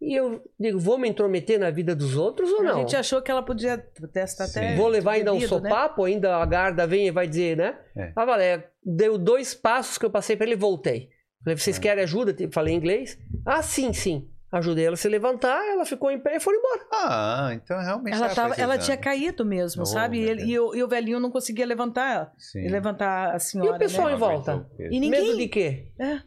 e 0.00 0.14
eu 0.14 0.42
digo, 0.60 0.78
vou 0.78 0.98
me 0.98 1.08
intrometer 1.08 1.58
na 1.58 1.70
vida 1.70 1.94
dos 1.94 2.16
outros 2.16 2.50
ou 2.52 2.60
A 2.60 2.62
não? 2.64 2.78
gente 2.80 2.94
achou 2.96 3.22
que 3.22 3.30
ela 3.30 3.42
podia 3.42 3.78
testar 4.12 4.46
Sim. 4.46 4.58
até. 4.60 4.76
Vou 4.76 4.88
levar 4.88 5.12
ainda 5.12 5.32
um 5.32 5.40
né? 5.40 5.46
sopapo, 5.46 6.04
ainda 6.04 6.36
a 6.36 6.44
guarda 6.44 6.86
vem 6.86 7.06
e 7.06 7.10
vai 7.10 7.26
dizer, 7.26 7.56
né? 7.56 7.78
É. 7.96 8.12
Ah, 8.14 8.24
Valéria, 8.24 8.64
deu 8.84 9.16
dois 9.16 9.54
passos 9.54 9.96
que 9.96 10.04
eu 10.04 10.10
passei 10.10 10.36
para 10.36 10.44
ele 10.46 10.54
e 10.54 10.58
voltei. 10.58 11.08
Falei, 11.42 11.56
vocês 11.58 11.78
É. 11.78 11.80
querem 11.80 12.02
ajuda? 12.04 12.34
Tipo, 12.34 12.52
Falei 12.52 12.74
em 12.74 12.76
inglês. 12.76 13.18
Ah, 13.46 13.62
sim, 13.62 13.92
sim. 13.92 14.28
Ajudei 14.52 14.84
ela 14.86 14.94
a 14.94 14.96
se 14.96 15.08
levantar, 15.08 15.60
ela 15.66 15.84
ficou 15.84 16.10
em 16.10 16.18
pé 16.20 16.36
e 16.36 16.40
foi 16.40 16.54
embora. 16.56 16.86
Ah, 16.92 17.50
então 17.52 17.78
realmente 17.80 18.14
Ela, 18.16 18.28
tava 18.28 18.54
ela 18.54 18.78
tinha 18.78 18.96
caído 18.96 19.44
mesmo, 19.44 19.82
Oh, 19.82 19.86
sabe? 19.86 20.18
E, 20.18 20.24
ele- 20.28 20.44
e 20.44 20.58
o, 20.58 20.74
e 20.74 20.82
o 20.82 20.88
velhinho 20.88 21.18
não 21.18 21.30
conseguia 21.30 21.66
levantar 21.66 22.14
ela. 22.14 22.32
E 22.54 22.68
levantar 22.68 23.34
a 23.34 23.38
senhora. 23.38 23.72
E 23.72 23.74
o 23.74 23.78
pessoal 23.78 24.08
né? 24.08 24.14
em 24.14 24.16
volta? 24.16 24.66
E 24.78 25.00
ninguém. 25.00 25.10
Medo 25.10 25.36
de 25.36 25.48
quê? 25.48 25.88
É. 25.98 26.20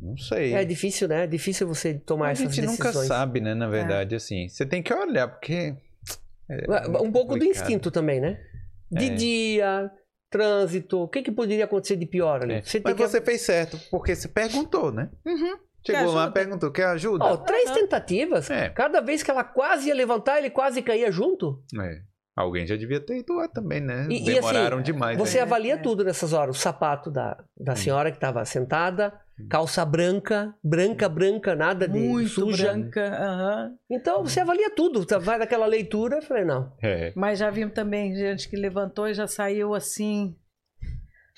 Não 0.00 0.16
sei. 0.16 0.52
É 0.54 0.64
difícil, 0.64 1.08
né? 1.08 1.24
É 1.24 1.26
difícil 1.26 1.66
você 1.66 1.94
tomar 1.94 2.28
a 2.28 2.30
essas 2.32 2.54
gente 2.54 2.60
decisões. 2.66 2.78
nunca 2.78 2.92
sabe, 3.06 3.40
né? 3.40 3.54
Na 3.54 3.68
verdade, 3.68 4.14
assim. 4.14 4.48
Você 4.48 4.64
tem 4.66 4.82
que 4.82 4.92
olhar, 4.92 5.28
porque. 5.28 5.74
é 6.50 6.88
Um 7.02 7.10
pouco 7.12 7.36
do 7.38 7.44
instinto 7.44 7.90
também, 7.90 8.20
né? 8.20 8.38
De 8.90 9.06
É. 9.06 9.14
dia, 9.14 9.90
trânsito, 10.30 11.00
o 11.02 11.08
que, 11.08 11.22
que 11.22 11.32
poderia 11.32 11.64
acontecer 11.64 11.96
de 11.96 12.06
pior 12.06 12.42
ali? 12.42 12.54
É. 12.54 12.62
Você 12.62 12.80
tem 12.80 12.92
Mas 12.94 12.94
que... 12.94 13.08
você 13.08 13.20
fez 13.20 13.40
certo, 13.42 13.78
porque 13.90 14.14
você 14.14 14.28
perguntou, 14.28 14.92
né? 14.92 15.10
Uhum. 15.26 15.56
Chegou 15.86 16.12
lá, 16.12 16.30
perguntou, 16.30 16.70
quer 16.70 16.86
ajuda? 16.86 17.24
Ó, 17.24 17.36
três 17.38 17.70
Aham. 17.70 17.74
tentativas, 17.80 18.50
É. 18.50 18.68
cada 18.68 19.00
vez 19.00 19.22
que 19.22 19.30
ela 19.30 19.44
quase 19.44 19.88
ia 19.88 19.94
levantar, 19.94 20.38
ele 20.38 20.50
quase 20.50 20.82
caía 20.82 21.10
junto. 21.10 21.62
É. 21.80 22.00
Alguém 22.36 22.66
já 22.66 22.76
devia 22.76 23.00
ter 23.00 23.18
ido 23.18 23.32
lá 23.34 23.48
também, 23.48 23.80
né? 23.80 24.06
E- 24.10 24.20
e 24.22 24.24
Demoraram 24.24 24.76
assim, 24.78 24.84
demais. 24.84 25.18
Você 25.18 25.38
né? 25.38 25.42
avalia 25.42 25.74
é. 25.74 25.76
tudo 25.78 26.04
nessas 26.04 26.32
horas. 26.32 26.56
O 26.56 26.60
sapato 26.60 27.10
da, 27.10 27.42
da 27.58 27.74
senhora 27.74 28.10
que 28.10 28.16
estava 28.16 28.44
sentada. 28.44 29.12
Calça 29.48 29.84
branca, 29.84 30.54
branca, 30.62 31.08
branca, 31.08 31.54
nada 31.54 31.86
de 31.86 31.98
Muito 31.98 32.28
suja. 32.28 32.72
branca. 32.72 33.06
aham. 33.06 33.78
Então 33.90 34.22
você 34.24 34.40
avalia 34.40 34.70
tudo. 34.70 35.04
Tá, 35.04 35.18
Vai 35.18 35.38
daquela 35.38 35.66
leitura, 35.66 36.16
eu 36.16 36.22
falei, 36.22 36.44
não. 36.44 36.72
É. 36.82 37.12
Mas 37.14 37.38
já 37.38 37.50
vimos 37.50 37.74
também 37.74 38.14
gente 38.14 38.48
que 38.48 38.56
levantou 38.56 39.08
e 39.08 39.14
já 39.14 39.26
saiu 39.26 39.74
assim, 39.74 40.36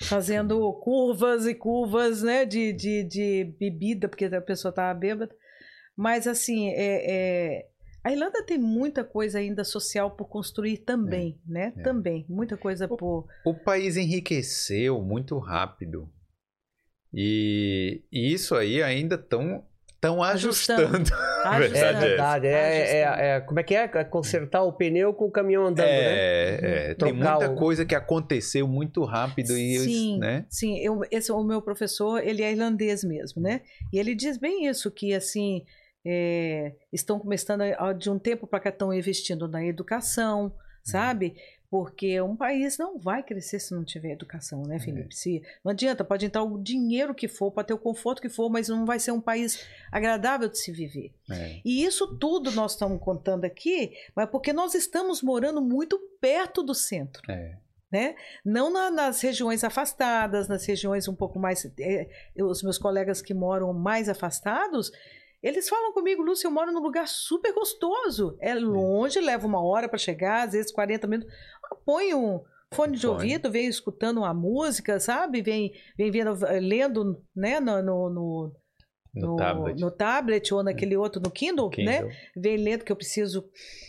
fazendo 0.01 0.71
curvas 0.83 1.45
e 1.45 1.53
curvas, 1.53 2.23
né? 2.23 2.45
De, 2.45 2.73
de, 2.73 3.03
de 3.03 3.55
bebida, 3.59 4.07
porque 4.07 4.25
a 4.25 4.41
pessoa 4.41 4.69
estava 4.69 4.97
bêbada. 4.97 5.33
Mas 5.95 6.25
assim, 6.25 6.69
é, 6.69 7.11
é, 7.11 7.65
a 8.03 8.11
Irlanda 8.11 8.43
tem 8.43 8.57
muita 8.57 9.03
coisa 9.03 9.37
ainda 9.37 9.63
social 9.63 10.11
por 10.11 10.27
construir 10.27 10.77
também, 10.77 11.39
né? 11.45 11.73
é. 11.77 11.81
Também. 11.81 12.25
Muita 12.27 12.57
coisa 12.57 12.87
por. 12.87 13.27
O 13.45 13.53
país 13.53 13.95
enriqueceu 13.97 15.01
muito 15.01 15.37
rápido. 15.37 16.09
E, 17.13 18.01
e 18.11 18.33
isso 18.33 18.55
aí 18.55 18.81
ainda 18.81 19.15
estão 19.15 19.63
tão 19.99 20.23
Ajustando. 20.23 20.81
ajustando. 20.97 21.11
Ah, 21.43 21.57
Verdade 21.57 21.83
É 21.83 21.89
é 21.89 22.07
verdade. 22.07 22.47
É, 22.47 23.03
Ah, 23.05 23.17
é- 23.19 23.37
é- 23.37 23.41
como 23.41 23.59
é 23.59 23.63
que 23.63 23.73
é? 23.75 23.89
É 23.91 24.03
Consertar 24.03 24.61
o 24.61 24.71
pneu 24.73 25.11
com 25.11 25.25
o 25.25 25.31
caminhão 25.31 25.65
andando, 25.65 25.87
né? 25.87 26.13
É, 26.13 26.59
é, 26.61 26.87
tem 26.89 26.95
Trocar 26.95 27.39
muita 27.39 27.51
o- 27.51 27.55
coisa 27.55 27.83
que 27.83 27.95
aconteceu 27.95 28.67
muito 28.67 29.03
rápido 29.03 29.57
e 29.57 29.79
Sim, 29.79 30.19
né? 30.19 30.45
sim. 30.47 30.77
Eu, 30.79 31.01
esse, 31.09 31.31
o 31.31 31.43
meu 31.43 31.59
professor, 31.59 32.23
ele 32.23 32.43
é 32.43 32.51
irlandês 32.51 33.03
mesmo, 33.03 33.41
né? 33.41 33.61
E 33.91 33.97
ele 33.97 34.13
diz 34.13 34.37
bem 34.37 34.67
isso, 34.67 34.91
que 34.91 35.15
assim, 35.15 35.65
é, 36.05 36.73
estão 36.93 37.17
começando, 37.17 37.61
a- 37.61 37.91
de 37.91 38.07
um 38.11 38.19
tempo 38.19 38.45
para 38.45 38.59
cá, 38.59 38.69
estão 38.69 38.93
investindo 38.93 39.47
na 39.47 39.65
educação, 39.65 40.53
sabe? 40.83 41.33
Porque 41.71 42.19
um 42.21 42.35
país 42.35 42.77
não 42.77 42.99
vai 42.99 43.23
crescer 43.23 43.57
se 43.57 43.73
não 43.73 43.85
tiver 43.85 44.11
educação, 44.11 44.63
né, 44.63 44.77
Felipe? 44.77 45.15
Se, 45.15 45.41
não 45.63 45.71
adianta, 45.71 46.03
pode 46.03 46.25
entrar 46.25 46.43
o 46.43 46.61
dinheiro 46.61 47.15
que 47.15 47.29
for, 47.29 47.49
pode 47.49 47.69
ter 47.69 47.73
o 47.73 47.77
conforto 47.79 48.21
que 48.21 48.27
for, 48.27 48.49
mas 48.49 48.67
não 48.67 48.85
vai 48.85 48.99
ser 48.99 49.11
um 49.13 49.21
país 49.21 49.65
agradável 49.89 50.49
de 50.49 50.57
se 50.59 50.69
viver. 50.69 51.13
É. 51.31 51.61
E 51.63 51.81
isso 51.85 52.17
tudo 52.17 52.51
nós 52.51 52.73
estamos 52.73 53.01
contando 53.01 53.45
aqui, 53.45 53.93
mas 54.13 54.29
porque 54.29 54.51
nós 54.51 54.75
estamos 54.75 55.21
morando 55.21 55.61
muito 55.61 55.97
perto 56.19 56.61
do 56.61 56.75
centro 56.75 57.21
É. 57.31 57.55
né? 57.89 58.15
Não 58.43 58.69
na- 58.69 58.91
nas 58.91 59.21
regiões 59.21 59.63
afastadas, 59.63 60.49
nas 60.49 60.65
regiões 60.65 61.07
um 61.07 61.15
pouco 61.15 61.39
mais. 61.39 61.65
é, 61.79 62.09
eu- 62.35 62.47
os 62.47 62.61
meus 62.61 62.77
colegas 62.77 63.21
que 63.21 63.33
moram 63.33 63.71
mais 63.73 64.09
afastados, 64.09 64.91
eles 65.43 65.67
falam 65.67 65.91
comigo, 65.91 66.21
Lúcia, 66.21 66.45
eu 66.47 66.51
moro 66.51 66.71
num 66.71 66.81
lugar 66.83 67.07
super 67.07 67.51
gostoso. 67.51 68.37
É 68.39 68.53
longe, 68.53 69.19
leva 69.19 69.47
uma 69.47 69.59
hora 69.59 69.89
para 69.89 69.97
chegar, 69.97 70.43
às 70.45 70.51
vezes 70.53 70.71
40 70.71 71.07
minutos. 71.07 71.33
Põe 71.85 72.13
um 72.13 72.41
fone 72.73 72.95
de 72.95 73.01
Fone. 73.01 73.13
ouvido, 73.13 73.51
vem 73.51 73.67
escutando 73.67 74.19
uma 74.19 74.33
música, 74.33 74.99
sabe? 74.99 75.41
Vem, 75.41 75.73
vem 75.97 76.09
vendo, 76.11 76.45
eh, 76.45 76.59
lendo, 76.59 77.21
né? 77.35 77.59
No, 77.59 77.81
no, 77.81 78.09
no, 78.09 78.53
No, 79.13 79.35
tablet. 79.35 79.79
no 79.81 79.91
tablet 79.91 80.53
ou 80.53 80.63
naquele 80.63 80.95
outro, 80.95 81.21
no 81.21 81.29
Kindle, 81.29 81.69
né? 81.79 81.97
Kindle. 81.97 82.11
vem 82.37 82.57
lendo 82.57 82.85
que 82.85 82.91
eu 82.91 82.95
preciso 82.95 83.43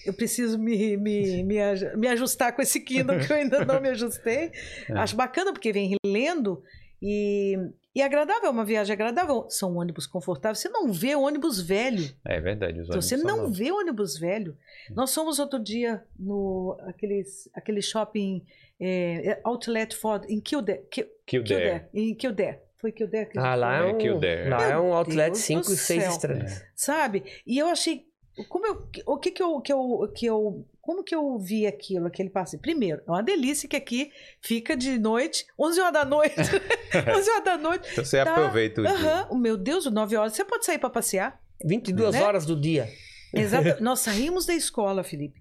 eu 0.04 0.12
preciso 0.12 0.58
me, 0.58 0.96
me, 0.96 1.44
me, 1.44 1.56
me 1.96 2.08
ajustar 2.08 2.54
com 2.56 2.60
esse 2.62 2.80
Kindle 2.80 3.20
que 3.20 3.32
eu 3.32 3.36
ainda 3.36 3.64
não 3.64 3.80
me 3.80 3.88
ajustei. 3.90 4.50
É. 4.88 4.98
Acho 4.98 5.14
bacana 5.14 5.52
porque 5.52 5.72
vem 5.72 5.94
lendo 6.04 6.60
e, 7.02 7.58
e 7.94 8.00
é 8.00 8.04
agradável, 8.04 8.46
é 8.46 8.50
uma 8.50 8.64
viagem 8.64 8.92
agradável. 8.92 9.46
São 9.50 9.76
ônibus 9.76 10.06
confortáveis. 10.06 10.58
Você 10.60 10.68
não 10.68 10.92
vê 10.92 11.14
ônibus 11.16 11.60
velho. 11.60 12.04
É 12.24 12.40
verdade. 12.40 12.80
Os 12.80 12.86
Você 12.88 13.14
ônibus 13.16 13.20
são 13.20 13.24
não 13.36 13.36
novos. 13.44 13.58
vê 13.58 13.72
ônibus 13.72 14.18
velho. 14.18 14.56
Nós 14.94 15.12
fomos 15.14 15.38
outro 15.38 15.58
dia 15.58 16.02
no 16.18 16.76
aqueles, 16.86 17.50
aquele 17.54 17.82
shopping 17.82 18.44
é, 18.80 19.40
Outlet 19.44 19.94
Ford 19.96 20.24
em 20.30 20.40
Kildare, 20.40 20.82
Ki- 20.90 21.08
Kildare. 21.26 21.86
Em 21.92 22.14
Kildare. 22.14 22.58
Foi 22.76 22.90
Kildare 22.90 23.26
que 23.30 23.38
Ah, 23.38 23.54
lá 23.54 23.76
é 23.76 23.90
É 23.90 23.92
um, 23.92 24.48
lá 24.50 24.62
é 24.70 24.78
um 24.78 24.92
outlet 24.92 25.26
Deus 25.32 25.38
5 25.38 25.60
do 25.66 25.72
e 25.72 25.76
6 25.76 26.02
céu. 26.02 26.10
estrelas. 26.12 26.64
sabe? 26.74 27.22
E 27.46 27.56
eu 27.58 27.68
achei 27.68 28.06
como 28.48 28.66
eu, 28.66 28.88
o 29.06 29.18
que 29.18 29.30
que 29.30 29.42
eu, 29.42 29.60
que 29.60 29.72
eu, 29.72 30.12
que 30.14 30.26
eu 30.26 30.66
como 30.80 31.04
que 31.04 31.14
eu 31.14 31.38
vi 31.38 31.66
aquilo, 31.66 32.06
aquele 32.06 32.28
passeio? 32.30 32.60
Primeiro, 32.60 33.02
é 33.06 33.10
uma 33.10 33.22
delícia 33.22 33.68
que 33.68 33.76
aqui 33.76 34.10
fica 34.40 34.76
de 34.76 34.98
noite, 34.98 35.46
11 35.58 35.80
horas 35.80 35.92
da 35.92 36.04
noite, 36.04 36.34
11 37.16 37.30
horas 37.30 37.44
da 37.44 37.56
noite. 37.58 37.88
Então 37.92 38.04
você 38.04 38.24
Tá. 38.24 38.32
aproveita 38.32 38.80
o 38.80 38.84
dia. 38.84 38.94
Aham, 38.94 39.28
o 39.30 39.36
meu 39.38 39.56
Deus, 39.56 39.86
9 39.86 40.16
horas, 40.16 40.32
você 40.34 40.44
pode 40.44 40.64
sair 40.64 40.78
para 40.78 40.90
passear. 40.90 41.40
22 41.64 42.14
Né? 42.14 42.22
horas 42.22 42.44
do 42.44 42.58
dia. 42.60 42.88
Exato. 43.32 43.80
Nós 43.82 44.00
saímos 44.00 44.44
da 44.46 44.54
escola, 44.54 45.04
Felipe. 45.04 45.40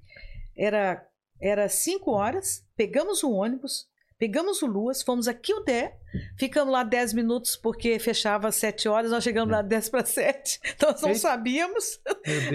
Era 0.55 1.05
era 1.43 1.67
5 1.67 2.11
horas, 2.11 2.63
pegamos 2.77 3.23
o 3.23 3.31
ônibus, 3.31 3.87
pegamos 4.21 4.61
o 4.61 4.67
Luas, 4.67 5.01
fomos 5.01 5.27
a 5.27 5.33
Kildare, 5.33 5.93
ficamos 6.37 6.71
lá 6.71 6.83
10 6.83 7.13
minutos 7.13 7.55
porque 7.55 7.97
fechava 7.97 8.49
às 8.49 8.55
7 8.57 8.87
horas, 8.87 9.09
nós 9.09 9.23
chegamos 9.23 9.51
lá 9.51 9.63
10 9.63 9.89
para 9.89 10.05
7. 10.05 10.59
Nós 10.79 11.01
não 11.01 11.09
Eita. 11.09 11.21
sabíamos. 11.21 11.99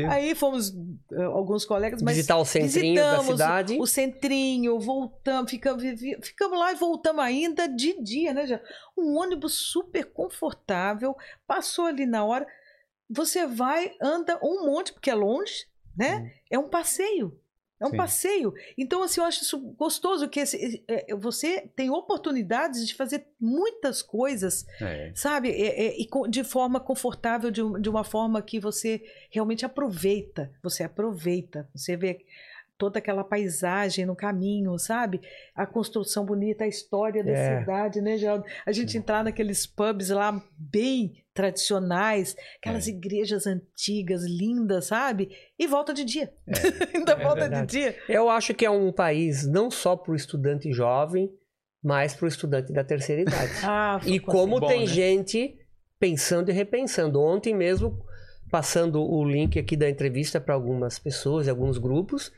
Aí 0.08 0.36
fomos 0.36 0.72
eh, 1.10 1.24
alguns 1.24 1.64
colegas, 1.64 2.00
mas 2.02 2.14
Visitar 2.14 2.36
o 2.36 2.44
centrinho 2.44 3.02
da 3.02 3.20
cidade. 3.20 3.76
O 3.80 3.86
centrinho, 3.86 4.78
voltamos, 4.78 5.50
ficamos, 5.50 5.82
ficamos 6.22 6.56
lá 6.56 6.70
e 6.70 6.76
voltamos 6.76 7.24
ainda 7.24 7.66
de 7.66 8.00
dia, 8.00 8.32
né? 8.32 8.46
já? 8.46 8.60
Um 8.96 9.16
ônibus 9.16 9.54
super 9.54 10.04
confortável, 10.04 11.16
passou 11.48 11.86
ali 11.86 12.06
na 12.06 12.24
hora. 12.24 12.46
Você 13.10 13.44
vai, 13.44 13.90
anda 14.00 14.38
um 14.40 14.66
monte, 14.66 14.92
porque 14.92 15.10
é 15.10 15.14
longe, 15.16 15.66
né? 15.96 16.32
É 16.48 16.56
um 16.56 16.68
passeio. 16.68 17.36
É 17.78 17.86
um 17.86 17.90
Sim. 17.90 17.96
passeio. 17.96 18.54
Então, 18.78 19.02
assim, 19.02 19.20
eu 19.20 19.26
acho 19.26 19.42
isso 19.42 19.58
gostoso, 19.76 20.28
que 20.28 20.40
esse- 20.40 20.82
é, 20.88 21.12
é, 21.12 21.14
você 21.14 21.68
tem 21.76 21.90
oportunidades 21.90 22.86
de 22.86 22.94
fazer 22.94 23.26
muitas 23.38 24.00
coisas 24.00 24.64
É. 24.80 25.12
sabe? 25.14 25.50
É- 25.50 25.86
é- 25.88 26.00
e 26.00 26.06
de 26.30 26.42
forma 26.42 26.80
confortável, 26.80 27.50
de, 27.50 27.60
de 27.80 27.88
uma 27.90 28.02
forma 28.04 28.40
que 28.40 28.58
você 28.58 29.02
realmente 29.30 29.64
aproveita. 29.66 30.50
Você 30.62 30.84
aproveita. 30.84 31.68
Você 31.74 31.96
vê 31.96 32.24
toda 32.78 32.98
aquela 32.98 33.24
paisagem 33.24 34.04
no 34.06 34.14
caminho, 34.16 34.78
sabe? 34.78 35.20
A 35.54 35.66
construção 35.66 36.24
bonita, 36.26 36.64
a 36.64 36.68
história 36.68 37.22
da 37.24 37.32
cidade, 37.60 38.00
né, 38.00 38.16
Geraldo? 38.18 38.44
A 38.66 38.72
gente 38.72 38.96
entrar 38.98 39.24
naqueles 39.24 39.66
pubs 39.66 40.10
lá 40.10 40.42
bem 40.58 41.22
tradicionais, 41.36 42.34
aquelas 42.58 42.86
É. 42.86 42.90
igrejas 42.90 43.46
antigas, 43.46 44.24
lindas, 44.24 44.86
sabe? 44.86 45.30
E 45.58 45.66
volta 45.66 45.92
de 45.94 46.04
dia. 46.04 46.32
É. 46.46 46.52
Ainda 46.98 47.12
É 47.12 47.22
volta 47.22 47.40
verdade. 47.42 47.66
de 47.66 47.78
dia. 47.78 47.96
Eu 48.08 48.28
acho 48.28 48.54
que 48.54 48.64
é 48.66 48.70
um 48.70 48.90
país 48.90 49.46
não 49.46 49.70
só 49.70 49.94
para 49.96 50.12
o 50.12 50.16
estudante 50.16 50.72
jovem, 50.72 51.30
mas 51.82 52.14
para 52.14 52.24
o 52.24 52.28
estudante 52.28 52.72
da 52.72 52.82
terceira 52.82 53.22
idade. 53.22 53.52
Ah, 53.62 54.00
E 54.04 54.18
como 54.18 54.58
bom, 54.58 54.66
tem 54.66 54.80
né? 54.80 54.86
gente 54.86 55.56
pensando 56.00 56.50
e 56.50 56.52
repensando. 56.54 57.20
Ontem 57.20 57.54
mesmo, 57.54 58.04
passando 58.50 59.00
o 59.02 59.24
link 59.24 59.58
aqui 59.58 59.76
da 59.76 59.88
entrevista 59.88 60.40
para 60.40 60.54
algumas 60.54 60.98
pessoas, 60.98 61.48
alguns 61.48 61.78
grupos, 61.78 62.32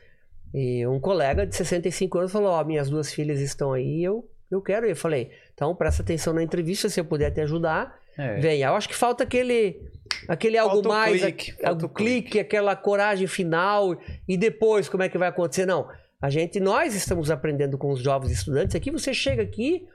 e 0.53 0.85
um 0.87 0.99
colega 0.99 1.45
de 1.45 1.55
65 1.55 2.17
anos 2.19 2.31
falou: 2.31 2.49
Ó, 2.51 2.63
minhas 2.63 2.89
duas 2.89 3.11
filhas 3.13 3.39
estão 3.39 3.71
aí, 3.73 4.03
eu, 4.03 4.27
eu 4.49 4.61
quero 4.61 4.85
ir. 4.87 4.91
Eu 4.91 4.95
falei: 4.95 5.29
então 5.53 5.75
presta 5.75 6.01
atenção 6.01 6.33
na 6.33 6.41
entrevista, 6.43 6.89
se 6.89 6.99
eu 6.99 7.05
puder 7.05 7.31
te 7.31 7.41
ajudar, 7.41 7.98
É. 8.19 8.39
venha. 8.39 8.67
Eu 8.67 8.75
acho 8.75 8.89
que 8.89 8.95
falta 8.95 9.23
aquele. 9.23 9.87
Aquele 10.27 10.57
algo 10.57 10.73
Falta 10.75 10.89
o 10.89 10.91
mais, 10.91 11.21
clique, 11.21 11.55
a- 11.63 11.71
o 11.71 11.75
o 11.85 11.89
clique, 11.89 12.39
aquela 12.39 12.75
coragem 12.75 13.27
final 13.27 13.95
e 14.27 14.35
depois 14.37 14.89
como 14.89 15.03
é 15.03 15.09
que 15.09 15.17
vai 15.17 15.29
acontecer? 15.29 15.65
Não, 15.67 15.87
a 16.21 16.29
gente, 16.29 16.59
nós 16.59 16.95
estamos 16.95 17.29
aprendendo 17.31 17.77
com 17.77 17.91
os 17.91 18.01
jovens 18.01 18.31
estudantes 18.31 18.75
aqui. 18.75 18.91
Você 18.91 19.13
chega 19.13 19.41
aqui 19.43 19.85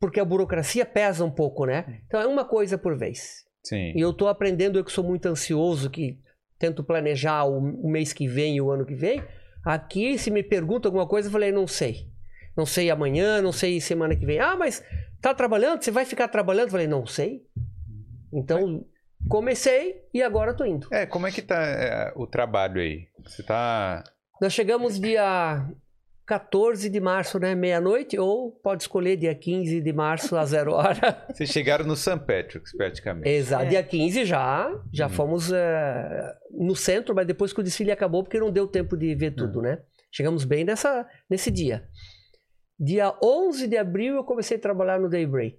porque 0.00 0.20
a 0.20 0.24
burocracia 0.24 0.84
pesa 0.84 1.24
um 1.24 1.30
pouco, 1.30 1.64
né? 1.64 2.00
Então 2.06 2.20
é 2.20 2.26
uma 2.26 2.44
coisa 2.44 2.76
por 2.76 2.96
vez. 2.98 3.44
Sim. 3.62 3.92
E 3.96 4.00
eu 4.00 4.12
tô 4.12 4.26
aprendendo, 4.28 4.78
eu 4.78 4.84
que 4.84 4.92
sou 4.92 5.04
muito 5.04 5.26
ansioso, 5.26 5.88
que 5.88 6.18
tento 6.58 6.84
planejar 6.84 7.44
o, 7.44 7.58
o 7.58 7.88
mês 7.88 8.12
que 8.12 8.26
vem 8.28 8.56
e 8.56 8.60
o 8.60 8.70
ano 8.70 8.84
que 8.84 8.94
vem. 8.94 9.22
Aqui, 9.64 10.18
se 10.18 10.30
me 10.30 10.42
pergunta 10.42 10.88
alguma 10.88 11.06
coisa, 11.06 11.28
eu 11.28 11.32
falei, 11.32 11.50
não 11.52 11.66
sei. 11.66 12.08
Não 12.56 12.66
sei 12.66 12.90
amanhã, 12.90 13.40
não 13.40 13.52
sei 13.52 13.80
semana 13.80 14.14
que 14.14 14.26
vem. 14.26 14.38
Ah, 14.40 14.54
mas 14.56 14.82
tá 15.24 15.34
trabalhando? 15.34 15.82
Você 15.82 15.90
vai 15.90 16.04
ficar 16.04 16.28
trabalhando? 16.28 16.66
Eu 16.66 16.70
falei, 16.72 16.86
não 16.86 17.06
sei. 17.06 17.42
Então, 18.32 18.84
comecei 19.28 20.02
e 20.12 20.22
agora 20.22 20.54
tô 20.54 20.64
indo. 20.64 20.86
É, 20.90 21.06
como 21.06 21.26
é 21.26 21.32
que 21.32 21.40
tá 21.42 21.62
é, 21.62 22.12
o 22.16 22.26
trabalho 22.26 22.80
aí? 22.80 23.06
Você 23.24 23.42
tá. 23.42 24.04
Nós 24.40 24.52
chegamos 24.52 25.00
dia 25.00 25.66
14 26.26 26.90
de 26.90 27.00
março, 27.00 27.38
né? 27.38 27.54
Meia-noite, 27.54 28.18
ou 28.18 28.50
pode 28.50 28.82
escolher 28.82 29.16
dia 29.16 29.34
15 29.34 29.80
de 29.80 29.92
março 29.92 30.36
a 30.36 30.44
zero 30.44 30.72
hora. 30.72 31.24
Vocês 31.32 31.50
chegaram 31.50 31.86
no 31.86 31.96
St. 31.96 32.18
Patrick's, 32.18 32.76
praticamente. 32.76 33.28
Exato. 33.28 33.64
É. 33.64 33.68
Dia 33.68 33.82
15 33.82 34.24
já, 34.24 34.70
já 34.92 35.06
Uhum. 35.06 35.12
fomos 35.12 35.52
eh, 35.52 36.34
no 36.50 36.74
centro, 36.74 37.14
mas 37.14 37.26
depois 37.26 37.52
que 37.52 37.60
o 37.60 37.64
desfile 37.64 37.90
acabou, 37.92 38.22
porque 38.22 38.40
não 38.40 38.50
deu 38.50 38.66
tempo 38.66 38.96
de 38.96 39.14
ver 39.14 39.30
tudo, 39.32 39.62
né? 39.62 39.78
Chegamos 40.10 40.44
bem 40.44 40.64
nessa, 40.64 41.06
nesse 41.30 41.50
dia. 41.50 41.84
Dia 42.78 43.14
11 43.22 43.68
de 43.68 43.76
abril 43.76 44.16
eu 44.16 44.24
comecei 44.24 44.56
a 44.56 44.60
trabalhar 44.60 44.98
no 44.98 45.08
Daybreak. 45.08 45.56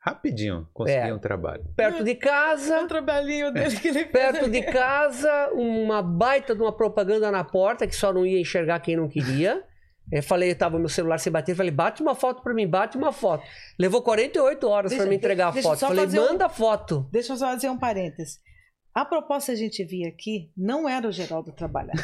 Rapidinho, 0.00 0.68
consegui 0.74 1.08
É. 1.08 1.14
um 1.14 1.18
trabalho. 1.18 1.64
Perto 1.74 2.04
de 2.04 2.10
É 2.10 2.14
casa, 2.14 2.82
o 2.82 2.86
trabalhinho 2.86 3.50
dele 3.50 3.74
que 3.80 3.88
ele 3.88 4.00
fez 4.00 4.12
perto 4.12 4.44
ali. 4.44 4.50
de 4.60 4.62
casa, 4.70 5.50
uma 5.54 6.02
baita 6.02 6.54
de 6.54 6.60
uma 6.60 6.72
propaganda 6.76 7.30
na 7.30 7.42
porta 7.42 7.86
que 7.86 7.96
só 7.96 8.12
não 8.12 8.26
ia 8.26 8.38
enxergar 8.38 8.80
quem 8.80 8.96
não 8.96 9.08
queria. 9.08 9.64
Eu 10.12 10.22
falei, 10.22 10.54
tava 10.54 10.78
meu 10.78 10.90
celular 10.90 11.16
sem 11.16 11.32
bater, 11.32 11.54
falei, 11.56 11.70
bate 11.70 12.02
uma 12.02 12.14
foto 12.14 12.42
pra 12.42 12.52
mim, 12.52 12.68
bate 12.68 12.98
uma 12.98 13.10
foto. 13.10 13.42
Levou 13.78 14.02
48 14.02 14.68
horas 14.68 14.90
Deixa- 14.90 15.02
pra 15.04 15.08
me 15.10 15.16
entregar 15.16 15.48
a 15.48 15.50
deixa 15.52 15.66
eu 15.66 15.70
foto. 15.72 15.80
Falei, 15.88 16.04
fazer 16.04 16.20
um- 16.20 16.24
manda 16.26 16.48
foto. 16.50 17.08
Deixa 17.10 17.32
eu 17.32 17.36
só 17.38 17.46
fazer 17.46 17.70
um 17.70 17.78
parênteses. 17.78 18.38
A 18.94 19.06
proposta 19.06 19.52
a 19.52 19.54
gente 19.56 19.82
via 19.82 20.08
aqui 20.08 20.52
não 20.54 20.86
era 20.86 21.08
o 21.08 21.12
Geraldo 21.12 21.50
trabalhar. 21.52 21.94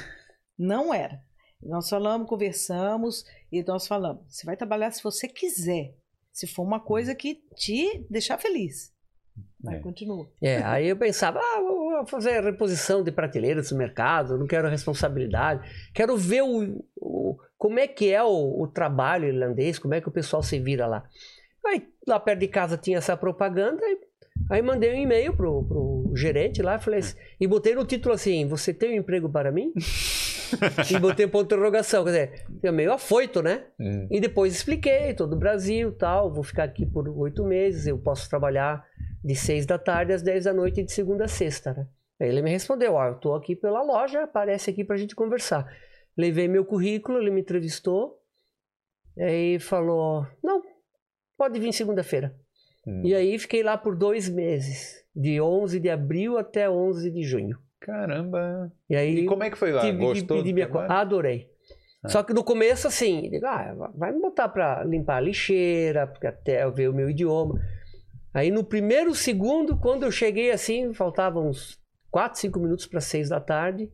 Não 0.59 0.93
era. 0.95 1.21
Nós 1.63 1.89
falamos, 1.89 2.29
conversamos 2.29 3.25
e 3.53 3.63
nós 3.63 3.87
falamos: 3.87 4.23
você 4.29 4.45
vai 4.47 4.57
trabalhar 4.57 4.91
se 4.93 5.03
você 5.03 5.29
quiser. 5.29 5.95
Se 6.33 6.47
for 6.47 6.63
uma 6.63 6.81
coisa 6.81 7.15
que 7.15 7.43
te 7.57 8.07
deixar 8.09 8.39
feliz. 8.39 8.93
Vai, 9.63 9.77
É. 9.77 9.81
continua. 9.81 10.31
É, 10.41 10.63
aí 10.63 10.89
eu 10.89 10.97
pensava, 10.97 11.39
ah, 11.39 11.61
vou 11.61 11.81
vou 11.91 12.07
fazer 12.07 12.43
reposição 12.43 13.03
de 13.05 13.13
prateleiras 13.13 13.71
no 13.71 13.77
mercado, 13.77 14.39
não 14.39 14.47
quero 14.47 14.69
responsabilidade, 14.69 15.69
quero 15.95 16.17
ver 16.17 16.43
o, 16.43 16.83
o- 16.97 17.37
como 17.59 17.79
é 17.79 17.87
que 17.87 18.11
é 18.11 18.23
o, 18.23 18.63
o 18.63 18.67
trabalho 18.69 19.27
irlandês, 19.29 19.79
como 19.79 19.93
é 19.93 20.01
que 20.01 20.09
o 20.09 20.13
pessoal 20.13 20.43
se 20.43 20.59
vira 20.59 20.87
lá. 20.87 21.07
Aí 21.67 21.87
lá 22.07 22.19
perto 22.19 22.41
de 22.41 22.49
casa 22.49 22.79
tinha 22.79 22.97
essa 22.99 23.15
propaganda 23.19 23.83
e 23.85 23.99
Aí 24.49 24.63
mandei 24.63 24.93
um 24.93 24.97
e-mail 24.97 25.35
pro, 25.35 25.65
pro 25.65 26.13
gerente 26.15 26.63
lá 26.63 26.79
falei 26.79 27.01
assim, 27.01 27.17
e 27.39 27.47
botei 27.47 27.75
no 27.75 27.85
título 27.85 28.15
assim: 28.15 28.47
Você 28.49 28.73
tem 28.73 28.93
um 28.93 29.01
emprego 29.01 29.29
para 29.29 29.53
mim? 29.53 29.73
e 30.91 30.99
botei 30.99 31.27
ponto 31.27 31.49
de 31.49 31.55
interrogação. 31.55 32.05
Quer 32.05 32.11
dizer, 32.11 32.47
é 32.63 32.73
meio 32.73 32.93
afoito, 32.93 33.43
né? 33.43 33.65
Hum. 33.79 34.09
E 34.11 34.21
depois 34.21 34.55
expliquei 34.55 35.15
todo 35.15 35.35
o 35.35 35.39
Brasil 35.39 35.93
tal. 35.93 36.33
Vou 36.33 36.43
ficar 36.43 36.65
aqui 36.65 36.87
por 36.87 37.09
oito 37.09 37.45
meses. 37.45 37.87
Eu 37.87 37.99
posso 37.99 38.29
trabalhar 38.29 38.85
de 39.23 39.35
seis 39.35 39.67
da 39.67 39.79
tarde 39.79 40.13
às 40.13 40.23
dez 40.23 40.45
da 40.45 40.53
noite 40.53 40.83
de 40.83 40.93
segunda 40.93 41.25
a 41.25 41.29
sexta, 41.29 41.75
né? 41.75 41.87
Aí 42.21 42.29
ele 42.29 42.43
me 42.43 42.51
respondeu: 42.51 42.95
Ó, 42.95 43.07
eu 43.07 43.15
tô 43.15 43.35
aqui 43.35 43.55
pela 43.55 43.83
loja, 43.83 44.25
aparece 44.25 44.71
aqui 44.71 44.85
pra 44.85 44.97
gente 44.97 45.15
conversar. 45.15 45.67
Levei 46.17 46.49
meu 46.49 46.65
currículo, 46.65 47.19
ele 47.19 47.31
me 47.31 47.41
entrevistou. 47.41 48.21
Aí 49.19 49.59
falou: 49.59 50.27
Não, 50.43 50.63
pode 51.37 51.59
vir 51.59 51.73
segunda-feira. 51.73 52.35
Hum. 52.87 53.03
E 53.05 53.15
aí 53.15 53.39
fiquei 53.39 53.63
lá 53.63 53.77
por 53.77 53.97
dois 53.97 54.29
meses, 54.29 55.05
de 55.15 55.41
11 55.41 55.79
de 55.81 55.91
abril 55.91 56.39
até 56.39 56.69
11 56.69 57.11
de 57.11 57.23
junho. 57.23 57.59
Caramba. 57.81 58.71
E 58.89 58.95
aí 58.95 59.21
E 59.21 59.27
como 59.27 59.43
é 59.43 59.51
que 59.51 59.57
foi 59.59 59.73
lá? 59.73 59.81
tive 59.81 59.99
Gostou? 59.99 60.43
minha 60.43 60.67
trabalho? 60.67 60.89
conta. 60.89 61.01
Adorei. 61.01 61.49
Ah. 62.05 62.09
Só 62.09 62.23
que 62.23 62.33
no 62.33 62.45
começo, 62.45 62.87
assim, 62.87 63.29
digo, 63.31 63.47
ah, 63.47 63.91
vai 63.95 64.13
me 64.13 64.21
botar 64.21 64.49
pra 64.49 64.85
limpar 64.85 65.17
a 65.17 65.21
lixeira, 65.21 66.07
porque 66.07 66.27
até 66.27 66.65
eu 66.65 66.73
ver 66.73 66.89
o 66.89 66.95
meu 66.95 67.11
idioma. 67.11 67.61
Aí 68.33 68.51
no 68.51 68.63
primeiro 68.65 69.15
segundo, 69.15 69.77
quando 69.77 70.05
eu 70.05 70.11
cheguei 70.11 70.51
assim, 70.51 70.95
faltavam 70.95 71.49
uns 71.49 71.79
4, 72.11 72.39
5 72.41 72.59
minutos 72.61 72.87
para 72.87 73.01
6 73.01 73.29
da 73.29 73.41
tarde. 73.41 73.91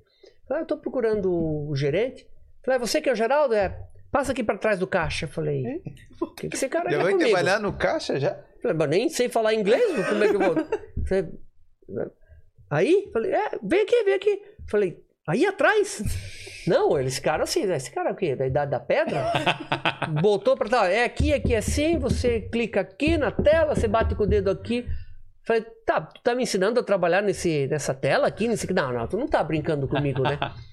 Falei, 0.46 0.60
ah, 0.60 0.64
eu 0.64 0.66
tô 0.66 0.76
procurando 0.76 1.32
o 1.32 1.74
gerente. 1.74 2.28
Falei, 2.64 2.76
ah, 2.76 2.86
você 2.86 3.00
que 3.00 3.08
é 3.08 3.12
o 3.12 3.16
Geraldo? 3.16 3.54
É, 3.54 3.76
passa 4.16 4.32
aqui 4.32 4.42
para 4.42 4.56
trás 4.56 4.78
do 4.78 4.86
caixa. 4.86 5.26
Falei, 5.26 5.82
o 6.18 6.26
que, 6.28 6.48
que 6.48 6.56
esse 6.56 6.70
cara 6.70 6.88
Já 6.88 6.96
quer 6.96 7.02
vai 7.02 7.12
comigo? 7.12 7.28
trabalhar 7.28 7.60
no 7.60 7.74
caixa 7.74 8.18
já? 8.18 8.34
Falei, 8.62 8.74
mas 8.74 8.88
nem 8.88 9.08
sei 9.10 9.28
falar 9.28 9.52
inglês, 9.52 10.08
como 10.08 10.24
é 10.24 10.28
que 10.28 10.34
eu 10.34 10.40
vou? 10.40 10.54
Falei, 11.06 11.28
aí, 12.70 13.10
falei, 13.12 13.32
é, 13.32 13.50
vem 13.62 13.82
aqui, 13.82 14.02
vem 14.02 14.14
aqui. 14.14 14.42
Falei, 14.68 15.04
aí 15.28 15.46
atrás? 15.46 16.02
Não, 16.66 16.98
eles 16.98 17.16
ficaram 17.16 17.44
assim, 17.44 17.64
né? 17.64 17.76
esse 17.76 17.92
cara 17.92 18.08
é 18.08 18.12
o 18.12 18.16
quê? 18.16 18.34
Da 18.34 18.46
idade 18.46 18.70
da 18.72 18.80
pedra? 18.80 19.24
Botou 20.20 20.56
pra 20.56 20.68
tal, 20.68 20.84
é 20.86 21.04
aqui, 21.04 21.32
aqui 21.32 21.54
assim, 21.54 21.96
você 21.96 22.40
clica 22.40 22.80
aqui 22.80 23.16
na 23.16 23.30
tela, 23.30 23.76
você 23.76 23.86
bate 23.86 24.16
com 24.16 24.24
o 24.24 24.26
dedo 24.26 24.50
aqui. 24.50 24.84
Falei, 25.44 25.62
tá, 25.84 26.00
tu 26.00 26.20
tá 26.22 26.34
me 26.34 26.42
ensinando 26.42 26.80
a 26.80 26.82
trabalhar 26.82 27.22
nesse, 27.22 27.68
nessa 27.68 27.94
tela 27.94 28.26
aqui, 28.26 28.48
nesse 28.48 28.64
aqui? 28.64 28.74
Não, 28.74 28.92
não, 28.92 29.06
tu 29.06 29.16
não 29.16 29.28
tá 29.28 29.44
brincando 29.44 29.86
comigo, 29.86 30.22
né? 30.22 30.38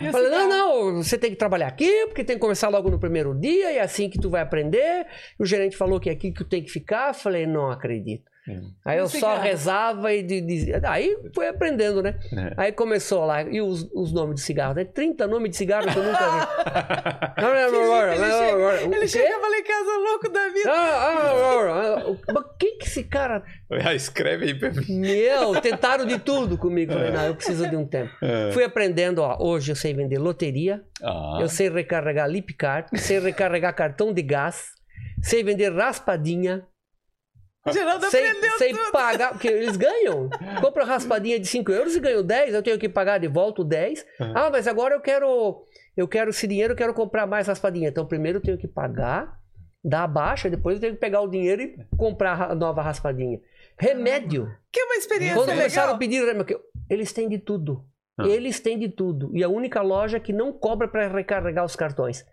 O 0.00 0.10
Falei, 0.10 0.30
não, 0.30 0.48
não, 0.48 1.02
você 1.02 1.16
tem 1.16 1.30
que 1.30 1.36
trabalhar 1.36 1.68
aqui, 1.68 2.06
porque 2.06 2.24
tem 2.24 2.36
que 2.36 2.40
começar 2.40 2.68
logo 2.68 2.90
no 2.90 2.98
primeiro 2.98 3.34
dia, 3.34 3.72
e 3.72 3.76
é 3.76 3.80
assim 3.80 4.10
que 4.10 4.18
tu 4.18 4.28
vai 4.28 4.42
aprender. 4.42 5.06
O 5.38 5.46
gerente 5.46 5.76
falou 5.76 6.00
que 6.00 6.08
é 6.08 6.12
aqui 6.12 6.32
que 6.32 6.38
tu 6.38 6.44
tem 6.44 6.62
que 6.62 6.70
ficar. 6.70 7.14
Falei, 7.14 7.46
não 7.46 7.70
acredito. 7.70 8.29
Hum. 8.48 8.70
Aí 8.84 8.98
eu 8.98 9.06
só 9.06 9.12
cigarro? 9.18 9.42
rezava 9.42 10.12
e 10.14 10.22
di- 10.22 10.40
dizia. 10.40 10.80
Aí 10.84 11.16
foi 11.34 11.48
aprendendo, 11.48 12.02
né? 12.02 12.18
É. 12.32 12.54
Aí 12.56 12.72
começou 12.72 13.24
lá. 13.26 13.42
E 13.42 13.60
os, 13.60 13.88
os 13.94 14.12
nomes 14.12 14.36
de 14.36 14.40
cigarro, 14.40 14.74
né? 14.74 14.84
30 14.84 15.26
nomes 15.26 15.50
de 15.50 15.56
cigarro 15.58 15.86
que 15.92 15.98
eu 15.98 16.02
nunca 16.02 16.18
vi. 16.18 16.46
Ele 18.84 18.96
ele 18.96 19.08
chegava 19.08 19.46
lá 19.48 19.58
em 19.58 19.62
casa 19.64 19.98
louco 19.98 20.28
da 20.30 20.48
vida. 20.48 20.70
Ah, 20.72 22.02
ah. 22.06 22.32
Mas 22.32 22.44
quem 22.58 22.78
que 22.78 22.86
esse 22.86 23.04
cara. 23.04 23.42
Ah, 23.84 23.94
escreve 23.94 24.46
aí 24.46 24.54
pra 24.58 24.70
mim. 24.72 24.84
Meu, 24.98 25.60
tentaram 25.60 26.04
de 26.06 26.18
tudo 26.18 26.56
comigo. 26.58 26.92
Falei, 26.92 27.10
não, 27.12 27.26
eu 27.26 27.34
preciso 27.34 27.68
de 27.68 27.76
um 27.76 27.86
tempo. 27.86 28.10
É. 28.22 28.50
Fui 28.52 28.64
aprendendo, 28.64 29.18
ó. 29.20 29.36
Hoje 29.40 29.70
eu 29.72 29.76
sei 29.76 29.94
vender 29.94 30.18
loteria. 30.18 30.82
Ah. 31.02 31.38
Eu 31.40 31.48
sei 31.48 31.68
recarregar 31.68 32.28
lip 32.28 32.52
card, 32.54 32.88
sei 32.98 33.18
recarregar 33.20 33.74
cartão 33.74 34.12
de 34.12 34.22
gás, 34.22 34.70
sei 35.22 35.42
vender 35.44 35.72
raspadinha, 35.72 36.62
Geraldo 37.72 38.10
sei, 38.10 38.28
aprendeu 38.28 38.58
sei 38.58 38.72
tudo. 38.72 38.92
pagar, 38.92 39.30
porque 39.32 39.48
eles 39.48 39.76
ganham. 39.76 40.28
Compra 40.60 40.84
raspadinha 40.84 41.38
de 41.38 41.46
5 41.46 41.70
euros 41.72 41.96
e 41.96 42.00
ganho 42.00 42.22
10, 42.22 42.54
eu 42.54 42.62
tenho 42.62 42.78
que 42.78 42.88
pagar 42.88 43.18
de 43.18 43.28
volta 43.28 43.62
o 43.62 43.64
10. 43.64 44.04
Uhum. 44.20 44.32
Ah, 44.34 44.50
mas 44.50 44.66
agora 44.68 44.94
eu 44.94 45.00
quero, 45.00 45.64
eu 45.96 46.06
quero 46.08 46.30
esse 46.30 46.46
dinheiro, 46.46 46.72
eu 46.72 46.76
quero 46.76 46.94
comprar 46.94 47.26
mais 47.26 47.46
raspadinha. 47.46 47.88
Então 47.88 48.06
primeiro 48.06 48.38
eu 48.38 48.42
tenho 48.42 48.58
que 48.58 48.68
pagar, 48.68 49.38
dar 49.82 50.04
a 50.04 50.06
baixa, 50.08 50.50
depois 50.50 50.76
eu 50.76 50.80
tenho 50.80 50.94
que 50.94 51.00
pegar 51.00 51.20
o 51.20 51.28
dinheiro 51.28 51.62
e 51.62 51.76
comprar 51.96 52.50
a 52.50 52.54
nova 52.54 52.82
raspadinha. 52.82 53.40
Remédio. 53.78 54.48
Que 54.70 54.80
é 54.80 54.84
uma 54.84 54.96
experiência 54.96 55.36
Quando 55.36 55.48
legal. 55.48 55.62
começaram 55.62 55.94
a 55.94 55.98
pedir 55.98 56.24
remédio, 56.24 56.60
eles 56.88 57.12
têm 57.12 57.28
de 57.28 57.38
tudo. 57.38 57.84
Ah. 58.18 58.26
Eles 58.26 58.60
têm 58.60 58.78
de 58.78 58.88
tudo. 58.88 59.30
E 59.34 59.42
a 59.42 59.48
única 59.48 59.80
loja 59.80 60.20
que 60.20 60.32
não 60.32 60.52
cobra 60.52 60.86
para 60.86 61.08
recarregar 61.08 61.64
os 61.64 61.74
cartões. 61.74 62.26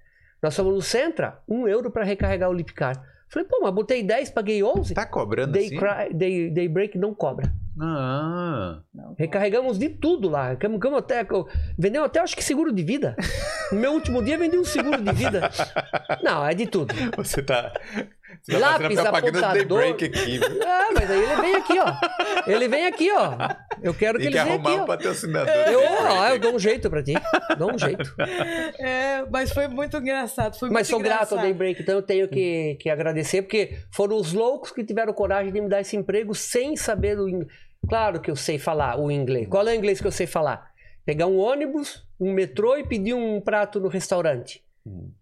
Nós 0.43 0.55
fomos 0.55 0.73
no 0.75 0.81
Centra, 0.81 1.39
um 1.47 1.67
euro 1.67 1.89
para 1.89 2.03
recarregar 2.03 2.49
o 2.49 2.53
Lipcar. 2.53 3.01
Falei, 3.29 3.47
pô, 3.47 3.59
mas 3.61 3.73
botei 3.73 4.03
10, 4.03 4.29
paguei 4.29 4.63
11. 4.63 4.93
Tá 4.93 5.05
cobrando 5.05 5.51
Day, 5.51 5.65
assim? 5.65 5.75
cry, 5.77 6.13
day, 6.13 6.49
Daybreak 6.49 6.97
não 6.97 7.13
cobra. 7.13 7.51
Ah. 7.79 8.79
Não. 8.93 9.15
Recarregamos 9.17 9.77
de 9.77 9.89
tudo 9.89 10.29
lá. 10.29 10.49
Recarregamos 10.49 10.99
até, 10.99 11.25
vendemos 11.77 12.07
até, 12.07 12.19
acho 12.19 12.35
que 12.35 12.43
seguro 12.43 12.71
de 12.71 12.83
vida. 12.83 13.15
No 13.71 13.79
meu 13.79 13.91
último 13.93 14.23
dia 14.23 14.37
vendi 14.37 14.57
um 14.57 14.63
seguro 14.63 15.01
de 15.01 15.11
vida. 15.11 15.51
Não, 16.23 16.45
é 16.45 16.53
de 16.55 16.65
tudo. 16.65 16.95
Você 17.17 17.43
tá. 17.43 17.71
Você 18.41 18.51
tá 18.53 18.59
Lápis, 18.59 18.95
do 18.95 19.07
apontador. 19.07 19.53
Daybreak 19.53 20.05
aqui. 20.05 20.37
viu? 20.37 20.63
Ah, 20.65 20.89
mas 20.93 21.09
aí 21.11 21.23
ele 21.23 21.35
vem 21.41 21.55
aqui, 21.55 21.79
ó. 21.79 21.93
Ele 22.45 22.67
vem 22.67 22.85
aqui, 22.85 23.11
ó. 23.11 23.37
Eu 23.81 23.93
quero 23.93 24.17
que 24.17 24.25
Tem 24.25 24.31
que 24.33 24.37
ele 24.37 24.43
venha 24.45 24.55
aqui, 24.57 24.67
arrumar 24.67 24.81
um 24.81 24.83
ó. 24.83 24.85
patrocinador. 24.85 25.53
Eu, 25.53 25.79
ó, 25.81 26.27
eu 26.29 26.39
dou 26.39 26.55
um 26.55 26.59
jeito 26.59 26.89
pra 26.89 27.01
ti. 27.03 27.13
Dou 27.57 27.73
um 27.73 27.77
jeito. 27.77 28.13
É, 28.79 29.23
mas 29.31 29.51
foi 29.51 29.67
muito 29.67 29.97
engraçado. 29.97 30.57
Foi 30.57 30.69
Mas 30.69 30.89
muito 30.89 30.89
sou 30.89 30.99
grato 30.99 31.13
ao 31.13 31.23
engraçado. 31.25 31.41
Daybreak, 31.41 31.81
então 31.81 31.95
eu 31.95 32.01
tenho 32.01 32.27
que, 32.27 32.75
que 32.81 32.89
agradecer, 32.89 33.41
porque 33.43 33.77
foram 33.91 34.17
os 34.17 34.33
loucos 34.33 34.71
que 34.71 34.83
tiveram 34.83 35.13
coragem 35.13 35.51
de 35.51 35.61
me 35.61 35.69
dar 35.69 35.81
esse 35.81 35.95
emprego 35.95 36.33
sem 36.35 36.75
saber 36.75 37.17
o 37.19 37.27
inglês. 37.29 37.51
Claro 37.87 38.19
que 38.19 38.29
eu 38.29 38.35
sei 38.35 38.57
falar 38.59 38.99
o 38.99 39.09
inglês. 39.09 39.47
Qual 39.47 39.65
é 39.67 39.71
o 39.71 39.75
inglês 39.75 40.01
que 40.01 40.07
eu 40.07 40.11
sei 40.11 40.27
falar? 40.27 40.71
Pegar 41.05 41.27
um 41.27 41.37
ônibus, 41.37 42.05
um 42.19 42.33
metrô 42.33 42.75
e 42.75 42.83
pedir 42.85 43.13
um 43.13 43.39
prato 43.39 43.79
no 43.79 43.87
restaurante. 43.87 44.61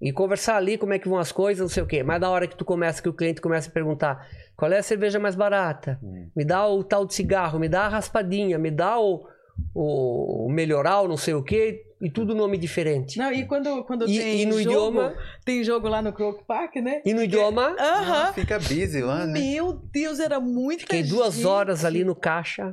E 0.02 0.12
conversar 0.12 0.56
ali 0.58 0.78
como 0.78 0.94
é 0.94 1.00
que 1.00 1.08
vão 1.10 1.18
as 1.18 1.32
coisas, 1.32 1.62
não 1.62 1.70
sei 1.70 1.82
o 1.84 1.88
quê. 1.88 2.04
Mas 2.04 2.20
na 2.22 2.30
hora 2.30 2.48
que 2.48 2.56
tu 2.56 2.64
começa, 2.66 3.02
que 3.02 3.10
o 3.10 3.14
cliente 3.14 3.42
começa 3.42 3.70
a 3.70 3.72
perguntar 3.74 4.28
qual 4.56 4.72
é 4.72 4.78
a 4.78 4.84
cerveja 4.84 5.20
mais 5.20 5.36
barata, 5.36 6.00
Hum. 6.04 6.30
me 6.36 6.46
dá 6.46 6.68
o 6.68 6.84
tal 6.84 7.06
de 7.06 7.14
cigarro, 7.14 7.60
me 7.60 7.68
dá 7.70 7.84
a 7.86 7.90
raspadinha, 7.90 8.58
me 8.58 8.70
dá 8.72 9.00
o, 9.00 9.28
o 9.74 10.48
melhoral, 10.50 11.08
não 11.08 11.18
sei 11.18 11.34
o 11.34 11.44
quê, 11.44 11.82
e 12.02 12.10
tudo 12.10 12.36
nome 12.36 12.58
diferente. 12.58 13.18
Não, 13.18 13.32
e 13.32 13.46
quando, 13.46 13.84
quando 13.86 14.08
E- 14.08 14.18
tem 14.20 14.42
e 14.42 14.46
no 14.46 14.62
jogo, 14.62 14.70
idioma- 15.00 15.14
tem 15.46 15.64
jogo 15.64 15.88
lá 15.88 16.02
no 16.02 16.12
Croc 16.14 16.44
Park, 16.46 16.76
né? 16.76 17.02
E 17.06 17.14
no 17.14 17.24
idioma, 17.24 17.76
Aham. 17.80 18.34
Fica 18.34 18.60
busy 18.60 19.02
lá, 19.02 19.26
né? 19.26 19.40
Meu 19.40 19.74
Deus, 19.74 20.20
era 20.20 20.40
muita 20.40 20.82
fiquei 20.82 21.04
duas 21.04 21.36
gente. 21.36 21.46
horas 21.48 21.86
ali 21.86 22.04
no 22.04 22.14
caixa. 22.16 22.72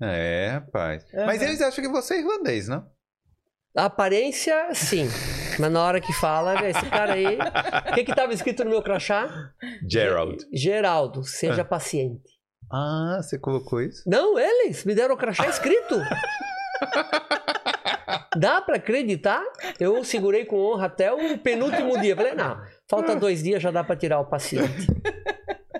É, 0.00 0.48
rapaz. 0.54 1.04
Aham. 1.14 1.26
Mas 1.26 1.40
eles 1.42 1.60
acham 1.60 1.82
que 1.84 1.90
você 1.90 2.14
é 2.14 2.18
irlandês, 2.20 2.66
não? 2.68 2.84
A 3.76 3.84
aparência, 3.86 4.74
sim. 4.74 5.06
Mas 5.58 5.70
na 5.72 5.82
hora 5.84 6.00
que 6.00 6.12
fala, 6.14 6.54
esse 6.68 6.86
cara 6.86 7.14
aí. 7.14 7.38
O 7.90 7.94
que 7.94 8.04
que 8.04 8.14
tava 8.14 8.32
escrito 8.32 8.64
no 8.64 8.70
meu 8.70 8.82
crachá? 8.82 9.28
Gerald. 9.88 10.44
Geraldo, 10.52 11.22
seja 11.24 11.64
paciente. 11.64 12.22
Ah, 12.72 13.18
você 13.22 13.38
colocou 13.38 13.80
isso? 13.82 14.02
Não, 14.06 14.38
eles 14.38 14.84
me 14.84 14.94
deram 14.94 15.14
o 15.14 15.18
crachá 15.18 15.46
escrito. 15.46 16.00
Dá 18.36 18.60
pra 18.60 18.76
acreditar? 18.76 19.42
Eu 19.78 20.02
segurei 20.04 20.44
com 20.44 20.56
honra 20.58 20.86
até 20.86 21.12
o 21.12 21.38
penúltimo 21.38 22.00
dia. 22.00 22.16
Falei, 22.16 22.34
não, 22.34 22.58
falta 22.88 23.14
dois 23.14 23.42
dias, 23.42 23.62
já 23.62 23.70
dá 23.70 23.84
pra 23.84 23.94
tirar 23.96 24.20
o 24.20 24.24
paciente. 24.24 24.86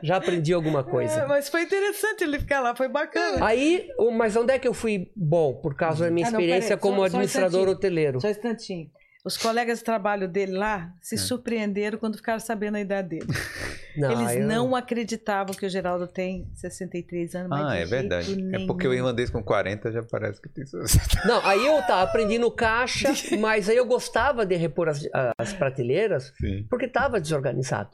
Já 0.02 0.16
aprendi 0.16 0.52
alguma 0.52 0.80
É, 0.80 0.82
coisa. 0.82 1.26
mas 1.28 1.48
foi 1.48 1.62
interessante 1.62 2.24
ele 2.24 2.38
ficar 2.38 2.60
lá, 2.60 2.74
foi 2.74 2.88
bacana. 2.88 3.44
Aí, 3.46 3.88
mas 4.16 4.34
onde 4.36 4.52
é 4.52 4.58
que 4.58 4.66
eu 4.66 4.74
fui 4.74 5.10
bom? 5.14 5.54
Por 5.62 5.76
causa 5.76 6.06
da 6.06 6.10
minha 6.10 6.26
Ah, 6.26 6.30
não, 6.32 6.40
experiência 6.40 6.76
peraí, 6.76 6.80
como 6.80 6.94
só- 6.94 6.96
só 6.96 7.02
um 7.02 7.04
administrador 7.20 7.68
hoteleiro. 7.68 8.20
Só 8.20 8.26
um 8.26 8.30
instantinho. 8.30 8.90
Os 9.24 9.36
colegas 9.36 9.78
de 9.78 9.84
trabalho 9.84 10.26
dele 10.26 10.50
lá 10.52 10.92
se 11.00 11.16
surpreenderam 11.16 11.96
quando 11.96 12.16
ficaram 12.16 12.40
sabendo 12.40 12.74
a 12.76 12.80
idade 12.80 13.08
dele. 13.10 13.26
Não, 13.96 14.10
Eles 14.20 14.36
eu- 14.36 14.46
não 14.48 14.74
acreditavam 14.74 15.54
que 15.54 15.64
o 15.64 15.70
Geraldo 15.70 16.08
tem 16.08 16.50
63 16.56 17.32
anos, 17.36 17.52
Ah, 17.52 17.76
é 17.76 17.84
verdade. 17.84 18.34
jeito 18.34 18.52
É 18.56 18.66
porque 18.66 18.84
o 18.88 18.90
nenhum. 18.90 19.04
irlandês 19.04 19.30
com 19.30 19.40
40 19.40 19.92
já 19.92 20.02
parece 20.02 20.42
que 20.42 20.48
tem. 20.48 20.64
Não, 21.24 21.40
aí 21.46 21.64
eu 21.64 21.80
tá, 21.82 22.02
aprendi 22.02 22.36
no 22.36 22.50
caixa, 22.50 23.10
mas 23.38 23.68
aí 23.68 23.76
eu 23.76 23.86
gostava 23.86 24.44
de 24.44 24.56
repor 24.56 24.88
as, 24.88 25.06
as 25.38 25.52
prateleiras 25.52 26.32
Sim. 26.40 26.66
porque 26.68 26.86
estava 26.86 27.20
desorganizado. 27.20 27.90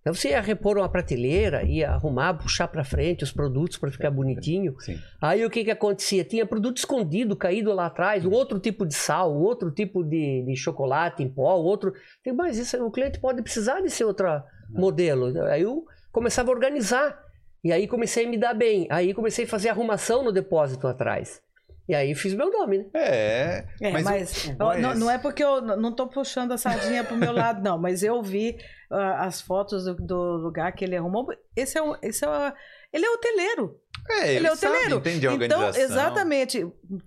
Então 0.00 0.14
você 0.14 0.30
ia 0.30 0.40
repor 0.40 0.78
uma 0.78 0.88
prateleira, 0.88 1.62
ia 1.64 1.90
arrumar, 1.90 2.34
puxar 2.34 2.68
para 2.68 2.84
frente 2.84 3.24
os 3.24 3.32
produtos 3.32 3.76
para 3.76 3.90
ficar 3.90 4.10
bonitinho. 4.10 4.74
Sim. 4.80 4.98
Aí 5.20 5.44
o 5.44 5.50
que 5.50 5.64
que 5.64 5.70
acontecia? 5.70 6.24
Tinha 6.24 6.46
produto 6.46 6.78
escondido, 6.78 7.36
caído 7.36 7.72
lá 7.72 7.86
atrás, 7.86 8.24
um 8.24 8.30
outro 8.30 8.58
tipo 8.58 8.86
de 8.86 8.94
sal, 8.94 9.34
um 9.34 9.40
outro 9.40 9.70
tipo 9.70 10.02
de, 10.02 10.44
de 10.46 10.56
chocolate 10.56 11.22
em 11.22 11.28
pó, 11.28 11.56
outro. 11.56 11.92
Tem 12.22 12.32
mais 12.32 12.56
isso, 12.56 12.82
o 12.84 12.90
cliente 12.90 13.18
pode 13.18 13.42
precisar 13.42 13.80
desse 13.80 14.02
outro 14.04 14.26
modelo. 14.70 15.42
Aí 15.44 15.62
eu 15.62 15.84
começava 16.12 16.50
a 16.50 16.54
organizar. 16.54 17.18
E 17.62 17.72
aí 17.72 17.88
comecei 17.88 18.24
a 18.24 18.28
me 18.28 18.38
dar 18.38 18.54
bem. 18.54 18.86
Aí 18.90 19.12
comecei 19.12 19.44
a 19.44 19.48
fazer 19.48 19.68
arrumação 19.68 20.22
no 20.22 20.32
depósito 20.32 20.86
atrás. 20.86 21.42
E 21.88 21.94
aí 21.94 22.14
fiz 22.14 22.34
meu 22.34 22.52
nome, 22.52 22.78
né? 22.78 22.84
É, 22.92 23.64
É, 23.80 23.90
mas, 23.90 24.04
mas, 24.04 24.48
é 24.48 24.54
não, 24.78 24.94
não 24.94 25.10
é 25.10 25.16
porque 25.16 25.42
eu 25.42 25.62
não 25.62 25.90
tô 25.90 26.06
puxando 26.06 26.52
a 26.52 26.58
sardinha 26.58 27.02
pro 27.02 27.16
meu 27.16 27.32
lado, 27.32 27.62
não, 27.62 27.78
mas 27.78 28.02
eu 28.02 28.22
vi 28.22 28.58
as 28.90 29.40
fotos 29.40 29.84
do, 29.84 29.94
do 29.94 30.16
lugar 30.36 30.72
que 30.72 30.84
ele 30.84 30.96
arrumou. 30.96 31.26
Esse 31.54 31.78
é 31.78 31.82
o, 31.82 31.96
esse 32.02 32.24
é 32.24 32.28
o, 32.28 32.52
ele 32.92 33.04
é 33.06 33.10
hoteleiro. 33.10 33.80
É, 34.08 34.34
Ele 34.34 34.46
é 34.46 34.56
sabe, 34.56 34.72
hoteleiro. 34.74 34.98
entende 34.98 35.28
a 35.28 35.32
Então, 35.34 35.68
exatamente. 35.68 36.66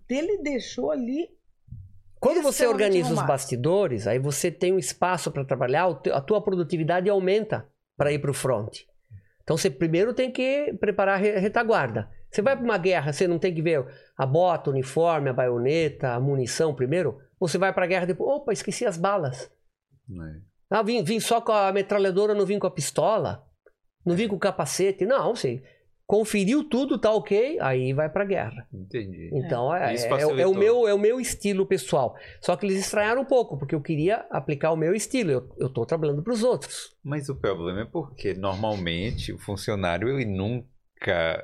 Ele 0.09 0.37
deixou 0.43 0.91
ali. 0.91 1.29
Quando 2.19 2.43
você 2.43 2.67
organiza 2.67 3.11
os 3.11 3.21
bastidores, 3.23 4.05
aí 4.05 4.19
você 4.19 4.51
tem 4.51 4.71
um 4.73 4.77
espaço 4.77 5.31
para 5.31 5.43
trabalhar, 5.43 5.87
a 6.13 6.21
tua 6.21 6.39
produtividade 6.39 7.09
aumenta 7.09 7.67
para 7.97 8.11
ir 8.11 8.19
para 8.19 8.29
o 8.29 8.33
front. 8.33 8.81
Então 9.43 9.57
você 9.57 9.71
primeiro 9.71 10.13
tem 10.13 10.31
que 10.31 10.71
preparar 10.79 11.15
a 11.15 11.17
re- 11.17 11.39
retaguarda. 11.39 12.07
Você 12.29 12.43
vai 12.43 12.55
para 12.55 12.63
uma 12.63 12.77
guerra, 12.77 13.11
você 13.11 13.27
não 13.27 13.39
tem 13.39 13.53
que 13.53 13.61
ver 13.61 13.83
a 14.15 14.25
bota, 14.25 14.69
o 14.69 14.73
uniforme, 14.73 15.29
a 15.29 15.33
baioneta, 15.33 16.13
a 16.13 16.19
munição 16.19 16.75
primeiro? 16.75 17.19
Ou 17.39 17.47
você 17.47 17.57
vai 17.57 17.73
para 17.73 17.85
a 17.85 17.87
guerra 17.87 18.05
depois, 18.05 18.29
opa, 18.29 18.53
esqueci 18.53 18.85
as 18.85 18.97
balas. 18.97 19.51
É. 20.11 20.50
Ah, 20.71 20.81
vim, 20.81 21.03
vim 21.03 21.19
só 21.19 21.41
com 21.41 21.51
a 21.51 21.71
metralhadora, 21.71 22.33
não 22.33 22.45
vim 22.45 22.57
com 22.57 22.65
a 22.67 22.71
pistola. 22.71 23.45
Não 24.05 24.15
vim 24.15 24.27
com 24.27 24.35
o 24.37 24.39
capacete. 24.39 25.05
Não, 25.05 25.35
você 25.35 25.61
conferiu 26.07 26.63
tudo, 26.67 26.97
tá 26.99 27.09
ok, 27.11 27.57
aí 27.61 27.93
vai 27.93 28.09
pra 28.09 28.25
guerra. 28.25 28.67
Entendi. 28.73 29.29
Então 29.33 29.73
é, 29.73 29.93
é- 29.93 30.07
é 30.21 30.25
o- 30.25 30.39
é 30.39 30.47
o 30.47 30.53
meu, 30.59 30.87
é 30.87 30.93
o 30.93 30.99
meu 30.99 31.19
estilo 31.21 31.65
pessoal. 31.65 32.15
Só 32.41 32.55
que 32.55 32.65
eles 32.65 32.79
estranharam 32.79 33.21
um 33.21 33.25
pouco, 33.25 33.57
porque 33.57 33.75
eu 33.75 33.81
queria 33.81 34.25
aplicar 34.29 34.71
o 34.71 34.75
meu 34.75 34.93
estilo. 34.95 35.31
Eu, 35.31 35.49
eu 35.59 35.69
tô 35.69 35.85
trabalhando 35.85 36.23
pros 36.23 36.43
outros. 36.43 36.95
Mas 37.03 37.29
o 37.29 37.35
problema 37.35 37.81
é 37.81 37.85
porque 37.85 38.33
normalmente 38.33 39.31
o 39.33 39.37
funcionário 39.37 40.09
ele 40.09 40.25
nunca. 40.25 40.67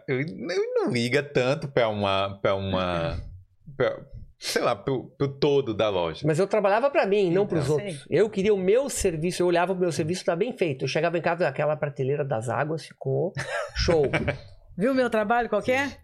Ele, 0.08 0.24
ele 0.32 0.74
não 0.76 0.90
liga 0.92 1.22
tanto 1.24 1.68
para 1.68 1.88
uma. 1.90 2.38
Pra 2.42 2.56
uma 2.56 3.22
pra, 3.78 4.06
sei 4.40 4.62
lá, 4.62 4.76
pro, 4.76 5.06
pro 5.18 5.28
todo 5.28 5.74
da 5.74 5.90
loja. 5.90 6.22
Mas 6.26 6.40
eu 6.40 6.48
trabalhava 6.48 6.90
pra 6.90 7.06
mim, 7.06 7.32
não 7.32 7.48
pros 7.48 7.66
Então, 7.66 7.76
outros. 7.76 8.06
Eu 8.10 8.30
queria 8.30 8.54
o 8.54 8.58
meu 8.58 8.90
serviço, 8.90 9.42
eu 9.42 9.48
olhava 9.48 9.74
pro 9.74 9.82
meu 9.82 9.92
serviço, 9.92 10.26
tá 10.26 10.36
bem 10.36 10.56
feito. 10.56 10.86
Eu 10.86 10.88
chegava 10.88 11.18
em 11.18 11.22
casa, 11.22 11.48
aquela 11.48 11.76
prateleira 11.76 12.24
das 12.24 12.50
águas 12.50 12.86
ficou 12.86 13.34
show. 13.76 14.04
Viu 14.78 14.92
o 14.92 14.96
meu 14.96 15.10
trabalho 15.10 15.50
qualquer? 15.50 16.00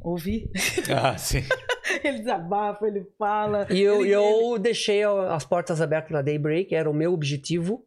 Ouvi. 0.00 0.50
Ah, 0.94 1.16
sim. 1.16 1.42
ele 2.04 2.18
desabafa, 2.18 2.86
ele 2.86 3.06
fala. 3.18 3.66
E 3.70 3.80
eu, 3.80 4.02
ele, 4.02 4.10
eu 4.10 4.58
deixei 4.58 5.02
as 5.04 5.44
portas 5.44 5.80
abertas 5.80 6.12
na 6.12 6.22
Daybreak, 6.22 6.74
era 6.74 6.88
o 6.88 6.94
meu 6.94 7.12
objetivo, 7.12 7.84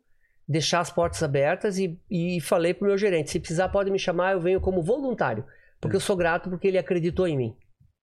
deixar 0.47 0.79
as 0.79 0.91
portas 0.91 1.23
abertas 1.23 1.77
e, 1.77 1.97
e 2.09 2.41
falei 2.41 2.73
pro 2.73 2.87
meu 2.87 2.97
gerente, 2.97 3.31
se 3.31 3.39
precisar 3.39 3.69
pode 3.69 3.89
me 3.91 3.99
chamar, 3.99 4.33
eu 4.33 4.41
venho 4.41 4.59
como 4.59 4.81
voluntário. 4.81 5.45
Porque 5.79 5.95
eu 5.95 5.99
sou 6.01 6.15
grato 6.15 6.49
porque 6.49 6.67
ele 6.67 6.77
acreditou 6.77 7.27
em 7.27 7.37
mim. 7.37 7.55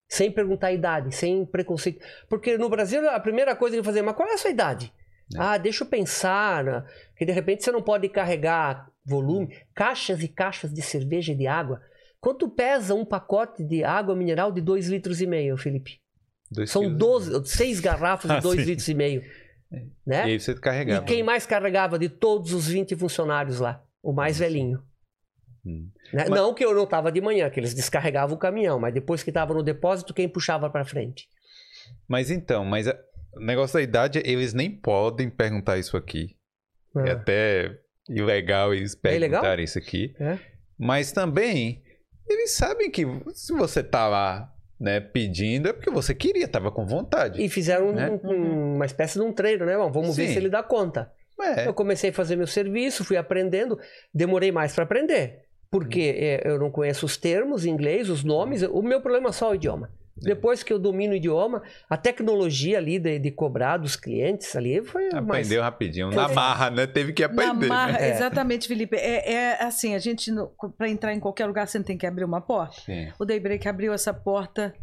Sem 0.08 0.32
perguntar 0.32 0.68
a 0.68 0.72
idade, 0.72 1.14
sem 1.14 1.44
preconceito. 1.44 2.02
Porque 2.28 2.56
no 2.56 2.68
Brasil 2.68 3.08
a 3.10 3.20
primeira 3.20 3.54
coisa 3.54 3.76
que 3.76 3.82
fazia, 3.82 4.02
mas 4.02 4.16
qual 4.16 4.28
é 4.28 4.34
a 4.34 4.38
sua 4.38 4.50
idade? 4.50 4.92
É. 5.34 5.38
Ah, 5.38 5.58
deixa 5.58 5.84
eu 5.84 5.88
pensar, 5.88 6.64
né? 6.64 6.84
que 7.16 7.26
de 7.26 7.32
repente 7.32 7.62
você 7.62 7.70
não 7.70 7.82
pode 7.82 8.08
carregar 8.08 8.88
volume, 9.04 9.54
caixas 9.74 10.22
e 10.22 10.28
caixas 10.28 10.72
de 10.72 10.80
cerveja 10.80 11.32
e 11.32 11.36
de 11.36 11.46
água. 11.46 11.82
Quanto 12.20 12.48
pesa 12.48 12.94
um 12.94 13.04
pacote 13.04 13.62
de 13.62 13.84
água 13.84 14.16
mineral 14.16 14.50
de 14.50 14.60
2 14.62 14.88
litros 14.88 15.20
e 15.20 15.26
meio, 15.26 15.56
Felipe? 15.58 16.00
Dois 16.50 16.70
São 16.70 16.82
quilos. 16.82 16.98
12, 17.28 17.46
seis 17.46 17.78
garrafas 17.78 18.30
de 18.30 18.36
Ah, 18.38 18.40
2 18.40 18.60
sim. 18.60 18.66
litros 18.66 18.88
e 18.88 18.94
meio. 18.94 19.22
E 19.70 19.86
Né? 20.06 20.22
aí 20.22 20.40
você 20.40 20.54
carregava. 20.54 21.02
E 21.02 21.06
quem 21.06 21.22
mais 21.22 21.44
carregava 21.44 21.98
de 21.98 22.08
todos 22.08 22.54
os 22.54 22.66
20 22.66 22.96
funcionários 22.96 23.60
lá? 23.60 23.82
O 24.02 24.12
mais 24.14 24.38
velhinho. 24.38 24.82
Hum. 25.68 25.88
Né? 26.12 26.24
Mas- 26.28 26.40
Não 26.40 26.54
que 26.54 26.64
eu 26.64 26.74
não 26.74 26.84
estava 26.84 27.12
de 27.12 27.20
manhã, 27.20 27.50
que 27.50 27.60
eles 27.60 27.74
descarregavam 27.74 28.36
o 28.36 28.38
caminhão, 28.38 28.78
mas 28.78 28.94
depois 28.94 29.22
que 29.22 29.30
estava 29.30 29.52
no 29.52 29.62
depósito, 29.62 30.14
quem 30.14 30.28
puxava 30.28 30.70
para 30.70 30.84
frente? 30.84 31.28
Mas 32.08 32.30
então, 32.30 32.64
mas 32.64 32.88
a- 32.88 32.98
o 33.36 33.40
negócio 33.40 33.74
da 33.74 33.82
idade, 33.82 34.22
eles 34.24 34.54
nem 34.54 34.70
podem 34.70 35.28
perguntar 35.28 35.76
isso 35.78 35.96
aqui. 35.96 36.36
É 36.96 37.10
Ah, 37.10 37.12
até 37.12 37.78
ilegal 38.08 38.72
eles 38.74 38.94
ilegal? 39.04 39.40
perguntarem 39.42 39.64
isso 39.64 39.78
aqui. 39.78 40.14
é? 40.18 40.38
Mas 40.78 41.12
também, 41.12 41.82
eles 42.28 42.52
sabem 42.52 42.90
que 42.90 43.04
se 43.34 43.52
você 43.52 43.82
tá 43.82 44.08
lá, 44.08 44.52
né, 44.80 45.00
pedindo, 45.00 45.68
é 45.68 45.72
porque 45.72 45.90
você 45.90 46.14
queria, 46.14 46.46
tava 46.48 46.70
com 46.70 46.86
vontade. 46.86 47.42
E 47.42 47.48
fizeram 47.48 47.88
um- 47.90 47.92
Né? 47.92 48.10
um- 48.24 48.74
uma 48.76 48.86
espécie 48.86 49.18
de 49.18 49.24
um 49.24 49.32
treino, 49.32 49.66
né? 49.66 49.76
Bom, 49.76 49.90
vamos 49.90 50.16
ver 50.16 50.28
Sim. 50.28 50.32
se 50.34 50.38
ele 50.38 50.48
dá 50.48 50.62
conta. 50.62 51.12
É, 51.40 51.68
Eu 51.68 51.74
comecei 51.74 52.10
a 52.10 52.12
fazer 52.12 52.34
meu 52.34 52.46
serviço, 52.48 53.04
fui 53.04 53.16
aprendendo, 53.16 53.78
demorei 54.12 54.50
mais 54.50 54.74
para 54.74 54.82
aprender. 54.84 55.44
Porque 55.70 56.14
é, 56.16 56.48
eu 56.48 56.58
não 56.58 56.70
conheço 56.70 57.04
os 57.04 57.16
termos 57.16 57.66
em 57.66 57.70
inglês, 57.70 58.08
os 58.08 58.24
nomes, 58.24 58.62
o 58.62 58.82
meu 58.82 59.00
problema 59.00 59.28
é 59.28 59.32
só 59.32 59.50
o 59.50 59.54
idioma. 59.54 59.90
Depois 60.20 60.64
que 60.64 60.72
eu 60.72 60.80
domino 60.80 61.12
o 61.12 61.16
idioma, 61.16 61.62
a 61.88 61.96
tecnologia 61.96 62.78
ali 62.78 62.98
de, 62.98 63.20
de 63.20 63.30
cobrar 63.30 63.76
dos 63.76 63.94
clientes 63.94 64.56
ali 64.56 64.82
foi 64.82 65.10
mais... 65.10 65.46
aprendeu 65.46 65.62
rapidinho. 65.62 66.10
Na 66.10 66.26
marra, 66.26 66.70
né? 66.70 66.88
Teve 66.88 67.12
que 67.12 67.22
Na 67.22 67.28
aprender. 67.28 67.66
marra, 67.68 67.92
né? 67.92 68.08
É. 68.08 68.10
exatamente, 68.14 68.66
Felipe. 68.66 68.96
É, 68.96 69.32
é 69.32 69.62
assim, 69.62 69.94
a 69.94 69.98
gente, 70.00 70.32
para 70.76 70.88
entrar 70.88 71.14
em 71.14 71.20
qualquer 71.20 71.46
lugar, 71.46 71.68
você 71.68 71.78
não 71.78 71.84
tem 71.84 71.96
que 71.96 72.04
abrir 72.06 72.24
uma 72.24 72.40
porta. 72.40 72.80
Sim. 72.80 73.12
O 73.16 73.24
Daybreak 73.24 73.68
abriu 73.68 73.92
essa 73.92 74.12
porta 74.12 74.74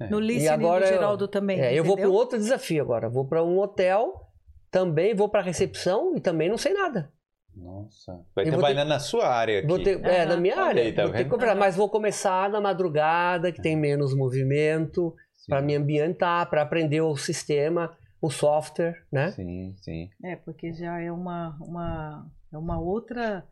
É. 0.00 0.08
no 0.08 0.20
E 0.20 0.26
listening 0.26 0.58
do 0.58 0.66
eu- 0.76 0.86
Geraldo 0.86 1.26
também. 1.26 1.60
É, 1.60 1.76
eu 1.76 1.82
vou 1.82 1.96
para 1.96 2.08
um 2.08 2.12
outro 2.12 2.38
desafio 2.38 2.80
agora. 2.80 3.08
Vou 3.08 3.24
para 3.26 3.42
um 3.42 3.58
hotel, 3.58 4.28
também 4.70 5.14
vou 5.16 5.28
para 5.28 5.42
recepção 5.42 6.14
e 6.16 6.20
também 6.20 6.48
não 6.48 6.56
sei 6.58 6.74
nada. 6.74 7.10
Nossa. 7.56 8.12
Vai 8.34 8.46
Eu 8.46 8.52
vou 8.52 8.58
trabalhar 8.60 8.84
na 8.84 8.98
sua 8.98 9.28
área 9.28 9.58
aqui. 9.58 9.68
Vou 9.68 9.82
ter, 9.82 10.02
é, 10.04 10.24
na 10.24 10.36
minha 10.36 10.56
área. 10.56 10.82
aí, 10.82 10.92
tá 10.92 11.04
vou 11.04 11.12
ter 11.12 11.24
que 11.24 11.30
comprar, 11.30 11.54
mas 11.54 11.76
vou 11.76 11.88
começar 11.88 12.48
na 12.48 12.60
madrugada, 12.60 13.52
que 13.52 13.60
tem 13.60 13.76
menos 13.76 14.14
movimento, 14.14 15.14
para 15.48 15.60
me 15.60 15.74
ambientar, 15.74 16.48
para 16.48 16.62
aprender 16.62 17.00
o 17.00 17.16
sistema, 17.16 17.96
o 18.22 18.30
software, 18.30 19.02
né? 19.12 19.32
Sim, 19.32 19.74
sim. 19.78 20.08
É, 20.24 20.36
porque 20.36 20.72
já 20.72 21.00
é 21.00 21.10
uma, 21.10 21.56
uma, 21.60 22.26
é 22.52 22.56
uma 22.58 22.78
outra. 22.80 23.44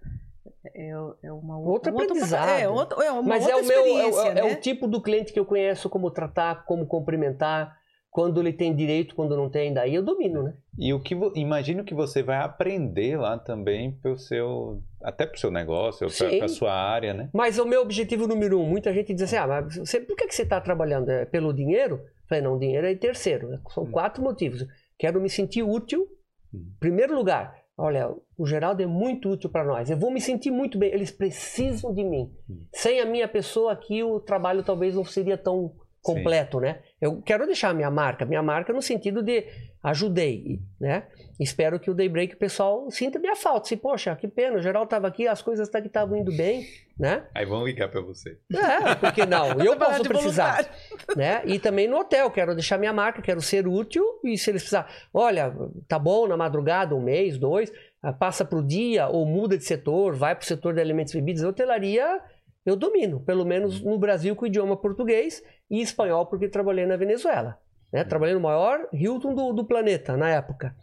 É, 0.75 0.91
é 1.23 1.33
uma 1.33 1.59
Outro 1.59 1.93
um 1.93 1.95
outro- 1.95 2.13
aprendizado. 2.13 2.49
é, 2.49 2.69
outra, 2.69 3.05
é 3.05 3.11
uma 3.11 3.23
Mas 3.23 3.47
é 3.49 3.55
outra 3.55 3.81
o 3.81 3.85
meu, 3.85 4.21
é, 4.23 4.29
é 4.29 4.35
né? 4.35 4.43
o 4.45 4.57
tipo 4.61 4.87
do 4.87 5.01
cliente 5.01 5.33
que 5.33 5.39
eu 5.39 5.45
conheço, 5.47 5.89
como 5.91 6.11
tratar, 6.11 6.65
como 6.65 6.87
cumprimentar, 6.87 7.78
quando 8.19 8.41
ele 8.41 8.53
tem 8.53 8.75
direito, 8.75 9.15
quando 9.15 9.37
não 9.37 9.49
tem, 9.49 9.73
daí 9.73 9.95
eu 9.95 10.03
domino, 10.03 10.43
né? 10.43 10.55
E 10.77 10.93
o 10.93 10.99
que 10.99 11.15
imagino 11.37 11.85
que 11.85 11.95
você 11.95 12.21
vai 12.21 12.39
aprender 12.39 13.17
lá 13.17 13.39
também 13.39 13.93
pro 13.93 14.19
seu 14.19 14.83
até 15.01 15.25
pro 15.25 15.39
seu 15.39 15.53
negócio, 15.53 16.09
pra, 16.09 16.29
Sim. 16.29 16.39
pra 16.41 16.49
sua 16.49 16.73
área, 16.73 17.15
né? 17.15 17.31
Mas 17.33 17.61
o 17.61 17.65
meu 17.65 17.81
objetivo 17.81 18.27
número 18.27 18.59
um, 18.61 18.69
muita 18.69 18.93
gente 18.93 19.15
diz 19.15 19.23
assim, 19.23 19.37
ah, 19.37 19.47
mas 19.47 19.77
você, 19.77 20.01
por 20.01 20.17
que, 20.17 20.27
que 20.27 20.35
você 20.35 20.43
está 20.43 20.61
trabalhando? 20.61 21.09
É 21.11 21.27
pelo 21.27 21.53
dinheiro? 21.53 22.01
Eu 22.03 22.29
falei, 22.29 22.43
não, 22.43 22.59
dinheiro 22.59 22.89
é 22.89 22.95
terceiro. 22.97 23.51
né? 23.51 23.61
São 23.73 23.85
Hum. 23.85 23.91
quatro 23.93 24.21
motivos. 24.21 24.67
Quero 24.99 25.21
me 25.21 25.31
sentir 25.31 25.63
útil. 25.63 26.05
Hum. 26.53 26.73
Primeiro 26.81 27.15
lugar, 27.15 27.57
olha, 27.77 28.13
o 28.37 28.45
Geraldo 28.45 28.83
é 28.83 28.87
muito 28.87 29.29
útil 29.31 29.49
para 29.49 29.63
nós. 29.65 29.89
Eu 29.91 29.97
vou 29.97 30.11
me 30.11 30.21
sentir 30.21 30.51
muito 30.51 30.77
bem. 30.77 30.93
Eles 30.93 31.13
precisam 31.13 31.95
de 31.95 32.03
mim. 32.03 32.33
Hum. 32.51 32.65
Sem 32.73 32.99
a 32.99 33.07
minha 33.07 33.29
pessoa 33.29 33.71
aqui, 33.71 34.03
o 34.03 34.19
trabalho 34.19 34.65
talvez 34.65 34.97
não 34.97 35.05
seria 35.05 35.39
tão 35.39 35.73
completo, 36.03 36.59
né? 36.59 36.81
Eu 37.01 37.23
quero 37.23 37.47
deixar 37.47 37.71
a 37.71 37.75
minha 37.75 37.91
marca. 37.91 38.25
Minha 38.25 38.43
marca 38.43 38.73
no 38.73 38.83
sentido 38.83 39.23
de 39.23 39.45
ajudei, 39.83 40.61
né? 40.81 41.05
Espero 41.39 41.79
que 41.79 41.89
o 41.89 41.95
Daybreak 41.95 42.35
o 42.35 42.39
pessoal 42.39 42.91
sinta 42.91 43.19
minha 43.19 43.37
falta. 43.37 43.69
Se, 43.69 43.77
poxa, 43.77 44.15
que 44.17 44.27
pena, 44.27 44.57
o 44.57 44.61
Geraldo 44.61 44.87
estava 44.87 45.07
aqui, 45.07 45.29
as 45.29 45.41
coisas 45.41 45.69
até 45.69 45.81
que 45.81 45.87
estavam 45.87 46.17
indo 46.17 46.37
bem, 46.37 46.67
né? 46.99 47.25
Aí 47.33 47.47
vão 47.47 47.65
ligar 47.65 47.89
pra 47.89 48.01
você. 48.01 48.39
É, 48.53 48.97
porque 48.97 49.25
não? 49.25 49.53
Eu 49.63 49.77
posso 49.77 50.03
precisar, 50.03 50.69
né? 51.17 51.43
E 51.45 51.61
também 51.61 51.87
no 51.87 51.99
hotel, 51.99 52.29
quero 52.33 52.55
deixar 52.55 52.77
minha 52.77 52.93
marca, 52.93 53.23
quero 53.23 53.41
ser 53.41 53.69
útil 53.69 54.05
e 54.25 54.37
se 54.37 54.51
eles 54.51 54.63
precisar, 54.63 54.93
olha, 55.15 55.55
tá 55.87 55.99
bom 55.99 56.27
na 56.27 56.37
madrugada, 56.37 56.97
um 56.97 57.01
mês, 57.01 57.39
dois, 57.39 57.73
passa 58.19 58.45
pro 58.45 58.61
dia 58.61 59.07
ou 59.07 59.25
muda 59.25 59.57
de 59.57 59.65
setor, 59.65 60.17
vai 60.17 60.35
pro 60.35 60.45
setor 60.47 60.75
de 60.75 60.81
alimentos 60.81 61.15
e 61.15 61.19
bebidas, 61.19 61.45
hotelaria 61.45 62.21
eu 62.69 62.77
domino, 62.77 63.21
pelo 63.21 63.45
menos 63.45 63.81
no 63.81 63.99
Brasil 63.99 64.35
com 64.37 64.45
o 64.45 64.49
idioma 64.49 64.77
português 64.77 65.43
e 65.71 65.81
espanhol 65.81 66.27
porque 66.27 66.49
trabalhei 66.49 66.87
na 66.87 66.97
Venezuela, 66.97 67.59
né? 67.93 68.05
Trabalhei 68.05 68.35
no 68.35 68.41
maior 68.41 68.89
Hilton 68.93 69.35
do, 69.35 69.53
do 69.53 69.65
planeta 69.65 70.17
na 70.17 70.29
época. 70.31 70.75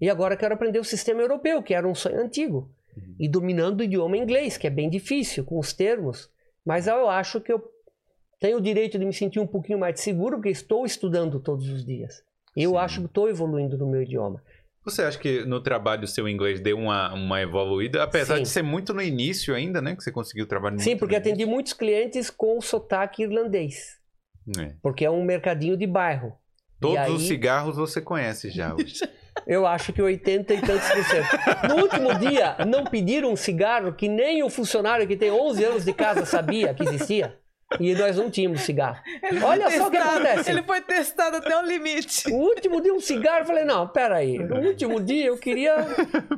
E 0.00 0.10
agora 0.10 0.36
quero 0.36 0.54
aprender 0.54 0.78
o 0.78 0.84
sistema 0.84 1.22
europeu, 1.22 1.62
que 1.62 1.74
era 1.74 1.88
um 1.88 1.94
sonho 1.94 2.20
antigo. 2.20 2.70
E 3.18 3.28
dominando 3.28 3.80
o 3.80 3.82
idioma 3.82 4.16
inglês, 4.16 4.56
que 4.56 4.66
é 4.66 4.70
bem 4.70 4.88
difícil 4.88 5.44
com 5.44 5.58
os 5.58 5.72
termos. 5.72 6.30
Mas 6.64 6.86
eu 6.86 7.08
acho 7.08 7.40
que 7.40 7.52
eu 7.52 7.62
tenho 8.38 8.58
o 8.58 8.60
direito 8.60 8.98
de 8.98 9.04
me 9.04 9.12
sentir 9.12 9.40
um 9.40 9.46
pouquinho 9.46 9.78
mais 9.78 10.00
seguro, 10.00 10.36
porque 10.36 10.50
estou 10.50 10.84
estudando 10.84 11.40
todos 11.40 11.68
os 11.68 11.84
dias. 11.84 12.22
Eu 12.56 12.72
Sim. 12.72 12.76
acho 12.76 13.00
que 13.00 13.06
estou 13.06 13.28
evoluindo 13.28 13.76
no 13.76 13.86
meu 13.86 14.02
idioma. 14.02 14.42
Você 14.84 15.02
acha 15.02 15.18
que 15.18 15.44
no 15.46 15.60
trabalho 15.62 16.06
seu 16.06 16.28
inglês 16.28 16.60
deu 16.60 16.76
uma, 16.78 17.12
uma 17.14 17.40
evoluída? 17.40 18.02
Apesar 18.02 18.36
Sim. 18.36 18.42
de 18.42 18.48
ser 18.48 18.62
muito 18.62 18.92
no 18.92 19.00
início 19.00 19.54
ainda, 19.54 19.80
né? 19.80 19.96
Que 19.96 20.02
você 20.04 20.12
conseguiu 20.12 20.46
trabalhar 20.46 20.78
Sim, 20.78 20.96
porque 20.96 21.16
atendi 21.16 21.46
muitos 21.46 21.72
clientes 21.72 22.28
com 22.28 22.60
sotaque 22.60 23.22
irlandês. 23.22 23.96
início. 24.46 24.62
É. 24.62 24.74
Porque 24.82 25.04
é 25.04 25.10
um 25.10 25.24
mercadinho 25.24 25.76
de 25.76 25.86
bairro. 25.86 26.34
Todos 26.78 26.98
aí- 26.98 27.10
os 27.12 27.22
cigarros 27.26 27.76
você 27.76 28.00
conhece 28.00 28.50
já. 28.50 28.74
Eu 29.46 29.66
acho 29.66 29.92
que 29.92 30.00
80 30.00 30.54
e 30.54 30.60
tantos 30.60 30.88
por 30.88 31.04
cento. 31.04 31.68
No 31.68 31.82
último 31.82 32.14
dia, 32.18 32.56
não 32.66 32.84
pediram 32.84 33.32
um 33.32 33.36
cigarro 33.36 33.92
que 33.92 34.08
nem 34.08 34.42
o 34.44 34.48
funcionário 34.48 35.08
que 35.08 35.16
tem 35.16 35.30
11 35.30 35.64
anos 35.64 35.84
de 35.84 35.92
casa 35.92 36.24
sabia 36.24 36.72
que 36.72 36.84
existia. 36.84 37.36
E 37.80 37.94
nós 37.94 38.16
não 38.16 38.30
tínhamos 38.30 38.62
cigarro. 38.62 39.00
Olha 39.44 39.70
só 39.70 39.88
o 39.88 39.90
que 39.90 39.96
acontece. 39.96 40.50
Ele 40.50 40.62
foi 40.62 40.80
testado 40.80 41.36
até 41.36 41.56
o 41.56 41.62
limite. 41.62 42.30
O 42.30 42.36
último 42.36 42.80
dia 42.80 42.92
um 42.92 43.00
cigarro, 43.00 43.40
eu 43.40 43.46
falei, 43.46 43.64
não, 43.64 43.88
peraí. 43.88 44.38
No 44.38 44.60
último 44.60 45.00
dia 45.00 45.26
eu 45.26 45.38
queria 45.38 45.74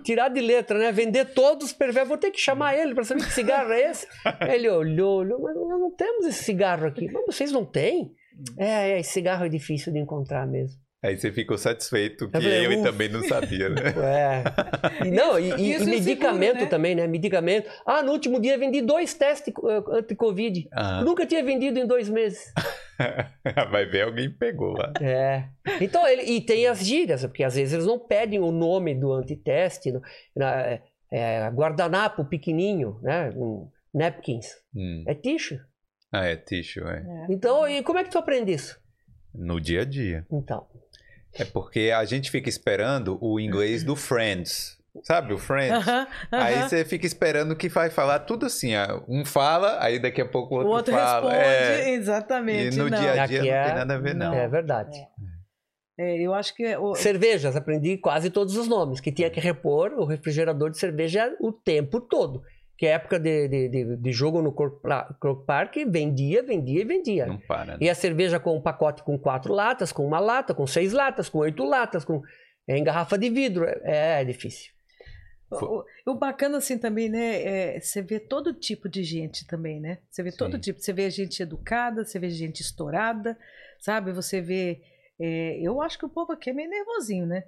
tirar 0.02 0.28
de 0.28 0.40
letra, 0.40 0.78
né? 0.78 0.92
Vender 0.92 1.26
todos 1.26 1.66
os 1.66 1.72
perversos. 1.72 2.08
Vou 2.08 2.18
ter 2.18 2.30
que 2.30 2.40
chamar 2.40 2.76
ele 2.76 2.94
para 2.94 3.04
saber 3.04 3.24
que 3.24 3.32
cigarro 3.32 3.72
é 3.72 3.90
esse. 3.90 4.06
Ele 4.48 4.68
olhou, 4.68 5.20
olhou, 5.20 5.40
mas 5.40 5.54
nós 5.54 5.80
não 5.80 5.90
temos 5.90 6.26
esse 6.26 6.44
cigarro 6.44 6.86
aqui. 6.86 7.10
Mas 7.10 7.26
vocês 7.26 7.52
não 7.52 7.64
têm? 7.64 8.12
É, 8.58 8.90
é, 8.90 9.00
esse 9.00 9.12
cigarro 9.12 9.46
é 9.46 9.48
difícil 9.48 9.92
de 9.92 9.98
encontrar 9.98 10.46
mesmo. 10.46 10.78
Aí 11.06 11.16
você 11.16 11.30
ficou 11.30 11.56
satisfeito 11.56 12.28
que 12.28 12.36
Eu 12.36 12.42
falei, 12.42 12.64
ele 12.64 12.76
ufa. 12.76 12.90
também 12.90 13.08
não 13.08 13.22
sabia, 13.22 13.68
né? 13.68 13.82
É. 15.02 15.06
E, 15.06 15.10
não, 15.10 15.38
e, 15.38 15.50
e- 15.52 15.70
e 15.70 15.74
é 15.74 15.78
medicamento 15.84 16.46
seguro, 16.54 16.64
né? 16.64 16.66
também, 16.70 16.94
né? 16.94 17.06
Medicamento. 17.06 17.70
Ah, 17.86 18.02
no 18.02 18.12
último 18.12 18.40
dia 18.40 18.58
vendi 18.58 18.80
dois 18.82 19.14
testes 19.14 19.52
eh, 19.56 19.98
anti-Covid. 19.98 20.68
Ah. 20.72 21.02
Nunca 21.02 21.24
tinha 21.26 21.44
vendido 21.44 21.78
em 21.78 21.86
dois 21.86 22.08
meses. 22.08 22.52
Vai 23.70 23.86
ver, 23.86 24.02
alguém 24.02 24.30
pegou 24.30 24.72
lá. 24.72 24.92
É. 25.00 25.44
Então, 25.80 26.06
ele, 26.06 26.22
e 26.22 26.40
tem 26.40 26.66
as 26.66 26.78
gírias, 26.84 27.22
porque 27.24 27.44
às 27.44 27.54
vezes 27.54 27.74
eles 27.74 27.86
não 27.86 27.98
pedem 27.98 28.40
o 28.40 28.50
nome 28.50 28.94
do 28.94 29.12
antiteste. 29.12 29.92
no- 29.92 30.02
na- 30.34 30.60
é, 30.62 30.82
é, 31.12 31.50
guardanapo 31.50 32.24
pequenininho, 32.24 32.98
né? 33.02 33.30
Um, 33.36 33.68
napkins. 33.94 34.48
Hum. 34.74 35.04
É 35.06 35.14
tixo. 35.14 35.58
Ah, 36.12 36.24
é 36.24 36.36
tissue, 36.36 36.82
é. 36.84 37.02
Então, 37.30 37.68
e 37.68 37.82
como 37.82 37.98
é 37.98 38.04
que 38.04 38.10
tu 38.10 38.18
aprende 38.18 38.52
isso? 38.52 38.78
No 39.34 39.60
dia 39.60 39.82
a 39.82 39.84
dia. 39.84 40.24
Então, 40.32 40.66
É 41.38 41.44
porque 41.44 41.92
a 41.94 42.04
gente 42.04 42.30
fica 42.30 42.48
esperando 42.48 43.18
o 43.20 43.38
inglês 43.40 43.82
do 43.84 43.94
Friends. 43.96 44.76
Sabe 45.02 45.34
o 45.34 45.38
Friends? 45.38 45.86
Aham, 45.86 46.06
Aí 46.32 46.54
aham. 46.54 46.68
você 46.68 46.82
fica 46.84 47.04
esperando 47.06 47.54
que 47.54 47.68
vai 47.68 47.90
falar 47.90 48.20
tudo 48.20 48.46
assim. 48.46 48.74
ó. 48.74 49.02
Um 49.06 49.24
fala, 49.26 49.76
aí 49.82 49.98
daqui 49.98 50.22
a 50.22 50.26
pouco 50.26 50.54
o 50.54 50.58
O 50.58 50.60
outro, 50.68 50.72
outro 50.72 50.94
fala. 50.94 51.30
responde, 51.32 51.46
É. 51.46 51.90
exatamente. 51.90 52.74
E 52.74 52.78
no 52.78 52.88
não. 52.88 52.98
dia 52.98 53.12
a 53.20 53.24
Aqui 53.24 53.40
dia 53.40 53.42
não 53.42 53.58
é- 53.58 53.64
tem 53.66 53.74
nada 53.74 53.94
a 53.94 53.98
ver, 53.98 54.14
não. 54.14 54.32
é 54.34 54.48
verdade. 54.48 54.98
É, 55.98 56.18
eu 56.20 56.34
acho 56.34 56.54
que 56.54 56.76
o- 56.76 56.94
Cervejas, 56.94 57.56
aprendi 57.56 57.96
quase 57.98 58.30
todos 58.30 58.56
os 58.56 58.68
nomes, 58.68 59.00
que 59.00 59.10
tinha 59.12 59.30
que 59.30 59.40
repor 59.40 59.92
o 59.94 60.04
refrigerador 60.04 60.70
de 60.70 60.78
cerveja 60.78 61.34
o 61.40 61.50
tempo 61.52 62.00
todo. 62.00 62.42
Que 62.76 62.86
é 62.86 62.90
época 62.90 63.18
de, 63.18 63.48
de, 63.48 63.68
de, 63.68 63.96
de 63.96 64.12
jogo 64.12 64.42
no 64.42 64.52
Croc 64.52 65.46
Park, 65.46 65.76
vendia, 65.88 66.42
vendia 66.42 66.82
e 66.82 66.84
vendia. 66.84 67.26
Não 67.26 67.38
para. 67.38 67.72
né? 67.72 67.78
E 67.80 67.88
a 67.88 67.94
cerveja 67.94 68.38
com 68.38 68.56
um 68.56 68.60
pacote 68.60 69.02
com 69.02 69.18
quatro 69.18 69.54
latas, 69.54 69.92
com 69.92 70.06
uma 70.06 70.20
lata, 70.20 70.52
com 70.54 70.66
seis 70.66 70.92
latas, 70.92 71.28
com 71.28 71.38
oito 71.38 71.64
latas, 71.64 72.04
com 72.04 72.22
é, 72.68 72.76
em 72.76 72.84
garrafa 72.84 73.16
de 73.16 73.30
vidro. 73.30 73.64
É, 73.64 74.20
é 74.20 74.24
difícil. 74.24 74.76
O, 75.50 75.84
o 76.04 76.14
bacana 76.14 76.58
assim 76.58 76.76
também, 76.76 77.08
né? 77.08 77.42
É, 77.42 77.80
você 77.80 78.02
vê 78.02 78.18
todo 78.18 78.52
tipo 78.52 78.88
de 78.88 79.04
gente 79.04 79.46
também, 79.46 79.80
né? 79.80 79.98
Você 80.10 80.22
vê 80.22 80.32
todo 80.32 80.56
Sim. 80.56 80.60
tipo. 80.60 80.80
Você 80.80 80.92
vê 80.92 81.08
gente 81.08 81.40
educada, 81.40 82.04
você 82.04 82.18
vê 82.18 82.28
gente 82.30 82.60
estourada, 82.60 83.38
sabe? 83.78 84.12
Você 84.12 84.40
vê. 84.40 84.82
é, 85.20 85.60
eu 85.60 85.80
acho 85.80 85.98
que 85.98 86.04
o 86.04 86.10
povo 86.10 86.32
aqui 86.32 86.50
é 86.50 86.52
meio 86.52 86.68
nervosinho, 86.68 87.26
né? 87.26 87.44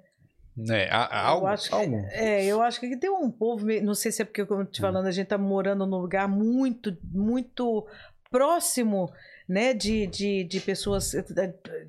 É, 0.69 0.89
há- 0.89 1.07
há 1.09 1.23
Eu 1.23 1.27
algo, 1.29 1.47
acho 1.47 1.69
que- 1.69 1.75
algo. 1.75 1.95
É, 2.11 2.45
eu 2.45 2.61
acho 2.61 2.79
que 2.79 2.97
tem 2.97 3.09
um 3.09 3.29
povo, 3.31 3.65
meio- 3.65 3.83
não 3.83 3.93
sei 3.93 4.11
se 4.11 4.21
é 4.21 4.25
porque, 4.25 4.45
como 4.45 4.61
eu 4.61 4.65
Hum. 4.65 4.69
te 4.71 4.81
falando, 4.81 5.05
a 5.05 5.11
gente 5.11 5.27
tá 5.27 5.37
morando 5.37 5.85
num 5.85 5.97
lugar 5.97 6.27
muito, 6.27 6.97
muito 7.03 7.85
próximo, 8.29 9.11
né, 9.47 9.73
de, 9.73 10.05
de, 10.07 10.43
de 10.43 10.59
pessoas, 10.59 11.11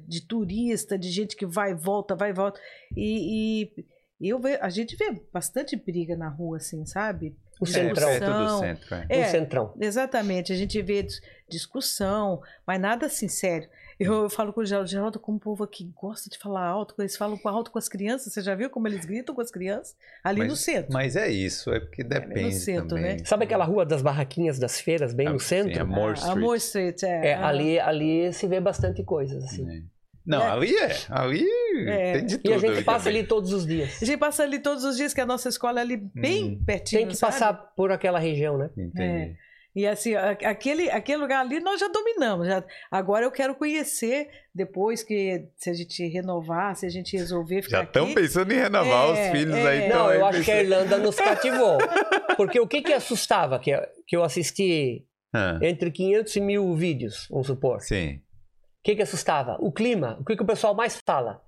de 0.06 0.26
turista, 0.26 0.98
de 0.98 1.10
gente 1.10 1.36
que 1.36 1.44
vai 1.46 1.72
e 1.72 1.74
volta, 1.74 2.14
vai 2.16 2.30
e 2.30 2.32
volta. 2.32 2.58
E, 2.96 3.70
e 4.20 4.28
eu 4.28 4.38
ve, 4.38 4.56
a 4.60 4.68
gente 4.70 4.96
vê 4.96 5.20
bastante 5.32 5.76
briga 5.76 6.16
na 6.16 6.28
rua, 6.28 6.56
assim, 6.58 6.84
sabe? 6.86 7.36
O 7.60 7.64
É, 7.66 7.68
centrão. 7.70 8.08
perto 8.08 8.24
do 8.24 8.32
Discussão. 8.32 8.60
centro. 8.60 8.94
É. 8.94 9.06
É, 9.10 9.26
O 9.26 9.30
centrão. 9.30 9.74
Exatamente, 9.78 10.52
a 10.52 10.56
gente 10.56 10.80
vê 10.80 11.02
dis- 11.02 11.20
discussão, 11.48 12.40
mas 12.66 12.80
nada 12.80 13.06
assim 13.06 13.28
sério. 13.28 13.68
Eu, 14.00 14.30
falo 14.30 14.52
com 14.52 14.60
o 14.62 14.64
Geraldo, 14.64 14.88
Geraldo, 14.90 15.18
como 15.20 15.36
o 15.36 15.40
povo 15.40 15.62
aqui 15.62 15.92
gosta 15.94 16.30
de 16.30 16.38
falar 16.38 16.64
alto, 16.66 16.94
eles 16.98 17.16
falam 17.16 17.38
alto 17.44 17.70
com 17.70 17.78
as 17.78 17.88
crianças, 17.88 18.32
você 18.32 18.40
já 18.40 18.54
viu 18.54 18.70
como 18.70 18.88
eles 18.88 19.04
gritam 19.04 19.34
com 19.34 19.40
as 19.42 19.50
crianças? 19.50 19.94
Ali 20.24 20.38
Mas- 20.40 20.48
no 20.48 20.56
centro. 20.56 20.92
Mas 20.92 21.16
é 21.16 21.28
isso, 21.30 21.70
é 21.72 21.78
porque 21.80 22.02
depende 22.02 22.54
centro, 22.54 22.88
também. 22.88 23.16
né? 23.18 23.24
Sabe 23.24 23.44
aquela 23.44 23.64
rua 23.64 23.84
das 23.84 24.00
barraquinhas 24.02 24.58
das 24.58 24.80
feiras, 24.80 25.12
bem 25.12 25.26
Ah, 25.28 25.32
no 25.34 25.38
sim, 25.38 25.46
centro? 25.46 25.82
Amor 25.82 26.10
Ah, 26.12 26.14
Street. 26.14 26.36
Amor 26.36 26.56
Street, 26.56 27.02
é. 27.02 27.26
É, 27.28 27.34
Ah. 27.34 27.48
ali, 27.48 27.78
ali 27.78 28.32
se 28.32 28.46
vê 28.46 28.58
bastante 28.58 29.02
coisas, 29.04 29.44
assim. 29.44 29.68
É. 29.70 29.82
Não, 30.26 30.42
É. 30.42 30.50
ali 30.50 30.74
é. 30.76 30.96
Ali 31.08 31.46
É. 31.88 32.12
tem 32.14 32.26
de 32.26 32.34
E 32.36 32.38
tudo. 32.38 32.54
a 32.54 32.58
gente 32.58 32.84
passa 32.84 33.04
também. 33.04 33.18
ali 33.20 33.28
todos 33.28 33.52
os 33.52 33.66
dias. 33.66 33.98
A 34.02 34.04
gente 34.04 34.18
passa 34.18 34.42
ali 34.44 34.58
todos 34.60 34.84
os 34.84 34.96
dias, 34.96 35.12
que 35.12 35.20
a 35.20 35.26
nossa 35.26 35.48
escola 35.48 35.80
é 35.80 35.82
ali 35.82 35.96
bem 35.96 36.52
Hum. 36.58 36.64
pertinho, 36.64 37.00
Tem 37.02 37.08
que 37.08 37.16
sabe? 37.16 37.32
passar 37.32 37.52
por 37.74 37.90
aquela 37.90 38.18
região, 38.18 38.56
né? 38.56 38.70
Entendi. 38.76 39.36
E 39.74 39.86
assim, 39.86 40.14
aquele, 40.16 40.90
aquele 40.90 41.18
lugar 41.22 41.40
ali 41.40 41.60
nós 41.60 41.78
já 41.78 41.86
dominamos. 41.88 42.46
Já. 42.48 42.64
Agora 42.90 43.24
eu 43.24 43.30
quero 43.30 43.54
conhecer, 43.54 44.28
depois 44.52 45.02
que 45.04 45.46
se 45.56 45.70
a 45.70 45.74
gente 45.74 46.08
renovar, 46.08 46.74
se 46.74 46.86
a 46.86 46.88
gente 46.88 47.16
resolver 47.16 47.62
ficar 47.62 47.76
Já 47.78 47.82
estão 47.84 48.12
pensando 48.12 48.52
em 48.52 48.56
renovar 48.56 49.08
É, 49.08 49.12
os 49.12 49.38
filhos 49.38 49.54
é. 49.54 49.68
aí. 49.68 49.88
Não, 49.88 50.10
eu 50.12 50.26
aí 50.26 50.34
acho 50.36 50.44
que 50.44 50.50
a 50.50 50.62
Irlanda 50.62 50.98
nos 50.98 51.14
cativou. 51.16 51.78
Porque 52.36 52.58
o 52.58 52.66
que 52.66 52.82
que 52.82 52.92
assustava? 52.92 53.58
Que, 53.60 53.70
que 54.08 54.16
eu 54.16 54.24
assisti 54.24 55.04
Ah, 55.32 55.58
entre 55.62 55.90
500 55.92 56.34
e 56.36 56.40
mil 56.40 56.74
vídeos, 56.74 57.26
vamos 57.30 57.46
supor. 57.46 57.80
sim. 57.80 58.16
O 58.16 58.82
que 58.82 58.96
que 58.96 59.02
assustava? 59.02 59.56
O 59.60 59.70
clima. 59.70 60.16
O 60.20 60.24
que 60.24 60.34
que 60.34 60.42
o 60.42 60.46
pessoal 60.46 60.74
mais 60.74 60.98
fala? 61.06 61.42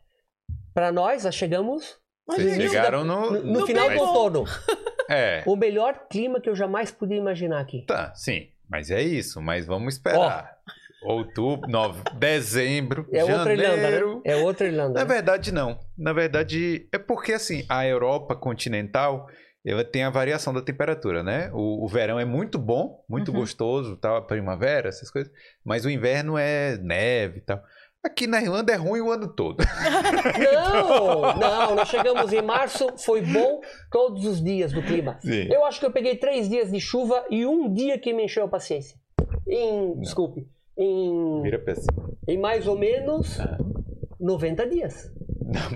Para 0.75 0.93
nós, 0.93 1.25
nós 1.25 1.35
chegamos 1.35 1.99
Vocês 2.27 2.55
chegaram 2.71 3.07
da- 3.07 3.15
no. 3.15 3.31
no, 3.33 3.43
no 3.43 3.53
no 3.61 3.67
final 3.67 3.89
do 3.91 3.99
outono. 3.99 4.45
É. 5.11 5.43
O 5.47 5.57
melhor 5.57 6.07
clima 6.11 6.41
que 6.41 6.49
eu 6.49 6.55
jamais 6.55 6.91
podia 6.91 7.17
imaginar 7.17 7.61
aqui. 7.61 7.85
Tá, 7.87 8.15
sim. 8.15 8.49
Mas 8.69 8.91
é 8.91 9.03
isso. 9.03 9.41
Mas 9.43 9.67
vamos 9.67 9.95
esperar. 9.95 10.57
Outubro, 11.03 11.69
nove, 11.69 12.01
dezembro, 12.15 13.07
É 13.13 13.25
outra 13.25 13.53
Irlanda, 13.53 13.77
janeiro. 13.83 14.15
né? 14.17 14.21
É 14.25 14.37
outra 14.37 14.67
Irlanda. 14.69 15.01
Na 15.01 15.05
né? 15.05 15.15
verdade, 15.15 15.53
não. 15.53 15.79
Na 15.99 16.13
verdade, 16.13 16.87
é 16.93 16.99
porque 16.99 17.33
assim, 17.33 17.65
a 17.69 17.85
Europa 17.87 18.37
continental 18.37 19.29
ela 19.65 19.85
tem 19.85 20.03
a 20.05 20.11
variação 20.11 20.53
da 20.53 20.61
temperatura, 20.63 21.23
né? 21.23 21.51
O, 21.53 21.85
o 21.85 21.89
verão 21.89 22.19
é 22.19 22.25
muito 22.25 22.57
bom, 22.59 23.05
muito 23.09 23.31
Uhum. 23.33 23.39
gostoso, 23.41 23.97
tal, 23.97 24.17
a 24.17 24.23
primavera, 24.23 24.89
essas 24.89 25.11
coisas. 25.11 25.33
Mas 25.65 25.85
o 25.85 25.91
inverno 25.91 26.37
é 26.39 26.77
neve 26.79 27.39
e 27.39 27.43
tal. 27.43 27.63
Aqui 28.05 28.27
na 28.27 28.43
Irlanda 28.43 28.73
é 28.73 28.77
ruim 28.77 29.01
o 29.01 29.13
ano 29.13 29.29
todo. 29.29 29.63
Não, 30.43 31.39
não, 31.39 31.75
nós 31.77 31.89
chegamos 31.89 32.33
em 32.33 32.43
março, 32.43 32.89
foi 32.99 33.21
bom 33.23 33.61
todos 33.91 34.25
os 34.27 34.43
dias 34.43 34.73
do 34.73 34.83
clima. 34.83 35.19
Sim. 35.21 35.49
Eu 35.53 35.65
acho 35.65 35.79
que 35.79 35.87
eu 35.87 35.91
peguei 35.93 36.17
três 36.17 36.49
dias 36.49 36.71
de 36.73 36.81
chuva 36.81 37.25
e 37.31 37.47
um 37.47 37.73
dia 37.73 37.99
que 37.99 38.13
me 38.13 38.25
encheu 38.25 38.45
a 38.45 38.49
paciência. 38.49 38.97
Em, 39.47 39.99
desculpe, 40.01 40.49
em, 40.77 41.43
Vira 41.43 41.63
cima. 41.75 42.11
em 42.27 42.39
mais 42.39 42.67
ou 42.67 42.77
menos 42.77 43.39
Ah. 43.39 43.57
90 44.19 44.67
dias. 44.69 45.11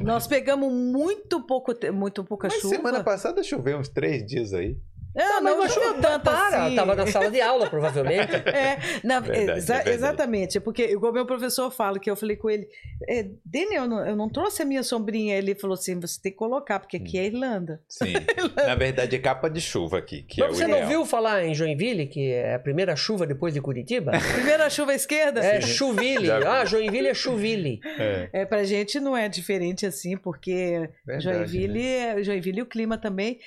Nós 0.02 0.26
pegamos 0.26 0.72
muito 0.72 1.42
pouco, 1.46 1.72
muito 1.92 2.24
pouca 2.24 2.48
Mas 2.50 2.60
chuva. 2.60 2.74
semana 2.74 3.04
passada 3.04 3.42
choveu 3.42 3.78
uns 3.78 3.88
três 3.88 4.24
dias 4.26 4.52
aí. 4.52 4.76
Ah, 5.16 5.40
não, 5.40 5.58
não 5.58 5.68
choveu 5.68 5.94
tanto 6.00 6.24
Para, 6.24 6.64
assim. 6.66 6.76
tava 6.76 6.94
na 6.94 7.06
sala 7.06 7.30
de 7.30 7.40
aula, 7.40 7.68
provavelmente. 7.70 8.32
É, 8.34 8.78
na- 9.02 9.20
Verdade, 9.20 9.58
exa- 9.58 9.82
é 9.84 9.92
exatamente, 9.92 10.60
porque 10.60 10.84
igual 10.84 11.12
meu 11.12 11.24
professor 11.26 11.70
fala, 11.70 11.98
que 11.98 12.10
eu 12.10 12.16
falei 12.16 12.36
com 12.36 12.50
ele, 12.50 12.68
é, 13.08 13.26
Daniel, 13.44 13.84
eu 13.84 13.88
não, 13.88 14.06
eu 14.06 14.16
não 14.16 14.28
trouxe 14.28 14.62
a 14.62 14.64
minha 14.64 14.82
sombrinha, 14.82 15.36
ele 15.36 15.54
falou 15.54 15.74
assim, 15.74 15.98
você 15.98 16.20
tem 16.20 16.32
que 16.32 16.38
colocar, 16.38 16.78
porque 16.80 16.96
aqui 16.98 17.18
é 17.18 17.24
Irlanda. 17.26 17.80
Sim. 17.88 18.12
Na 18.56 18.74
verdade, 18.74 19.16
é 19.16 19.18
capa 19.18 19.48
de 19.48 19.60
chuva 19.60 19.98
aqui, 19.98 20.22
que 20.22 20.40
é 20.42 20.44
Mas 20.46 20.54
o 20.54 20.58
você 20.58 20.64
ideal. 20.64 20.78
não 20.80 20.84
ouviu 20.86 21.04
falar 21.06 21.44
em 21.44 21.54
Joinville, 21.54 22.06
que 22.06 22.32
é 22.32 22.54
a 22.54 22.58
primeira 22.58 22.94
chuva 22.96 23.26
depois 23.26 23.54
de 23.54 23.60
Curitiba? 23.60 24.12
Primeira 24.34 24.68
chuva 24.68 24.92
à 24.92 24.94
esquerda, 24.94 25.40
É 25.40 25.60
Chuville. 25.60 26.26
Já 26.26 26.38
vi. 26.40 26.46
Ah, 26.46 26.64
Joinville 26.64 27.08
é 27.08 27.14
Chuville. 27.14 27.80
É, 27.98 28.28
é, 28.32 28.44
pra 28.44 28.64
gente 28.64 29.00
não 29.00 29.16
é 29.16 29.28
diferente 29.28 29.86
assim, 29.86 30.16
porque 30.16 30.88
verdade, 31.06 31.24
Joinville, 31.24 31.78
né? 31.78 32.20
é- 32.20 32.22
Joinville, 32.22 32.62
o 32.62 32.66
clima 32.66 32.98
também. 32.98 33.38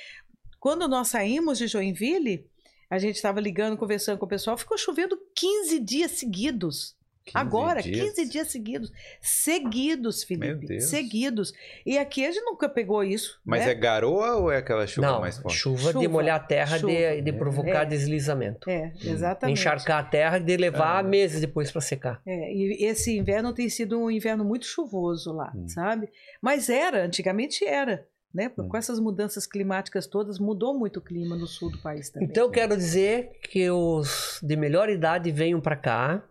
Quando 0.59 0.87
nós 0.87 1.07
saímos 1.09 1.57
de 1.57 1.67
Joinville, 1.67 2.45
a 2.89 2.97
gente 2.97 3.15
estava 3.15 3.39
ligando, 3.39 3.77
conversando 3.77 4.17
com 4.17 4.25
o 4.25 4.29
pessoal, 4.29 4.57
ficou 4.57 4.77
chovendo 4.77 5.17
15 5.35 5.79
dias 5.79 6.11
seguidos. 6.11 6.97
15 7.25 7.37
Agora, 7.37 7.81
dias. 7.83 8.09
15 8.15 8.29
dias 8.29 8.47
seguidos. 8.51 8.91
Seguidos, 9.21 10.25
Meu 10.27 10.39
Felipe. 10.39 10.65
Deus. 10.65 10.85
Seguidos. 10.85 11.53
E 11.85 11.95
aqui 11.97 12.25
a 12.25 12.31
gente 12.31 12.43
nunca 12.43 12.67
pegou 12.67 13.03
isso. 13.03 13.39
Mas 13.45 13.65
né? 13.65 13.71
é 13.71 13.75
garoa 13.75 14.35
ou 14.37 14.51
é 14.51 14.57
aquela 14.57 14.87
chuva 14.87 15.05
Não, 15.07 15.19
mais 15.21 15.37
forte? 15.37 15.55
chuva, 15.55 15.87
de 15.87 15.91
Chuva, 15.93 16.09
molhar 16.09 16.37
a 16.37 16.39
terra, 16.43 16.77
de, 16.77 16.81
chuva. 16.81 17.21
de 17.21 17.33
provocar 17.33 17.83
É. 17.83 17.85
deslizamento. 17.85 18.67
É, 18.67 18.87
De 18.95 19.09
exatamente. 19.11 19.59
encharcar 19.59 19.99
a 19.99 20.03
terra 20.03 20.37
e 20.37 20.41
de 20.41 20.57
levar 20.57 20.97
Ah. 20.99 21.03
meses 21.03 21.39
depois 21.39 21.71
para 21.71 21.81
secar. 21.81 22.19
É, 22.25 22.51
e 22.51 22.83
esse 22.83 23.15
inverno 23.15 23.53
tem 23.53 23.69
sido 23.69 23.99
um 23.99 24.09
inverno 24.09 24.43
muito 24.43 24.65
chuvoso 24.65 25.31
lá, 25.31 25.51
Hum. 25.55 25.67
sabe? 25.67 26.09
Mas 26.41 26.67
era, 26.67 27.05
antigamente 27.05 27.63
era. 27.63 28.07
Né? 28.33 28.51
Hum. 28.57 28.67
Com 28.67 28.77
essas 28.77 28.99
mudanças 28.99 29.47
climáticas 29.47 30.05
todas, 30.05 30.39
mudou 30.39 30.77
muito 30.77 30.97
o 30.97 31.01
clima 31.01 31.35
no 31.35 31.47
sul 31.47 31.71
do 31.71 31.79
país 31.79 32.09
também. 32.09 32.27
Então 32.29 32.43
eu 32.43 32.51
quero 32.51 32.77
dizer 32.77 33.31
que 33.43 33.69
os 33.69 34.39
de 34.43 34.55
melhor 34.55 34.89
idade 34.89 35.31
venham 35.31 35.59
para 35.59 35.75
cá 35.75 36.23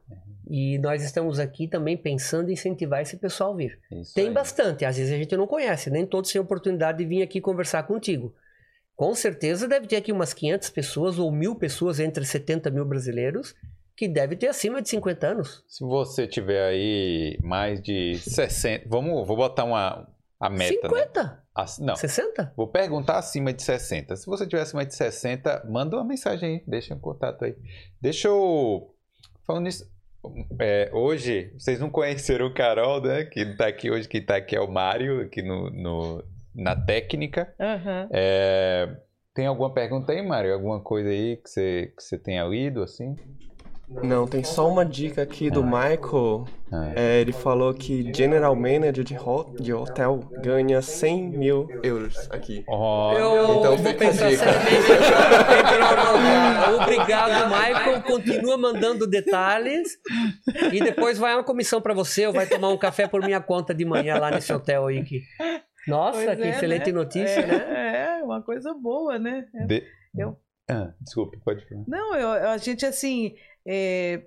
e 0.48 0.78
nós 0.78 1.02
estamos 1.02 1.38
aqui 1.38 1.66
também 1.66 1.96
pensando 1.96 2.50
em 2.50 2.52
incentivar 2.52 3.02
esse 3.02 3.16
pessoal 3.16 3.52
a 3.52 3.56
vir. 3.56 3.78
Isso 3.92 4.14
Tem 4.14 4.28
aí. 4.28 4.32
bastante, 4.32 4.84
às 4.84 4.96
vezes 4.96 5.12
a 5.12 5.16
gente 5.16 5.36
não 5.36 5.46
conhece, 5.46 5.90
nem 5.90 6.06
todos 6.06 6.32
têm 6.32 6.40
oportunidade 6.40 6.98
de 6.98 7.04
vir 7.04 7.22
aqui 7.22 7.40
conversar 7.40 7.82
contigo. 7.82 8.34
Com 8.96 9.14
certeza 9.14 9.68
deve 9.68 9.86
ter 9.86 9.96
aqui 9.96 10.10
umas 10.10 10.32
500 10.32 10.70
pessoas 10.70 11.18
ou 11.18 11.30
mil 11.30 11.54
pessoas 11.54 12.00
entre 12.00 12.24
70 12.24 12.70
mil 12.70 12.84
brasileiros 12.84 13.54
que 13.96 14.08
deve 14.08 14.36
ter 14.36 14.46
acima 14.46 14.80
de 14.80 14.88
50 14.88 15.26
anos. 15.26 15.64
Se 15.66 15.84
você 15.84 16.26
tiver 16.26 16.64
aí 16.64 17.36
mais 17.42 17.82
de 17.82 18.16
60, 18.18 18.88
vamos, 18.88 19.26
vou 19.26 19.36
botar 19.36 19.64
uma 19.64 20.08
a 20.40 20.48
meta, 20.50 20.88
50? 20.88 21.22
né? 21.24 21.38
Ac- 21.54 21.80
Não, 21.82 21.96
60? 21.96 22.52
vou 22.56 22.68
perguntar 22.68 23.18
acima 23.18 23.52
de 23.52 23.62
60. 23.62 24.16
Se 24.16 24.26
você 24.26 24.46
tiver 24.46 24.62
acima 24.62 24.84
de 24.86 24.94
60, 24.94 25.64
manda 25.68 25.96
uma 25.96 26.04
mensagem 26.04 26.48
aí, 26.58 26.64
deixa 26.66 26.94
um 26.94 26.98
contato 27.00 27.44
aí. 27.44 27.56
Deixa 28.00 28.28
eu 28.28 28.94
falando 29.46 29.64
nisso, 29.64 29.90
é, 30.60 30.90
hoje 30.92 31.52
vocês 31.58 31.80
não 31.80 31.90
conheceram 31.90 32.46
o 32.46 32.54
Carol, 32.54 33.00
né? 33.02 33.24
Que 33.24 33.56
tá 33.56 33.66
aqui 33.66 33.90
hoje, 33.90 34.08
quem 34.08 34.24
tá 34.24 34.36
aqui 34.36 34.54
é 34.54 34.60
o 34.60 34.70
Mário, 34.70 35.22
aqui 35.22 35.42
no, 35.42 35.70
no- 35.70 36.24
na 36.54 36.76
técnica. 36.76 37.52
Aham. 37.58 38.08
É, 38.12 38.96
tem 39.34 39.46
alguma 39.46 39.72
pergunta 39.72 40.12
aí, 40.12 40.22
Mário? 40.22 40.52
Alguma 40.54 40.80
coisa 40.80 41.08
aí 41.08 41.36
que 41.36 41.48
você, 41.48 41.92
que 41.96 42.02
você 42.02 42.18
tenha 42.18 42.44
lido, 42.44 42.82
assim? 42.82 43.16
Não, 43.90 44.26
tem 44.26 44.44
só 44.44 44.68
uma 44.68 44.84
dica 44.84 45.22
aqui 45.22 45.50
do 45.50 45.64
Michael. 45.64 46.44
Ah. 46.70 46.92
É, 46.94 47.20
ele 47.22 47.32
falou 47.32 47.72
que 47.72 48.12
General 48.14 48.54
Manager 48.54 49.02
de, 49.02 49.16
ho- 49.16 49.54
de 49.58 49.72
hotel 49.72 50.20
ganha 50.42 50.82
100 50.82 51.30
mil 51.30 51.66
euros 51.82 52.28
aqui. 52.30 52.62
Ó, 52.68 53.14
Eu 53.14 53.42
Então 53.58 53.62
vou 53.62 53.78
fica 53.78 53.90
a 53.90 53.94
pensar 53.94 54.28
dica. 54.30 54.44
Obrigado, 56.82 57.48
Michael. 57.48 58.02
Continua 58.02 58.56
mandando 58.58 59.06
detalhes. 59.06 59.96
E 60.72 60.80
depois 60.80 61.18
vai 61.18 61.34
uma 61.34 61.44
comissão 61.44 61.80
para 61.80 61.94
você 61.94 62.26
ou 62.26 62.32
vai 62.32 62.46
tomar 62.46 62.68
um 62.68 62.76
café 62.78 63.06
por 63.08 63.22
minha 63.24 63.40
conta 63.40 63.74
de 63.74 63.84
manhã 63.84 64.18
lá 64.18 64.30
nesse 64.30 64.52
hotel 64.52 64.86
aí. 64.86 65.02
Que... 65.04 65.22
Nossa, 65.86 66.22
Pois 66.24 66.36
que 66.38 66.44
é, 66.44 66.50
excelente 66.50 66.86
né? 66.86 66.92
notícia, 66.92 67.40
é, 67.40 67.46
né? 67.46 68.18
É, 68.20 68.22
uma 68.24 68.42
coisa 68.42 68.74
boa, 68.74 69.18
né? 69.18 69.46
É. 69.54 69.64
de- 69.64 69.84
Eu- 70.16 70.36
Ah, 70.70 70.92
desculpa, 71.00 71.38
pode 71.42 71.66
falar. 71.66 71.82
Não, 71.88 72.14
eu- 72.14 72.50
a 72.50 72.58
gente 72.58 72.84
assim 72.84 73.34
é, 73.66 74.22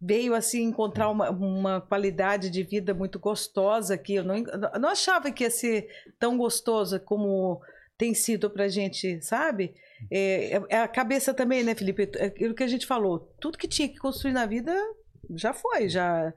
veio 0.00 0.34
assim 0.34 0.62
encontrar 0.62 1.10
uma, 1.10 1.30
uma 1.30 1.80
qualidade 1.80 2.50
de 2.50 2.62
vida 2.62 2.94
muito 2.94 3.18
gostosa 3.18 3.94
aqui. 3.94 4.14
Eu 4.14 4.24
não, 4.24 4.36
não 4.80 4.88
achava 4.88 5.30
que 5.30 5.44
ia 5.44 5.50
ser 5.50 5.88
tão 6.18 6.36
gostosa 6.38 7.00
como 7.00 7.60
tem 7.96 8.14
sido 8.14 8.48
pra 8.48 8.68
gente, 8.68 9.20
sabe? 9.22 9.74
É, 10.10 10.56
é- 10.56 10.62
é 10.68 10.78
a 10.80 10.88
cabeça 10.88 11.34
também, 11.34 11.64
né, 11.64 11.74
Felipe? 11.74 12.08
É 12.16 12.26
Aquilo 12.26 12.54
que 12.54 12.62
a 12.62 12.68
gente 12.68 12.86
falou. 12.86 13.34
Tudo 13.40 13.58
que 13.58 13.66
tinha 13.66 13.88
que 13.88 13.98
construir 13.98 14.32
na 14.32 14.46
vida 14.46 14.72
já 15.34 15.52
foi, 15.52 15.88
já. 15.88 16.32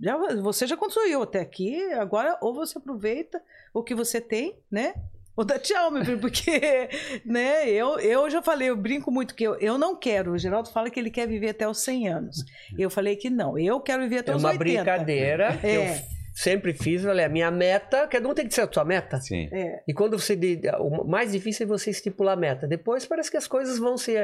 Já, 0.00 0.16
você 0.42 0.66
já 0.66 0.76
construiu 0.76 1.22
até 1.22 1.38
aqui, 1.40 1.80
agora 1.92 2.36
ou 2.40 2.52
você 2.52 2.76
aproveita 2.76 3.40
o 3.72 3.84
que 3.84 3.94
você 3.94 4.20
tem, 4.20 4.58
né? 4.68 4.94
Ou 5.36 5.44
dá 5.44 5.58
tchau, 5.58 5.90
meu 5.90 6.04
filho, 6.04 6.18
porque, 6.18 6.88
né, 7.24 7.68
eu, 7.70 7.98
eu 7.98 8.28
já 8.28 8.42
falei, 8.42 8.68
eu 8.68 8.76
brinco 8.76 9.10
muito 9.10 9.34
que 9.34 9.44
eu, 9.44 9.54
eu 9.60 9.78
não 9.78 9.96
quero. 9.96 10.32
O 10.32 10.38
Geraldo 10.38 10.68
fala 10.70 10.90
que 10.90 11.00
ele 11.00 11.10
quer 11.10 11.26
viver 11.26 11.48
até 11.50 11.66
os 11.66 11.78
100 11.82 12.08
anos. 12.08 12.36
Eu 12.78 12.90
falei 12.90 13.16
que 13.16 13.30
não, 13.30 13.58
eu 13.58 13.80
quero 13.80 14.02
viver 14.02 14.18
até 14.18 14.32
É 14.32 14.36
os 14.36 14.42
uma 14.42 14.50
80. 14.50 14.58
brincadeira 14.64 15.56
que 15.56 15.66
eu 15.66 15.82
É. 15.82 16.04
sempre 16.34 16.74
fiz. 16.74 17.04
Olha, 17.06 17.24
a 17.26 17.28
minha 17.30 17.50
meta, 17.50 18.06
cada 18.08 18.28
um 18.28 18.34
tem 18.34 18.46
que 18.46 18.54
ser 18.54 18.60
a 18.62 18.72
sua 18.72 18.84
meta. 18.84 19.18
Sim. 19.20 19.48
É, 19.50 19.82
E 19.88 19.94
quando 19.94 20.18
você. 20.18 20.38
O 20.78 21.04
mais 21.04 21.32
difícil 21.32 21.64
é 21.64 21.66
você 21.66 21.90
estipular 21.90 22.34
a 22.34 22.40
meta. 22.40 22.66
Depois 22.68 23.06
parece 23.06 23.30
que 23.30 23.36
as 23.38 23.46
coisas 23.46 23.78
vão 23.78 23.96
se 23.96 24.14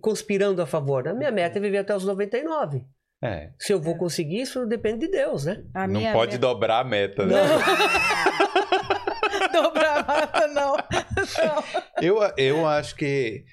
conspirando 0.00 0.62
a 0.62 0.66
favor. 0.66 1.08
A 1.08 1.12
minha 1.14 1.32
meta 1.32 1.58
é 1.58 1.60
viver 1.60 1.78
até 1.78 1.96
os 1.96 2.04
99. 2.04 2.84
É. 3.22 3.50
Se 3.58 3.72
eu 3.72 3.80
vou 3.80 3.96
conseguir, 3.98 4.42
isso 4.42 4.64
depende 4.64 5.00
de 5.00 5.08
Deus, 5.08 5.44
né? 5.44 5.62
a 5.74 5.86
Não 5.88 6.00
pode 6.12 6.32
meta- 6.32 6.38
dobrar 6.38 6.78
a 6.80 6.84
meta, 6.84 7.26
né? 7.26 7.34
dobrar 7.34 7.68
a 7.68 8.78
mata, 8.88 8.99
não. 10.54 10.76
não. 10.76 11.64
Eu, 12.02 12.18
eu 12.36 12.66
acho 12.66 12.94
que, 12.96 13.44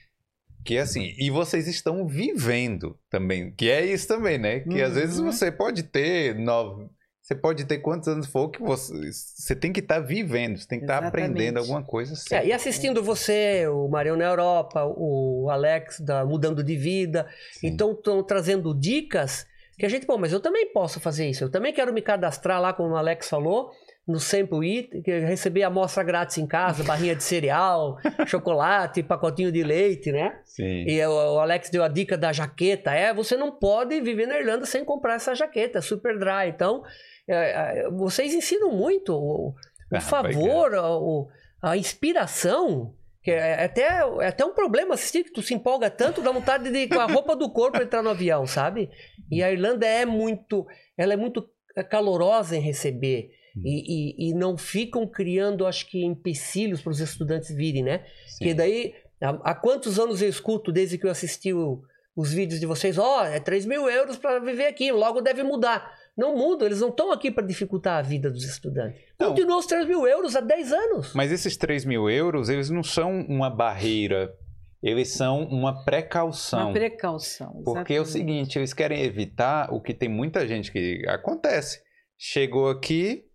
que 0.65 0.77
assim, 0.77 1.13
e 1.17 1.29
vocês 1.29 1.67
estão 1.67 2.07
vivendo 2.07 2.97
também, 3.09 3.51
que 3.51 3.69
é 3.69 3.85
isso 3.85 4.07
também, 4.07 4.37
né? 4.37 4.59
Que 4.61 4.81
às 4.81 4.95
vezes 4.95 5.19
Uhum. 5.19 5.31
você 5.31 5.51
pode 5.51 5.83
ter 5.83 6.35
nove, 6.35 6.87
você 7.21 7.35
pode 7.35 7.65
ter 7.65 7.79
quantos 7.79 8.07
anos 8.07 8.27
for 8.27 8.49
que 8.49 8.61
você, 8.61 8.93
você 9.11 9.55
tem 9.55 9.73
que 9.73 9.81
estar 9.81 9.99
vivendo, 9.99 10.57
você 10.57 10.67
tem 10.67 10.79
que 10.79 10.85
estar 10.85 11.01
Exatamente. 11.01 11.23
aprendendo 11.25 11.59
alguma 11.59 11.83
coisa 11.83 12.13
assim. 12.13 12.35
É, 12.35 12.45
e 12.47 12.53
assistindo 12.53 13.03
você, 13.03 13.67
o 13.67 13.87
Marião 13.89 14.15
na 14.15 14.25
Europa, 14.25 14.85
o 14.85 15.49
Alex 15.49 15.99
da 15.99 16.25
Mudando 16.25 16.63
de 16.63 16.75
Vida, 16.77 17.27
Sim. 17.53 17.67
então 17.67 17.91
estão 17.91 18.23
trazendo 18.23 18.73
dicas 18.73 19.45
que 19.77 19.85
a 19.85 19.89
gente, 19.89 20.05
pô, 20.05 20.17
mas 20.17 20.31
eu 20.33 20.39
também 20.39 20.71
posso 20.73 20.99
fazer 20.99 21.29
isso. 21.29 21.43
Eu 21.43 21.51
também 21.51 21.71
quero 21.73 21.93
me 21.93 22.01
cadastrar 22.01 22.59
lá, 22.61 22.73
como 22.73 22.93
o 22.93 22.97
Alex 22.97 23.29
falou, 23.29 23.71
no 24.07 24.19
Sample 24.19 24.65
It, 24.65 25.11
é 25.11 25.19
receber 25.19 25.63
amostra 25.63 26.01
grátis 26.03 26.37
em 26.37 26.47
casa, 26.47 26.83
barrinha 26.83 27.13
de 27.15 27.23
cereal, 27.23 27.97
chocolate, 28.25 29.03
pacotinho 29.03 29.51
de 29.51 29.61
leite, 29.63 30.11
né? 30.11 30.39
Sim. 30.45 30.85
E 30.87 31.05
o 31.05 31.39
Alex 31.39 31.69
deu 31.69 31.83
a 31.83 31.87
dica 31.89 32.17
da 32.17 32.31
jaqueta. 32.31 32.91
É, 32.93 33.13
você 33.13 33.35
não 33.35 33.51
pode 33.51 33.99
viver 33.99 34.25
na 34.25 34.39
Irlanda 34.39 34.65
sem 34.65 34.85
comprar 34.85 35.15
essa 35.15 35.35
jaqueta, 35.35 35.79
é 35.79 35.81
super 35.81 36.17
dry. 36.17 36.47
Então, 36.47 36.83
é, 37.27 37.81
é, 37.85 37.89
vocês 37.89 38.33
ensinam 38.33 38.71
muito 38.71 39.13
o, 39.13 39.49
o 39.49 39.55
Ah, 39.91 39.99
favor, 39.99 40.73
o- 40.73 41.27
a 41.61 41.75
inspiração. 41.75 42.93
Que 43.21 43.31
é 43.31 43.65
até, 43.65 43.81
é 44.21 44.27
até 44.27 44.45
um 44.45 44.53
problema 44.53 44.93
assistir, 44.93 45.25
que 45.25 45.33
tu 45.33 45.41
se 45.41 45.53
empolga 45.53 45.89
tanto, 45.89 46.21
dá 46.21 46.31
vontade 46.31 46.71
de, 46.71 46.87
com 46.87 46.97
a 46.97 47.05
roupa 47.07 47.35
do 47.35 47.49
corpo, 47.49 47.81
entrar 47.81 48.01
no 48.01 48.09
avião, 48.11 48.47
sabe? 48.47 48.89
E 49.29 49.43
a 49.43 49.51
Irlanda 49.51 49.85
é 49.85 50.05
muito, 50.05 50.65
ela 50.97 51.11
é 51.11 51.17
muito 51.17 51.45
calorosa 51.89 52.55
em 52.55 52.61
receber. 52.61 53.31
E, 53.63 54.27
e, 54.27 54.29
e 54.29 54.33
não 54.33 54.57
ficam 54.57 55.07
criando, 55.07 55.65
acho 55.65 55.87
que, 55.89 56.03
empecilhos 56.03 56.81
para 56.81 56.91
os 56.91 56.99
estudantes 56.99 57.53
virem, 57.55 57.83
né? 57.83 58.05
Sim. 58.27 58.45
Que 58.45 58.53
daí, 58.53 58.93
há, 59.21 59.29
há 59.51 59.55
quantos 59.55 59.97
anos 59.99 60.21
eu 60.21 60.29
escuto, 60.29 60.71
desde 60.71 60.97
que 60.97 61.05
eu 61.05 61.11
assisti 61.11 61.53
o- 61.53 61.81
os 62.15 62.33
vídeos 62.33 62.59
de 62.59 62.65
vocês, 62.65 62.97
ó, 62.97 63.23
é 63.25 63.39
3 63.39 63.65
mil 63.65 63.87
euros 63.89 64.17
para 64.17 64.39
viver 64.39 64.65
aqui, 64.65 64.91
logo 64.91 65.21
deve 65.21 65.43
mudar. 65.43 65.91
Não 66.17 66.35
muda, 66.35 66.65
eles 66.65 66.81
não 66.81 66.89
estão 66.89 67.11
aqui 67.11 67.29
para 67.29 67.45
dificultar 67.45 67.99
a 67.99 68.01
vida 68.01 68.31
dos 68.31 68.43
estudantes. 68.43 68.99
Não. 69.19 69.29
Continuam 69.29 69.59
os 69.59 69.67
3 69.67 69.87
mil 69.87 70.07
euros 70.07 70.35
há 70.35 70.41
10 70.41 70.73
anos. 70.73 71.13
Mas 71.13 71.31
esses 71.31 71.55
3 71.55 71.85
mil 71.85 72.09
euros, 72.09 72.49
eles 72.49 72.71
não 72.71 72.81
são 72.81 73.21
uma 73.29 73.51
barreira, 73.51 74.33
eles 74.81 75.09
são 75.09 75.43
uma 75.43 75.83
precaução. 75.85 76.65
Uma 76.69 76.73
precaução. 76.73 77.61
Porque 77.63 77.93
é 77.93 77.99
o 77.99 78.01
exatamente. 78.01 78.11
seguinte, 78.29 78.57
eles 78.57 78.73
querem 78.73 79.03
evitar 79.03 79.71
o 79.71 79.79
que 79.79 79.93
tem 79.93 80.09
muita 80.09 80.47
gente 80.47 80.71
que 80.71 81.03
acontece. 81.07 81.81
Chegou 82.17 82.67
aqui, 82.67 83.25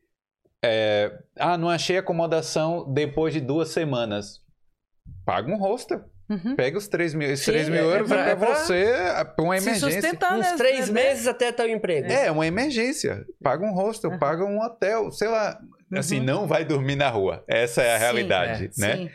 é, 0.64 1.12
ah, 1.36 1.56
não 1.58 1.68
achei 1.68 1.98
acomodação 1.98 2.92
depois 2.92 3.32
de 3.32 3.40
duas 3.40 3.68
semanas. 3.70 4.40
Paga 5.24 5.50
um 5.52 5.58
hostel. 5.58 6.04
Uhum. 6.30 6.56
Pega 6.56 6.78
os 6.78 6.88
3 6.88 7.12
mil. 7.14 7.28
Esses 7.30 7.44
Sim, 7.44 7.52
3 7.52 7.68
mil 7.68 7.78
é- 7.80 7.82
é 7.82 7.94
euros 7.94 8.10
é 8.10 8.14
pra- 8.14 8.22
pra, 8.24 8.32
é 8.32 8.36
pra 8.36 8.54
você, 8.54 8.84
é 8.84 9.24
pra 9.24 9.44
uma 9.44 9.58
Se 9.58 9.68
emergência. 9.68 10.00
sustentar, 10.00 10.38
Uns 10.38 10.46
né? 10.50 10.56
três 10.56 10.88
né? 10.88 11.02
meses 11.02 11.26
até 11.26 11.52
ter 11.52 11.64
o 11.64 11.68
emprego. 11.68 12.10
É, 12.10 12.30
uma 12.30 12.46
emergência. 12.46 13.24
Paga 13.42 13.64
um 13.66 13.72
hostel, 13.74 14.10
Aham. 14.10 14.18
paga 14.18 14.44
um 14.44 14.58
hotel, 14.60 15.10
sei 15.10 15.28
lá. 15.28 15.60
Assim, 15.94 16.20
Uhum. 16.20 16.24
não 16.24 16.46
vai 16.46 16.64
dormir 16.64 16.96
na 16.96 17.10
rua. 17.10 17.44
Essa 17.46 17.82
é 17.82 17.94
a 17.94 17.98
Sim, 17.98 18.04
realidade, 18.04 18.70
né? 18.78 18.96
Sim. 18.96 19.10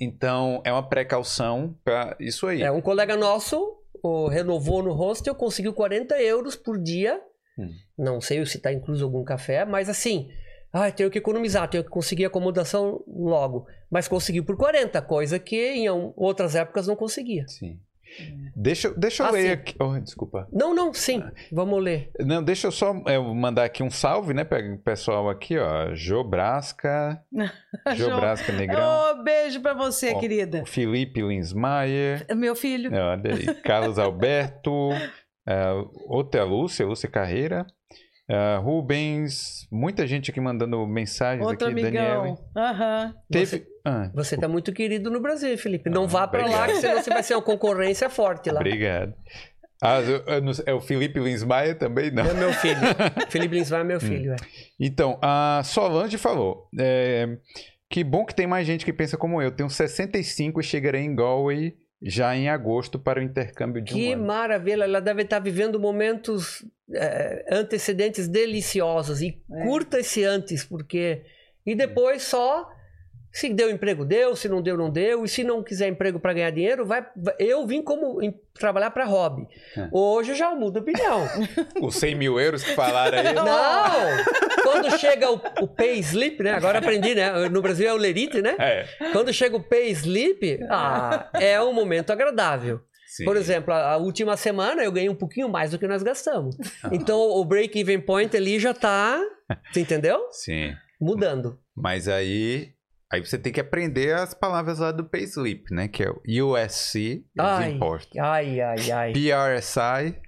Então, 0.00 0.62
é 0.64 0.70
uma 0.72 0.88
precaução 0.88 1.74
para 1.84 2.14
isso 2.20 2.46
aí. 2.46 2.62
É, 2.62 2.70
um 2.70 2.80
colega 2.80 3.16
nosso 3.16 3.76
o, 4.02 4.28
renovou 4.28 4.80
no 4.82 4.92
hostel, 4.92 5.34
conseguiu 5.34 5.72
40 5.72 6.20
euros 6.22 6.54
por 6.54 6.78
dia. 6.80 7.20
Hum. 7.58 7.68
Não 7.98 8.20
sei 8.20 8.44
se 8.46 8.58
está 8.58 8.72
incluso 8.72 9.04
algum 9.04 9.24
café, 9.24 9.64
mas 9.64 9.88
assim, 9.88 10.28
ah, 10.72 10.90
tenho 10.90 11.10
que 11.10 11.18
economizar, 11.18 11.68
tenho 11.68 11.84
que 11.84 11.90
conseguir 11.90 12.24
acomodação 12.26 13.02
logo. 13.06 13.66
Mas 13.90 14.06
conseguiu 14.08 14.44
por 14.44 14.56
40, 14.56 15.00
coisa 15.02 15.38
que 15.38 15.56
em 15.56 15.88
outras 16.16 16.54
épocas 16.54 16.86
não 16.86 16.96
conseguia. 16.96 17.46
Sim. 17.48 17.78
Deixa, 18.56 18.88
eu- 18.88 18.98
deixa 18.98 19.22
eu 19.22 19.26
Ah, 19.26 19.30
ler 19.30 19.42
sim. 19.42 19.50
aqui. 19.50 19.74
Oh, 19.78 19.98
desculpa. 20.00 20.48
Não, 20.50 20.74
não, 20.74 20.94
sim, 20.94 21.22
vamos 21.52 21.82
ler. 21.82 22.10
Não, 22.20 22.42
deixa 22.42 22.66
eu 22.66 22.72
só 22.72 22.94
é, 23.06 23.18
mandar 23.18 23.64
aqui 23.64 23.82
um 23.82 23.90
salve, 23.90 24.32
né, 24.32 24.44
para 24.44 24.60
o 24.74 24.78
pessoal 24.78 25.28
aqui, 25.28 25.58
ó. 25.58 25.94
Jobrasca, 25.94 27.22
Jobrasca 27.96 28.50
Negrão, 28.52 29.10
Oh, 29.20 29.22
beijo 29.22 29.60
pra 29.60 29.74
você, 29.74 30.12
Ó, 30.14 30.18
querida. 30.20 30.64
Felipe 30.66 31.20
Linsmaier, 31.20 32.26
Meu 32.34 32.56
filho. 32.56 32.94
é, 32.94 33.00
olha 33.02 33.34
aí, 33.34 33.54
Carlos 33.62 33.98
Alberto, 33.98 34.88
é, 35.46 35.64
outra 36.06 36.44
Lúcia, 36.44 36.86
Lúcia 36.86 37.10
Carreira, 37.10 37.66
é, 38.28 38.56
Rubens, 38.58 39.66
muita 39.70 40.06
gente 40.06 40.30
aqui 40.30 40.40
mandando 40.40 40.86
mensagens 40.86 41.46
Outro 41.46 41.68
aqui, 41.68 41.80
Daniel. 41.82 42.20
amigão. 42.20 42.38
Aham. 42.56 43.14
Teve. 43.30 43.66
Ah, 43.84 44.10
Você 44.14 44.34
está 44.34 44.46
muito 44.46 44.72
querido 44.72 45.10
no 45.10 45.20
Brasil, 45.20 45.56
Felipe. 45.56 45.88
Não 45.88 46.04
Ah, 46.04 46.06
vá 46.08 46.28
para 46.28 46.46
lá, 46.46 46.66
que 46.66 46.74
senão 46.76 47.02
você 47.02 47.08
vai 47.10 47.22
ser 47.22 47.34
uma 47.34 47.42
concorrência 47.42 48.10
forte 48.10 48.50
lá. 48.50 48.60
obrigado. 48.60 49.14
Ah, 49.82 49.98
é 50.66 50.74
o 50.74 50.80
Felipe 50.80 51.20
Linsmaier 51.20 51.78
também? 51.78 52.10
Não. 52.10 52.24
É 52.26 52.34
meu 52.34 52.52
filho. 52.52 52.80
Felipe 53.30 53.54
Linsvar 53.54 53.80
é 53.80 53.84
meu 53.84 54.00
filho. 54.00 54.32
É. 54.32 54.36
Então, 54.78 55.18
a 55.22 55.62
Solange 55.64 56.18
falou: 56.18 56.68
é, 56.78 57.38
que 57.88 58.02
bom 58.02 58.24
que 58.26 58.34
tem 58.34 58.46
mais 58.46 58.66
gente 58.66 58.84
que 58.84 58.92
pensa 58.92 59.16
como 59.16 59.40
eu. 59.40 59.50
Tenho 59.52 59.70
65 59.70 60.60
e 60.60 60.64
chegarei 60.64 61.02
em 61.02 61.14
Galway 61.14 61.74
já 62.02 62.34
em 62.36 62.48
agosto 62.48 62.98
para 62.98 63.20
o 63.20 63.22
intercâmbio 63.22 63.82
de 63.82 63.92
Que 63.94 64.08
um 64.10 64.12
ano. 64.14 64.26
maravilha! 64.26 64.84
Ela 64.84 65.00
deve 65.00 65.22
estar 65.22 65.38
vivendo 65.40 65.80
momentos 65.80 66.64
é, 66.94 67.44
antecedentes 67.50 68.28
deliciosos. 68.28 69.20
E 69.20 69.40
É. 69.52 69.62
curta 69.64 69.98
esse 70.00 70.24
antes, 70.24 70.64
porque. 70.64 71.22
E 71.66 71.74
depois 71.74 72.22
só 72.22 72.68
Se 73.30 73.48
deu 73.50 73.70
emprego, 73.70 74.04
deu. 74.04 74.34
Se 74.34 74.48
não 74.48 74.60
deu, 74.62 74.76
não 74.76 74.90
deu. 74.90 75.24
E 75.24 75.28
se 75.28 75.44
não 75.44 75.62
quiser 75.62 75.88
emprego 75.88 76.18
para 76.18 76.32
ganhar 76.32 76.50
dinheiro, 76.50 76.84
vai, 76.86 77.06
Eu 77.38 77.66
vim 77.66 77.82
como 77.82 78.22
em- 78.22 78.34
trabalhar 78.58 78.90
para 78.90 79.04
hobby. 79.04 79.46
É. 79.76 79.88
Hoje 79.92 80.32
eu 80.32 80.36
já 80.36 80.54
mudo 80.54 80.78
a 80.78 80.82
opinião. 80.82 81.26
Os 81.82 81.94
100 81.96 82.14
mil 82.14 82.40
euros 82.40 82.64
que 82.64 82.74
falaram 82.74 83.18
aí. 83.18 83.34
não! 83.34 84.62
Quando 84.62 84.98
chega 84.98 85.30
o, 85.30 85.40
o 85.60 85.68
pay 85.68 85.98
slip, 86.00 86.42
né? 86.42 86.52
Agora 86.52 86.78
aprendi, 86.78 87.14
né? 87.14 87.48
No 87.48 87.60
Brasil 87.62 87.88
é 87.88 87.92
o 87.92 87.96
lerite, 87.96 88.40
né? 88.42 88.56
É. 88.58 88.86
Quando 89.12 89.32
chega 89.32 89.56
o 89.56 89.62
pay 89.62 89.90
slip, 89.90 90.58
ah, 90.70 91.28
é 91.34 91.60
um 91.62 91.72
momento 91.72 92.10
agradável. 92.10 92.80
Sim. 93.06 93.24
Por 93.24 93.36
exemplo, 93.36 93.72
a, 93.72 93.92
a 93.92 93.96
última 93.96 94.36
semana 94.36 94.82
eu 94.82 94.92
ganhei 94.92 95.08
um 95.08 95.14
pouquinho 95.14 95.48
mais 95.48 95.70
do 95.70 95.78
que 95.78 95.86
nós 95.86 96.02
gastamos. 96.02 96.56
Ah. 96.82 96.90
Então 96.92 97.18
o 97.18 97.44
break-even 97.44 98.00
point 98.00 98.36
ali 98.36 98.58
já 98.58 98.74
tá. 98.74 99.20
Você 99.72 99.80
entendeu? 99.80 100.18
Sim. 100.30 100.74
Mudando. 101.00 101.58
Mas 101.76 102.08
aí. 102.08 102.70
Aí 103.12 103.24
você 103.24 103.38
tem 103.38 103.52
que 103.52 103.60
aprender 103.60 104.14
as 104.14 104.34
palavras 104.34 104.78
lá 104.80 104.92
do 104.92 105.04
Payslip, 105.04 105.72
né? 105.72 105.88
Que 105.88 106.02
é 106.04 106.10
o 106.10 106.20
USC, 106.54 107.24
os 107.38 107.42
Ai, 107.44 107.70
impostos. 107.72 108.18
ai, 108.18 108.60
ai, 108.60 108.90
ai. 108.90 109.12
PRSI. 109.12 110.20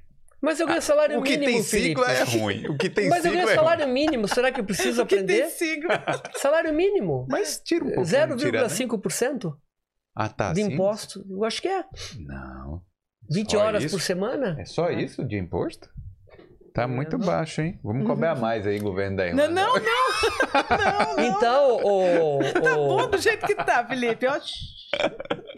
Mas 0.42 0.58
eu 0.58 0.66
ganho 0.66 0.80
salário 0.80 1.18
O 1.18 1.22
que 1.22 1.32
mínimo, 1.36 1.52
tem 1.52 1.62
Felipe. 1.62 1.88
sigla 2.00 2.10
é 2.12 2.22
ruim. 2.22 2.66
O 2.68 2.78
que 2.78 2.88
tem 2.88 3.10
Mas 3.10 3.24
eu 3.26 3.30
sigla 3.32 3.36
ganho 3.36 3.42
é 3.42 3.54
ruim. 3.54 3.54
salário 3.56 3.88
mínimo. 3.92 4.26
Será 4.28 4.50
que 4.50 4.58
eu 4.60 4.64
preciso 4.64 5.04
Que 5.04 5.16
tem 5.16 5.24
aprender? 5.24 5.48
sigla. 5.50 6.02
Salário 6.36 6.72
mínimo. 6.72 7.26
Mas 7.28 7.60
tira 7.62 7.84
um 7.84 7.88
pouquinho. 7.92 8.36
tira, 8.38 8.62
né? 8.62 8.68
0,5% 8.68 9.54
Ah, 10.16 10.28
tá. 10.30 10.54
de 10.54 10.62
assim? 10.62 10.72
imposto. 10.72 11.22
Eu 11.28 11.44
acho 11.44 11.60
que 11.60 11.68
é. 11.68 11.84
Não. 12.20 12.80
20 13.30 13.50
Só 13.50 13.58
horas 13.58 13.84
isso? 13.84 13.94
por 13.96 14.00
semana. 14.02 14.56
É 14.58 14.64
só 14.64 14.90
isso 14.90 15.22
de 15.22 15.36
imposto? 15.36 15.90
Tá 16.74 16.86
muito 16.86 17.18
não- 17.18 17.26
baixo, 17.26 17.60
hein? 17.62 17.78
Vamos 17.82 18.06
cobrar 18.06 18.36
mais 18.36 18.66
aí, 18.66 18.78
governo 18.78 19.16
da 19.16 19.24
Não, 19.32 19.44
Irlanda. 19.44 19.50
não, 19.54 19.74
não. 19.74 19.82
não, 19.82 21.16
não. 21.16 21.24
Então, 21.24 21.76
o, 21.84 22.38
Tá 22.60 22.76
o- 22.78 22.88
bom 22.96 23.10
do 23.10 23.18
jeito 23.18 23.46
que 23.46 23.54
tá, 23.54 23.84
Felipe. 23.86 24.26
Ó, 24.26 24.38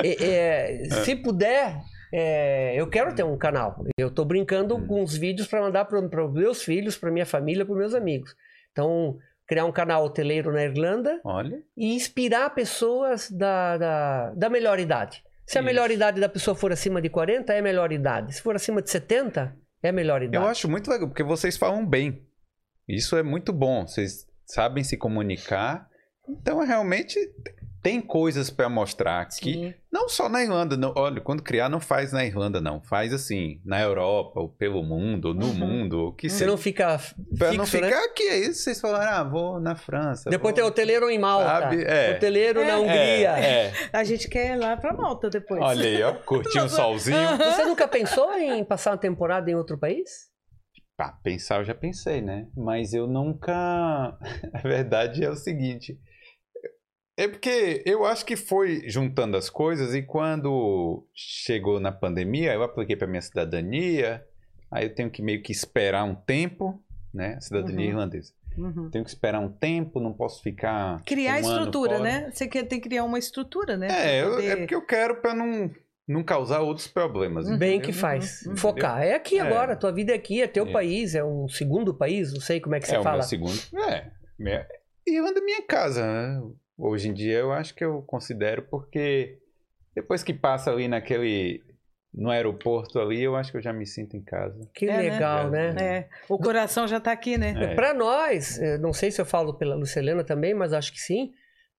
é, 0.03 0.25
é, 0.25 0.85
se 1.05 1.17
puder, 1.17 1.77
é, 2.13 2.75
eu 2.77 2.89
quero 2.89 3.15
ter 3.15 3.25
um 3.25 3.37
canal. 3.37 3.77
Eu 3.99 4.11
tô 4.11 4.25
brincando 4.25 4.77
Hum. 4.77 4.87
com 4.87 5.03
uns 5.03 5.17
vídeos 5.17 5.47
para 5.49 5.61
mandar 5.61 5.85
para 5.87 5.99
os 6.25 6.33
meus 6.33 6.63
filhos, 6.63 6.97
para 6.97 7.11
minha 7.11 7.27
família, 7.27 7.65
para 7.65 7.75
meus 7.75 7.95
amigos. 7.95 8.35
Então, 8.73 9.17
criar 9.47 9.65
um 9.65 9.73
canal 9.73 10.05
hoteleiro 10.05 10.53
na 10.53 10.65
Irlanda 10.65 11.21
Olha. 11.25 11.59
e 11.77 11.95
inspirar 11.95 12.51
pessoas 12.55 13.31
da, 13.31 13.77
da, 13.77 14.31
da 14.35 14.49
melhor 14.51 14.79
idade. 14.79 15.23
Se 15.47 15.59
a 15.59 15.61
Isso. 15.61 15.67
melhor 15.67 15.91
idade 15.91 16.21
da 16.21 16.29
pessoa 16.29 16.55
for 16.55 16.73
acima 16.73 17.03
de 17.03 17.11
40, 17.11 17.53
é 17.53 17.61
melhor 17.61 17.93
idade. 17.93 18.35
Se 18.35 18.41
for 18.41 18.55
acima 18.57 18.81
de 18.81 18.89
70, 18.91 19.55
é 19.83 19.93
melhor 19.93 20.23
idade. 20.23 20.45
Eu 20.45 20.49
acho 20.49 20.69
muito 20.69 20.91
legal, 20.91 21.09
porque 21.09 21.23
vocês 21.23 21.57
falam 21.57 21.85
bem. 21.85 22.25
Isso 22.89 23.17
é 23.17 23.23
muito 23.23 23.53
bom. 23.53 23.87
Vocês 23.87 24.27
sabem 24.45 24.85
se 24.85 24.97
comunicar. 24.97 25.89
Então, 26.29 26.65
realmente, 26.65 27.19
tem 27.43 27.55
coisas 28.01 28.49
para 28.49 28.69
mostrar. 28.69 29.29
Sim. 29.31 29.75
Não 29.93 30.09
só 30.09 30.29
na 30.29 30.41
Irlanda. 30.43 30.77
Não, 30.77 30.93
olha, 30.97 31.21
quando 31.21 31.43
criar, 31.43 31.69
não 31.69 31.81
faz 31.81 32.13
na 32.13 32.25
Irlanda, 32.25 32.61
não. 32.61 32.81
Faz 32.81 33.13
assim, 33.13 33.61
na 33.65 33.81
Europa, 33.81 34.39
ou 34.41 34.49
pelo 34.49 34.83
mundo, 34.85 35.27
ou 35.29 35.35
no 35.35 35.47
Uhum. 35.47 35.55
mundo, 35.55 35.99
o 36.07 36.13
que 36.13 36.31
Você 36.31 36.39
seja. 36.39 36.51
não 36.51 36.57
fica 36.57 36.87
Pra 37.37 37.49
fixo, 37.49 37.57
não 37.59 37.67
ficar 37.67 37.89
né? 37.91 38.07
aqui. 38.07 38.23
Aí 38.23 38.55
vocês 38.55 38.81
falaram, 38.81 39.11
ah, 39.13 39.25
vou 39.25 39.61
na 39.61 39.75
França. 39.75 40.31
Depois 40.31 40.53
vou... 40.53 40.63
tem 40.63 40.65
hoteleiro 40.65 41.11
em 41.11 41.19
Malta, 41.19 41.45
Sabe? 41.47 41.83
É. 41.85 42.13
hoteleiro 42.15 42.61
na 42.65 42.71
É. 42.71 42.77
Hungria. 42.77 43.39
É, 43.39 43.67
é. 43.67 43.73
A 43.93 44.05
gente 44.05 44.29
quer 44.29 44.53
ir 44.55 44.57
lá 44.59 44.77
pra 44.77 44.93
Malta 44.93 45.29
depois. 45.29 45.61
Olha 45.61 45.85
aí, 45.85 46.03
ó. 46.05 46.13
Curtir 46.25 46.61
um 46.61 46.69
solzinho. 46.69 47.37
Você 47.37 47.65
nunca 47.65 47.89
pensou 47.89 48.33
em 48.35 48.65
passar 48.65 48.93
uma 48.93 48.99
temporada 48.99 49.51
em 49.51 49.55
outro 49.57 49.77
país? 49.77 50.31
Ah, 50.99 51.15
pensar 51.25 51.57
eu 51.59 51.65
já 51.65 51.75
pensei, 51.75 52.23
né? 52.23 52.47
Mas 52.57 52.93
eu 52.93 53.09
nunca. 53.09 53.53
A 54.55 54.59
verdade 54.63 55.25
é 55.25 55.29
o 55.29 55.35
seguinte. 55.35 55.99
É 57.25 57.29
porque 57.29 57.83
eu 57.87 58.05
acho 58.05 58.25
que 58.27 58.37
foi 58.37 58.83
juntando 58.89 59.37
as 59.37 59.49
coisas 59.49 59.95
e 59.95 60.03
quando 60.03 61.07
chegou 61.15 61.79
na 61.79 61.93
pandemia, 61.93 62.53
eu 62.53 62.63
apliquei 62.63 62.97
para 62.97 63.07
minha 63.07 63.23
cidadania, 63.23 64.25
aí 64.71 64.87
eu 64.87 64.95
tenho 64.95 65.11
que 65.11 65.23
meio 65.23 65.43
que 65.43 65.53
esperar 65.53 66.05
um 66.05 66.15
tempo, 66.15 66.83
né? 67.15 67.39
Cidadania 67.41 67.87
Uhum. 67.87 67.91
irlandesa. 67.93 68.33
Uhum. 68.59 68.91
Tenho 68.91 69.05
que 69.05 69.11
esperar 69.11 69.39
um 69.41 69.49
tempo, 69.49 70.01
não 70.01 70.13
posso 70.13 70.43
ficar. 70.43 71.01
Criar 71.07 71.35
um 71.35 71.37
ano 71.47 71.49
estrutura, 71.49 71.97
fora. 71.99 72.03
né? 72.03 72.31
Você 72.33 72.47
quer, 72.49 72.65
tem 72.65 72.81
que 72.81 72.89
criar 72.89 73.05
uma 73.05 73.19
estrutura, 73.19 73.77
né? 73.77 73.89
É, 73.91 74.23
eu- 74.23 74.31
poder- 74.31 74.47
é 74.51 74.57
porque 74.57 74.75
eu 74.75 74.85
quero 74.85 75.23
para 75.23 75.35
não, 75.35 75.71
não 76.09 76.23
causar 76.25 76.61
outros 76.61 76.87
problemas. 76.89 77.47
Uhum. 77.47 77.57
Bem 77.57 77.77
entendeu? 77.77 77.87
que 77.87 77.93
faz. 77.93 78.45
uhum. 78.47 78.57
Focar. 78.57 79.01
É 79.03 79.15
aqui 79.15 79.39
É. 79.39 79.41
agora, 79.43 79.77
tua 79.77 79.93
vida 79.93 80.13
é 80.13 80.17
aqui, 80.17 80.43
é 80.43 80.47
teu 80.49 80.67
É. 80.67 80.73
país, 80.73 81.15
é 81.15 81.25
um 81.25 81.49
segundo 81.49 81.95
país, 81.95 82.33
não 82.33 82.41
sei 82.41 82.61
como 82.61 82.75
é 82.75 82.81
que 82.81 82.87
você 82.89 82.97
é 82.97 83.01
o 83.01 83.03
fala. 83.03 83.19
meu 83.19 83.23
segundo. 83.27 83.59
É. 83.89 84.11
Minha... 84.39 84.67
Irlanda 85.07 85.41
é 85.41 85.43
minha 85.45 85.63
casa, 85.67 86.03
né? 86.05 86.43
Hoje 86.85 87.09
em 87.09 87.15
dia 87.15 87.39
eu 87.39 87.53
acho 87.53 87.75
que 87.75 87.85
eu 87.85 88.03
considero 88.03 88.63
porque 88.63 89.39
depois 89.95 90.23
que 90.25 90.35
passa 90.35 90.71
ali 90.71 90.89
naquele. 90.89 91.63
No 92.15 92.29
aeroporto 92.31 92.99
ali, 93.01 93.23
eu 93.23 93.35
acho 93.37 93.51
que 93.51 93.57
eu 93.57 93.63
já 93.63 93.73
me 93.73 93.87
sinto 93.87 94.15
em 94.19 94.23
casa. 94.23 94.69
Que 94.75 94.85
É, 94.85 94.97
né? 94.99 95.11
legal, 95.13 95.49
né? 95.49 95.75
É, 95.81 96.09
o 96.29 96.37
coração 96.37 96.87
já 96.87 97.01
tá 97.01 97.11
aqui, 97.11 97.39
né? 97.39 97.55
É. 97.59 97.75
Para 97.75 97.95
nós, 97.95 98.59
eh, 98.61 98.77
não 98.77 98.93
sei 98.93 99.11
se 99.11 99.19
eu 99.19 99.25
falo 99.25 99.55
pela 99.55 99.75
Lucelena 99.75 100.23
também, 100.23 100.53
mas 100.53 100.75
acho 100.75 100.93
que 100.93 101.01
sim, 101.01 101.33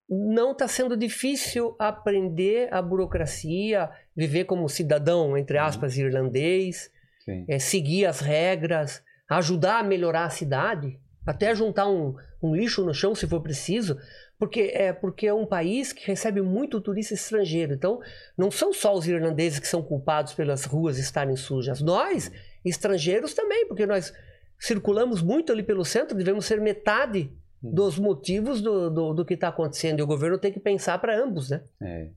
não 0.10 0.54
está 0.54 0.68
sendo 0.68 0.98
difícil 0.98 1.76
aprender 1.78 2.68
a 2.74 2.82
burocracia, 2.82 3.92
viver 4.16 4.46
como 4.46 4.68
cidadão, 4.68 5.38
entre 5.38 5.60
Uhum. 5.60 5.66
aspas, 5.66 5.98
irlandês, 6.00 6.90
Sim. 7.24 7.46
eh, 7.48 7.60
seguir 7.60 8.08
as 8.08 8.20
regras, 8.20 9.04
ajudar 9.30 9.82
a 9.82 9.84
melhorar 9.84 10.26
a 10.26 10.30
cidade, 10.32 11.00
até 11.28 11.54
juntar 11.54 11.88
um, 11.88 12.16
um 12.42 12.56
lixo 12.56 12.84
no 12.84 12.94
chão 12.94 13.14
se 13.14 13.28
for 13.28 13.42
preciso, 13.42 14.00
porque 14.44 14.72
é, 14.74 14.92
porque 14.92 15.26
é 15.28 15.34
um 15.34 15.46
país 15.46 15.94
que 15.94 16.06
recebe 16.06 16.42
muito 16.42 16.82
turista 16.82 17.14
estrangeiro. 17.14 17.74
Então, 17.74 18.02
não 18.38 18.52
são 18.52 18.74
só 18.74 18.94
os 18.94 19.08
irlandeses 19.08 19.58
que 19.58 19.68
são 19.68 19.82
culpados 19.82 20.34
pelas 20.34 20.66
ruas 20.66 20.98
estarem 20.98 21.38
sujas. 21.38 21.82
Nós, 21.82 22.30
estrangeiros 22.66 23.34
também, 23.34 23.66
porque 23.68 23.86
nós 23.86 24.14
circulamos 24.60 25.22
muito 25.22 25.52
ali 25.54 25.64
pelo 25.64 25.86
centro, 25.86 26.18
devemos 26.18 26.46
ser 26.46 26.60
metade 26.60 27.32
dos 27.62 27.98
motivos 27.98 28.62
do, 28.62 28.90
do, 28.90 29.14
do 29.14 29.26
que 29.26 29.36
está 29.36 29.48
acontecendo. 29.48 30.00
E 30.00 30.04
o 30.04 30.08
governo 30.08 30.38
tem 30.38 30.52
que 30.52 30.60
pensar 30.60 30.98
para 31.00 31.18
ambos, 31.18 31.50
né? 31.50 31.64
É. 31.82 32.10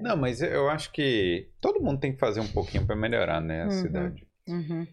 Não, 0.00 0.16
mas 0.16 0.40
eu 0.40 0.68
acho 0.68 0.92
que 0.92 1.48
todo 1.60 1.82
mundo 1.82 1.98
tem 1.98 2.12
que 2.12 2.20
fazer 2.20 2.38
um 2.38 2.46
pouquinho 2.52 2.86
para 2.86 2.94
melhorar, 2.94 3.40
né, 3.40 3.62
a 3.62 3.64
Uhum. 3.64 3.70
cidade. 3.72 4.26
Uhum. 4.46 4.86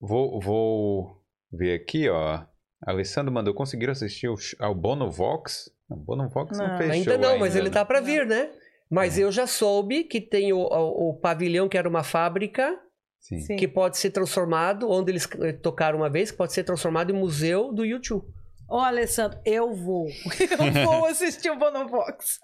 Vou, 0.00 0.38
vou 0.40 1.20
ver 1.52 1.74
aqui, 1.74 2.08
ó. 2.08 2.44
Alessandro 2.86 3.32
mandou, 3.32 3.54
conseguiram 3.54 3.92
assistir 3.92 4.28
ao, 4.58 4.74
Bono 4.74 5.10
Vox? 5.10 5.70
Não, 5.88 5.96
Bono 5.96 6.28
Vox 6.28 6.56
não, 6.58 6.68
Não. 6.68 6.76
fechou 6.76 6.92
ainda 6.92 7.18
não, 7.18 7.38
mas 7.38 7.56
ele 7.56 7.68
né? 7.68 7.74
tá 7.74 7.84
para 7.84 8.00
vir, 8.00 8.26
né? 8.26 8.50
Mas 8.90 9.18
É. 9.18 9.22
eu 9.24 9.32
já 9.32 9.46
soube 9.46 10.04
que 10.04 10.20
tem 10.20 10.52
o, 10.52 10.58
o, 10.58 11.10
o 11.10 11.14
pavilhão 11.18 11.68
que 11.68 11.78
era 11.78 11.88
uma 11.88 12.02
fábrica 12.04 12.78
Sim. 13.18 13.40
Sim. 13.40 13.56
que 13.56 13.66
pode 13.66 13.96
ser 13.96 14.10
transformado, 14.10 14.90
onde 14.90 15.10
eles 15.10 15.26
eh, 15.40 15.52
tocaram 15.54 15.98
uma 15.98 16.10
vez, 16.10 16.30
que 16.30 16.36
pode 16.36 16.52
ser 16.52 16.62
transformado 16.62 17.10
em 17.10 17.18
museu 17.18 17.72
do 17.72 17.84
YouTube. 17.84 18.26
Ó, 18.68 18.80
Alessandro, 18.80 19.38
eu 19.44 19.74
vou. 19.74 20.06
Eu 20.58 20.84
vou 20.86 21.06
assistir 21.06 21.50
o 21.50 21.58
Bonovox. 21.58 22.40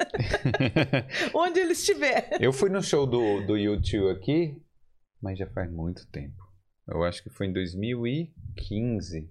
Onde 1.35 1.61
ele 1.61 1.73
estiver. 1.73 2.29
Eu 2.39 2.53
fui 2.53 2.69
no 2.69 2.83
show 2.83 3.07
do, 3.07 3.41
do 3.47 3.57
YouTube 3.57 4.11
aqui, 4.11 4.55
mas 5.21 5.39
já 5.39 5.47
faz 5.47 5.71
muito 5.73 6.07
tempo. 6.11 6.37
Eu 6.87 7.03
acho 7.05 7.23
que 7.23 7.31
foi 7.31 7.47
em 7.47 7.53
2015. 7.55 9.31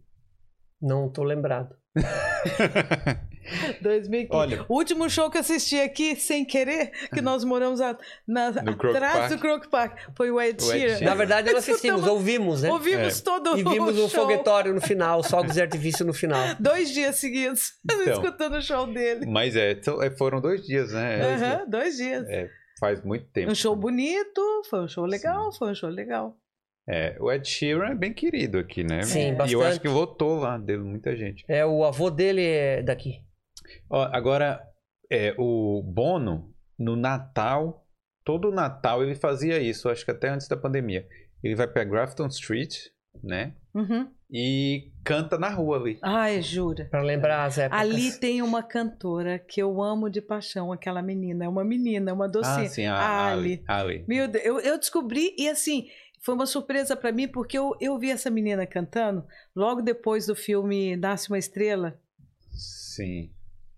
Não 0.81 1.09
tô 1.09 1.23
lembrado. 1.23 1.75
2015. 3.81 4.27
Olha. 4.31 4.65
O 4.69 4.75
último 4.75 5.09
show 5.09 5.29
que 5.29 5.37
eu 5.37 5.41
assisti 5.41 5.79
aqui, 5.79 6.15
sem 6.15 6.45
querer, 6.45 6.91
que 7.13 7.21
nós 7.21 7.43
moramos 7.43 7.81
a- 7.81 7.97
na- 8.27 8.49
atrás 8.49 9.13
Park. 9.17 9.29
do 9.31 9.37
Croke 9.39 9.67
Park, 9.69 9.97
foi 10.15 10.29
o 10.29 10.39
Ed 10.39 10.63
O 10.63 10.67
Ed 10.67 10.71
Sheeran. 10.71 10.95
Sheeran. 10.97 11.05
Na 11.09 11.15
verdade, 11.15 11.51
nós 11.51 11.67
assistimos, 11.67 12.05
ouvimos, 12.05 12.61
né? 12.61 12.69
Ouvimos 12.71 13.19
É. 13.19 13.23
todo 13.23 13.57
E 13.57 13.63
vimos 13.63 13.97
o 13.97 14.07
show. 14.07 14.21
foguetório 14.21 14.73
no 14.73 14.81
final, 14.81 15.23
fogos 15.23 15.53
de 15.53 15.61
artifício 15.61 16.05
no 16.05 16.13
final. 16.13 16.39
Dois 16.59 16.91
dias 16.91 17.15
seguidos, 17.15 17.73
Então. 17.91 18.13
escutando 18.13 18.55
o 18.57 18.61
show 18.61 18.85
dele. 18.85 19.25
Mas 19.25 19.55
é, 19.55 19.71
é, 20.03 20.11
foram 20.11 20.39
dois 20.39 20.61
dias, 20.63 20.93
né? 20.93 21.21
Aham, 21.33 21.65
dois 21.67 21.97
dias. 21.97 22.27
É, 22.29 22.49
faz 22.79 23.03
muito 23.03 23.25
tempo. 23.31 23.51
Um 23.51 23.55
show 23.55 23.75
bonito, 23.75 24.41
foi 24.69 24.81
um 24.81 24.87
show 24.87 25.05
legal, 25.05 25.51
foi 25.53 25.71
um 25.71 25.75
show 25.75 25.89
legal. 25.89 26.37
É, 26.91 27.15
o 27.19 27.31
Ed 27.31 27.47
Sheeran 27.47 27.91
é 27.91 27.95
bem 27.95 28.11
querido 28.11 28.57
aqui, 28.57 28.83
né? 28.83 29.03
Sim, 29.03 29.19
E 29.19 29.29
eu 29.29 29.35
bastante. 29.37 29.63
acho 29.63 29.79
que 29.81 29.87
lotou 29.87 30.39
lá 30.39 30.57
dele 30.57 30.81
muita 30.81 31.15
gente. 31.15 31.45
É, 31.47 31.63
o 31.63 31.83
avô 31.85 32.09
dele 32.09 32.41
é 32.43 32.81
daqui. 32.81 33.21
Ó, 33.89 34.01
agora, 34.11 34.59
é, 35.11 35.35
o 35.37 35.83
Bono, 35.83 36.51
no 36.79 36.95
Natal, 36.95 37.85
todo 38.25 38.51
Natal 38.51 39.03
ele 39.03 39.13
fazia 39.13 39.59
isso, 39.59 39.87
acho 39.87 40.03
que 40.03 40.09
até 40.11 40.29
antes 40.29 40.47
da 40.47 40.57
pandemia. 40.57 41.05
Ele 41.43 41.55
vai 41.55 41.67
pra 41.67 41.83
Grafton 41.83 42.25
Street, 42.27 42.75
né? 43.23 43.53
Uhum. 43.75 44.09
E 44.31 44.91
canta 45.03 45.37
na 45.37 45.49
rua 45.49 45.77
ali. 45.77 45.99
Ai, 46.01 46.41
jura. 46.41 46.85
Pra 46.89 47.01
lembrar 47.01 47.45
as 47.45 47.57
épocas. 47.57 47.79
Ali 47.81 48.11
tem 48.19 48.41
uma 48.41 48.61
cantora 48.63 49.37
que 49.39 49.61
eu 49.61 49.81
amo 49.81 50.09
de 50.09 50.21
paixão, 50.21 50.71
aquela 50.71 51.01
menina. 51.01 51.45
É 51.45 51.47
uma 51.47 51.63
menina, 51.63 52.13
uma 52.13 52.27
docinha. 52.27 52.65
Ah, 52.65 52.69
sim, 52.69 52.85
a, 52.85 52.95
A 52.95 53.31
Ali. 53.31 53.63
Ali. 53.67 54.05
Meu 54.07 54.27
Deus, 54.27 54.43
eu, 54.45 54.59
eu 54.59 54.77
descobri 54.77 55.33
e 55.37 55.47
assim, 55.47 55.87
foi 56.21 56.35
uma 56.35 56.45
surpresa 56.45 56.95
pra 56.95 57.11
mim 57.11 57.27
porque 57.27 57.57
eu, 57.57 57.75
eu 57.79 57.97
vi 57.97 58.11
essa 58.11 58.29
menina 58.29 58.65
cantando 58.67 59.25
logo 59.55 59.81
depois 59.81 60.25
do 60.25 60.35
filme 60.35 60.95
Nasce 60.97 61.29
uma 61.29 61.37
Estrela. 61.37 61.99
Sim. 62.51 63.31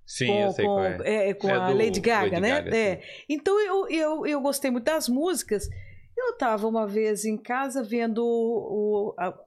Sim, 0.05 0.27
com, 0.27 0.39
eu 0.41 0.51
sei 0.51 0.65
com, 0.65 0.72
qual 0.73 0.84
é. 0.85 1.30
é, 1.30 1.34
com 1.34 1.47
É 1.49 1.53
a 1.53 1.68
do 1.72 1.77
Lady 1.77 1.99
Gaga, 2.01 2.23
Lady 2.31 2.41
né? 2.41 2.49
Gaga, 2.61 2.77
é. 2.77 3.01
Então 3.30 3.59
eu, 3.65 3.88
eu, 3.89 4.26
eu 4.26 4.41
gostei 4.41 4.69
muito 4.72 4.84
das 4.85 5.07
músicas. 5.07 5.69
Eu 6.18 6.31
estava 6.31 6.68
uma 6.68 6.85
vez 6.85 7.23
em 7.23 7.38
casa 7.38 7.81
vendo 7.81 8.19
o, 8.26 9.15
a- 9.18 9.38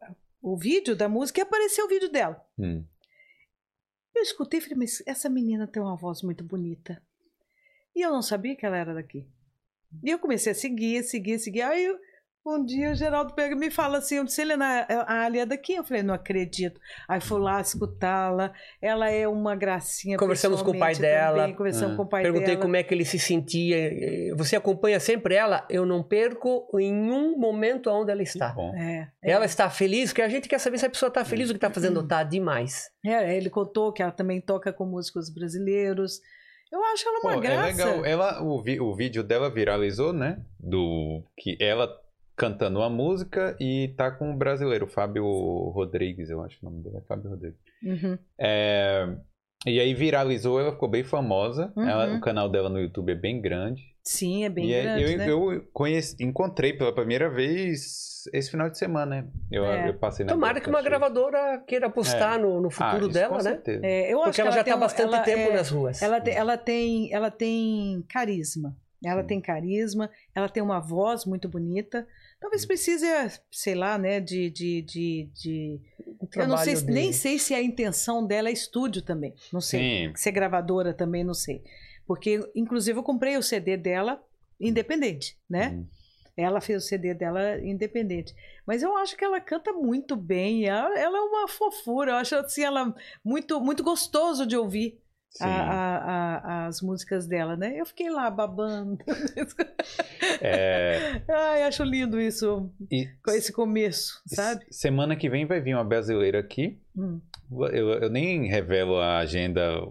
o 0.40 0.56
vídeo 0.56 0.96
da 0.96 1.08
música 1.08 1.40
e 1.40 1.42
apareceu 1.42 1.84
o 1.84 1.88
vídeo 1.88 2.08
dela. 2.10 2.42
Hum. 2.58 2.84
Eu 4.14 4.22
escutei 4.22 4.58
e 4.58 4.62
falei, 4.62 4.78
mas 4.78 5.02
essa 5.06 5.28
menina 5.28 5.66
tem 5.66 5.82
uma 5.82 5.96
voz 5.96 6.22
muito 6.22 6.42
bonita. 6.44 7.02
E 7.94 8.00
eu 8.00 8.10
não 8.10 8.22
sabia 8.22 8.56
que 8.56 8.64
ela 8.64 8.76
era 8.76 8.94
daqui. 8.94 9.26
E 10.02 10.10
eu 10.10 10.18
comecei 10.18 10.52
a 10.52 10.54
seguir, 10.54 11.02
seguir, 11.04 11.38
seguir. 11.38 11.62
Aí 11.62 11.84
eu- 11.84 11.98
um 12.46 12.64
dia 12.64 12.90
o 12.90 12.94
Geraldo 12.94 13.32
pega 13.34 13.54
e 13.54 13.58
me 13.58 13.70
fala 13.70 13.98
assim, 13.98 14.16
eu 14.16 14.24
disse, 14.24 14.42
Helena, 14.42 14.86
a 15.06 15.24
Ali 15.24 15.38
é 15.38 15.46
daqui? 15.46 15.74
Eu 15.74 15.84
falei, 15.84 16.02
não 16.02 16.12
acredito. 16.14 16.78
Aí 17.08 17.20
fui 17.20 17.40
lá 17.40 17.60
escutá-la. 17.60 18.52
Ela 18.82 19.10
é 19.10 19.26
uma 19.26 19.56
gracinha. 19.56 20.18
Conversamos 20.18 20.60
com 20.60 20.72
o 20.72 20.78
pai 20.78 20.94
dela. 20.94 21.38
também, 21.40 21.54
Conversamos 21.56 21.94
Ah. 21.94 21.96
com 21.96 22.02
o 22.02 22.06
pai 22.08 22.22
Perguntei 22.22 22.48
dela. 22.48 22.60
como 22.60 22.76
é 22.76 22.82
que 22.82 22.92
ele 22.94 23.04
se 23.04 23.18
sentia. 23.18 23.90
Você 24.36 24.56
acompanha 24.56 25.00
sempre 25.00 25.34
ela? 25.34 25.66
Eu 25.70 25.86
não 25.86 26.02
perco 26.02 26.66
em 26.78 26.92
um 27.10 27.38
momento 27.38 27.88
onde 27.90 28.10
ela 28.10 28.22
está. 28.22 28.50
Bom. 28.50 28.74
É, 28.76 29.08
é. 29.22 29.30
Ela 29.30 29.46
está 29.46 29.70
feliz, 29.70 30.10
porque 30.10 30.22
a 30.22 30.28
gente 30.28 30.48
quer 30.48 30.58
saber 30.58 30.78
se 30.78 30.84
a 30.86 30.90
pessoa 30.90 31.08
está 31.08 31.24
feliz, 31.24 31.48
o 31.48 31.52
que 31.54 31.56
está 31.58 31.70
fazendo 31.70 32.06
tá 32.06 32.22
demais. 32.22 32.90
É, 33.04 33.36
ele 33.36 33.48
contou 33.48 33.92
que 33.92 34.02
ela 34.02 34.12
também 34.12 34.40
toca 34.40 34.72
com 34.72 34.84
músicos 34.84 35.32
brasileiros. 35.32 36.20
Eu 36.70 36.82
acho 36.86 37.08
ela 37.08 37.20
uma 37.20 37.32
Pô, 37.34 37.38
é 37.38 37.40
graça. 37.40 37.66
legal. 37.66 38.04
Ela, 38.04 38.42
o, 38.42 38.60
vi- 38.62 38.80
o 38.80 38.94
vídeo 38.94 39.22
dela 39.22 39.48
viralizou, 39.48 40.12
né? 40.12 40.42
Do 40.58 41.22
que 41.38 41.56
ela 41.60 41.88
cantando 42.36 42.78
uma 42.80 42.90
música 42.90 43.56
e 43.60 43.88
tá 43.96 44.10
com 44.10 44.32
o 44.32 44.36
brasileiro, 44.36 44.86
Fábio 44.86 45.24
Rodrigues, 45.70 46.30
eu 46.30 46.42
acho 46.42 46.58
o 46.62 46.64
nome 46.70 46.82
dele, 46.82 46.96
é 46.98 47.00
Fábio 47.02 47.30
Rodrigues. 47.30 47.58
Uhum. 47.82 48.18
É, 48.38 49.06
e 49.66 49.78
aí 49.80 49.94
viralizou, 49.94 50.60
ela 50.60 50.72
ficou 50.72 50.88
bem 50.88 51.04
famosa. 51.04 51.72
Uhum. 51.76 51.88
Ela- 51.88 52.14
o 52.16 52.20
canal 52.20 52.48
dela 52.48 52.68
no 52.68 52.80
YouTube 52.80 53.12
é 53.12 53.14
bem 53.14 53.40
grande. 53.40 53.82
Sim, 54.02 54.44
é 54.44 54.48
bem 54.50 54.70
e 54.70 54.82
grande, 54.82 55.02
eu, 55.12 55.16
né? 55.18 55.30
eu 55.30 55.64
conheci, 55.72 56.16
encontrei 56.22 56.74
pela 56.74 56.94
primeira 56.94 57.30
vez 57.30 58.24
esse 58.34 58.50
final 58.50 58.68
de 58.68 58.76
semana, 58.76 59.22
né? 59.22 59.28
Eu, 59.50 59.64
É. 59.64 59.88
eu 59.88 59.94
passei 59.94 60.26
na 60.26 60.32
Tomara 60.32 60.60
que 60.60 60.68
uma 60.68 60.78
achei. 60.80 60.90
gravadora 60.90 61.62
queira 61.66 61.86
apostar 61.86 62.38
no, 62.38 62.60
no 62.60 62.68
Ah, 62.68 62.70
futuro 62.70 63.04
isso 63.06 63.14
dela, 63.14 63.28
com 63.30 63.36
né? 63.36 63.50
certeza. 63.50 63.86
É, 63.86 64.12
eu 64.12 64.18
acho 64.18 64.24
Porque 64.24 64.34
que 64.36 64.40
ela 64.42 64.50
já 64.50 64.64
tem 64.64 64.72
está 64.72 64.76
um- 64.76 64.80
bastante 64.80 65.14
ela 65.14 65.22
tempo 65.22 65.50
é- 65.50 65.56
nas 65.56 65.70
ruas. 65.70 66.02
Ela 66.02 66.20
tem, 66.20 66.34
ela 66.34 66.56
tem, 66.58 67.12
ela 67.14 67.30
tem 67.30 68.04
carisma. 68.08 68.76
Ela 69.02 69.20
Sim. 69.22 69.26
tem 69.28 69.40
carisma, 69.40 70.10
ela 70.34 70.48
tem 70.48 70.62
uma 70.62 70.80
voz 70.80 71.24
muito 71.26 71.48
bonita. 71.48 72.06
Talvez 72.44 72.66
precise, 72.66 73.06
sei 73.50 73.74
lá, 73.74 73.96
né, 73.96 74.20
de. 74.20 74.50
de, 74.50 74.82
de, 74.82 75.30
de- 75.32 75.80
O 76.20 76.28
Eu 76.36 76.46
não 76.46 76.58
sei, 76.58 76.74
dele. 76.74 76.92
nem 76.92 77.10
sei 77.10 77.38
se 77.38 77.54
a 77.54 77.62
intenção 77.62 78.22
dela 78.26 78.50
é 78.50 78.52
estúdio 78.52 79.00
também. 79.00 79.32
Não 79.50 79.62
sei. 79.62 79.80
Sim. 80.08 80.12
Ser 80.14 80.30
gravadora 80.30 80.92
também, 80.92 81.24
não 81.24 81.32
sei. 81.32 81.62
Porque, 82.06 82.38
inclusive, 82.54 82.98
eu 82.98 83.02
comprei 83.02 83.38
o 83.38 83.42
CD 83.42 83.78
dela 83.78 84.22
independente, 84.60 85.38
né? 85.48 85.70
Hum. 85.70 85.86
Ela 86.36 86.60
fez 86.60 86.84
o 86.84 86.86
CD 86.86 87.14
dela 87.14 87.58
independente. 87.64 88.34
Mas 88.66 88.82
eu 88.82 88.94
acho 88.98 89.16
que 89.16 89.24
ela 89.24 89.40
canta 89.40 89.72
muito 89.72 90.14
bem. 90.14 90.66
Ela, 90.66 90.98
ela 90.98 91.16
é 91.16 91.20
uma 91.22 91.48
fofura. 91.48 92.10
Eu 92.12 92.16
acho 92.16 92.36
assim, 92.36 92.62
ela 92.62 92.94
muito, 93.24 93.58
muito 93.58 93.82
gostoso 93.82 94.44
de 94.44 94.54
ouvir. 94.54 95.00
A- 95.40 95.46
a- 95.46 96.36
a- 96.36 96.66
as 96.66 96.80
músicas 96.80 97.26
dela, 97.26 97.56
né? 97.56 97.74
Eu 97.78 97.86
fiquei 97.86 98.08
lá 98.10 98.30
babando. 98.30 98.98
É, 100.40 101.22
Ai, 101.28 101.62
acho 101.64 101.82
lindo 101.84 102.20
isso, 102.20 102.70
e 102.90 103.06
com 103.24 103.30
esse 103.32 103.52
começo, 103.52 104.20
sabe? 104.26 104.64
semana 104.70 105.16
que 105.16 105.28
vem 105.28 105.46
vai 105.46 105.60
vir 105.60 105.74
uma 105.74 105.84
brasileira 105.84 106.38
aqui. 106.40 106.78
Hum. 106.96 107.20
Eu, 107.50 107.88
eu 108.02 108.10
nem 108.10 108.46
revelo 108.48 108.96
a 108.98 109.18
agenda 109.18 109.86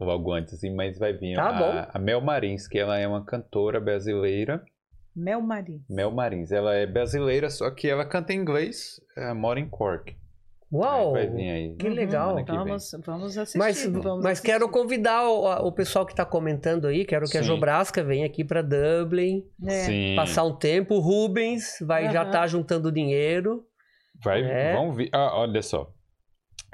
logo 0.00 0.32
antes, 0.32 0.54
assim, 0.54 0.74
mas 0.74 0.98
vai 0.98 1.12
vir 1.12 1.34
Tá 1.36 1.48
a, 1.48 1.90
a 1.94 1.98
Mel 1.98 2.20
Marins, 2.20 2.66
que 2.68 2.78
ela 2.78 2.98
é 2.98 3.06
uma 3.06 3.24
cantora 3.24 3.80
brasileira. 3.80 4.62
Mel 5.14 5.42
Marim. 5.42 5.84
Mel 5.90 6.10
Marins, 6.10 6.52
ela 6.52 6.74
é 6.74 6.86
brasileira, 6.86 7.50
só 7.50 7.70
que 7.70 7.86
ela 7.88 8.04
canta 8.04 8.32
em 8.32 8.38
inglês, 8.38 8.98
ela 9.16 9.34
mora 9.34 9.60
em 9.60 9.68
Cork. 9.68 10.16
Uau! 10.72 11.12
Vai 11.12 11.26
vir 11.28 11.50
aí. 11.50 11.74
Que 11.76 11.88
legal. 11.88 12.28
Semana 12.30 12.44
que. 12.46 12.52
Vamos, 12.52 12.90
vamos 13.04 13.36
assistir. 13.38 13.58
Mas, 13.58 13.84
vamos 13.86 14.24
mas 14.24 14.40
quero 14.40 14.64
assistir. 14.64 14.80
convidar 14.80 15.28
o, 15.28 15.66
o 15.66 15.72
pessoal 15.72 16.06
que 16.06 16.12
está 16.12 16.24
comentando 16.24 16.86
aí, 16.86 17.04
quero 17.04 17.26
que 17.28 17.36
a 17.36 17.42
Sim. 17.42 17.48
Jobrasca 17.48 18.02
venha 18.02 18.24
aqui 18.24 18.42
para 18.42 18.62
Dublin, 18.62 19.44
É. 19.66 19.70
Sim. 19.84 20.14
passar 20.16 20.44
um 20.44 20.54
tempo. 20.56 20.94
O 20.94 21.00
Rubens 21.00 21.76
vai 21.82 22.10
já 22.10 22.20
Aham. 22.22 22.30
estar 22.30 22.46
juntando 22.46 22.90
dinheiro. 22.90 23.64
Vai, 24.24 24.42
É. 24.42 24.72
vamos 24.74 24.96
ver. 24.96 25.08
Ah, 25.12 25.38
olha 25.38 25.60
só. 25.62 25.92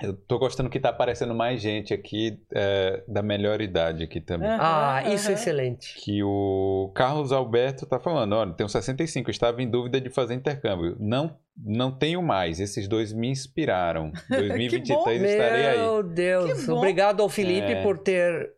Eu 0.01 0.15
tô 0.15 0.39
gostando 0.39 0.71
que 0.71 0.79
tá 0.79 0.91
aparecendo 0.91 1.35
mais 1.35 1.61
gente 1.61 1.93
aqui 1.93 2.39
é, 2.55 3.03
da 3.09 3.21
melhor 3.21 3.61
idade 3.61 4.05
aqui 4.05 4.21
também. 4.21 4.49
Aham, 4.49 4.59
ah, 4.61 5.03
isso 5.13 5.27
é 5.29 5.33
aham. 5.33 5.41
excelente. 5.41 5.97
Que 6.01 6.23
o 6.23 6.93
Carlos 6.95 7.33
Alberto 7.33 7.85
tá 7.85 7.99
falando, 7.99 8.33
olha, 8.37 8.53
tenho 8.53 8.69
65, 8.69 9.29
estava 9.29 9.61
em 9.61 9.69
dúvida 9.69 10.01
de 10.01 10.09
fazer 10.09 10.35
intercâmbio. 10.35 10.97
Não, 11.01 11.37
não 11.61 11.91
tenho 11.91 12.23
mais, 12.23 12.61
esses 12.61 12.87
dois 12.87 13.13
me 13.13 13.29
inspiraram. 13.29 14.13
2023 14.29 15.23
estarei 15.23 15.67
aí. 15.67 15.79
Meu 15.79 16.03
Deus. 16.03 16.61
Que 16.61 16.67
bom. 16.67 16.79
Obrigado 16.79 17.23
ao 17.23 17.29
Felipe 17.29 17.73
É. 17.73 17.83
por 17.83 17.99
ter 17.99 18.53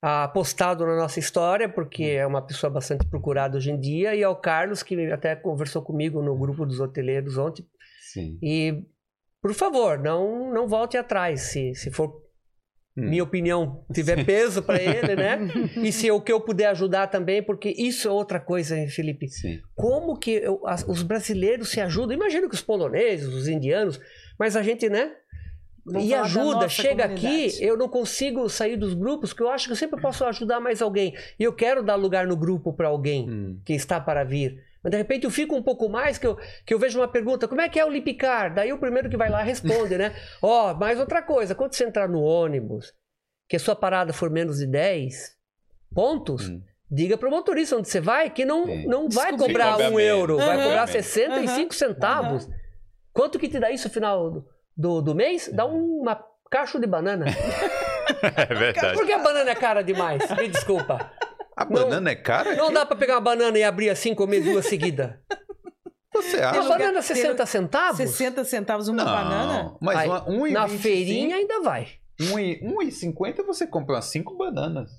ah, 0.00 0.24
apostado 0.24 0.86
na 0.86 0.96
nossa 0.96 1.18
história, 1.18 1.68
porque 1.68 2.04
é 2.04 2.26
uma 2.26 2.42
pessoa 2.42 2.70
bastante 2.70 3.06
procurada 3.08 3.56
hoje 3.56 3.70
em 3.70 3.80
dia, 3.80 4.14
e 4.14 4.22
ao 4.22 4.36
Carlos, 4.36 4.82
que 4.82 5.10
até 5.10 5.34
conversou 5.34 5.82
comigo 5.82 6.22
no 6.22 6.36
grupo 6.36 6.64
dos 6.66 6.78
hoteleiros 6.80 7.38
ontem. 7.38 7.66
Sim. 8.12 8.38
E, 8.42 8.84
por 9.42 9.52
favor, 9.54 9.98
não, 9.98 10.52
não 10.52 10.68
volte 10.68 10.96
atrás, 10.96 11.40
se, 11.42 11.74
se 11.74 11.90
for 11.90 12.22
Hum. 12.96 13.08
minha 13.10 13.24
opinião 13.24 13.84
tiver 13.92 14.24
peso 14.24 14.62
para 14.62 14.80
ele, 14.80 15.16
né? 15.16 15.38
E 15.82 15.90
se 15.90 16.08
o 16.12 16.20
que 16.20 16.30
eu 16.32 16.40
puder 16.40 16.66
ajudar 16.66 17.08
também, 17.08 17.42
porque 17.42 17.68
isso 17.76 18.06
é 18.06 18.10
outra 18.12 18.38
coisa, 18.38 18.78
hein, 18.78 18.88
Felipe. 18.88 19.28
Sim. 19.28 19.60
Como 19.74 20.16
que 20.16 20.30
eu- 20.30 20.60
as- 20.64 20.86
os 20.86 21.02
brasileiros 21.02 21.70
se 21.70 21.80
ajudam? 21.80 22.14
Imagino 22.16 22.48
que 22.48 22.54
os 22.54 22.62
poloneses, 22.62 23.26
os 23.26 23.48
indianos, 23.48 24.00
mas 24.38 24.54
a 24.56 24.62
gente, 24.62 24.88
né? 24.88 25.10
Vamos 25.86 26.08
e 26.08 26.14
ajuda, 26.14 26.66
chega 26.68 27.08
comunidade. 27.08 27.46
aqui, 27.48 27.62
eu 27.64 27.76
não 27.76 27.88
consigo 27.88 28.48
sair 28.48 28.76
dos 28.76 28.94
grupos, 28.94 29.32
que 29.34 29.42
eu 29.42 29.50
acho 29.50 29.66
que 29.66 29.72
eu 29.72 29.76
sempre 29.76 30.00
posso 30.00 30.24
ajudar 30.24 30.58
mais 30.60 30.80
alguém. 30.80 31.14
E 31.38 31.42
eu 31.44 31.52
quero 31.52 31.82
dar 31.82 31.96
lugar 31.96 32.26
no 32.26 32.36
grupo 32.36 32.72
para 32.72 32.88
alguém 32.88 33.28
Hum. 33.28 33.58
que 33.64 33.74
está 33.74 34.00
para 34.00 34.24
vir. 34.24 34.62
Mas 34.84 34.90
de 34.90 34.96
repente 34.98 35.24
eu 35.24 35.30
fico 35.30 35.56
um 35.56 35.62
pouco 35.62 35.88
mais, 35.88 36.18
que 36.18 36.26
eu, 36.26 36.36
que 36.66 36.74
eu 36.74 36.78
vejo 36.78 37.00
uma 37.00 37.08
pergunta, 37.08 37.48
como 37.48 37.62
é 37.62 37.68
que 37.70 37.80
é 37.80 37.84
o 37.86 37.88
Lipicar? 37.88 38.52
Daí 38.54 38.70
o 38.70 38.78
primeiro 38.78 39.08
que 39.08 39.16
vai 39.16 39.30
lá 39.30 39.42
responde, 39.42 39.96
né? 39.96 40.14
Ó, 40.42 40.74
mais 40.74 41.00
outra 41.00 41.22
coisa, 41.22 41.54
quando 41.54 41.72
você 41.72 41.84
entrar 41.84 42.06
no 42.06 42.20
ônibus, 42.22 42.92
que 43.48 43.56
a 43.56 43.58
sua 43.58 43.74
parada 43.74 44.12
for 44.12 44.28
menos 44.30 44.58
de 44.58 44.66
10 44.66 45.32
pontos, 45.94 46.48
Hum. 46.50 46.60
diga 46.90 47.16
pro 47.16 47.30
motorista 47.30 47.76
onde 47.76 47.88
você 47.88 47.98
vai, 48.00 48.28
que 48.28 48.44
não, 48.44 48.66
não 48.84 49.08
vai 49.08 49.30
Desculpe. 49.32 49.46
cobrar 49.52 49.70
Cobra 49.72 49.90
um 49.90 49.98
euro, 49.98 50.36
vai 50.36 50.56
Aham. 50.56 50.62
cobrar 50.64 50.82
Aham. 50.82 50.86
65 50.92 51.74
centavos. 51.74 52.48
Quanto 53.12 53.38
que 53.38 53.48
te 53.48 53.58
dá 53.58 53.70
isso 53.70 53.88
no 53.88 53.94
final 53.94 54.30
do, 54.30 54.48
do, 54.76 55.00
do 55.00 55.14
mês? 55.14 55.48
Dá 55.52 55.64
uma 55.64 56.22
caixa 56.50 56.78
de 56.78 56.86
banana. 56.86 57.24
É 58.36 58.54
verdade. 58.54 58.94
Por 58.96 59.06
que 59.06 59.12
a 59.12 59.18
banana 59.18 59.50
é 59.50 59.54
cara 59.54 59.82
demais? 59.82 60.22
Me 60.36 60.48
desculpa. 60.48 61.10
A 61.56 61.64
banana 61.64 62.10
é 62.10 62.14
cara? 62.14 62.54
Não 62.56 62.72
dá 62.72 62.84
pra 62.84 62.96
pegar 62.96 63.14
uma 63.14 63.20
banana 63.20 63.56
e 63.58 63.62
abrir 63.62 63.90
assim 63.90 64.14
comer 64.14 64.40
duas 64.42 64.66
seguidas. 64.66 65.12
Você 66.14 66.36
Uma 66.36 66.46
acha? 66.50 66.60
lugar- 66.62 66.78
banana 66.78 66.92
tem 67.02 67.02
60 67.16 67.46
centavos? 67.46 67.96
60 67.96 68.44
centavos 68.44 68.86
uma 68.88 69.04
não, 69.04 69.12
banana? 69.12 69.76
mas 69.80 69.98
Aí, 69.98 70.08
uma, 70.08 70.24
1,25, 70.26 70.52
Na 70.52 70.68
feirinha 70.68 71.36
ainda 71.36 71.60
vai. 71.60 71.88
1,50 72.20 73.44
você 73.44 73.66
compra 73.66 73.96
umas 73.96 74.04
5 74.04 74.36
bananas. 74.36 74.90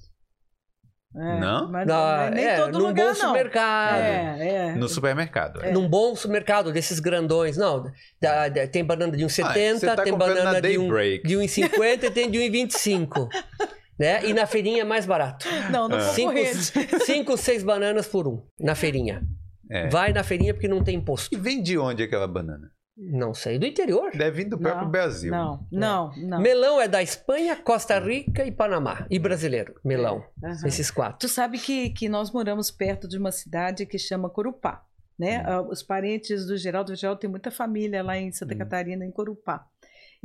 É, 1.15 1.39
Não? 1.39 1.71
Mas 1.71 1.87
Na- 1.87 2.29
nem 2.29 2.43
é, 2.45 2.57
todo 2.59 2.77
num 2.77 2.87
lugar, 2.87 3.05
bom 3.05 3.07
não. 3.07 3.27
supermercado. 3.27 3.95
É, 4.01 4.47
é. 4.49 4.75
No 4.75 4.89
supermercado. 4.89 5.63
é. 5.63 5.71
Num 5.71 5.87
bom 5.87 6.13
supermercado 6.13 6.73
desses 6.73 6.99
grandões. 6.99 7.55
Não, 7.55 7.85
da- 8.21 8.49
da- 8.49 8.67
tem 8.67 8.83
banana 8.83 9.15
de 9.15 9.23
1,70, 9.23 9.87
Ah, 9.93 9.95
tá 9.95 10.03
tem 10.03 10.13
banana 10.13 10.51
na 10.51 10.59
de, 10.59 10.77
um, 10.77 10.89
de 10.89 11.37
1,50 11.37 12.03
e 12.07 12.11
tem 12.11 12.29
de 12.29 12.39
1,25. 12.39 13.29
né? 13.99 14.25
E 14.25 14.33
na 14.33 14.45
feirinha 14.45 14.81
é 14.81 14.85
mais 14.85 15.05
barato. 15.05 15.47
Não, 15.71 15.87
no 15.87 15.95
Ah. 15.95 16.01
Cinco, 16.01 16.33
concorrente. 16.33 16.99
cinco, 17.05 17.37
seis 17.37 17.63
bananas 17.63 18.07
por 18.07 18.27
um, 18.27 18.41
na 18.59 18.75
feirinha. 18.75 19.23
É. 19.69 19.89
Vai 19.89 20.13
na 20.13 20.23
feirinha 20.23 20.53
porque 20.53 20.67
não 20.67 20.83
tem 20.83 20.95
imposto. 20.97 21.33
E 21.33 21.37
vem 21.37 21.61
de 21.63 21.77
onde 21.77 22.03
aquela 22.03 22.27
banana? 22.27 22.71
Não 22.97 23.33
sei, 23.33 23.59
do 23.59 23.65
interior. 23.65 24.11
Deve 24.15 24.43
vir 24.43 24.49
do 24.49 24.57
próprio 24.57 24.83
Não, 24.85 24.91
Brasil. 24.91 25.29
Não, 25.29 25.67
não, 25.69 26.11
não. 26.15 26.39
Melão 26.39 26.79
é 26.79 26.87
da 26.87 27.03
Espanha, 27.03 27.53
Costa 27.57 27.99
Rica 27.99 28.45
e 28.45 28.51
Panamá. 28.53 29.05
E 29.09 29.19
brasileiro, 29.19 29.75
melão. 29.83 30.23
Aham. 30.41 30.65
Esses 30.65 30.89
quatro. 30.89 31.19
Tu 31.19 31.27
sabe 31.27 31.57
que, 31.59 31.89
que 31.89 32.07
nós 32.07 32.31
moramos 32.31 32.71
perto 32.71 33.05
de 33.05 33.17
uma 33.17 33.33
cidade 33.33 33.85
que 33.85 33.97
chama 33.99 34.29
Corupá, 34.29 34.81
né? 35.19 35.39
Hum. 35.39 35.43
Ah, 35.45 35.61
Os 35.63 35.83
parentes 35.83 36.45
do 36.45 36.55
Geraldo, 36.55 36.93
o 36.93 36.95
Geraldo 36.95 37.19
tem 37.19 37.29
muita 37.29 37.51
família 37.51 38.01
lá 38.01 38.17
em 38.17 38.31
Santa 38.31 38.53
Hum. 38.55 38.59
Catarina, 38.59 39.03
em 39.05 39.11
Corupá. 39.11 39.65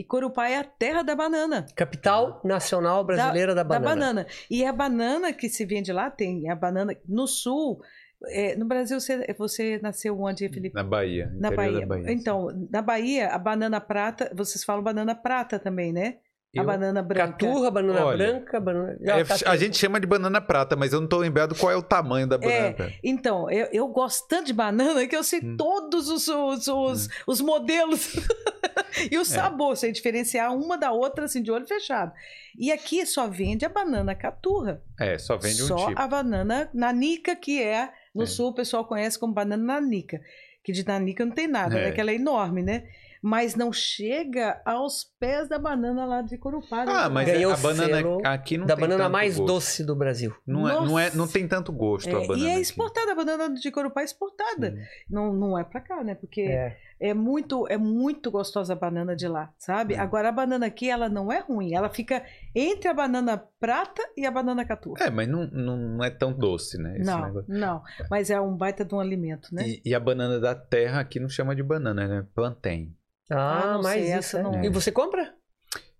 E 0.00 0.04
Corupá 0.04 0.48
é 0.48 0.56
a 0.56 0.64
terra 0.64 1.02
da 1.02 1.14
banana. 1.14 1.66
Capital 1.76 2.40
Nacional 2.42 3.04
Brasileira 3.04 3.54
da, 3.54 3.62
Banana. 3.62 3.84
Da 3.84 3.94
banana. 3.94 4.26
E 4.50 4.64
a 4.64 4.72
banana 4.72 5.30
que 5.30 5.46
se 5.46 5.66
vende 5.66 5.92
lá, 5.92 6.10
tem 6.10 6.48
a 6.48 6.56
banana 6.56 6.96
no 7.06 7.26
sul. 7.26 7.82
é, 8.28 8.56
no 8.56 8.64
Brasil, 8.64 8.98
você, 8.98 9.34
você 9.36 9.78
nasceu 9.82 10.18
onde, 10.18 10.48
Felipe? 10.48 10.74
Na 10.74 10.82
Bahia. 10.82 11.30
Na 11.34 11.50
Bahia. 11.50 11.80
da 11.80 11.86
Bahia. 11.86 12.12
Então, 12.12 12.48
na 12.70 12.80
Bahia, 12.80 13.28
a 13.28 13.36
banana 13.36 13.78
prata, 13.78 14.32
vocês 14.34 14.64
falam 14.64 14.82
banana 14.82 15.14
prata 15.14 15.58
também, 15.58 15.92
né? 15.92 16.16
A 16.56 16.60
Eu- 16.60 16.64
banana 16.66 17.00
branca. 17.00 17.32
Caturra, 17.32 17.70
banana 17.70 18.04
Olha, 18.06 18.16
branca, 18.32 18.58
banana. 18.58 18.98
É, 19.02 19.48
a 19.48 19.56
gente 19.56 19.78
chama 19.78 20.00
de 20.00 20.06
banana 20.06 20.40
prata, 20.40 20.74
mas 20.74 20.92
eu 20.92 21.00
não 21.00 21.06
tô 21.06 21.18
lembrado 21.18 21.54
qual 21.54 21.70
é 21.70 21.76
o 21.76 21.82
tamanho 21.82 22.26
da 22.26 22.36
banana 22.36 22.74
É. 22.76 22.94
Então, 23.04 23.48
eu, 23.48 23.68
eu 23.72 23.86
gosto 23.86 24.26
tanto 24.26 24.46
de 24.46 24.52
banana 24.52 25.06
que 25.06 25.14
eu 25.14 25.22
sei 25.22 25.38
Hum. 25.40 25.56
todos 25.56 26.08
os, 26.08 26.26
os, 26.26 26.66
os, 26.66 27.08
os 27.24 27.40
modelos 27.40 28.14
e 29.10 29.14
É. 29.14 29.20
o 29.20 29.24
sabor, 29.24 29.76
sei 29.76 29.92
diferenciar 29.92 30.52
uma 30.52 30.76
da 30.76 30.90
outra 30.90 31.26
assim 31.26 31.40
de 31.40 31.52
olho 31.52 31.66
fechado. 31.68 32.10
E 32.58 32.72
aqui 32.72 33.06
só 33.06 33.28
vende 33.28 33.64
a 33.64 33.68
banana 33.68 34.12
caturra. 34.14 34.82
É, 34.98 35.16
só 35.18 35.36
vende 35.36 35.62
um 35.62 35.66
só 35.68 35.86
tipo. 35.86 36.00
a 36.00 36.08
banana 36.08 36.68
nanica, 36.74 37.36
que 37.36 37.62
é, 37.62 37.90
no 38.12 38.24
É. 38.24 38.26
sul 38.26 38.48
o 38.48 38.54
pessoal 38.54 38.84
conhece 38.84 39.16
como 39.16 39.32
banana 39.32 39.62
nanica. 39.74 40.20
Que 40.64 40.72
de 40.72 40.84
nanica 40.84 41.24
não 41.24 41.32
tem 41.32 41.46
nada, 41.46 41.78
É. 41.78 41.84
né? 41.86 41.92
Que 41.92 42.00
ela 42.00 42.10
é 42.10 42.16
enorme, 42.16 42.60
né? 42.60 42.88
Mas 43.22 43.54
não 43.54 43.70
chega 43.72 44.62
aos 44.64 45.04
pés 45.18 45.48
da 45.48 45.58
banana 45.58 46.06
lá 46.06 46.22
de 46.22 46.38
Corupá. 46.38 46.84
Ah, 46.88 47.10
mas 47.10 47.28
é- 47.28 47.32
Ganhou 47.34 47.52
a 47.52 47.56
banana 47.56 48.18
aqui 48.24 48.56
não 48.56 48.66
da 48.66 48.74
tem 48.74 48.80
banana 48.82 49.04
tanto 49.04 49.12
mais 49.12 49.36
gosto. 49.36 49.46
doce 49.52 49.84
do 49.84 49.94
Brasil. 49.94 50.34
Não, 50.46 50.66
é, 50.68 50.72
não, 50.74 50.98
é, 50.98 51.10
não 51.14 51.28
tem 51.28 51.46
tanto 51.46 51.70
gosto 51.72 52.08
a 52.08 52.22
É, 52.22 52.26
banana 52.26 52.44
e 52.44 52.48
é 52.48 52.52
aqui. 52.52 52.62
exportada, 52.62 53.12
a 53.12 53.14
banana 53.14 53.54
de 53.54 53.70
Corupá 53.70 54.00
é 54.00 54.04
exportada. 54.04 54.70
Sim. 54.72 54.82
Não, 55.10 55.34
não 55.34 55.58
é 55.58 55.64
pra 55.64 55.80
cá, 55.82 56.02
né? 56.02 56.14
Porque 56.14 56.40
É. 56.42 56.76
é 56.98 57.12
muito 57.14 57.66
é 57.68 57.76
muito 57.76 58.30
gostosa 58.30 58.72
a 58.72 58.76
banana 58.76 59.14
de 59.14 59.28
lá, 59.28 59.52
sabe? 59.58 59.94
É. 59.94 59.98
Agora 59.98 60.30
a 60.30 60.32
banana 60.32 60.64
aqui 60.66 60.88
ela 60.88 61.08
não 61.10 61.30
é 61.30 61.40
ruim, 61.40 61.74
ela 61.74 61.90
fica 61.90 62.24
entre 62.54 62.88
a 62.88 62.94
banana 62.94 63.36
prata 63.60 64.02
e 64.16 64.24
a 64.24 64.30
banana 64.30 64.64
catu. 64.64 64.94
É, 64.98 65.10
mas 65.10 65.28
não, 65.28 65.46
não, 65.48 65.76
não 65.76 66.04
é 66.04 66.08
tão 66.10 66.32
doce, 66.32 66.78
né? 66.78 66.96
esse 66.96 67.04
não, 67.10 67.20
negócio. 67.22 67.44
não, 67.52 67.82
mas 68.10 68.30
é 68.30 68.40
um 68.40 68.56
baita 68.56 68.82
de 68.82 68.94
um 68.94 69.00
alimento, 69.00 69.54
né? 69.54 69.68
E, 69.68 69.82
e 69.84 69.94
a 69.94 70.00
banana 70.00 70.40
da 70.40 70.54
terra 70.54 71.00
aqui 71.00 71.20
não 71.20 71.28
chama 71.28 71.54
de 71.54 71.62
banana, 71.62 72.08
né? 72.08 72.26
Plantain. 72.34 72.94
Ah, 73.30 73.74
Ah, 73.74 73.78
mas 73.82 73.92
sei, 73.92 74.02
isso. 74.04 74.12
essa 74.18 74.38
é. 74.38 74.42
não- 74.42 74.64
E 74.64 74.68
você 74.68 74.90
compra? 74.92 75.34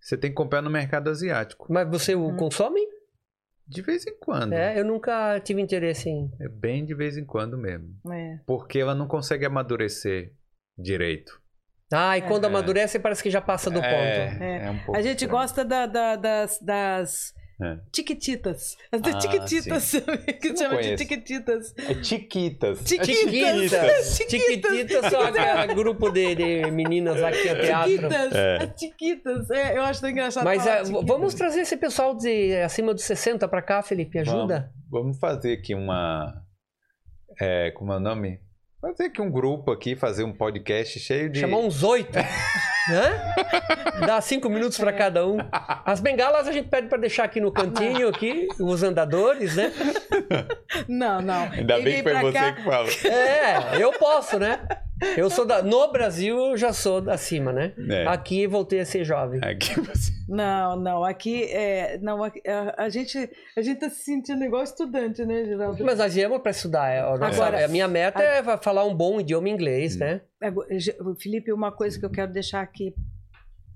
Você 0.00 0.16
tem 0.16 0.30
que 0.30 0.36
comprar 0.36 0.62
no 0.62 0.70
mercado 0.70 1.08
asiático. 1.10 1.66
Mas 1.70 1.88
você 1.88 2.14
o 2.14 2.20
Uhum. 2.22 2.36
consome? 2.36 2.80
De 3.68 3.82
vez 3.82 4.04
em 4.06 4.18
quando. 4.18 4.52
É, 4.52 4.78
eu 4.80 4.84
nunca 4.84 5.38
tive 5.40 5.60
interesse 5.60 6.08
em. 6.08 6.28
É 6.40 6.48
bem 6.48 6.84
de 6.84 6.92
vez 6.94 7.16
em 7.16 7.24
quando 7.24 7.56
mesmo. 7.56 7.94
É. 8.12 8.40
Porque 8.44 8.78
ela 8.80 8.94
não 8.96 9.06
consegue 9.06 9.44
amadurecer 9.46 10.32
direito. 10.76 11.40
Ah, 11.92 12.16
e 12.16 12.20
É. 12.20 12.24
quando 12.26 12.44
amadurece 12.46 12.98
parece 12.98 13.22
que 13.22 13.30
já 13.30 13.40
passa 13.40 13.68
do 13.70 13.80
ponto. 13.80 13.92
É, 13.92 14.66
é 14.66 14.70
um 14.70 14.78
pouco 14.78 14.96
A 14.98 15.02
gente 15.02 15.22
estranho. 15.24 15.30
gosta 15.32 15.64
da- 15.64 15.86
da- 15.86 16.16
das, 16.16 16.58
das 16.60 17.34
É. 17.62 17.78
tiquititas. 17.92 18.76
As 18.90 19.00
Ah, 19.02 19.18
tiquititas, 19.18 19.90
que 20.40 20.48
não 20.48 20.56
chama 20.56 20.80
de 20.82 20.96
tiquititas. 20.96 21.74
É 21.76 21.94
tiquitas. 21.94 22.84
Tiquitas. 22.84 24.16
Chiquititas 24.16 25.06
são 25.10 25.20
aquele 25.20 25.74
grupo 25.74 26.10
de, 26.10 26.34
de 26.34 26.70
meninas 26.70 27.20
lá 27.20 27.30
que 27.30 27.42
tinha 27.42 27.60
teatro. 27.60 27.90
Tiquitas. 27.90 28.32
É. 28.32 28.56
As 28.62 28.74
tiquitas. 28.74 29.50
É, 29.50 29.76
eu 29.76 29.82
acho 29.82 30.00
tão 30.00 30.10
engraçado. 30.10 30.44
Mas 30.44 30.62
falar 30.62 30.76
ah, 30.76 30.82
tiquitas. 30.84 31.06
vamos 31.06 31.34
trazer 31.34 31.60
esse 31.60 31.76
pessoal 31.76 32.16
de 32.16 32.54
acima 32.62 32.94
dos 32.94 33.04
60 33.04 33.46
pra 33.48 33.60
cá, 33.62 33.82
Felipe, 33.82 34.18
ajuda? 34.18 34.72
Vamos, 34.90 34.90
vamos 34.90 35.18
fazer 35.18 35.52
aqui 35.54 35.74
uma. 35.74 36.32
É, 37.40 37.70
como 37.72 37.92
é 37.92 37.96
o 37.96 38.00
nome? 38.00 38.40
Fazer 38.80 39.04
aqui 39.04 39.20
um 39.20 39.30
grupo 39.30 39.70
aqui, 39.70 39.94
fazer 39.94 40.24
um 40.24 40.32
podcast 40.32 40.98
cheio 40.98 41.30
de. 41.30 41.40
Chamar 41.40 41.58
uns 41.58 41.82
oito. 41.82 42.18
Hã? 42.88 44.06
Dá 44.06 44.20
cinco 44.20 44.48
minutos 44.48 44.78
pra 44.78 44.92
cada 44.92 45.26
um. 45.26 45.36
As 45.84 46.00
bengalas 46.00 46.48
a 46.48 46.52
gente 46.52 46.68
pede 46.68 46.88
pra 46.88 46.96
deixar 46.98 47.24
aqui 47.24 47.40
no 47.40 47.52
cantinho, 47.52 48.08
aqui, 48.08 48.48
os 48.58 48.82
andadores, 48.82 49.56
né? 49.56 49.72
Não, 50.88 51.20
não. 51.20 51.42
Ainda 51.50 51.74
Quem 51.74 51.84
bem 51.84 51.96
que 51.96 52.02
foi 52.02 52.14
você 52.20 52.32
cá- 52.32 52.52
que 52.52 52.62
fala. 52.62 52.88
É, 53.04 53.82
eu 53.82 53.92
posso, 53.92 54.38
né? 54.38 54.60
Eu 55.16 55.30
sou 55.30 55.46
da. 55.46 55.62
No 55.62 55.90
Brasil 55.90 56.36
eu 56.38 56.56
já 56.58 56.72
sou 56.74 57.08
acima, 57.10 57.52
né? 57.52 57.72
É. 57.90 58.06
Aqui 58.06 58.46
voltei 58.46 58.80
a 58.80 58.84
ser 58.86 59.02
jovem. 59.04 59.40
Aqui 59.42 59.80
você. 59.80 60.12
Não, 60.28 60.76
não. 60.76 61.04
Aqui 61.04 61.44
é. 61.44 61.98
Não, 62.02 62.22
aqui- 62.22 62.42
a, 62.46 62.84
a 62.84 62.88
gente, 62.90 63.30
a 63.56 63.62
gente 63.62 63.80
tá 63.80 63.88
se 63.88 64.04
sentindo 64.04 64.44
igual 64.44 64.62
estudante, 64.62 65.24
né, 65.24 65.44
Geraldo? 65.44 65.82
Mas 65.84 65.98
nós 65.98 66.14
viemos 66.14 66.38
para 66.42 66.50
estudar. 66.50 66.90
é, 66.90 67.00
a 67.00 67.14
Agora- 67.14 67.64
a 67.64 67.68
minha 67.68 67.88
meta 67.88 68.22
é 68.22 68.42
fa- 68.42 68.58
falar 68.58 68.84
um 68.84 68.94
bom 68.94 69.18
idioma 69.20 69.48
inglês, 69.48 69.96
né? 69.96 70.20
Felipe, 71.18 71.52
uma 71.52 71.70
coisa 71.70 71.98
que 71.98 72.04
eu 72.04 72.10
quero 72.10 72.32
deixar 72.32 72.62
aqui 72.62 72.94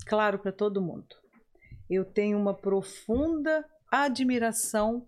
claro 0.07 0.39
para 0.39 0.53
todo 0.53 0.83
mundo. 0.83 1.15
Eu 1.89 2.05
tenho 2.05 2.39
uma 2.39 2.55
profunda 2.55 3.65
admiração 3.91 5.07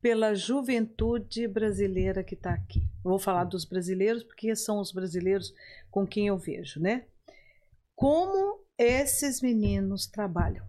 pela 0.00 0.34
juventude 0.34 1.48
brasileira 1.48 2.22
que 2.22 2.34
está 2.34 2.52
aqui. 2.52 2.82
Vou 3.02 3.18
falar 3.18 3.44
dos 3.44 3.64
brasileiros 3.64 4.22
porque 4.22 4.54
são 4.54 4.78
os 4.78 4.92
brasileiros 4.92 5.52
com 5.90 6.06
quem 6.06 6.28
eu 6.28 6.38
vejo, 6.38 6.80
né? 6.80 7.06
Como 7.94 8.60
esses 8.76 9.40
meninos 9.42 10.06
trabalham. 10.06 10.64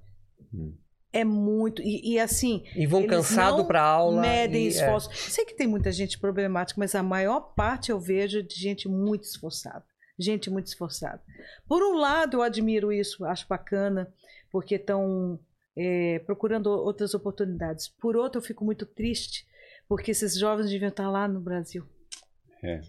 Hum. 0.53 0.73
É 1.11 1.23
muito. 1.23 1.81
E, 1.81 2.13
e 2.13 2.19
assim, 2.19 2.63
E 2.75 2.85
vão 2.85 3.05
cansado 3.05 3.65
para 3.65 3.81
aula. 3.81 4.21
medem 4.21 4.65
é. 4.65 4.67
esforço. 4.67 5.09
Sei 5.13 5.43
que 5.43 5.55
tem 5.55 5.67
muita 5.67 5.91
gente 5.91 6.19
problemática, 6.19 6.79
mas 6.79 6.93
a 6.93 7.01
maior 7.01 7.53
parte 7.55 7.91
eu 7.91 7.99
vejo 7.99 8.43
de 8.43 8.55
gente 8.55 8.87
muito 8.87 9.23
esforçada. 9.23 9.85
Gente 10.19 10.49
muito 10.49 10.67
esforçada. 10.67 11.21
Por 11.65 11.81
um 11.81 11.97
lado, 11.97 12.37
eu 12.37 12.41
admiro 12.41 12.91
isso, 12.91 13.23
acho 13.23 13.47
bacana, 13.47 14.13
porque 14.51 14.75
estão 14.75 15.39
é, 15.77 16.19
procurando 16.19 16.67
outras 16.67 17.13
oportunidades. 17.13 17.87
Por 17.87 18.17
outro, 18.17 18.39
eu 18.39 18.43
fico 18.43 18.65
muito 18.65 18.85
triste, 18.85 19.47
porque 19.87 20.11
esses 20.11 20.37
jovens 20.37 20.69
deviam 20.69 20.89
estar 20.89 21.09
lá 21.09 21.25
no 21.25 21.39
Brasil. 21.39 21.85
É. 22.61 22.81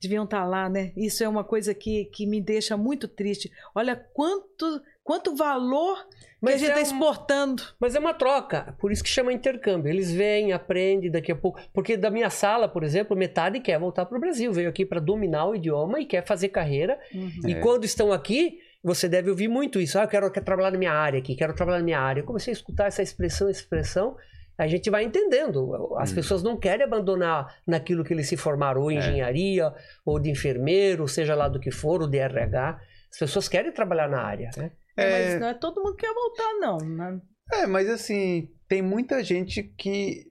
Deviam 0.00 0.24
estar 0.24 0.44
lá, 0.44 0.68
né? 0.68 0.92
Isso 0.96 1.24
é 1.24 1.28
uma 1.28 1.42
coisa 1.42 1.74
que, 1.74 2.04
que 2.06 2.24
me 2.24 2.40
deixa 2.40 2.76
muito 2.76 3.08
triste. 3.08 3.50
Olha 3.74 3.96
quanto, 3.96 4.80
quanto 5.06 5.34
valor 5.36 5.96
que 6.08 6.14
a 6.14 6.38
Mas 6.42 6.60
gente 6.60 6.70
é 6.70 6.74
está 6.74 6.80
um- 6.80 6.82
exportando. 7.00 7.62
Mas 7.80 7.94
é 7.94 7.98
uma 7.98 8.12
troca, 8.12 8.74
por 8.78 8.92
isso 8.92 9.02
que 9.02 9.08
chama 9.08 9.32
intercâmbio. 9.32 9.90
Eles 9.90 10.12
vêm, 10.12 10.52
aprendem 10.52 11.10
daqui 11.10 11.32
a 11.32 11.36
pouco. 11.36 11.58
Porque 11.72 11.96
da 11.96 12.10
minha 12.10 12.28
sala, 12.28 12.68
por 12.68 12.82
exemplo, 12.84 13.16
metade 13.16 13.60
quer 13.60 13.78
voltar 13.78 14.04
para 14.04 14.18
o 14.18 14.20
Brasil, 14.20 14.52
veio 14.52 14.68
aqui 14.68 14.84
para 14.84 15.00
dominar 15.00 15.46
o 15.46 15.54
idioma 15.54 16.00
e 16.00 16.04
quer 16.04 16.24
fazer 16.24 16.48
carreira. 16.50 16.98
Uhum. 17.14 17.30
E 17.46 17.52
É. 17.52 17.60
quando 17.60 17.84
estão 17.84 18.12
aqui, 18.12 18.58
você 18.82 19.08
deve 19.08 19.30
ouvir 19.30 19.48
muito 19.48 19.80
isso. 19.80 19.98
Ah, 19.98 20.02
eu 20.02 20.08
quero, 20.08 20.30
quero 20.30 20.44
trabalhar 20.44 20.70
na 20.70 20.78
minha 20.78 20.92
área 20.92 21.18
aqui, 21.18 21.34
quero 21.34 21.54
trabalhar 21.54 21.78
na 21.78 21.84
minha 21.84 22.00
área. 22.00 22.20
Eu 22.20 22.24
comecei 22.26 22.52
a 22.52 22.56
escutar 22.56 22.86
essa 22.86 23.02
expressão, 23.02 23.48
essa 23.48 23.60
expressão. 23.60 24.16
A 24.58 24.66
gente 24.66 24.88
vai 24.90 25.04
entendendo. 25.04 25.96
As 25.98 26.12
Hum. 26.12 26.14
pessoas 26.14 26.42
não 26.42 26.56
querem 26.56 26.84
abandonar 26.84 27.56
naquilo 27.66 28.02
que 28.04 28.12
eles 28.14 28.28
se 28.28 28.36
formaram, 28.36 28.80
ou 28.82 28.90
em 28.90 28.96
É. 28.96 28.98
engenharia, 29.00 29.72
ou 30.04 30.18
de 30.18 30.30
enfermeiro, 30.30 31.06
seja 31.08 31.34
lá 31.34 31.48
do 31.48 31.58
que 31.60 31.70
for, 31.70 32.00
ou 32.02 32.08
de 32.08 32.18
RH. 32.18 32.78
As 33.10 33.18
pessoas 33.18 33.48
querem 33.48 33.72
trabalhar 33.72 34.08
na 34.08 34.20
área. 34.22 34.50
Né? 34.56 34.70
É, 34.96 35.02
É, 35.04 35.30
Mas 35.32 35.40
não 35.40 35.48
é 35.48 35.54
todo 35.54 35.82
mundo 35.82 35.94
que 35.96 36.06
quer 36.06 36.14
voltar, 36.14 36.52
não. 36.60 36.78
né? 36.78 37.20
é, 37.52 37.66
mas 37.66 37.88
assim, 37.88 38.48
tem 38.68 38.82
muita 38.82 39.22
gente 39.22 39.62
que 39.62 40.24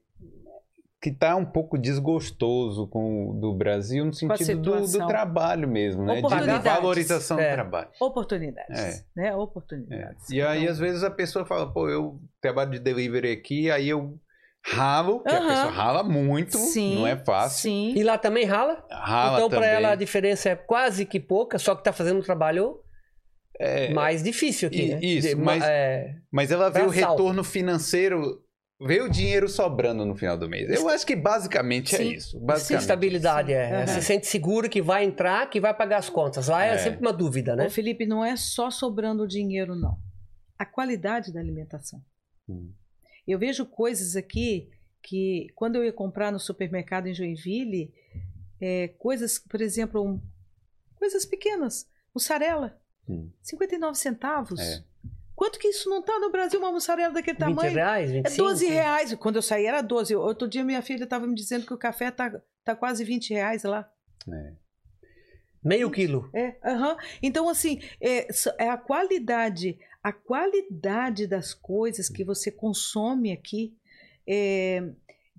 que 1.01 1.11
tá 1.11 1.35
um 1.35 1.45
pouco 1.45 1.77
desgostoso 1.77 2.87
com 2.87 3.29
o 3.29 3.33
do 3.39 3.53
Brasil 3.53 4.03
no 4.03 4.11
sentido 4.11 4.59
do, 4.59 4.87
do 4.87 5.05
trabalho 5.07 5.67
mesmo, 5.67 6.03
né? 6.03 6.15
De 6.15 6.59
valorização 6.63 7.39
É. 7.39 7.49
do 7.51 7.53
trabalho. 7.53 7.89
Oportunidades. 8.01 8.79
É. 8.79 9.03
Né? 9.15 9.27
É. 9.27 9.35
Oportunidades. 9.35 10.27
E 10.31 10.41
aí, 10.41 10.61
Então, 10.61 10.71
às 10.71 10.79
vezes, 10.79 11.03
a 11.03 11.11
pessoa 11.11 11.45
fala, 11.45 11.71
pô, 11.71 11.87
eu 11.89 12.19
trabalho 12.41 12.71
de 12.71 12.79
delivery 12.79 13.31
aqui, 13.33 13.69
aí 13.69 13.87
eu 13.87 14.17
ralo, 14.65 15.21
que 15.21 15.29
a 15.29 15.41
pessoa 15.41 15.69
rala 15.69 16.01
muito, 16.01 16.57
sim, 16.57 16.95
não 16.95 17.05
é 17.05 17.15
fácil. 17.15 17.61
Sim. 17.69 17.93
E 17.95 18.01
lá 18.01 18.17
também 18.17 18.45
rala. 18.45 18.83
Rala 18.89 19.37
então, 19.37 19.49
para 19.49 19.67
ela, 19.67 19.91
a 19.91 19.95
diferença 19.95 20.49
é 20.49 20.55
quase 20.55 21.05
que 21.05 21.19
pouca, 21.19 21.59
só 21.59 21.75
que 21.75 21.81
está 21.81 21.93
fazendo 21.93 22.17
um 22.17 22.23
trabalho 22.23 22.79
É, 23.59 23.93
mais 23.93 24.21
difícil 24.23 24.67
aqui. 24.67 24.89
né? 24.89 24.99
isso, 25.01 25.29
De- 25.29 25.35
mas- 25.35 25.63
é, 25.63 26.15
Mas 26.31 26.51
ela 26.51 26.69
vê 26.69 26.81
o 26.81 26.89
retorno 26.89 27.43
financeiro, 27.43 28.43
vê 28.85 29.01
o 29.01 29.07
dinheiro 29.09 29.47
sobrando 29.47 30.05
no 30.05 30.13
final 30.15 30.37
do 30.37 30.49
mês. 30.49 30.69
Eu 30.69 30.89
acho 30.89 31.05
que 31.07 31.15
basicamente 31.15 31.95
é 31.95 31.97
Sim. 31.97 32.11
isso. 32.11 32.37
Sim, 32.39 32.45
Basicamente. 32.45 32.81
estabilidade, 32.81 33.53
é. 33.53 33.71
Aham. 33.77 33.87
Você 33.87 34.01
sente 34.01 34.27
seguro 34.27 34.69
que 34.69 34.81
vai 34.81 35.05
entrar, 35.05 35.49
que 35.49 35.61
vai 35.61 35.73
pagar 35.73 35.97
as 35.99 36.09
contas. 36.09 36.47
Lá 36.49 36.65
é, 36.65 36.73
É. 36.73 36.77
sempre 36.77 36.99
uma 36.99 37.13
dúvida, 37.13 37.55
né? 37.55 37.65
Ô, 37.65 37.69
Felipe, 37.69 38.05
não 38.05 38.25
é 38.25 38.35
só 38.35 38.69
sobrando 38.69 39.25
dinheiro, 39.27 39.75
não. 39.75 39.97
A 40.59 40.65
qualidade 40.65 41.31
da 41.33 41.39
alimentação. 41.39 42.01
Hum. 42.49 42.71
Eu 43.27 43.39
vejo 43.39 43.65
coisas 43.65 44.15
aqui 44.17 44.69
que, 45.01 45.47
quando 45.55 45.77
eu 45.77 45.85
ia 45.85 45.93
comprar 45.93 46.31
no 46.31 46.39
supermercado 46.39 47.07
em 47.07 47.13
Joinville, 47.13 47.93
é, 48.61 48.89
coisas, 48.99 49.39
por 49.39 49.61
exemplo, 49.61 50.03
um- 50.05 50.21
coisas 50.95 51.25
pequenas. 51.25 51.85
Mussarela, 52.13 52.77
Hum. 53.07 53.29
59 53.41 53.97
centavos. 53.97 54.59
É. 54.59 54.83
Quanto 55.35 55.59
que 55.59 55.67
isso 55.67 55.89
não 55.89 55.99
está 55.99 56.17
no 56.17 56.31
Brasil, 56.31 56.59
uma 56.59 56.71
mussarela 56.71 57.13
daquele 57.13 57.37
20 57.37 57.39
tamanho? 57.45 57.73
reais, 57.73 58.09
É 58.09 58.13
25. 58.13 58.37
12 58.37 58.65
reais. 58.67 59.13
Quando 59.15 59.35
eu 59.35 59.41
saí 59.41 59.65
era 59.65 59.81
12. 59.81 60.15
Outro 60.15 60.47
dia 60.47 60.63
minha 60.63 60.81
filha 60.81 61.03
estava 61.03 61.27
me 61.27 61.35
dizendo 61.35 61.65
que 61.65 61.73
o 61.73 61.77
café 61.77 62.09
tá, 62.09 62.41
tá 62.63 62.75
quase 62.75 63.03
20 63.03 63.33
reais 63.33 63.63
lá. 63.63 63.89
É. 64.31 64.53
Meio 65.61 65.89
quilo. 65.91 66.29
É, 66.33 66.55
aham. 66.63 66.95
Então, 67.21 67.49
assim, 67.49 67.81
é, 67.99 68.27
é 68.59 68.69
a 68.69 68.77
qualidade, 68.77 69.77
a 70.01 70.13
qualidade 70.13 71.25
das 71.25 71.53
coisas 71.55 72.07
que 72.07 72.23
você 72.23 72.51
consome 72.51 73.31
aqui, 73.31 73.75
é, 74.27 74.87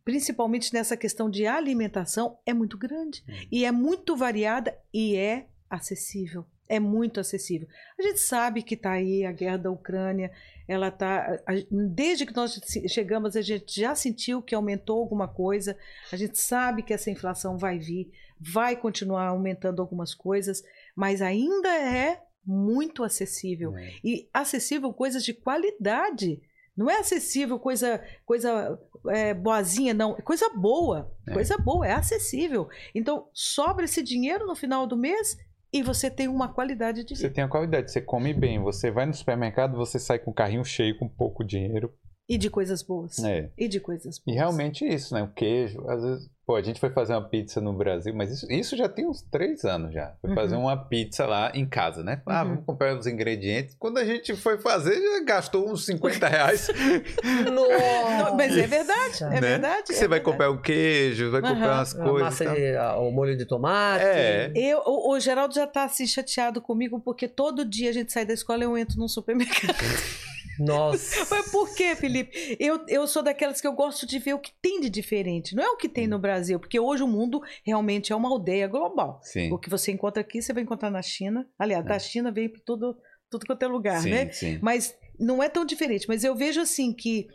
principalmente 0.04 0.74
nessa 0.74 0.96
questão 0.96 1.30
de 1.30 1.46
alimentação, 1.46 2.38
é 2.44 2.52
muito 2.52 2.76
grande. 2.76 3.24
Uhum. 3.26 3.34
E 3.52 3.64
é 3.64 3.70
muito 3.70 4.16
variada 4.16 4.76
e 4.92 5.16
é 5.16 5.46
acessível. 5.70 6.44
É 6.68 6.80
muito 6.80 7.20
acessível. 7.20 7.68
A 7.98 8.02
gente 8.02 8.18
sabe 8.18 8.62
que 8.62 8.74
está 8.74 8.92
aí 8.92 9.24
a 9.24 9.32
guerra 9.32 9.56
da 9.56 9.70
Ucrânia, 9.70 10.32
ela 10.66 10.90
tá 10.90 11.38
desde 11.70 12.26
que 12.26 12.34
nós 12.34 12.60
chegamos 12.88 13.36
a 13.36 13.42
gente 13.42 13.80
já 13.80 13.94
sentiu 13.94 14.42
que 14.42 14.54
aumentou 14.54 14.98
alguma 14.98 15.28
coisa. 15.28 15.76
A 16.12 16.16
gente 16.16 16.38
sabe 16.38 16.82
que 16.82 16.92
essa 16.92 17.10
inflação 17.10 17.56
vai 17.56 17.78
vir, 17.78 18.10
vai 18.40 18.76
continuar 18.76 19.28
aumentando 19.28 19.80
algumas 19.80 20.14
coisas, 20.14 20.62
mas 20.94 21.22
ainda 21.22 21.68
é 21.68 22.20
muito 22.44 23.02
acessível 23.02 23.76
É. 23.76 23.92
e 24.04 24.28
acessível 24.32 24.92
coisas 24.92 25.24
de 25.24 25.34
qualidade. 25.34 26.40
Não 26.76 26.90
é 26.90 26.98
acessível 26.98 27.58
coisa 27.58 28.04
coisa 28.24 28.78
é, 29.08 29.32
boazinha, 29.32 29.94
não. 29.94 30.16
É 30.18 30.20
coisa 30.20 30.48
boa. 30.50 31.10
É. 31.26 31.32
Coisa 31.32 31.56
boa, 31.56 31.86
é 31.86 31.92
acessível. 31.92 32.68
Então, 32.94 33.28
sobra 33.32 33.84
esse 33.86 34.02
dinheiro 34.02 34.46
no 34.46 34.54
final 34.54 34.86
do 34.86 34.96
mês 34.96 35.38
e 35.78 35.82
você 35.82 36.10
tem 36.10 36.28
uma 36.28 36.48
qualidade 36.48 37.04
de 37.04 37.14
Você 37.14 37.24
vida. 37.24 37.34
tem 37.34 37.44
a 37.44 37.48
qualidade, 37.48 37.90
você 37.90 38.00
come 38.00 38.32
bem, 38.32 38.58
você 38.60 38.90
vai 38.90 39.06
no 39.06 39.14
supermercado, 39.14 39.76
você 39.76 39.98
sai 39.98 40.18
com 40.18 40.30
o 40.30 40.34
carrinho 40.34 40.64
cheio, 40.64 40.98
com 40.98 41.08
pouco 41.08 41.44
dinheiro. 41.44 41.92
E 42.28 42.36
de 42.36 42.50
coisas 42.50 42.82
boas. 42.82 43.18
É. 43.22 43.50
E 43.56 43.68
de 43.68 43.78
coisas 43.78 44.18
boas. 44.18 44.26
E 44.26 44.32
realmente 44.38 44.84
isso, 44.84 45.14
né? 45.14 45.22
O 45.22 45.28
queijo, 45.28 45.88
às 45.88 46.02
vezes. 46.02 46.28
Pô, 46.44 46.54
a 46.54 46.62
gente 46.62 46.78
foi 46.78 46.90
fazer 46.90 47.12
uma 47.12 47.28
pizza 47.28 47.60
no 47.60 47.72
Brasil, 47.72 48.14
mas 48.14 48.30
isso, 48.30 48.46
isso 48.52 48.76
já 48.76 48.88
tem 48.88 49.04
uns 49.08 49.20
três 49.20 49.64
anos 49.64 49.92
já. 49.92 50.14
Foi 50.20 50.30
Uhum. 50.30 50.36
fazer 50.36 50.54
uma 50.56 50.76
pizza 50.76 51.26
lá 51.26 51.50
em 51.54 51.66
casa, 51.68 52.04
né? 52.04 52.22
Ah, 52.26 52.42
Uhum. 52.42 52.48
vamos 52.50 52.64
comprar 52.64 52.96
os 52.96 53.06
ingredientes. 53.06 53.74
Quando 53.78 53.98
a 53.98 54.04
gente 54.04 54.34
foi 54.36 54.56
fazer, 54.58 54.94
já 54.94 55.24
gastou 55.24 55.68
uns 55.68 55.84
50 55.86 56.28
reais. 56.28 56.68
Nossa! 57.52 58.34
Mas 58.36 58.56
é 58.56 58.66
verdade, 58.66 59.24
é 59.24 59.28
né? 59.28 59.40
verdade. 59.40 59.86
Você 59.88 59.92
é 60.04 60.08
vai 60.08 60.18
verdade. 60.18 60.24
comprar 60.24 60.50
o 60.50 60.60
queijo, 60.62 61.30
vai 61.32 61.40
comprar 61.40 61.66
Aham. 61.66 61.78
umas 61.78 61.94
A 61.94 62.02
coisas. 62.04 62.22
massa 62.22 62.44
e 62.44 62.54
de, 62.54 62.76
a- 62.76 62.96
o 62.96 63.10
molho 63.10 63.36
de 63.36 63.44
tomate. 63.44 64.04
É. 64.04 64.52
Eu, 64.54 64.82
o, 64.86 65.12
o 65.14 65.20
Geraldo 65.20 65.54
já 65.54 65.66
tá 65.66 65.84
assim 65.84 66.06
chateado 66.06 66.60
comigo 66.60 67.00
porque 67.00 67.26
todo 67.28 67.64
dia 67.64 67.90
a 67.90 67.92
gente 67.92 68.12
sai 68.12 68.24
da 68.24 68.34
escola 68.34 68.62
e 68.62 68.66
eu 68.66 68.76
entro 68.78 68.98
num 68.98 69.08
supermercado. 69.08 69.74
Nossa. 70.58 71.26
Mas 71.30 71.50
por 71.50 71.74
quê, 71.74 71.94
Felipe? 71.96 72.56
Eu, 72.60 72.84
eu 72.88 73.06
sou 73.06 73.22
daquelas 73.22 73.60
que 73.60 73.66
eu 73.66 73.72
gosto 73.72 74.06
de 74.06 74.18
ver 74.18 74.34
o 74.34 74.38
que 74.38 74.52
tem 74.62 74.80
de 74.80 74.88
diferente. 74.90 75.54
Não 75.54 75.62
é 75.62 75.68
o 75.70 75.76
que 75.76 75.88
tem 75.88 76.06
no 76.06 76.18
Brasil, 76.18 76.58
porque 76.58 76.78
hoje 76.80 77.02
o 77.02 77.08
mundo 77.08 77.40
realmente 77.64 78.12
é 78.12 78.16
uma 78.16 78.28
aldeia 78.28 78.66
global. 78.66 79.20
Sim. 79.22 79.52
O 79.52 79.58
que 79.58 79.70
você 79.70 79.92
encontra 79.92 80.20
aqui, 80.20 80.40
você 80.42 80.52
vai 80.52 80.62
encontrar 80.62 80.90
na 80.90 81.02
China. 81.02 81.46
Aliás, 81.58 81.84
da 81.84 81.98
China 81.98 82.30
vem 82.30 82.48
para 82.48 82.60
tudo, 82.64 82.96
tudo 83.30 83.46
quanto 83.46 83.62
é 83.62 83.66
lugar, 83.66 83.96
É. 83.98 84.00
sim, 84.02 84.10
né? 84.10 84.30
sim. 84.32 84.58
Mas 84.62 84.94
não 85.18 85.42
é 85.42 85.48
tão 85.48 85.64
diferente. 85.64 86.06
Mas 86.08 86.24
eu 86.24 86.34
vejo 86.34 86.60
assim 86.60 86.92
que, 86.92 87.26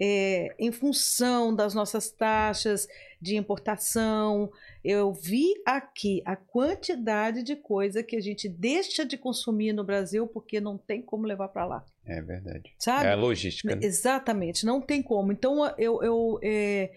é, 0.00 0.54
em 0.58 0.72
função 0.72 1.54
das 1.54 1.74
nossas 1.74 2.10
taxas 2.10 2.86
de 3.24 3.36
importação, 3.36 4.50
eu 4.84 5.12
vi 5.12 5.46
aqui 5.66 6.22
a 6.24 6.36
quantidade 6.36 7.42
de 7.42 7.56
coisa 7.56 8.02
que 8.02 8.14
a 8.16 8.20
gente 8.20 8.48
deixa 8.48 9.04
de 9.04 9.16
consumir 9.16 9.72
no 9.72 9.82
Brasil 9.82 10.26
porque 10.26 10.60
não 10.60 10.76
tem 10.78 11.00
como 11.02 11.26
levar 11.26 11.48
para 11.48 11.64
lá, 11.64 11.84
É 12.06 12.20
verdade. 12.20 12.74
sabe? 12.78 13.06
É 13.06 13.12
a 13.12 13.16
logística. 13.16 13.74
né? 13.74 13.80
Exatamente, 13.84 14.66
não 14.66 14.80
tem 14.80 15.02
como. 15.02 15.32
Então 15.32 15.64
eu, 15.78 16.02
eu, 16.02 16.38
é, 16.42 16.90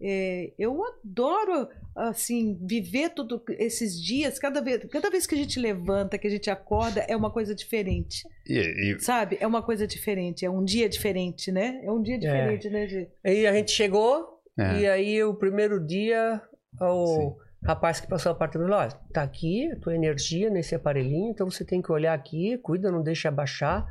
é, 0.00 0.52
eu 0.58 0.82
adoro 0.84 1.68
assim 1.94 2.58
viver 2.62 3.10
todos 3.10 3.40
esses 3.50 4.00
dias. 4.02 4.38
Cada 4.38 4.60
vez, 4.60 4.84
cada 4.90 5.08
vez 5.10 5.26
que 5.26 5.34
a 5.34 5.38
gente 5.38 5.60
levanta, 5.60 6.18
que 6.18 6.26
a 6.26 6.30
gente 6.30 6.50
acorda, 6.50 7.00
é 7.08 7.14
uma 7.16 7.30
coisa 7.30 7.54
diferente, 7.54 8.26
E, 8.46 8.58
e- 8.94 8.98
sabe? 9.00 9.36
É 9.40 9.46
uma 9.46 9.62
coisa 9.62 9.86
diferente, 9.86 10.44
é 10.44 10.50
um 10.50 10.64
dia 10.64 10.88
diferente, 10.88 11.52
né? 11.52 11.80
É 11.84 11.90
um 11.92 12.02
dia 12.02 12.18
diferente, 12.18 12.68
né, 12.68 12.86
Gi? 12.88 13.08
Aí 13.24 13.46
a 13.46 13.52
gente 13.52 13.70
chegou, 13.70 14.33
é. 14.58 14.80
e 14.80 14.88
aí 14.88 15.24
o 15.24 15.34
primeiro 15.34 15.84
dia, 15.84 16.40
o 16.80 17.36
rapaz 17.64 18.00
que 18.00 18.08
passou 18.08 18.30
a 18.30 18.34
apartamento 18.34 18.68
falou: 18.68 18.84
olha, 18.84 18.92
tá 19.12 19.22
aqui 19.22 19.70
a 19.72 19.76
tua 19.80 19.94
energia 19.94 20.50
nesse 20.50 20.74
aparelhinho, 20.74 21.30
então 21.30 21.50
você 21.50 21.64
tem 21.64 21.80
que 21.82 21.90
olhar 21.90 22.14
aqui, 22.14 22.58
cuida, 22.58 22.90
não 22.90 23.02
deixa 23.02 23.30
baixar. 23.30 23.86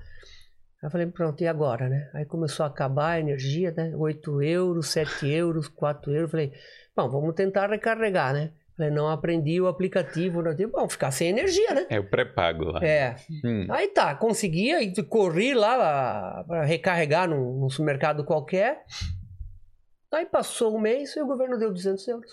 Aí 0.84 0.88
eu 0.88 0.91
falei, 0.91 1.07
pronto, 1.07 1.41
e 1.41 1.48
agora, 1.48 1.88
né? 1.88 2.10
Aí 2.14 2.26
começou 2.26 2.65
a 2.65 2.68
acabar 2.68 3.11
a 3.11 3.19
energia, 3.19 3.72
né? 3.72 3.94
8 3.95 4.41
euros, 4.41 4.90
7 4.90 5.30
euros, 5.30 5.69
4 5.69 6.14
euros. 6.14 6.30
Falei, 6.31 6.52
bom, 6.94 7.10
vamos 7.10 7.34
tentar 7.35 7.69
recarregar, 7.69 8.34
né? 8.34 8.52
Falei, 8.76 8.91
não 8.91 9.07
aprendi 9.07 9.61
o 9.61 9.68
aplicativo, 9.68 10.41
não 10.41 10.53
tem, 10.53 10.68
bom, 10.68 10.90
ficar 10.90 11.11
sem 11.11 11.30
energia, 11.30 11.73
né? 11.73 11.85
É 11.90 11.99
o 11.99 12.10
pré-pago 12.10 12.65
lá. 12.65 12.84
É, 12.84 13.15
Hum. 13.45 13.68
Aí 13.69 13.88
tá, 13.90 14.14
conseguia 14.15 14.81
e 14.81 14.91
corri 15.03 15.53
lá 15.53 16.44
para 16.45 16.65
recarregar 16.65 17.30
num, 17.30 17.60
num 17.60 17.69
supermercado 17.69 18.26
qualquer. 18.26 18.84
Aí 20.14 20.26
passou 20.26 20.76
um 20.76 20.80
mês 20.80 21.15
e 21.15 21.22
o 21.22 21.26
governo 21.26 21.57
deu 21.57 21.72
200 21.73 22.07
euros. 22.07 22.31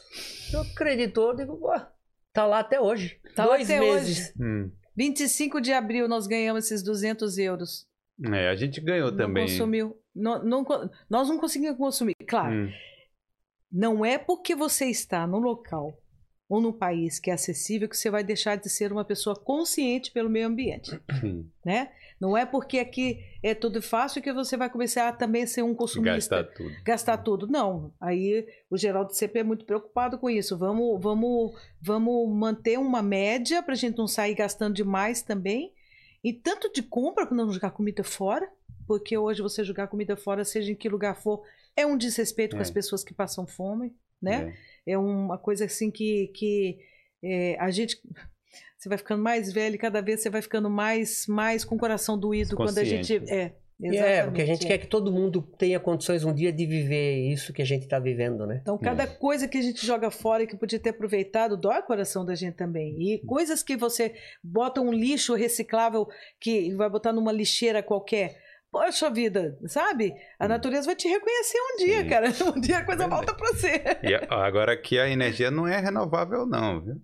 Eu 0.53 0.61
acreditou, 0.61 1.35
digo, 1.35 1.59
ué, 1.67 1.87
tá 2.33 2.47
lá 2.47 2.59
até 2.61 2.81
hoje. 2.81 3.19
Tá 3.35 3.45
lá 3.45 3.57
Dois 3.57 3.71
até 3.71 3.81
meses. 3.81 4.35
Hum. 4.39 4.71
25 4.97 5.61
de 5.61 5.73
abril 5.73 6.07
nós 6.09 6.27
ganhamos 6.27 6.67
esses 6.67 6.83
200 6.83 7.39
euros. 7.39 7.87
É, 8.33 8.49
a 8.51 8.55
gente 8.57 8.81
ganhou 8.81 9.11
Não 9.11 9.17
também. 9.17 9.47
consumiu. 9.47 9.97
Não, 10.15 10.43
não 10.45 10.67
nós 11.09 11.29
não 11.29 11.39
conseguimos 11.39 11.79
consumir. 11.79 12.15
Claro, 12.27 12.53
Hum. 12.55 12.71
não 13.73 14.05
é 14.05 14.19
porque 14.19 14.55
você 14.55 14.87
está 14.87 15.27
no 15.27 15.39
local 15.39 15.97
ou 16.51 16.61
no 16.61 16.73
país 16.73 17.19
que 17.21 17.31
é 17.31 17.35
acessível 17.35 17.89
que 17.89 17.97
você 17.97 18.11
vai 18.11 18.25
deixar 18.25 18.57
de 18.57 18.69
ser 18.69 18.93
uma 18.93 19.05
pessoa 19.05 19.37
consciente 19.37 20.11
pelo 20.11 20.29
meio 20.29 20.49
ambiente, 20.49 21.01
né? 21.65 21.93
Não 22.21 22.37
é 22.37 22.45
porque 22.45 22.79
aqui 22.79 23.19
é 23.43 23.55
tudo 23.55 23.81
fácil 23.81 24.21
que 24.21 24.31
você 24.33 24.55
vai 24.57 24.69
começar 24.69 25.09
a 25.09 25.13
também 25.13 25.47
ser 25.47 25.63
um 25.63 25.75
consumista. 25.75 26.43
Gastar 26.43 26.45
tudo. 26.55 26.75
gastar 26.85 27.17
tudo. 27.19 27.47
Não. 27.47 27.95
Aí 27.99 28.47
o 28.69 28.77
Geraldo 28.77 29.15
sempre 29.15 29.41
é 29.41 29.45
muito 29.45 29.65
preocupado 29.65 30.19
com 30.19 30.29
isso. 30.29 30.59
Vamos, 30.59 31.01
vamos, 31.01 31.53
vamos 31.81 32.29
manter 32.37 32.79
uma 32.79 33.01
média 33.01 33.63
para 33.63 33.73
a 33.73 33.77
gente 33.77 33.97
não 33.97 34.07
sair 34.07 34.35
gastando 34.35 34.75
demais 34.75 35.23
também. 35.23 35.73
E 36.23 36.31
tanto 36.35 36.71
de 36.71 36.83
compra 36.83 37.25
para 37.27 37.35
não 37.37 37.51
jogar 37.51 37.71
comida 37.71 38.05
fora, 38.05 38.47
porque 38.87 39.17
hoje 39.17 39.41
você 39.41 39.65
jogar 39.65 39.87
comida 39.87 40.15
fora, 40.17 40.45
seja 40.45 40.73
em 40.73 40.75
que 40.75 40.91
lugar 40.91 41.15
for, 41.23 41.41
é 41.75 41.87
um 41.87 41.97
desrespeito 41.97 42.55
com 42.55 42.61
É. 42.61 42.63
as 42.63 42.71
pessoas 42.71 43.03
que 43.03 43.15
passam 43.15 43.47
fome, 43.47 43.95
né? 44.21 44.53
É. 44.55 44.70
É 44.87 44.97
uma 44.99 45.39
coisa 45.39 45.65
assim 45.65 45.91
que, 45.91 46.29
que 46.35 46.79
é, 47.23 47.57
a 47.59 47.71
gente. 47.71 47.97
Você 48.79 48.89
vai 48.89 48.97
ficando 48.97 49.23
mais 49.23 49.53
velho, 49.53 49.75
e 49.75 49.79
cada 49.79 50.01
vez 50.01 50.23
você 50.23 50.31
vai 50.31 50.41
ficando 50.41 50.71
mais, 50.71 51.27
mais 51.29 51.67
com 51.67 51.75
o 51.75 51.79
coração 51.79 52.19
doído 52.19 52.57
quando 52.57 52.79
a 52.79 52.83
gente. 52.83 53.21
Consciente. 53.21 53.31
É, 53.31 53.53
E 53.79 53.97
é, 53.97 54.25
porque 54.25 54.41
a 54.41 54.47
gente 54.47 54.57
exatamente, 54.57 54.65
é. 54.65 54.69
quer 54.69 54.79
que 54.79 54.87
todo 54.87 55.13
mundo 55.13 55.43
tenha 55.59 55.79
condições 55.79 56.25
um 56.25 56.33
dia 56.33 56.51
de 56.51 56.65
viver 56.65 57.31
isso 57.31 57.53
que 57.53 57.61
a 57.61 57.65
gente 57.65 57.87
tá 57.87 57.99
vivendo, 57.99 58.47
né? 58.47 58.59
Então, 58.63 58.79
cada 58.79 59.07
coisa 59.07 59.47
que 59.47 59.59
a 59.59 59.63
gente 59.63 59.85
joga 59.85 60.11
fora 60.11 60.43
e 60.43 60.47
que 60.47 60.57
podia 60.57 60.79
ter 60.79 60.91
aproveitado, 60.91 61.59
dói 61.59 61.81
o 61.81 61.83
coração 61.83 62.25
da 62.25 62.35
gente 62.35 62.55
também. 62.55 62.97
E 62.99 63.19
coisas 63.27 63.63
que 63.63 63.77
você 63.77 64.15
bota 64.43 64.81
um 64.81 64.93
lixo 64.93 65.35
reciclável 65.35 66.09
que 66.41 66.75
vai 66.75 66.89
botar 66.89 67.13
numa 67.13 67.33
lixeira 67.33 67.83
qualquer. 67.83 68.37
Poxa 68.71 69.11
vida, 69.11 69.59
sabe? 69.67 70.15
A 70.39 70.47
natureza 70.47 70.87
vai 70.87 70.95
te 70.95 71.09
reconhecer 71.09 71.59
um 71.59 71.77
dia, 71.85 72.03
Sim. 72.03 72.09
cara. 72.09 72.27
Um 72.57 72.61
dia 72.61 72.79
a 72.79 72.85
coisa 72.85 73.09
Verdade. 73.09 73.27
volta 73.27 73.35
pra 73.35 73.49
você. 73.49 73.83
E 74.03 74.15
agora 74.33 74.73
aqui 74.73 74.99
a 74.99 75.09
energia 75.09 75.51
não 75.51 75.67
é 75.67 75.79
renovável, 75.81 76.47
não, 76.47 76.81
viu? 76.81 76.95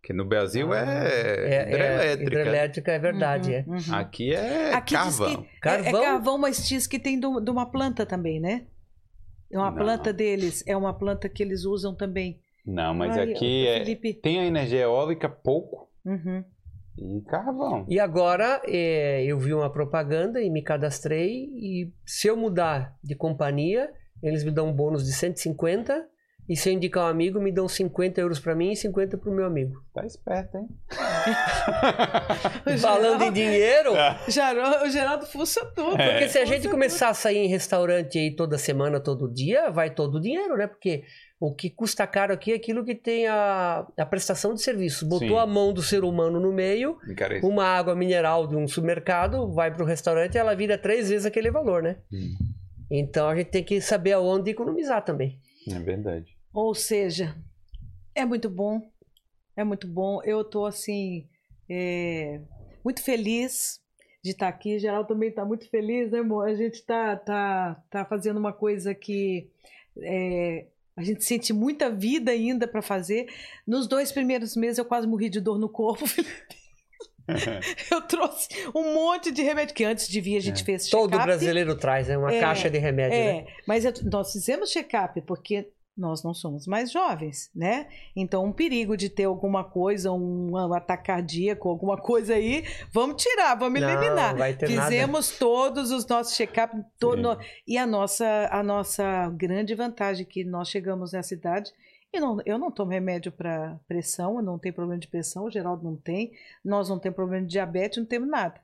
Porque 0.00 0.14
no 0.14 0.24
Brasil 0.24 0.72
é, 0.72 0.80
É, 0.82 1.62
hidrelétrica. 1.68 2.22
hidrelétrica 2.22 2.92
é 2.92 2.98
verdade, 2.98 3.54
é. 3.54 3.64
Uhum, 3.66 3.74
uhum. 3.76 3.94
Aqui 3.94 4.32
é 4.34 4.72
Aqui 4.72 4.94
carvão. 4.94 5.42
que 5.42 5.48
é- 5.56 5.60
Carvão? 5.60 6.02
É, 6.02 6.06
carvão, 6.06 6.38
mas 6.38 6.66
diz 6.66 6.86
que 6.86 6.98
tem 6.98 7.20
do- 7.20 7.38
de 7.38 7.50
uma 7.50 7.70
planta 7.70 8.06
também, 8.06 8.40
né? 8.40 8.66
É 9.52 9.58
uma 9.58 9.70
Não. 9.70 9.76
planta 9.76 10.12
deles, 10.14 10.64
é 10.66 10.74
uma 10.74 10.96
planta 10.96 11.28
que 11.28 11.42
eles 11.42 11.66
usam 11.66 11.94
também. 11.94 12.40
Não, 12.64 12.94
mas 12.94 13.14
Ai, 13.16 13.30
aqui 13.32 13.66
é, 13.66 13.78
Felipe. 13.80 14.14
tem 14.14 14.40
a 14.40 14.44
energia 14.46 14.80
eólica 14.82 15.28
pouco 15.28 15.90
Uhum. 16.04 16.42
E 16.98 17.22
carvão. 17.22 17.84
E 17.88 17.98
agora 17.98 18.60
é, 18.66 19.24
eu 19.24 19.38
vi 19.38 19.54
uma 19.54 19.70
propaganda 19.70 20.40
e 20.40 20.50
me 20.50 20.62
cadastrei. 20.62 21.48
E 21.54 21.92
se 22.04 22.28
eu 22.28 22.36
mudar 22.36 22.96
de 23.02 23.14
companhia, 23.14 23.90
eles 24.22 24.44
me 24.44 24.50
dão 24.50 24.68
um 24.68 24.72
bônus 24.72 25.04
de 25.04 25.12
150. 25.12 26.06
E 26.48 26.56
se 26.56 26.68
eu 26.68 26.72
indicar 26.72 27.04
um 27.04 27.08
amigo, 27.08 27.40
me 27.40 27.52
dão 27.52 27.68
50 27.68 28.20
euros 28.20 28.40
para 28.40 28.56
mim 28.56 28.72
e 28.72 28.76
50 28.76 29.16
para 29.16 29.30
o 29.30 29.32
meu 29.32 29.44
amigo. 29.44 29.84
Tá 29.94 30.04
esperto, 30.04 30.56
hein? 30.58 30.68
Falando 32.80 33.22
em 33.22 33.32
dinheiro, 33.32 33.92
Geraldo, 34.26 34.84
o 34.84 34.90
Geraldo 34.90 35.26
fuça 35.26 35.64
tudo. 35.66 35.96
porque 35.96 36.28
se 36.28 36.38
a 36.38 36.44
gente 36.44 36.68
começar 36.68 37.10
a 37.10 37.14
sair 37.14 37.38
em 37.38 37.46
restaurante 37.46 38.18
aí 38.18 38.34
toda 38.34 38.58
semana, 38.58 38.98
todo 38.98 39.32
dia, 39.32 39.70
vai 39.70 39.90
todo 39.90 40.16
o 40.16 40.20
dinheiro, 40.20 40.56
né? 40.56 40.66
Porque 40.66 41.04
o 41.40 41.54
que 41.54 41.70
custa 41.70 42.06
caro 42.06 42.34
aqui 42.34 42.52
é 42.52 42.56
aquilo 42.56 42.84
que 42.84 42.94
tem 42.94 43.26
a, 43.26 43.86
a 43.96 44.04
prestação 44.04 44.52
de 44.52 44.60
serviço. 44.60 45.08
Botou 45.08 45.28
Sim. 45.28 45.38
a 45.38 45.46
mão 45.46 45.72
do 45.72 45.82
ser 45.82 46.04
humano 46.04 46.38
no 46.38 46.52
meio, 46.52 46.98
Encarece. 47.08 47.46
uma 47.46 47.64
água 47.64 47.94
mineral 47.94 48.46
de 48.46 48.54
um 48.54 48.68
supermercado, 48.68 49.50
vai 49.50 49.72
para 49.72 49.82
o 49.82 49.86
restaurante 49.86 50.34
e 50.34 50.38
ela 50.38 50.54
vira 50.54 50.76
três 50.76 51.08
vezes 51.08 51.24
aquele 51.24 51.50
valor, 51.50 51.82
né? 51.82 51.96
Hum. 52.12 52.34
Então 52.90 53.26
a 53.26 53.34
gente 53.34 53.48
tem 53.48 53.64
que 53.64 53.80
saber 53.80 54.12
aonde 54.12 54.50
economizar 54.50 55.02
também. 55.02 55.40
É 55.66 55.78
verdade. 55.78 56.36
Ou 56.52 56.74
seja, 56.74 57.34
é 58.14 58.26
muito 58.26 58.50
bom, 58.50 58.82
é 59.56 59.64
muito 59.64 59.88
bom. 59.88 60.20
Eu 60.22 60.44
tô 60.44 60.66
assim, 60.66 61.26
é, 61.70 62.38
muito 62.84 63.02
feliz 63.02 63.80
de 64.22 64.32
estar 64.32 64.48
aqui. 64.48 64.78
Geral 64.78 65.06
também 65.06 65.30
está 65.30 65.42
muito 65.42 65.70
feliz, 65.70 66.10
né, 66.10 66.18
amor? 66.18 66.46
A 66.46 66.54
gente 66.54 66.84
tá, 66.84 67.16
tá, 67.16 67.82
tá 67.88 68.04
fazendo 68.04 68.38
uma 68.38 68.52
coisa 68.52 68.94
que 68.94 69.48
é, 70.02 70.66
a 71.00 71.04
gente 71.04 71.24
sente 71.24 71.52
muita 71.52 71.90
vida 71.90 72.30
ainda 72.30 72.66
para 72.68 72.82
fazer. 72.82 73.26
Nos 73.66 73.86
dois 73.86 74.12
primeiros 74.12 74.54
meses 74.56 74.78
eu 74.78 74.84
quase 74.84 75.06
morri 75.06 75.28
de 75.28 75.40
dor 75.40 75.58
no 75.58 75.68
corpo. 75.68 76.04
eu 77.92 78.00
trouxe 78.02 78.48
um 78.74 78.92
monte 78.94 79.30
de 79.30 79.42
remédio 79.42 79.74
que 79.74 79.84
antes 79.84 80.08
de 80.08 80.20
vir 80.20 80.36
a 80.36 80.40
gente 80.40 80.64
fez 80.64 80.88
check-up. 80.88 81.10
Todo 81.10 81.22
brasileiro 81.22 81.76
traz, 81.76 82.08
né? 82.08 82.18
Uma 82.18 82.32
É, 82.34 82.40
caixa 82.40 82.68
de 82.68 82.78
remédio, 82.78 83.16
É, 83.16 83.32
né? 83.42 83.46
mas 83.66 83.84
eu- 83.84 83.92
nós 84.10 84.32
fizemos 84.32 84.70
check-up 84.70 85.20
porque 85.22 85.68
nós 86.00 86.22
não 86.24 86.32
somos 86.34 86.66
mais 86.66 86.90
jovens, 86.90 87.50
né? 87.54 87.88
Então, 88.16 88.44
um 88.44 88.52
perigo 88.52 88.96
de 88.96 89.08
ter 89.08 89.24
alguma 89.24 89.62
coisa, 89.62 90.10
um, 90.10 90.50
um 90.52 90.74
ataque 90.74 91.04
cardíaco, 91.04 91.68
alguma 91.68 91.96
coisa 91.96 92.34
aí, 92.34 92.64
vamos 92.92 93.22
tirar, 93.22 93.54
vamos 93.54 93.80
eliminar. 93.80 94.32
não 94.32 94.38
vai 94.38 94.54
ter 94.56 94.68
nada. 94.70 94.90
Fizemos 94.90 95.38
todos 95.38 95.90
os 95.90 96.06
nossos 96.06 96.34
check-up 96.36 96.74
no- 97.16 97.38
e 97.66 97.76
a 97.78 97.86
nossa, 97.86 98.48
a 98.50 98.62
nossa 98.62 99.28
grande 99.30 99.74
vantagem 99.74 100.24
é 100.24 100.28
que 100.28 100.42
nós 100.44 100.68
chegamos 100.68 101.12
nessa 101.12 101.34
idade 101.34 101.70
e 102.12 102.18
não, 102.18 102.38
eu 102.44 102.58
não 102.58 102.70
tomo 102.72 102.90
remédio 102.90 103.30
para 103.30 103.78
pressão, 103.86 104.36
eu 104.36 104.42
não 104.42 104.58
tenho 104.58 104.74
problema 104.74 104.98
de 104.98 105.06
pressão, 105.06 105.44
o 105.44 105.50
Geraldo 105.50 105.84
não 105.84 105.94
tem, 105.96 106.32
nós 106.64 106.88
não 106.88 106.98
temos 106.98 107.14
problema 107.14 107.44
de 107.46 107.52
diabetes, 107.52 107.98
não 107.98 108.06
temos 108.06 108.28
nada. 108.28 108.60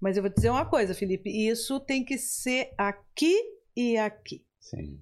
Mas 0.00 0.16
eu 0.16 0.22
vou 0.22 0.32
dizer 0.32 0.50
uma 0.50 0.64
coisa, 0.66 0.92
Felipe, 0.94 1.30
isso 1.30 1.78
tem 1.78 2.04
que 2.04 2.18
ser 2.18 2.72
aqui 2.76 3.34
e 3.76 3.96
aqui, 3.96 4.44
Sim. 4.60 5.00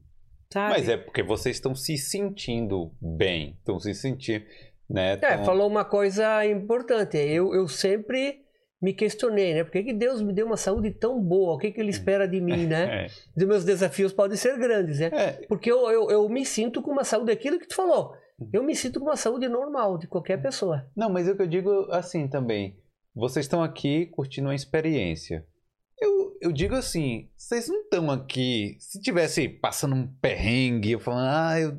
Sabe? 0.52 0.74
Mas 0.74 0.88
é 0.88 0.96
porque 0.96 1.22
vocês 1.22 1.56
estão 1.56 1.74
se 1.74 1.96
sentindo 1.96 2.92
bem, 3.00 3.56
estão 3.58 3.78
se 3.80 3.94
sentindo, 3.94 4.44
né? 4.88 5.12
É, 5.14 5.16
tão- 5.16 5.44
falou 5.44 5.68
uma 5.68 5.84
coisa 5.84 6.44
importante. 6.46 7.16
Eu, 7.16 7.54
eu 7.54 7.66
sempre 7.68 8.40
me 8.80 8.92
questionei, 8.92 9.54
né? 9.54 9.64
Por 9.64 9.70
que, 9.72 9.84
que 9.84 9.92
Deus 9.92 10.20
me 10.20 10.32
deu 10.32 10.44
uma 10.46 10.56
saúde 10.56 10.90
tão 10.90 11.20
boa? 11.20 11.54
O 11.54 11.58
que, 11.58 11.70
que 11.70 11.80
Ele 11.80 11.90
espera 11.90 12.26
de 12.26 12.40
mim, 12.40 12.66
né? 12.66 13.06
É. 13.06 13.06
Os 13.36 13.44
meus 13.46 13.64
desafios 13.64 14.12
podem 14.12 14.36
ser 14.36 14.58
grandes, 14.58 14.98
né? 14.98 15.10
É, 15.12 15.32
Porque 15.46 15.70
eu, 15.70 15.88
eu, 15.90 16.10
eu 16.10 16.28
me 16.28 16.44
sinto 16.44 16.82
com 16.82 16.90
uma 16.90 17.04
saúde, 17.04 17.30
aquilo 17.32 17.58
que 17.58 17.66
tu 17.68 17.74
falou. 17.76 18.12
Eu 18.52 18.62
me 18.64 18.74
sinto 18.74 18.98
com 18.98 19.06
uma 19.06 19.16
saúde 19.16 19.48
normal 19.48 19.98
de 19.98 20.08
qualquer 20.08 20.42
pessoa. 20.42 20.84
Não, 20.96 21.08
mas 21.08 21.28
o 21.28 21.36
que 21.36 21.42
eu 21.42 21.46
digo 21.46 21.86
assim 21.90 22.26
também. 22.28 22.76
Vocês 23.14 23.44
estão 23.44 23.62
aqui 23.62 24.06
curtindo 24.06 24.48
uma 24.48 24.54
experiência. 24.54 25.46
Eu, 26.42 26.52
digo 26.52 26.74
assim, 26.74 27.28
vocês 27.36 27.68
não 27.68 27.82
estão 27.82 28.10
aqui. 28.10 28.76
Se 28.80 29.00
tivesse 29.00 29.48
passando 29.48 29.94
um 29.94 30.06
perrengue, 30.20 30.92
eu 30.92 31.00
falando, 31.00 31.28
ah, 31.28 31.60
eu- 31.60 31.78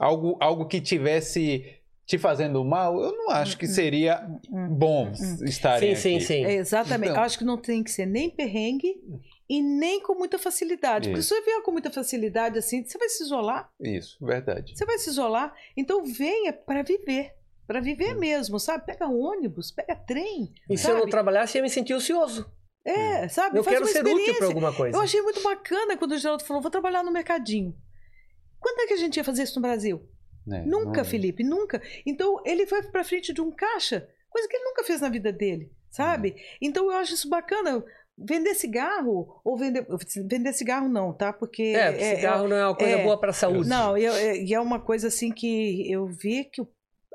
algo, 0.00 0.36
algo 0.40 0.66
que 0.66 0.80
tivesse 0.80 1.78
te 2.06 2.18
fazendo 2.18 2.64
mal, 2.64 3.00
eu 3.02 3.12
não 3.12 3.30
acho 3.30 3.56
que 3.56 3.66
seria 3.66 4.26
Hum. 4.50 4.68
bom 4.74 5.12
estarem 5.44 5.94
Sim, 5.94 6.00
sim, 6.00 6.16
aqui. 6.16 6.24
sim. 6.24 6.44
É, 6.44 6.54
exatamente. 6.54 7.10
Então- 7.10 7.20
Eu 7.22 7.26
acho 7.26 7.38
que 7.38 7.44
não 7.44 7.56
tem 7.56 7.82
que 7.82 7.90
ser 7.90 8.06
nem 8.06 8.28
perrengue 8.28 8.94
e 9.48 9.62
nem 9.62 10.00
com 10.00 10.14
muita 10.14 10.38
facilidade. 10.38 11.08
Porque 11.08 11.20
Isso. 11.20 11.28
se 11.34 11.40
você 11.40 11.44
vier 11.44 11.62
com 11.62 11.70
muita 11.70 11.90
facilidade 11.90 12.58
assim, 12.58 12.84
você 12.84 12.98
vai 12.98 13.08
se 13.08 13.22
isolar. 13.22 13.70
Isso, 13.80 14.16
verdade. 14.24 14.76
Você 14.76 14.84
vai 14.84 14.98
se 14.98 15.10
isolar. 15.10 15.54
Então 15.76 16.04
venha 16.04 16.52
para 16.52 16.82
viver. 16.82 17.34
Para 17.66 17.80
viver 17.80 18.14
mesmo, 18.14 18.58
sabe? 18.58 18.84
Pega 18.84 19.06
ônibus, 19.06 19.70
pega 19.70 19.94
trem. 19.94 20.52
E 20.68 20.76
se 20.76 20.86
eu 20.88 20.94
não 20.94 21.00
sabe? 21.00 21.10
trabalhasse, 21.12 21.56
eu 21.56 21.60
ia 21.60 21.62
me 21.62 21.70
sentir 21.70 21.94
ocioso. 21.94 22.50
É, 22.84 23.28
sabe? 23.28 23.58
Eu 23.58 23.64
Faz 23.64 23.76
quero 23.76 23.86
uma 23.86 23.92
ser 23.92 24.00
útil 24.00 24.10
experiência. 24.10 24.38
para 24.38 24.46
alguma 24.48 24.72
coisa. 24.74 24.96
Eu 24.96 25.02
achei 25.02 25.20
muito 25.22 25.40
bacana 25.42 25.96
quando 25.96 26.12
o 26.12 26.18
Geraldo 26.18 26.44
falou: 26.44 26.60
vou 26.62 26.70
trabalhar 26.70 27.02
no 27.02 27.12
mercadinho. 27.12 27.74
Quando 28.58 28.80
é 28.80 28.86
que 28.86 28.94
a 28.94 28.96
gente 28.96 29.16
ia 29.16 29.24
fazer 29.24 29.42
isso 29.44 29.56
no 29.56 29.62
Brasil? 29.62 30.08
né? 30.44 30.64
Nunca, 30.66 31.02
Não- 31.02 31.04
Felipe, 31.04 31.44
nunca. 31.44 31.80
Então 32.04 32.42
ele 32.44 32.66
vai 32.66 32.82
para 32.82 33.04
frente 33.04 33.32
de 33.32 33.40
um 33.40 33.52
caixa, 33.52 34.08
coisa 34.28 34.48
que 34.48 34.56
ele 34.56 34.64
nunca 34.64 34.82
fez 34.82 35.00
na 35.00 35.08
vida 35.08 35.32
dele, 35.32 35.70
sabe? 35.88 36.30
Uhum. 36.30 36.36
Então 36.60 36.84
eu 36.86 36.96
acho 36.98 37.14
isso 37.14 37.28
bacana. 37.28 37.84
Vender 38.18 38.54
cigarro 38.54 39.40
ou 39.44 39.56
vender 39.56 39.86
vender 40.28 40.52
cigarro 40.52 40.88
não, 40.88 41.12
tá? 41.12 41.32
Porque 41.32 41.62
É, 41.76 42.16
cigarro 42.16 42.46
não 42.48 42.56
é 42.56 42.66
uma 42.66 42.74
coisa 42.76 42.92
é, 42.96 43.02
boa 43.04 43.18
para 43.18 43.30
a 43.30 43.32
saúde. 43.32 43.68
não, 43.68 43.96
e 43.96 44.04
é, 44.04 44.52
é 44.52 44.60
uma 44.60 44.80
coisa 44.80 45.06
assim 45.08 45.30
que 45.32 45.90
eu 45.90 46.06
vi 46.08 46.44
que 46.44 46.60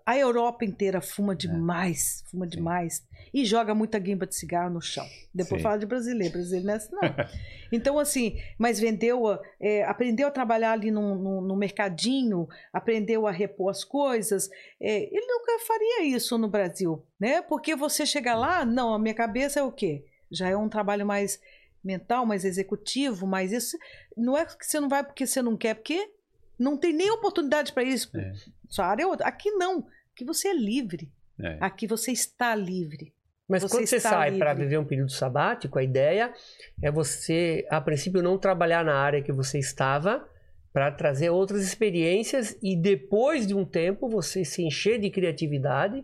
a 0.06 0.18
Europa 0.18 0.64
inteira 0.65 0.99
fuma 1.02 1.35
demais, 1.35 2.23
fuma 2.31 2.48
demais. 2.48 3.03
E 3.38 3.46
joga 3.46 3.76
muita 3.76 4.00
guimba 4.00 4.26
de 4.26 4.34
cigarro 4.34 4.74
no 4.74 4.82
chão. 4.82 5.06
Depois 5.32 5.62
Sim. 5.62 5.64
fala 5.64 5.78
de 5.78 5.86
brasileiro, 5.86 6.34
brasileiro 6.34 6.66
não 6.66 6.74
é 6.74 6.78
assim, 6.78 6.90
não. 6.92 7.02
Então, 7.72 8.00
assim, 8.00 8.42
mas 8.58 8.80
vendeu, 8.80 9.26
é, 9.60 9.84
aprendeu 9.84 10.28
a 10.28 10.32
trabalhar 10.32 10.72
ali 10.72 10.90
no, 10.90 11.56
mercadinho, 11.56 12.48
aprendeu 12.74 13.28
a 13.28 13.32
repor 13.32 13.70
as 13.70 13.84
coisas. 13.84 14.50
É, 14.82 15.04
ele 15.04 15.28
nunca 15.28 15.60
faria 15.68 16.06
isso 16.06 16.36
no 16.36 16.48
Brasil, 16.48 17.06
né? 17.20 17.44
Porque 17.44 17.76
você 17.76 18.08
chega 18.08 18.34
lá, 18.34 18.66
não, 18.66 18.92
a 18.92 18.98
minha 18.98 19.14
cabeça 19.14 19.60
é 19.60 19.64
o 19.64 19.72
quê? 19.72 20.04
Já 20.32 20.50
é 20.50 20.58
um 20.58 20.68
trabalho 20.68 21.06
mais 21.06 21.40
mental, 21.84 22.26
mais 22.26 22.44
executivo, 22.44 23.28
mais 23.28 23.52
isso. 23.52 23.78
Não 24.18 24.36
é 24.36 24.48
que 24.48 24.66
você 24.66 24.80
não 24.80 24.90
vai 24.90 25.04
porque 25.04 25.28
você 25.28 25.44
não 25.44 25.56
quer, 25.56 25.76
porque 25.76 26.10
não 26.58 26.76
tem 26.76 26.92
nem 26.92 27.12
oportunidade 27.12 27.72
para 27.72 27.84
isso. 27.84 28.10
É. 28.18 28.34
Sua 28.68 28.88
área 28.88 29.04
é 29.04 29.06
outra. 29.06 29.28
Aqui 29.28 29.52
não. 29.52 29.86
Aqui 30.12 30.26
você 30.26 30.48
é 30.48 30.56
livre. 30.56 31.12
É. 31.40 31.60
Aqui 31.62 31.86
você 31.86 32.12
está 32.12 32.56
livre. 32.56 33.14
Mas 33.48 33.61
Você 33.64 33.69
quando 33.78 33.88
você 33.88 33.99
sai 33.99 34.34
para 34.38 34.53
viver 34.53 34.78
um 34.78 34.84
período 34.86 35.11
sabático, 35.11 35.80
a 35.80 35.84
ideia 35.84 36.34
é 36.82 36.91
você, 36.91 37.65
a 37.69 37.80
princípio, 37.80 38.22
não 38.22 38.38
trabalhar 38.38 38.84
na 38.84 38.95
área 38.95 39.22
que 39.22 39.32
você 39.32 39.57
estava 39.57 40.28
para 40.74 40.91
trazer 40.91 41.30
outras 41.30 41.61
experiências 41.64 42.57
e 42.61 42.76
depois 42.76 43.48
de 43.48 43.56
um 43.56 43.64
tempo 43.64 44.10
você 44.10 44.44
se 44.44 44.61
encher 44.64 44.99
de 44.99 45.10
criatividade 45.10 46.03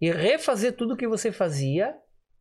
e 0.00 0.10
refazer 0.10 0.74
tudo 0.74 0.96
que 0.96 1.08
você 1.08 1.32
fazia 1.32 1.94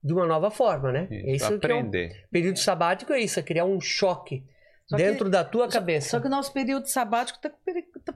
de 0.03 0.13
uma 0.13 0.27
nova 0.27 0.51
forma, 0.51 0.91
né? 0.91 1.07
Isso, 1.09 1.27
É 1.27 1.31
isso 1.33 1.59
que 1.59 1.71
é 1.71 1.73
um 1.75 1.79
aprender. 1.79 2.25
período 2.29 2.59
sabático 2.59 3.13
é 3.13 3.19
isso, 3.21 3.39
é 3.39 3.43
criar 3.43 3.65
um 3.65 3.79
choque 3.79 4.43
Só 4.85 4.97
que- 4.97 5.03
dentro 5.03 5.29
da 5.29 5.43
tua 5.45 5.65
Só- 5.71 5.79
cabeça. 5.79 6.09
Só 6.09 6.19
que 6.19 6.27
o 6.27 6.29
nosso 6.29 6.51
período 6.51 6.87
sabático 6.87 7.37
está 7.37 7.49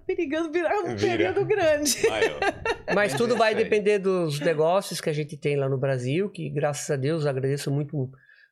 perigando 0.06 0.52
virar 0.52 0.80
um 0.80 0.96
Vira. 0.96 1.18
período 1.18 1.46
grande. 1.46 1.98
Mas 2.94 3.14
tudo 3.14 3.36
vai 3.36 3.54
depender 3.54 4.00
dos 4.00 4.40
negócios 4.40 5.02
que 5.02 5.10
a 5.10 5.14
gente 5.14 5.36
tem 5.38 5.56
lá 5.56 5.68
no 5.68 5.78
Brasil, 5.78 6.30
que 6.30 6.50
graças 6.50 6.90
a 6.90 6.96
Deus 6.96 7.26
agradeço 7.26 7.70
muito 7.72 8.10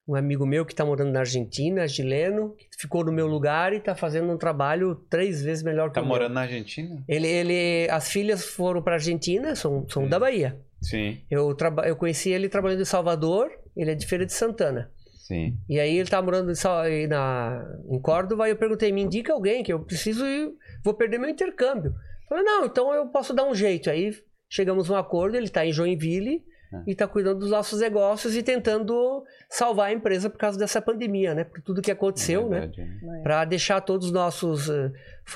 um, 0.08 0.16
amigo 0.16 0.46
meu 0.46 0.66
que 0.66 0.74
está 0.74 0.84
morando 0.86 1.12
na 1.12 1.20
Argentina, 1.22 1.88
Gileno, 1.88 2.54
que 2.58 2.68
ficou 2.78 3.04
no 3.06 3.12
meu 3.12 3.28
lugar 3.28 3.74
e 3.74 3.78
está 3.78 3.96
fazendo 3.96 4.32
um 4.32 4.38
trabalho 4.38 4.96
três 5.10 5.42
vezes 5.42 5.64
melhor 5.64 5.90
que 5.90 5.96
Tá 5.96 6.02
o 6.02 6.04
meu. 6.04 6.14
morando 6.14 6.34
na 6.34 6.42
Argentina? 6.42 7.04
Ele, 7.08 7.28
ele, 7.28 7.88
as 7.90 8.10
filhas 8.12 8.44
foram 8.46 8.82
para 8.82 8.96
Argentina, 8.96 9.56
são, 9.56 9.88
são 9.90 10.04
Sim. 10.04 10.10
da 10.10 10.20
Bahia. 10.20 10.60
Sim, 10.82 11.22
Eu, 11.32 11.56
traba, 11.56 11.88
eu 11.88 11.96
conheci 11.96 12.30
ele 12.30 12.50
trabalhando 12.50 12.82
em 12.82 12.86
Salvador, 12.86 13.50
ele 13.78 13.92
é 13.92 13.96
de 13.96 14.06
Feira 14.06 14.26
de 14.26 14.34
Santana. 14.34 14.92
sim. 15.26 15.56
E 15.70 15.80
aí 15.80 15.98
ele 15.98 16.10
tá 16.10 16.22
morando 16.22 16.52
em, 16.52 17.08
na, 17.08 17.66
em 17.90 18.02
Córdoba 18.02 18.50
e 18.50 18.52
eu 18.52 18.58
perguntei, 18.58 18.92
me 18.92 19.02
indica 19.02 19.32
alguém 19.32 19.64
que 19.64 19.72
eu 19.72 19.80
preciso 19.80 20.26
ir, 20.26 20.52
vou 20.84 20.94
perder 20.94 21.18
meu 21.18 21.30
intercâmbio. 21.30 21.94
Falei, 22.28 22.44
não, 22.44 22.66
então 22.66 22.94
eu 22.94 23.08
posso 23.08 23.34
dar 23.34 23.46
um 23.46 23.56
jeito. 23.56 23.90
Aí 23.90 24.12
chegamos 24.50 24.90
a 24.90 24.94
um 24.94 24.98
acordo, 24.98 25.36
ele 25.38 25.50
tá 25.50 25.66
em 25.66 25.72
Joinville 25.72 26.44
Ah. 26.74 26.84
e 26.88 26.96
tá 26.96 27.08
cuidando 27.08 27.40
dos 27.40 27.52
nossos 27.52 27.80
negócios 27.82 28.36
e 28.36 28.42
tentando 28.42 29.24
salvar 29.48 29.90
a 29.90 29.94
empresa 29.94 30.28
por 30.30 30.40
causa 30.40 30.58
dessa 30.58 30.82
pandemia, 30.82 31.36
né? 31.36 31.44
Por 31.44 31.62
tudo 31.62 31.82
que 31.84 31.92
aconteceu, 31.92 32.50
né? 32.50 32.62
Verdade, 32.62 32.82
né? 33.04 33.20
Para 33.22 33.46
deixar 33.46 33.80
todos 33.82 34.08
os 34.08 34.12
nossos 34.14 34.70
eh, 34.70 34.92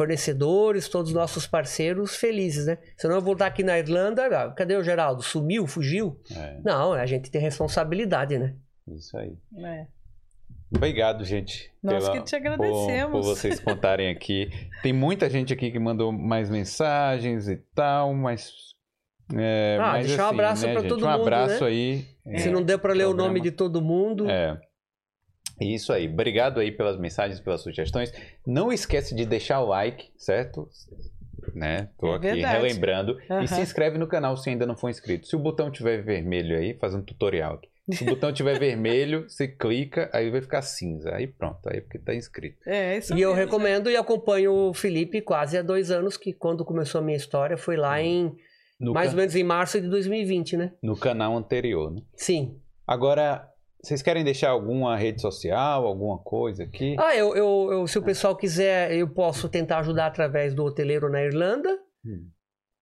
fornecedores, 0.07 0.87
todos 0.89 1.11
os 1.11 1.15
nossos 1.15 1.45
parceiros 1.45 2.15
felizes, 2.15 2.65
né? 2.65 2.77
Senão 2.95 3.15
eu 3.15 3.21
vou 3.21 3.33
estar 3.33 3.45
aqui 3.45 3.61
na 3.63 3.77
Irlanda, 3.77 4.25
ah, 4.25 4.51
cadê 4.51 4.75
o 4.75 4.83
Geraldo? 4.83 5.21
Sumiu, 5.21 5.67
fugiu? 5.67 6.19
É, 6.35 6.59
Não, 6.63 6.93
a 6.93 7.05
gente 7.05 7.29
tem 7.29 7.41
responsabilidade, 7.41 8.37
né? 8.39 8.55
isso 8.87 9.17
aí. 9.17 9.37
É. 9.57 9.85
Obrigado, 10.75 11.23
gente. 11.23 11.71
Nós 11.81 12.03
pela- 12.09 12.17
que 12.17 12.25
te 12.25 12.31
por, 12.31 12.35
agradecemos. 12.37 13.11
por 13.11 13.23
vocês 13.23 13.59
contarem 13.59 14.09
aqui. 14.09 14.49
Tem 14.83 14.91
muita 14.91 15.29
gente 15.29 15.53
aqui 15.53 15.71
que 15.71 15.79
mandou 15.79 16.11
mais 16.11 16.49
mensagens 16.49 17.47
e 17.47 17.55
tal, 17.73 18.13
mas. 18.13 18.51
É, 19.35 19.77
Ah, 19.79 19.91
mas 19.93 20.07
deixar 20.07 20.23
um 20.23 20.25
assim, 20.27 20.33
abraço 20.35 20.65
né, 20.67 20.71
pra 20.73 20.81
gente? 20.81 20.89
todo 20.89 21.05
Um 21.05 21.09
mundo, 21.11 21.21
abraço 21.21 21.63
né? 21.63 21.69
aí. 21.69 22.05
Se 22.39 22.47
é, 22.49 22.51
não 22.51 22.61
der 22.63 22.77
para 22.79 22.93
ler 22.93 23.05
o 23.05 23.07
programa. 23.09 23.27
nome 23.29 23.41
de 23.41 23.51
todo 23.51 23.81
mundo, 23.81 24.29
É. 24.29 24.59
Isso 25.59 25.91
aí. 25.91 26.07
Obrigado 26.07 26.59
aí 26.59 26.71
pelas 26.71 26.99
mensagens, 26.99 27.39
pelas 27.39 27.61
sugestões. 27.61 28.13
Não 28.45 28.71
esquece 28.71 29.15
de 29.15 29.25
deixar 29.25 29.59
o 29.61 29.65
like, 29.65 30.11
certo? 30.15 30.69
Né? 31.55 31.89
Tô 31.97 32.13
É 32.13 32.15
aqui 32.17 32.27
verdade. 32.27 32.57
relembrando. 32.61 33.17
E 33.21 33.33
Aham. 33.33 33.47
se 33.47 33.61
inscreve 33.61 33.97
no 33.97 34.05
canal 34.07 34.37
se 34.37 34.49
ainda 34.49 34.65
não 34.67 34.75
for 34.77 34.89
inscrito. 34.89 35.25
Se 35.25 35.35
o 35.35 35.39
botão 35.39 35.71
tiver 35.71 36.03
vermelho 36.03 36.55
aí, 36.57 36.75
faz 36.77 36.93
um 36.93 37.01
tutorial 37.01 37.55
aqui. 37.55 37.69
Se 37.91 38.03
o 38.03 38.07
botão 38.07 38.33
tiver 38.33 38.59
vermelho, 38.59 39.29
você 39.29 39.47
clica, 39.47 40.09
aí 40.13 40.29
vai 40.29 40.41
ficar 40.41 40.61
cinza. 40.61 41.13
Aí 41.15 41.25
pronto, 41.27 41.59
aí 41.69 41.77
é 41.77 41.81
porque 41.81 41.97
tá 41.99 42.13
inscrito. 42.13 42.57
É, 42.65 42.97
isso 42.97 43.13
E 43.15 43.21
eu 43.21 43.29
mesmo. 43.33 43.45
recomendo 43.45 43.89
e 43.89 43.95
acompanho 43.95 44.51
o 44.51 44.73
Felipe 44.73 45.21
quase 45.21 45.57
há 45.57 45.61
dois 45.61 45.89
anos, 45.91 46.17
que 46.17 46.33
quando 46.33 46.65
começou 46.65 46.99
a 46.99 47.03
minha 47.03 47.15
história 47.17 47.57
foi 47.57 47.77
lá 47.77 48.01
em 48.01 48.35
No, 48.79 48.93
mais 48.93 49.07
can- 49.09 49.13
ou 49.13 49.17
menos 49.19 49.35
em 49.35 49.43
março 49.43 49.79
de 49.79 49.87
2020, 49.87 50.57
né? 50.57 50.73
no 50.83 50.97
canal 50.97 51.35
anterior, 51.37 51.89
né? 51.91 52.01
Sim. 52.15 52.59
Agora, 52.85 53.47
vocês 53.81 54.01
querem 54.01 54.23
deixar 54.23 54.49
alguma 54.49 54.97
rede 54.97 55.21
social, 55.21 55.85
alguma 55.85 56.17
coisa 56.17 56.63
aqui? 56.63 56.95
Ah, 56.99 57.15
eu, 57.15 57.35
eu, 57.35 57.69
eu- 57.71 57.87
se 57.87 57.97
o 57.97 58.03
pessoal 58.03 58.35
quiser, 58.35 58.91
eu 58.93 59.07
posso 59.07 59.47
tentar 59.47 59.79
ajudar 59.79 60.07
através 60.07 60.53
do 60.53 60.63
hoteleiro 60.65 61.09
na 61.09 61.23
Irlanda. 61.23 61.69
Hum. 62.05 62.27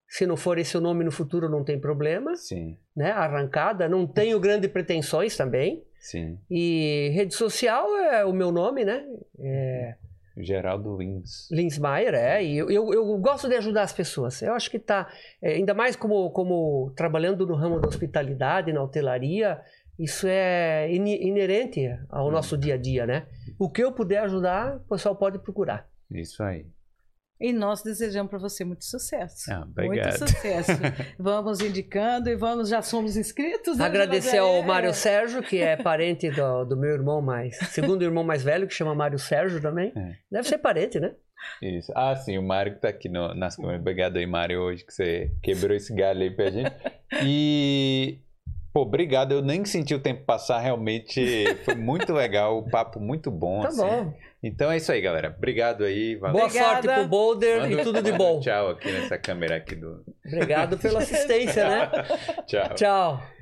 Se 0.07 0.25
não 0.25 0.37
for 0.37 0.57
esse 0.57 0.77
o 0.77 0.81
nome 0.81 1.03
no 1.03 1.11
futuro, 1.11 1.49
não 1.49 1.63
tem 1.63 1.79
problema, 1.79 2.35
Sim, 2.35 2.77
né? 2.95 3.11
Arrancada. 3.11 3.89
Não 3.89 4.05
tenho 4.07 4.39
grandes 4.39 4.69
pretensões 4.71 5.35
também. 5.35 5.83
sim. 5.99 6.37
E 6.49 7.09
rede 7.13 7.33
social 7.33 7.87
é 7.97 8.23
o 8.25 8.31
meu 8.33 8.51
nome, 8.51 8.85
né? 8.85 9.03
É 9.39 9.95
Geraldo 10.37 10.97
Lins. 10.97 11.49
Linsmaier, 11.49 12.13
é, 12.13 12.43
e 12.43 12.57
eu, 12.57 12.69
eu, 12.69 12.93
eu 12.93 13.17
gosto 13.19 13.47
de 13.47 13.55
ajudar 13.55 13.83
as 13.83 13.93
pessoas. 13.93 14.41
Eu 14.41 14.53
acho 14.53 14.69
que 14.69 14.77
tá, 14.77 15.09
é, 15.41 15.53
ainda 15.53 15.73
mais 15.73 15.95
como, 15.95 16.29
como 16.31 16.91
trabalhando 16.95 17.47
no 17.47 17.55
ramo 17.55 17.79
da 17.79 17.87
hospitalidade, 17.87 18.73
na 18.73 18.83
hotelaria, 18.83 19.61
isso 19.97 20.27
é 20.27 20.91
ine- 20.93 21.21
inerente 21.25 21.87
ao 22.09 22.29
nosso 22.29 22.57
dia 22.57 22.73
a 22.73 22.77
dia, 22.77 23.05
né? 23.07 23.27
O 23.57 23.69
que 23.69 23.81
eu 23.81 23.93
puder 23.93 24.19
ajudar, 24.23 24.75
o 24.75 24.79
pessoal 24.89 25.15
pode 25.15 25.39
procurar. 25.39 25.87
Isso 26.11 26.43
aí. 26.43 26.65
E 27.39 27.51
nós 27.51 27.83
desejamos 27.83 28.29
para 28.29 28.39
você 28.39 28.63
muito 28.63 28.85
sucesso. 28.85 29.51
Ah, 29.51 29.65
muito 29.65 29.81
obrigado. 29.81 30.17
sucesso. 30.17 30.71
vamos 31.19 31.59
indicando 31.59 32.29
e 32.29 32.35
vamos, 32.35 32.69
já 32.69 32.81
somos 32.81 33.17
inscritos. 33.17 33.77
né, 33.77 33.85
Agradecer 33.85 34.37
ao 34.37 34.63
Mário 34.63 34.93
Sérgio, 34.93 35.43
que 35.43 35.57
é 35.57 35.75
parente 35.75 36.29
do, 36.29 36.63
do 36.63 36.77
meu 36.77 36.91
irmão 36.91 37.21
mais. 37.21 37.57
Segundo 37.71 38.03
irmão 38.03 38.23
mais 38.23 38.41
velho, 38.41 38.67
que 38.67 38.73
chama 38.73 38.95
Mário 38.95 39.19
Sérgio 39.19 39.61
também. 39.61 39.91
É. 39.95 40.15
Deve 40.31 40.47
ser 40.47 40.59
parente, 40.59 40.99
né? 40.99 41.13
Isso. 41.61 41.91
Ah, 41.95 42.15
sim, 42.15 42.37
o 42.37 42.43
Mário 42.43 42.75
que 42.75 42.81
tá 42.81 42.89
aqui 42.89 43.09
no, 43.09 43.33
nas 43.33 43.55
câmeras. 43.55 43.81
Obrigado 43.81 44.17
aí, 44.17 44.25
Mário, 44.25 44.61
hoje 44.61 44.85
que 44.85 44.93
você 44.93 45.31
quebrou 45.43 45.75
esse 45.75 45.93
galho 45.93 46.21
aí 46.21 46.31
pra 46.31 46.49
gente. 46.49 46.73
E, 47.23 48.19
pô, 48.73 48.81
obrigado. 48.81 49.33
Eu 49.33 49.41
nem 49.41 49.63
senti 49.65 49.93
o 49.93 49.99
tempo 49.99 50.23
passar, 50.25 50.59
realmente 50.59 51.45
foi 51.63 51.75
muito 51.75 52.13
legal, 52.13 52.57
o 52.57 52.69
papo 52.69 52.99
muito 52.99 53.29
bom. 53.29 53.61
Tá 53.61 53.67
assim. 53.67 53.81
bom. 53.81 54.13
Então 54.47 54.69
é 54.71 54.77
isso 54.77 54.91
aí, 54.91 55.01
galera. 55.01 55.33
Obrigado 55.35 55.83
aí. 55.83 56.15
Valeu. 56.17 56.33
Boa 56.35 56.45
Obrigada. 56.45 56.71
sorte 56.83 56.87
pro 56.87 57.07
Boulder 57.07 57.61
Manda- 57.61 57.81
e 57.81 57.83
tudo 57.83 58.01
de 58.01 58.11
bom. 58.11 58.39
Tchau 58.39 58.69
aqui 58.69 58.91
nessa 58.91 59.17
câmera 59.17 59.55
aqui 59.55 59.75
do. 59.75 60.03
Obrigado 60.23 60.77
pela 60.77 60.99
assistência, 61.03 61.67
né? 61.67 61.89
Tchau. 62.45 62.69
Tchau. 62.75 63.34